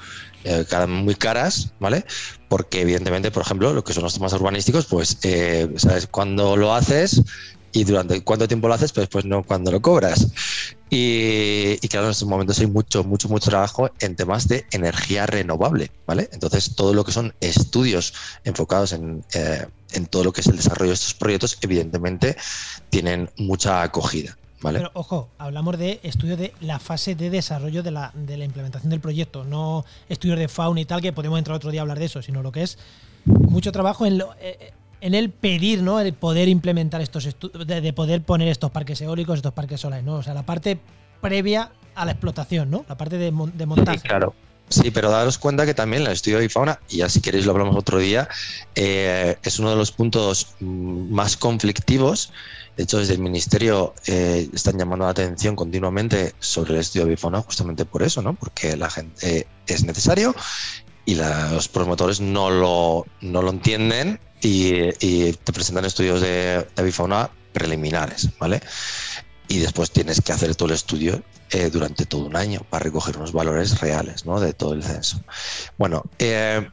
eh, 0.45 0.65
muy 0.87 1.15
caras, 1.15 1.73
¿vale? 1.81 2.05
Porque 2.49 2.83
evidentemente, 2.83 3.31
por 3.31 3.43
ejemplo, 3.43 3.73
lo 3.73 3.85
que 3.85 3.93
son 3.93 4.05
los 4.05 4.15
temas 4.15 4.33
urbanísticos, 4.33 4.87
pues, 4.87 5.19
eh, 5.23 5.69
¿sabes? 5.77 6.07
Cuando 6.07 6.57
lo 6.57 6.75
haces 6.75 7.23
y 7.73 7.85
durante 7.85 8.23
cuánto 8.23 8.49
tiempo 8.49 8.69
lo 8.69 8.75
haces, 8.75 8.93
pues, 8.93 9.09
pues 9.09 9.25
no 9.25 9.43
cuando 9.43 9.71
lo 9.71 9.83
cobras. 9.83 10.29
Y, 10.91 11.77
claro, 11.89 12.07
en 12.07 12.13
estos 12.13 12.29
momentos 12.29 12.59
hay 12.61 12.67
mucho, 12.67 13.05
mucho, 13.05 13.29
mucho 13.29 13.51
trabajo 13.51 13.91
en 14.01 14.17
temas 14.17 14.49
de 14.49 14.65
energía 14.71 15.27
renovable, 15.27 15.91
¿vale? 16.07 16.29
Entonces, 16.33 16.75
todo 16.75 16.95
lo 16.95 17.05
que 17.05 17.13
son 17.13 17.35
estudios 17.41 18.15
enfocados 18.45 18.93
en, 18.93 19.25
eh, 19.35 19.67
en 19.93 20.07
todo 20.07 20.25
lo 20.25 20.33
que 20.33 20.41
es 20.41 20.47
el 20.47 20.57
desarrollo 20.57 20.91
de 20.91 20.95
estos 20.95 21.15
proyectos, 21.15 21.59
evidentemente, 21.61 22.37
tienen 22.91 23.31
mucha 23.37 23.83
acogida. 23.83 24.37
Pero 24.61 24.91
ojo, 24.95 25.29
hablamos 25.39 25.79
de 25.79 26.01
estudios 26.03 26.39
de 26.39 26.53
la 26.61 26.79
fase 26.79 27.15
de 27.15 27.31
desarrollo 27.31 27.83
de 27.83 27.93
la, 27.93 28.11
de 28.15 28.37
la 28.37 28.45
implementación 28.45 28.91
del 28.91 29.01
proyecto, 29.01 29.45
no 29.45 29.85
estudios 30.09 30.39
de 30.39 30.49
fauna 30.49 30.81
y 30.81 30.85
tal, 30.85 31.01
que 31.01 31.13
podemos 31.13 31.39
entrar 31.39 31.57
otro 31.57 31.71
día 31.71 31.81
a 31.81 31.83
hablar 31.83 31.99
de 31.99 32.07
eso, 32.07 32.23
sino 32.23 32.43
lo 32.43 32.51
que 32.51 32.63
es 32.63 32.79
mucho 33.25 33.71
trabajo 33.71 34.05
en, 34.05 34.19
lo, 34.19 34.35
eh, 34.41 34.73
en 35.01 35.15
el 35.15 35.31
pedir, 35.31 35.83
¿no? 35.83 36.01
El 36.01 36.13
poder 36.13 36.49
implementar 36.49 37.01
estos 37.01 37.27
estudios, 37.27 37.67
de, 37.67 37.93
poder 37.93 38.23
poner 38.23 38.49
estos 38.49 38.71
parques 38.71 39.01
eólicos, 39.01 39.37
estos 39.37 39.53
parques 39.53 39.81
solares, 39.81 40.05
¿no? 40.05 40.17
O 40.17 40.23
sea, 40.23 40.35
la 40.35 40.45
parte 40.45 40.79
previa 41.21 41.71
a 41.95 42.05
la 42.05 42.13
explotación, 42.13 42.71
¿no? 42.71 42.85
La 42.89 42.97
parte 42.97 43.19
de, 43.19 43.33
de 43.55 43.67
montaje. 43.67 43.99
Sí, 43.99 44.09
claro. 44.09 44.35
Sí, 44.71 44.91
pero 44.91 45.11
daros 45.11 45.39
cuenta 45.39 45.65
que 45.65 45.73
también 45.73 46.03
el 46.03 46.13
estudio 46.13 46.39
de 46.39 46.49
fauna, 46.51 46.79
y 46.91 46.99
ya 46.99 47.09
si 47.09 47.23
queréis 47.23 47.47
lo 47.47 47.53
hablamos 47.53 47.75
otro 47.75 47.99
día, 47.99 48.29
eh, 48.75 49.37
es 49.43 49.59
uno 49.59 49.71
de 49.71 49.77
los 49.77 49.93
puntos 49.93 50.49
mm, 50.61 51.11
más 51.11 51.39
conflictivos 51.39 52.31
de 52.79 52.85
hecho, 52.85 52.99
desde 52.99 53.15
el 53.15 53.19
Ministerio 53.19 53.93
eh, 54.07 54.49
están 54.55 54.79
llamando 54.79 55.05
la 55.05 55.11
atención 55.11 55.57
continuamente 55.57 56.33
sobre 56.39 56.75
el 56.75 56.79
estudio 56.79 57.07
de 57.07 57.11
bifauna 57.11 57.41
justamente 57.41 57.85
por 57.85 58.05
eso, 58.05 58.23
¿no? 58.23 58.35
Porque 58.35 58.77
la 58.77 58.89
gente 58.89 59.41
eh, 59.41 59.49
es 59.67 59.83
necesario 59.83 60.33
y 61.05 61.17
los 61.17 61.67
promotores 61.67 62.21
no 62.21 62.51
lo, 62.51 63.05
no 63.21 63.43
lo 63.43 63.51
entienden 63.51 64.21
y, 64.41 65.33
te 65.33 65.53
presentan 65.53 65.85
estudios 65.85 66.21
de, 66.21 66.67
bifauna 66.83 67.31
preliminares, 67.53 68.29
¿vale? 68.39 68.61
Y 69.49 69.59
después 69.59 69.91
tienes 69.91 70.21
que 70.21 70.33
hacer 70.33 70.55
todo 70.55 70.69
el 70.69 70.75
estudio 70.75 71.23
eh, 71.51 71.71
durante 71.71 72.05
todo 72.05 72.27
un 72.27 72.37
año 72.37 72.61
para 72.69 72.85
recoger 72.85 73.17
unos 73.17 73.33
valores 73.33 73.81
reales 73.81 74.27
¿no? 74.27 74.39
de 74.39 74.53
todo 74.53 74.75
el 74.75 74.83
censo. 74.83 75.23
Bueno, 75.79 76.05
eh, 76.19 76.69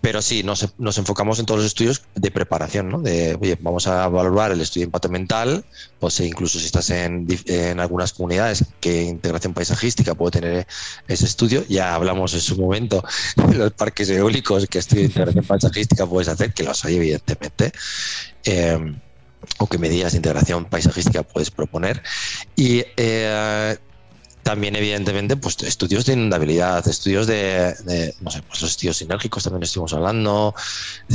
pero 0.00 0.22
sí, 0.22 0.42
nos, 0.42 0.74
nos, 0.78 0.96
enfocamos 0.98 1.38
en 1.38 1.46
todos 1.46 1.58
los 1.58 1.66
estudios 1.66 2.02
de 2.14 2.30
preparación, 2.30 2.88
¿no? 2.88 3.00
De, 3.00 3.36
oye, 3.40 3.58
vamos 3.60 3.88
a 3.88 4.06
evaluar 4.06 4.52
el 4.52 4.60
estudio 4.60 4.82
de 4.82 4.86
impacto 4.86 5.08
ambiental, 5.08 5.64
pues 5.98 6.20
incluso 6.20 6.58
si 6.58 6.66
estás 6.66 6.90
en, 6.90 7.26
en 7.46 7.80
algunas 7.80 8.12
comunidades 8.12 8.64
que 8.80 9.02
integración 9.02 9.54
paisajística 9.54 10.14
puede 10.14 10.40
tener 10.40 10.66
ese 11.08 11.24
estudio, 11.24 11.64
ya 11.68 11.94
hablamos 11.94 12.32
en 12.34 12.40
su 12.40 12.56
momento 12.56 13.02
de 13.48 13.54
los 13.54 13.72
parques 13.72 14.08
eólicos 14.10 14.66
que 14.66 14.78
estudio 14.78 15.02
de 15.02 15.08
integración 15.08 15.44
paisajística 15.44 16.06
puedes 16.06 16.28
hacer, 16.28 16.52
que 16.52 16.62
los 16.62 16.84
hay 16.84 16.96
evidentemente. 16.96 17.72
Eh, 18.44 18.94
o 19.58 19.68
qué 19.68 19.78
medidas 19.78 20.12
de 20.12 20.18
integración 20.18 20.64
paisajística 20.64 21.22
puedes 21.22 21.50
proponer. 21.50 22.02
Y 22.56 22.84
eh, 22.96 23.76
también, 24.48 24.76
evidentemente, 24.76 25.36
pues 25.36 25.62
estudios 25.62 26.06
de 26.06 26.14
inundabilidad, 26.14 26.88
estudios 26.88 27.26
de, 27.26 28.14
no 28.22 28.30
sé, 28.30 28.40
pues 28.40 28.62
los 28.62 28.70
estudios 28.70 28.96
sinérgicos 28.96 29.44
también 29.44 29.62
estuvimos 29.62 29.92
hablando. 29.92 30.54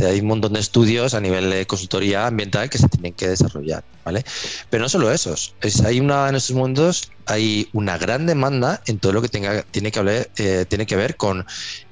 hay 0.06 0.20
un 0.20 0.28
montón 0.28 0.54
de 0.54 0.60
estudios 0.60 1.16
a 1.16 1.20
nivel 1.20 1.50
de 1.50 1.66
consultoría 1.66 2.28
ambiental 2.28 2.70
que 2.70 2.78
se 2.78 2.88
tienen 2.90 3.14
que 3.14 3.30
desarrollar, 3.30 3.84
¿vale? 4.06 4.24
Pero 4.70 4.84
no 4.84 4.88
solo 4.88 5.12
esos. 5.12 5.56
Es, 5.62 5.82
hay 5.82 6.00
una, 6.00 6.30
en 6.30 6.36
estos 6.36 6.56
momentos 6.56 7.10
hay 7.26 7.70
una 7.74 7.98
gran 7.98 8.28
demanda 8.28 8.84
en 8.86 9.00
todo 9.00 9.14
lo 9.14 9.22
que 9.24 9.30
tenga, 9.30 9.64
tiene, 9.64 9.92
que 9.92 9.98
hablar, 9.98 10.30
eh, 10.38 10.66
tiene 10.70 10.86
que 10.86 10.96
ver 10.96 11.18
con 11.18 11.44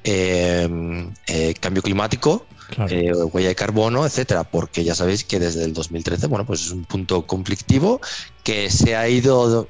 em, 0.03 1.11
eh, 1.25 1.55
cambio 1.59 1.81
climático, 1.81 2.45
eh, 2.87 3.13
huella 3.13 3.47
de 3.47 3.55
carbono, 3.55 4.05
etcétera, 4.05 4.43
porque 4.43 4.83
ya 4.83 4.93
sabéis 4.93 5.23
que 5.23 5.39
desde 5.39 5.63
el 5.63 5.73
2013, 5.73 6.27
bueno, 6.27 6.45
pues 6.45 6.61
es 6.61 6.69
un 6.69 6.85
punto 6.85 7.25
conflictivo 7.25 7.99
que 8.43 8.69
se 8.69 8.95
ha 8.95 9.09
ido 9.09 9.67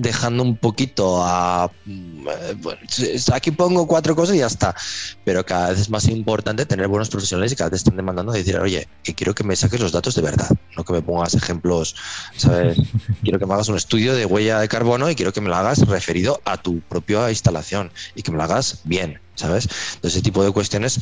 dejando 0.00 0.42
un 0.42 0.56
poquito 0.56 1.22
a... 1.22 1.70
Eh, 1.86 2.54
bueno, 2.58 2.80
aquí 3.34 3.50
pongo 3.50 3.86
cuatro 3.86 4.16
cosas 4.16 4.34
y 4.34 4.38
ya 4.38 4.46
está. 4.46 4.74
Pero 5.24 5.44
cada 5.44 5.70
vez 5.70 5.80
es 5.80 5.90
más 5.90 6.08
importante 6.08 6.64
tener 6.64 6.88
buenos 6.88 7.10
profesionales 7.10 7.52
y 7.52 7.56
cada 7.56 7.70
vez 7.70 7.80
están 7.80 7.96
demandando 7.96 8.32
decir, 8.32 8.56
oye, 8.58 8.88
que 9.04 9.14
quiero 9.14 9.34
que 9.34 9.44
me 9.44 9.54
saques 9.56 9.78
los 9.78 9.92
datos 9.92 10.14
de 10.14 10.22
verdad, 10.22 10.48
no 10.76 10.84
que 10.84 10.94
me 10.94 11.02
pongas 11.02 11.34
ejemplos, 11.34 11.94
¿sabes? 12.36 12.78
quiero 13.22 13.38
que 13.38 13.46
me 13.46 13.54
hagas 13.54 13.68
un 13.68 13.76
estudio 13.76 14.14
de 14.14 14.24
huella 14.24 14.60
de 14.60 14.68
carbono 14.68 15.10
y 15.10 15.14
quiero 15.14 15.32
que 15.32 15.42
me 15.42 15.50
lo 15.50 15.56
hagas 15.56 15.86
referido 15.86 16.40
a 16.46 16.56
tu 16.56 16.80
propia 16.80 17.28
instalación 17.28 17.92
y 18.14 18.22
que 18.22 18.30
me 18.30 18.38
lo 18.38 18.44
hagas 18.44 18.80
bien, 18.84 19.20
¿sabes? 19.34 19.68
Entonces, 19.96 20.16
ese 20.16 20.22
tipo 20.22 20.42
de 20.42 20.50
cuestiones 20.50 21.00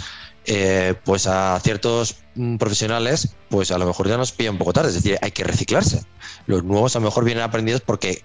eh, 0.51 0.95
pues 1.05 1.27
a 1.27 1.61
ciertos 1.63 2.17
mm, 2.35 2.57
profesionales, 2.57 3.37
pues 3.49 3.71
a 3.71 3.79
lo 3.79 3.87
mejor 3.87 4.09
ya 4.09 4.17
nos 4.17 4.33
pilla 4.33 4.51
un 4.51 4.59
poco 4.59 4.73
tarde, 4.73 4.89
es 4.89 4.95
decir, 4.95 5.19
hay 5.21 5.31
que 5.31 5.45
reciclarse. 5.45 6.03
Los 6.47 6.65
nuevos 6.65 6.97
a 6.97 7.01
lo 7.01 7.05
mejor 7.05 7.25
vienen 7.25 7.45
aprendidos 7.45 7.83
porque 7.83 8.23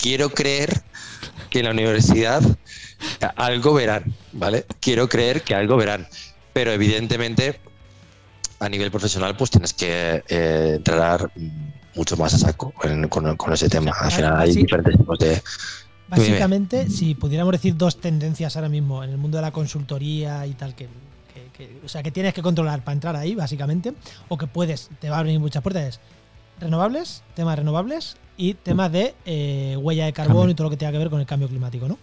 quiero 0.00 0.30
creer 0.30 0.82
que 1.48 1.60
en 1.60 1.66
la 1.66 1.70
universidad 1.72 2.42
algo 3.36 3.74
verán, 3.74 4.14
¿vale? 4.32 4.64
Quiero 4.80 5.08
creer 5.08 5.42
que 5.42 5.54
algo 5.54 5.76
verán, 5.76 6.06
pero 6.52 6.72
evidentemente 6.72 7.60
a 8.58 8.68
nivel 8.68 8.90
profesional 8.90 9.36
pues 9.36 9.50
tienes 9.50 9.72
que 9.72 10.22
eh, 10.28 10.74
entrar 10.76 11.30
mucho 11.94 12.16
más 12.16 12.34
a 12.34 12.38
saco 12.38 12.72
con, 12.72 13.52
ese 13.52 13.68
tema. 13.68 13.92
Al 13.92 14.10
final 14.10 14.36
hay 14.38 14.54
diferentes 14.54 14.96
tipos 14.96 15.18
de... 15.18 15.42
Básicamente, 16.08 16.90
si 16.90 17.14
pudiéramos 17.14 17.52
decir 17.52 17.76
dos 17.76 18.00
tendencias 18.00 18.56
ahora 18.56 18.68
mismo 18.68 19.04
en 19.04 19.10
el 19.10 19.16
mundo 19.16 19.38
de 19.38 19.42
la 19.42 19.52
consultoría 19.52 20.44
y 20.44 20.54
tal, 20.54 20.74
que, 20.74 20.88
o 21.84 21.88
sea, 21.88 22.02
que 22.02 22.10
tienes 22.10 22.34
que 22.34 22.42
controlar 22.42 22.82
para 22.82 22.94
entrar 22.94 23.14
ahí, 23.14 23.36
básicamente, 23.36 23.94
o 24.28 24.36
que 24.36 24.48
puedes, 24.48 24.90
te 24.98 25.08
va 25.08 25.16
a 25.16 25.18
abrir 25.20 25.38
muchas 25.38 25.62
puertas, 25.62 26.00
renovables, 26.58 27.22
temas 27.34 27.56
renovables 27.56 28.16
y 28.40 28.54
temas 28.54 28.90
de 28.90 29.14
eh, 29.26 29.76
huella 29.78 30.06
de 30.06 30.14
carbono 30.14 30.40
Cambio. 30.40 30.52
y 30.52 30.54
todo 30.54 30.64
lo 30.64 30.70
que 30.70 30.78
tenga 30.78 30.92
que 30.92 30.98
ver 30.98 31.10
con 31.10 31.20
el 31.20 31.26
cambio 31.26 31.46
climático, 31.46 31.86
¿no? 31.86 31.98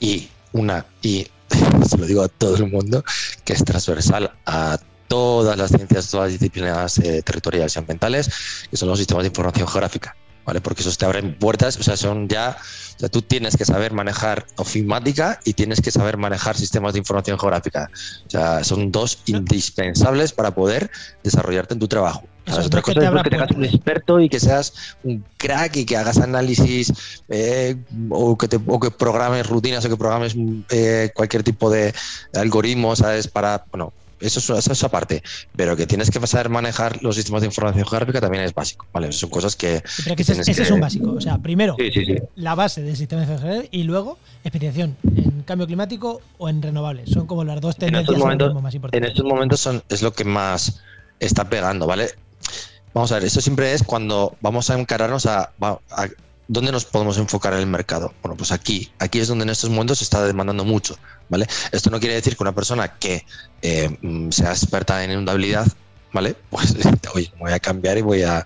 Y 0.00 0.26
una, 0.52 0.86
y 1.02 1.26
se 1.86 1.98
lo 1.98 2.06
digo 2.06 2.22
a 2.22 2.28
todo 2.28 2.56
el 2.56 2.70
mundo, 2.70 3.04
que 3.44 3.52
es 3.52 3.62
transversal 3.62 4.32
a 4.46 4.78
todas 5.08 5.58
las 5.58 5.70
ciencias, 5.70 6.10
todas 6.10 6.30
las 6.30 6.40
disciplinas 6.40 6.98
eh, 6.98 7.22
territoriales 7.22 7.76
y 7.76 7.78
ambientales, 7.78 8.30
que 8.70 8.78
son 8.78 8.88
los 8.88 8.98
sistemas 8.98 9.24
de 9.24 9.28
información 9.28 9.68
geográfica, 9.68 10.16
¿vale? 10.48 10.62
Porque 10.62 10.80
esos 10.80 10.96
te 10.96 11.04
abren 11.04 11.34
puertas, 11.34 11.76
o 11.76 11.82
sea, 11.82 11.94
son 11.98 12.26
ya, 12.26 12.56
o 12.96 12.98
sea, 12.98 13.10
tú 13.10 13.20
tienes 13.20 13.54
que 13.54 13.66
saber 13.66 13.92
manejar 13.92 14.46
ofimática 14.56 15.38
y 15.44 15.52
tienes 15.52 15.82
que 15.82 15.90
saber 15.90 16.16
manejar 16.16 16.56
sistemas 16.56 16.94
de 16.94 17.00
información 17.00 17.38
geográfica. 17.38 17.90
O 18.26 18.30
sea, 18.30 18.64
son 18.64 18.90
dos 18.90 19.18
indispensables 19.26 20.32
para 20.32 20.54
poder 20.54 20.90
desarrollarte 21.22 21.74
en 21.74 21.80
tu 21.80 21.86
trabajo. 21.86 22.24
Eso, 22.46 22.60
no 22.60 22.64
otras 22.64 22.80
es 22.80 22.86
que 22.86 22.94
cosas 22.94 22.94
te 22.94 23.04
es 23.04 23.08
abra 23.08 23.22
que 23.22 23.28
te 23.28 23.36
hagas 23.36 23.50
un 23.50 23.64
experto 23.66 24.20
y 24.20 24.30
que 24.30 24.40
seas 24.40 24.72
un 25.04 25.22
crack 25.36 25.76
y 25.76 25.84
que 25.84 25.98
hagas 25.98 26.16
análisis 26.16 27.22
eh, 27.28 27.76
o, 28.08 28.38
que 28.38 28.48
te, 28.48 28.58
o 28.66 28.80
que 28.80 28.90
programes 28.90 29.46
rutinas 29.46 29.84
o 29.84 29.90
que 29.90 29.98
programes 29.98 30.34
eh, 30.70 31.10
cualquier 31.14 31.42
tipo 31.42 31.68
de 31.68 31.92
algoritmo, 32.32 32.96
¿sabes? 32.96 33.28
Para, 33.28 33.66
bueno, 33.70 33.92
eso 34.20 34.38
es, 34.40 34.50
eso 34.50 34.72
es 34.72 34.84
aparte, 34.84 35.22
pero 35.56 35.76
que 35.76 35.86
tienes 35.86 36.10
que 36.10 36.24
saber 36.26 36.48
manejar 36.48 37.02
los 37.02 37.16
sistemas 37.16 37.40
de 37.42 37.46
información 37.46 37.84
geográfica 37.86 38.20
también 38.20 38.44
es 38.44 38.54
básico, 38.54 38.86
¿vale? 38.92 39.12
Son 39.12 39.30
cosas 39.30 39.56
que... 39.56 39.82
Pero 40.04 40.16
que 40.16 40.24
que 40.24 40.32
ese, 40.32 40.62
es 40.62 40.70
un 40.70 40.80
básico. 40.80 41.12
O 41.12 41.20
sea, 41.20 41.38
primero, 41.38 41.76
Sí, 41.78 41.90
sí, 41.92 42.04
sí. 42.04 42.16
la 42.36 42.54
base 42.54 42.82
del 42.82 42.96
sistema 42.96 43.22
de 43.24 43.32
información 43.32 43.68
y 43.70 43.82
luego 43.84 44.18
especialización 44.44 44.96
en 45.16 45.42
cambio 45.42 45.66
climático 45.66 46.20
o 46.38 46.48
en 46.48 46.62
renovables. 46.62 47.10
Son 47.10 47.26
como 47.26 47.44
las 47.44 47.60
dos 47.60 47.74
En 47.76 47.80
tendencias 47.80 48.18
momentos, 48.18 48.54
más 48.62 48.72
en 48.74 48.76
importantes. 48.76 49.10
estos 49.10 49.24
momentos 49.24 49.60
son, 49.60 49.82
es 49.88 50.02
lo 50.02 50.12
que 50.12 50.24
más 50.24 50.80
está 51.20 51.48
pegando, 51.48 51.86
¿vale? 51.86 52.08
Vamos 52.94 53.12
a 53.12 53.16
ver, 53.16 53.24
eso 53.24 53.40
siempre 53.40 53.72
es 53.72 53.82
cuando 53.82 54.36
vamos 54.40 54.70
a 54.70 54.78
encararnos 54.78 55.26
a 55.26 55.52
dónde 56.48 56.72
nos 56.72 56.86
podemos 56.86 57.18
enfocar 57.18 57.52
en 57.52 57.60
el 57.60 57.66
mercado. 57.66 58.12
Bueno, 58.22 58.36
pues 58.36 58.50
aquí, 58.50 58.90
aquí 58.98 59.20
es 59.20 59.28
donde 59.28 59.44
en 59.44 59.50
estos 59.50 59.70
momentos 59.70 59.98
se 59.98 60.04
está 60.04 60.26
demandando 60.26 60.64
mucho, 60.64 60.96
¿vale? 61.28 61.46
Esto 61.70 61.90
no 61.90 62.00
quiere 62.00 62.14
decir 62.14 62.36
que 62.36 62.42
una 62.42 62.54
persona 62.54 62.98
que 62.98 63.24
eh, 63.62 63.96
mm, 64.00 64.30
sea 64.30 64.50
experta 64.50 65.04
en 65.04 65.12
inundabilidad, 65.12 65.66
¿vale? 66.12 66.34
Pues, 66.50 66.74
oye, 67.14 67.30
me 67.34 67.42
voy 67.42 67.52
a 67.52 67.60
cambiar 67.60 67.98
y 67.98 68.02
voy 68.02 68.22
a... 68.22 68.44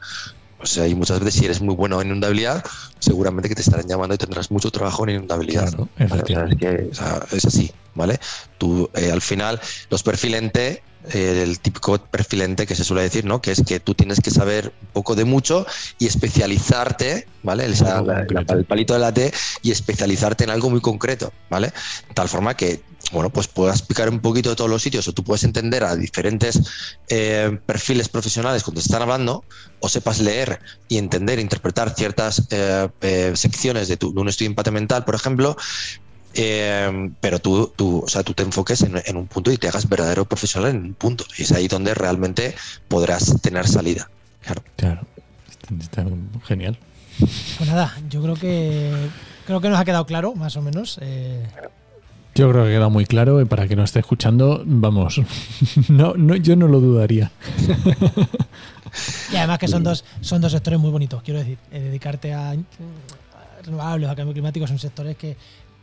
O 0.58 0.66
sea, 0.66 0.86
y 0.86 0.94
muchas 0.94 1.18
veces 1.18 1.40
si 1.40 1.44
eres 1.44 1.60
muy 1.60 1.74
bueno 1.74 2.00
en 2.00 2.08
inundabilidad, 2.08 2.64
seguramente 3.00 3.48
que 3.48 3.56
te 3.56 3.62
estarán 3.62 3.88
llamando 3.88 4.14
y 4.14 4.18
tendrás 4.18 4.48
mucho 4.52 4.70
trabajo 4.70 5.02
en 5.04 5.16
inundabilidad. 5.16 5.68
Claro, 5.68 5.88
¿vale? 5.96 5.96
O 5.96 5.98
sea, 5.98 6.06
es, 6.06 6.12
efectivamente. 6.12 6.56
que, 6.56 6.88
o 6.90 6.94
sea, 6.94 7.26
es 7.32 7.44
así, 7.44 7.72
¿vale? 7.94 8.20
Tú, 8.58 8.88
eh, 8.94 9.10
al 9.10 9.20
final, 9.20 9.60
los 9.90 10.04
perfil 10.04 10.34
en 10.34 10.50
T, 10.52 10.82
el 11.10 11.58
típico 11.60 11.98
perfil 11.98 12.42
en 12.42 12.56
T 12.56 12.66
que 12.66 12.74
se 12.74 12.84
suele 12.84 13.02
decir, 13.02 13.24
¿no? 13.24 13.40
Que 13.42 13.50
es 13.52 13.62
que 13.66 13.80
tú 13.80 13.94
tienes 13.94 14.20
que 14.20 14.30
saber 14.30 14.72
un 14.82 14.88
poco 14.88 15.14
de 15.14 15.24
mucho 15.24 15.66
y 15.98 16.06
especializarte, 16.06 17.26
¿vale? 17.42 17.64
El, 17.64 17.74
Algo 17.84 18.06
la- 18.06 18.14
la- 18.14 18.26
concreto. 18.26 18.54
el 18.54 18.64
palito 18.64 18.94
de 18.94 19.00
la 19.00 19.12
T 19.12 19.32
y 19.62 19.70
especializarte 19.70 20.44
en 20.44 20.50
algo 20.50 20.70
muy 20.70 20.80
concreto, 20.80 21.32
¿vale? 21.50 21.72
Tal 22.14 22.28
forma 22.28 22.54
que, 22.56 22.82
bueno, 23.12 23.30
pues 23.30 23.48
puedas 23.48 23.82
picar 23.82 24.08
un 24.08 24.20
poquito 24.20 24.50
de 24.50 24.56
todos 24.56 24.70
los 24.70 24.82
sitios 24.82 25.06
o 25.08 25.12
tú 25.12 25.24
puedes 25.24 25.44
entender 25.44 25.82
a 25.84 25.96
diferentes 25.96 26.60
eh, 27.08 27.58
perfiles 27.66 28.08
profesionales 28.08 28.62
cuando 28.62 28.80
te 28.80 28.86
están 28.86 29.02
hablando 29.02 29.44
o 29.80 29.88
sepas 29.88 30.20
leer 30.20 30.60
y 30.88 30.98
entender, 30.98 31.38
interpretar 31.40 31.94
ciertas 31.94 32.42
eh, 32.50 32.88
eh, 33.00 33.32
secciones 33.34 33.88
de, 33.88 33.96
tu- 33.96 34.14
de 34.14 34.20
un 34.20 34.28
estudio 34.28 34.48
de 34.48 34.52
impacto 34.52 34.70
ambiental, 34.70 35.04
por 35.04 35.14
ejemplo, 35.16 35.56
eh, 36.34 37.10
pero 37.20 37.38
tú, 37.38 37.72
tú, 37.76 38.02
o 38.04 38.08
sea, 38.08 38.22
tú 38.22 38.34
te 38.34 38.42
enfoques 38.42 38.82
en, 38.82 39.00
en 39.04 39.16
un 39.16 39.26
punto 39.26 39.50
y 39.52 39.56
te 39.56 39.68
hagas 39.68 39.88
verdadero 39.88 40.24
profesional 40.24 40.70
en 40.70 40.84
un 40.84 40.94
punto. 40.94 41.24
Y 41.38 41.42
es 41.42 41.52
ahí 41.52 41.68
donde 41.68 41.94
realmente 41.94 42.54
podrás 42.88 43.40
tener 43.40 43.66
salida. 43.66 44.10
Claro. 44.42 44.62
Claro. 44.76 45.00
Está, 45.50 46.02
está 46.02 46.06
genial. 46.44 46.78
Pues 47.58 47.68
nada, 47.70 47.94
yo 48.08 48.22
creo 48.22 48.34
que 48.34 48.92
creo 49.46 49.60
que 49.60 49.68
nos 49.68 49.78
ha 49.78 49.84
quedado 49.84 50.06
claro, 50.06 50.34
más 50.34 50.56
o 50.56 50.62
menos. 50.62 50.98
eh, 51.02 51.46
Yo 52.34 52.50
creo 52.50 52.64
que 52.64 52.70
queda 52.70 52.88
muy 52.88 53.04
claro 53.04 53.40
y 53.40 53.44
para 53.44 53.68
que 53.68 53.76
nos 53.76 53.90
esté 53.90 54.00
escuchando, 54.00 54.62
vamos, 54.64 55.20
no, 55.88 56.14
no, 56.14 56.34
yo 56.36 56.56
no 56.56 56.66
lo 56.68 56.80
dudaría. 56.80 57.30
y 59.32 59.36
además 59.36 59.58
que 59.58 59.68
son 59.68 59.82
dos, 59.82 60.04
son 60.20 60.40
dos 60.40 60.52
sectores 60.52 60.78
muy 60.80 60.90
bonitos, 60.90 61.22
quiero 61.22 61.40
decir. 61.40 61.58
eh, 61.70 61.80
dedicarte 61.80 62.32
a, 62.32 62.54
mm, 62.54 62.64
a 63.60 63.62
renovables, 63.62 64.10
a 64.10 64.16
cambio 64.16 64.32
climático, 64.32 64.66
son 64.66 64.78
sectores 64.78 65.16
que, 65.16 65.36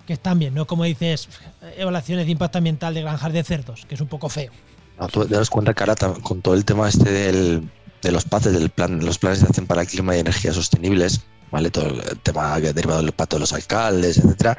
que 0.10 0.14
están 0.14 0.40
bien. 0.40 0.56
No 0.56 0.66
como 0.66 0.86
dices, 0.86 1.30
evaluaciones 1.78 2.26
de 2.26 2.32
impacto 2.32 2.58
ambiental 2.58 2.96
de 2.96 3.04
granjas 3.04 3.32
de 3.32 3.44
cerdos, 3.44 3.86
que 3.88 3.94
es 3.94 4.02
un 4.02 4.08
poco 4.08 4.28
feo. 4.28 4.52
No, 5.00 5.08
tú 5.08 5.24
te 5.24 5.36
das 5.36 5.52
cuenta 5.52 5.76
que 5.76 5.86
con 6.24 6.42
todo 6.42 6.56
el 6.56 6.66
tema 6.66 6.90
este 6.90 7.12
del, 7.12 7.70
de 8.02 8.12
los 8.12 8.26
PACs, 8.26 8.52
del 8.52 8.72
plan, 8.72 9.06
los 9.06 9.20
planes 9.20 9.42
de 9.42 9.46
acción 9.46 9.68
para 9.68 9.84
el 9.84 9.88
clima 9.88 10.16
y 10.16 10.22
energías 10.22 10.56
sostenibles, 10.56 11.22
¿vale? 11.52 11.70
Todo 11.70 11.90
el 11.90 12.20
tema 12.22 12.60
que 12.60 12.74
derivado 12.74 13.04
del 13.04 13.12
pacto 13.12 13.36
de 13.36 13.42
los 13.42 13.54
alcaldes, 13.54 14.18
etcétera. 14.18 14.58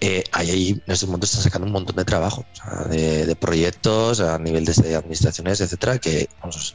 Eh, 0.00 0.24
ahí, 0.32 0.70
en 0.70 0.92
estos 0.92 1.10
momentos 1.10 1.28
están 1.28 1.44
sacando 1.44 1.66
un 1.66 1.74
montón 1.74 1.96
de 1.96 2.06
trabajo, 2.06 2.46
de, 2.88 3.36
proyectos 3.38 4.20
a 4.20 4.38
nivel 4.38 4.64
de 4.64 4.96
administraciones, 4.96 5.60
etcétera, 5.60 5.98
que 5.98 6.26
vamos, 6.40 6.74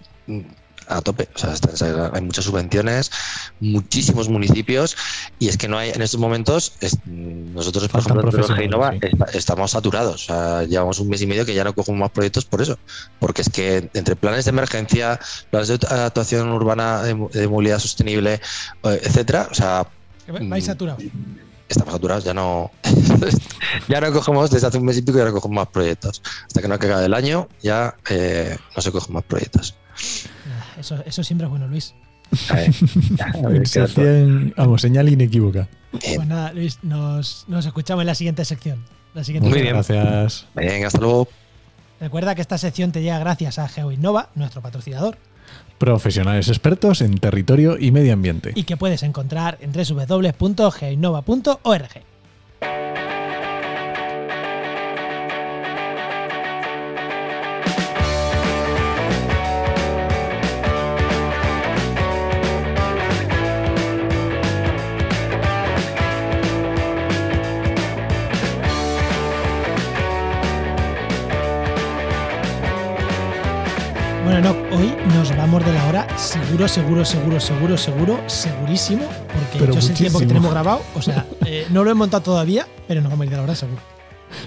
a 0.88 1.02
tope. 1.02 1.30
O 1.36 1.38
sea, 1.38 2.12
hay 2.14 2.22
muchas 2.22 2.46
subvenciones, 2.46 3.12
muchísimos 3.60 4.30
municipios, 4.30 4.96
y 5.40 5.48
es 5.50 5.58
que 5.58 5.68
no 5.68 5.78
hay 5.78 5.90
en 5.92 6.02
estos 6.02 6.20
momentos. 6.20 6.74
es- 6.82 6.98
nosotros, 7.06 7.84
por 7.88 8.02
Faltan 8.02 8.18
ejemplo, 8.20 8.32
profesionales, 8.32 8.66
Genova, 8.66 8.94
esta- 9.02 9.38
estamos 9.38 9.72
saturados. 9.72 10.24
O 10.24 10.26
sea, 10.26 10.64
llevamos 10.64 11.00
un 11.00 11.10
mes 11.10 11.22
y 11.22 11.28
medio 11.28 11.46
que 11.46 11.54
ya 11.54 11.64
no 11.64 11.74
cogemos 11.74 12.00
más 12.00 12.12
proyectos 12.12 12.46
por 12.46 12.62
eso. 12.62 12.78
Porque 13.20 13.42
es 13.42 13.50
que 13.50 13.90
entre 13.94 14.16
planes 14.16 14.46
de 14.46 14.50
emergencia, 14.50 15.20
planes 15.52 15.68
de 15.70 15.80
actuación 15.90 16.50
urbana 16.52 17.04
de, 17.04 17.14
de 17.34 17.48
movilidad 17.48 17.80
sostenible, 17.80 18.36
eh, 18.84 19.02
etcétera, 19.04 19.48
o 19.52 19.54
sea, 19.54 19.88
vais 20.28 20.64
Mm. 20.64 20.68
saturados. 20.68 21.04
estamos 21.70 21.94
saturados, 21.94 22.24
ya 22.24 22.34
no. 22.34 22.72
ya 23.88 24.00
no 24.02 24.12
cogemos, 24.14 24.52
desde 24.52 24.68
hace 24.68 24.78
un 24.78 24.86
mes 24.86 24.98
y 24.98 25.02
pico, 25.02 25.18
ya 25.18 25.26
no 25.26 25.34
cogemos 25.34 25.56
más 25.56 25.68
proyectos. 25.68 26.22
Hasta 26.46 26.62
que 26.62 26.68
no 26.68 26.76
acabe 26.76 27.06
el 27.06 27.14
año, 27.14 27.48
ya 27.64 27.96
eh, 28.10 28.58
no 28.76 28.82
se 28.82 28.92
cogen 28.92 29.14
más 29.16 29.24
proyectos. 29.24 29.76
Eso, 30.86 31.04
eso 31.06 31.24
siempre 31.24 31.46
es 31.46 31.50
bueno, 31.52 31.68
Luis. 31.68 31.94
Ya, 33.18 33.26
a 33.44 33.48
ver, 33.50 33.68
Se 33.68 33.80
queda 33.80 33.88
todo. 33.88 34.06
hacían, 34.06 34.54
vamos, 34.56 34.82
señal 34.82 35.10
inequívoca. 35.10 35.68
Bien. 35.94 36.16
Pues 36.18 36.28
nada, 36.28 36.54
Luis, 36.54 36.78
nos, 36.84 37.46
nos 37.48 37.66
escuchamos 37.66 38.02
en 38.04 38.08
la 38.08 38.14
siguiente 38.16 38.46
sección. 38.46 38.84
La 39.16 39.24
siguiente 39.24 39.50
Muy 39.50 39.58
sección. 39.60 39.84
bien. 39.88 40.04
Gracias. 40.04 40.46
Venga, 40.54 40.86
hasta 40.88 41.00
luego. 41.00 41.28
Recuerda 42.00 42.36
que 42.36 42.42
esta 42.42 42.58
sección 42.60 42.92
te 42.92 43.02
llega 43.02 43.18
gracias 43.20 43.58
a 43.58 43.68
GeoInnova, 43.68 44.30
nuestro 44.36 44.62
patrocinador, 44.62 45.18
Profesionales 45.78 46.48
expertos 46.50 47.02
en 47.02 47.18
territorio 47.18 47.78
y 47.80 47.92
medio 47.92 48.14
ambiente. 48.14 48.52
y 48.56 48.64
que 48.64 48.78
puedes 48.78 49.02
encontrar 49.04 49.58
en 49.62 49.72
www.geoinnova.org. 49.72 51.90
seguro, 76.18 76.68
seguro, 76.68 77.06
seguro, 77.06 77.40
seguro, 77.40 77.78
seguro, 77.78 78.20
segurísimo, 78.28 79.04
porque 79.28 79.60
Pero 79.60 79.74
yo 79.74 79.82
sé 79.82 79.92
el 79.92 79.98
tiempo 79.98 80.20
que 80.20 80.26
tenemos 80.26 80.52
grabado, 80.52 80.82
o 80.96 81.02
sea, 81.02 81.26
eh, 81.46 81.68
no 81.72 81.84
lo 81.84 81.92
he 81.92 81.94
montado 81.94 82.24
todavía, 82.24 82.68
pero 82.88 83.02
nos 83.02 83.10
vamos 83.12 83.24
a 83.24 83.26
ir 83.26 83.32
de 83.32 83.38
la 83.38 83.44
hora 83.44 83.56
seguro. 83.56 83.82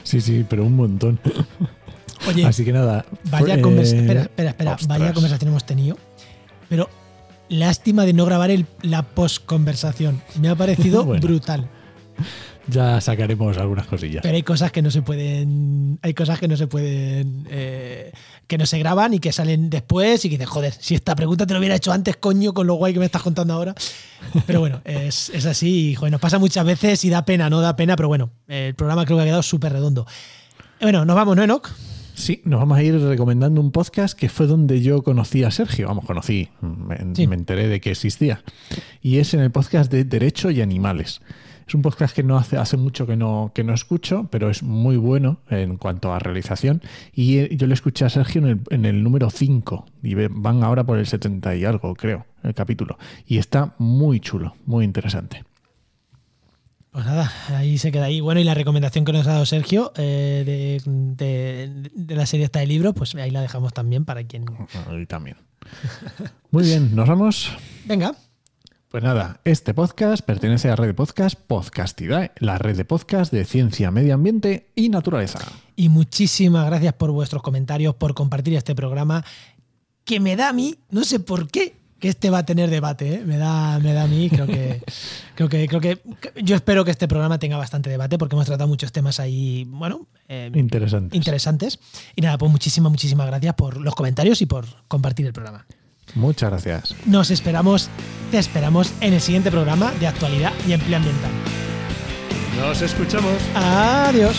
Sí, 0.03 0.21
sí, 0.21 0.45
pero 0.49 0.65
un 0.65 0.77
montón. 0.77 1.21
Oye, 2.29 2.45
Así 2.47 2.65
que 2.65 2.73
nada. 2.73 3.05
vaya 3.31 3.55
fue- 3.55 3.63
conversación, 3.63 4.01
eh, 4.01 4.03
espera, 4.07 4.23
espera, 4.23 4.51
espera, 4.51 4.73
ostras. 4.73 4.89
vaya 4.99 5.13
conversación 5.13 5.51
hemos 5.51 5.65
tenido, 5.65 5.97
pero 6.69 6.89
lástima 7.49 8.05
de 8.05 8.13
no 8.13 8.25
grabar 8.25 8.51
el, 8.51 8.67
la 8.83 9.03
post-conversación. 9.03 10.21
Me 10.41 10.49
ha 10.49 10.55
parecido 10.57 11.05
Bueno. 11.07 11.23
brutal. 11.23 11.69
Ya 12.71 13.01
sacaremos 13.01 13.57
algunas 13.57 13.87
cosillas. 13.87 14.21
Pero 14.23 14.35
hay 14.37 14.43
cosas 14.43 14.71
que 14.73 14.83
no 14.83 14.91
se 14.91 15.03
pueden. 15.03 15.99
Hay 16.03 16.13
cosas 16.15 16.39
que 16.39 16.49
no 16.49 16.57
se 16.57 16.67
pueden. 16.67 17.47
eh, 17.51 18.13
que 18.47 18.57
no 18.59 18.65
se 18.67 18.79
graban 18.79 19.13
y 19.13 19.19
que 19.19 19.31
salen 19.31 19.69
después 19.69 20.25
y 20.25 20.31
que 20.31 20.37
dices, 20.39 20.49
joder, 20.49 20.73
si 20.73 20.95
esta 20.95 21.15
pregunta 21.15 21.47
te 21.47 21.53
lo 21.53 21.59
hubiera 21.61 21.75
hecho 21.75 21.93
antes, 21.93 22.17
coño, 22.17 22.55
con 22.55 22.67
lo 22.67 22.75
guay 22.75 22.95
que 22.95 22.99
me 22.99 23.05
estás 23.05 23.23
contando 23.23 23.53
ahora. 23.55 23.75
Pero 24.47 24.61
bueno, 24.61 24.81
es, 24.85 25.29
es 25.35 25.45
así 25.45 25.91
y 25.91 25.95
joder, 25.95 26.13
nos 26.13 26.21
pasa 26.21 26.39
muchas 26.39 26.65
veces 26.65 27.05
y 27.05 27.11
da 27.11 27.25
pena, 27.27 27.51
no 27.51 27.61
da 27.61 27.77
pena, 27.77 27.95
pero 27.95 28.09
bueno, 28.09 28.31
el 28.47 28.75
programa 28.75 29.05
creo 29.05 29.19
que 29.19 29.23
ha 29.25 29.27
quedado 29.27 29.43
súper 29.43 29.73
redondo. 29.75 30.07
Eh, 30.81 30.83
Bueno, 30.85 31.05
nos 31.05 31.15
vamos, 31.15 31.37
¿no, 31.37 31.43
Enoch? 31.43 31.71
Sí, 32.15 32.41
nos 32.47 32.59
vamos 32.59 32.79
a 32.79 32.83
ir 32.83 32.99
recomendando 32.99 33.61
un 33.61 33.71
podcast 33.71 34.19
que 34.19 34.29
fue 34.31 34.47
donde 34.47 34.81
yo 34.81 35.03
conocí 35.03 35.45
a 35.45 35.51
Sergio. 35.51 35.87
Vamos, 35.89 36.05
conocí, 36.07 36.49
me, 36.63 37.15
Sí. 37.15 37.27
me 37.27 37.37
enteré 37.37 37.69
de 37.69 37.81
que 37.83 37.91
existía. 37.91 38.43
Y 39.03 39.19
es 39.19 39.35
en 39.35 39.41
el 39.41 39.51
podcast 39.51 39.93
de 39.93 40.05
Derecho 40.05 40.51
y 40.51 40.61
Animales. 40.63 41.21
Es 41.69 41.75
un 41.75 41.83
podcast 41.83 42.17
que 42.17 42.23
no 42.23 42.39
hace, 42.39 42.57
hace 42.57 42.79
mucho 42.79 43.07
que 43.07 43.15
no, 43.17 43.53
que 43.55 43.63
no 43.63 43.75
escucho, 43.75 44.27
pero 44.31 44.49
es 44.49 44.63
muy 44.63 44.97
bueno 44.97 45.41
en 45.51 45.77
cuanto 45.77 46.13
a 46.15 46.19
realización. 46.19 46.81
Y 47.13 47.39
eh, 47.39 47.49
yo 47.53 47.67
le 47.67 47.75
escuché 47.75 48.07
a 48.07 48.09
Sergio 48.09 48.41
en 48.41 48.49
el, 48.49 48.61
en 48.71 48.85
el 48.87 49.03
número 49.03 49.29
5 49.29 49.85
y 50.03 50.15
van 50.15 50.65
ahora 50.65 50.85
por 50.85 50.99
el 50.99 51.07
70 51.07 51.55
y 51.57 51.65
algo, 51.67 51.95
creo, 51.95 52.25
el 52.43 52.55
capítulo. 52.55 52.97
Y 53.27 53.37
está 53.37 53.75
muy 53.79 54.19
chulo, 54.19 54.57
muy 54.65 54.85
interesante. 54.87 55.45
Pues 56.91 57.05
nada, 57.05 57.31
ahí 57.51 57.77
se 57.77 57.93
queda 57.93 58.07
ahí. 58.07 58.21
Bueno, 58.23 58.41
y 58.41 58.45
la 58.45 58.55
recomendación 58.55 59.05
que 59.05 59.13
nos 59.13 59.27
ha 59.27 59.33
dado 59.33 59.45
Sergio 59.47 59.93
eh, 59.97 60.43
de, 60.47 60.91
de- 61.17 61.91
de 61.95 62.15
la 62.17 62.25
serie 62.25 62.47
esta 62.47 62.61
de 62.61 62.67
libros, 62.67 62.95
pues 62.97 63.15
ahí 63.15 63.31
la 63.31 63.43
dejamos 63.43 63.75
también 63.75 64.07
para 64.07 64.25
quien. 64.25 64.47
Y 64.99 65.05
también. 65.05 65.37
Muy 66.51 66.63
bien, 66.65 66.97
nos 66.97 67.07
vamos. 67.07 67.53
Venga, 67.85 68.15
Pues 68.91 69.05
nada, 69.05 69.43
este 69.45 69.75
podcast 69.75 70.25
pertenece 70.25 70.69
a 70.69 70.71
la 70.71 70.77
red 70.77 70.87
de 70.87 70.95
podcast 70.95 71.39
Podcastidae, 71.39 72.33
la 72.39 72.57
red 72.57 72.75
de 72.75 72.87
podcast 72.87 73.31
de 73.31 73.45
ciencia, 73.45 73.91
medio 73.91 74.15
ambiente 74.15 74.71
y 74.75 74.89
naturaleza. 74.89 75.41
y 75.77 75.91
muchísimas 75.91 76.65
gracias 76.65 76.95
por 76.95 77.11
vuestros 77.11 77.43
comentarios, 77.43 77.97
por 77.97 78.15
compartir 78.15 78.55
este 78.55 78.75
programa, 78.75 79.27
que 80.05 80.21
me 80.21 80.37
da 80.37 80.49
a 80.49 80.53
mí, 80.55 80.77
no 80.91 81.05
sé 81.05 81.21
por 81.21 81.51
qué, 81.51 81.77
que 81.99 82.09
este 82.09 82.31
va 82.31 82.39
a 82.39 82.47
tener 82.47 82.71
debate, 82.71 83.17
¿eh? 83.17 83.23
me 83.27 83.37
da, 83.37 83.79
me 83.79 83.93
da 83.93 84.05
a 84.05 84.07
mí, 84.07 84.31
creo 84.31 84.47
que, 84.47 84.81
creo 85.35 85.51
que, 85.51 85.69
creo 85.69 85.81
que, 85.83 86.01
yo 86.43 86.57
espero 86.57 86.83
que 86.83 86.91
este 86.91 87.09
programa 87.09 87.39
tenga 87.39 87.59
bastante 87.59 87.91
debate, 87.91 88.17
porque 88.17 88.37
hemos 88.37 88.47
tratado 88.47 88.69
muchos 88.69 88.91
temas 88.91 89.21
ahí, 89.21 89.65
bueno, 89.69 90.07
eh, 90.29 90.51
Interesante. 90.55 91.15
interesantes. 91.15 91.79
Y 92.17 92.23
nada, 92.23 92.39
pues 92.39 92.51
muchísimas, 92.51 92.91
muchísimas 92.91 93.27
gracias 93.27 93.55
por 93.55 93.77
los 93.77 93.95
comentarios 93.95 94.41
y 94.41 94.47
por 94.47 94.65
compartir 94.89 95.27
el 95.27 95.35
programa. 95.35 95.67
Muchas 96.15 96.51
gracias. 96.51 96.95
Nos 97.07 97.31
esperamos, 97.31 97.89
te 98.31 98.39
esperamos 98.39 98.93
en 99.01 99.15
el 99.15 99.21
siguiente 99.21 99.51
programa 99.51 99.93
de 100.01 100.07
actualidad 100.07 100.53
y 100.67 100.73
empleo 100.73 100.97
ambiental. 100.97 101.31
Nos 102.61 102.83
escuchamos. 102.83 103.35
Adiós. 103.55 104.37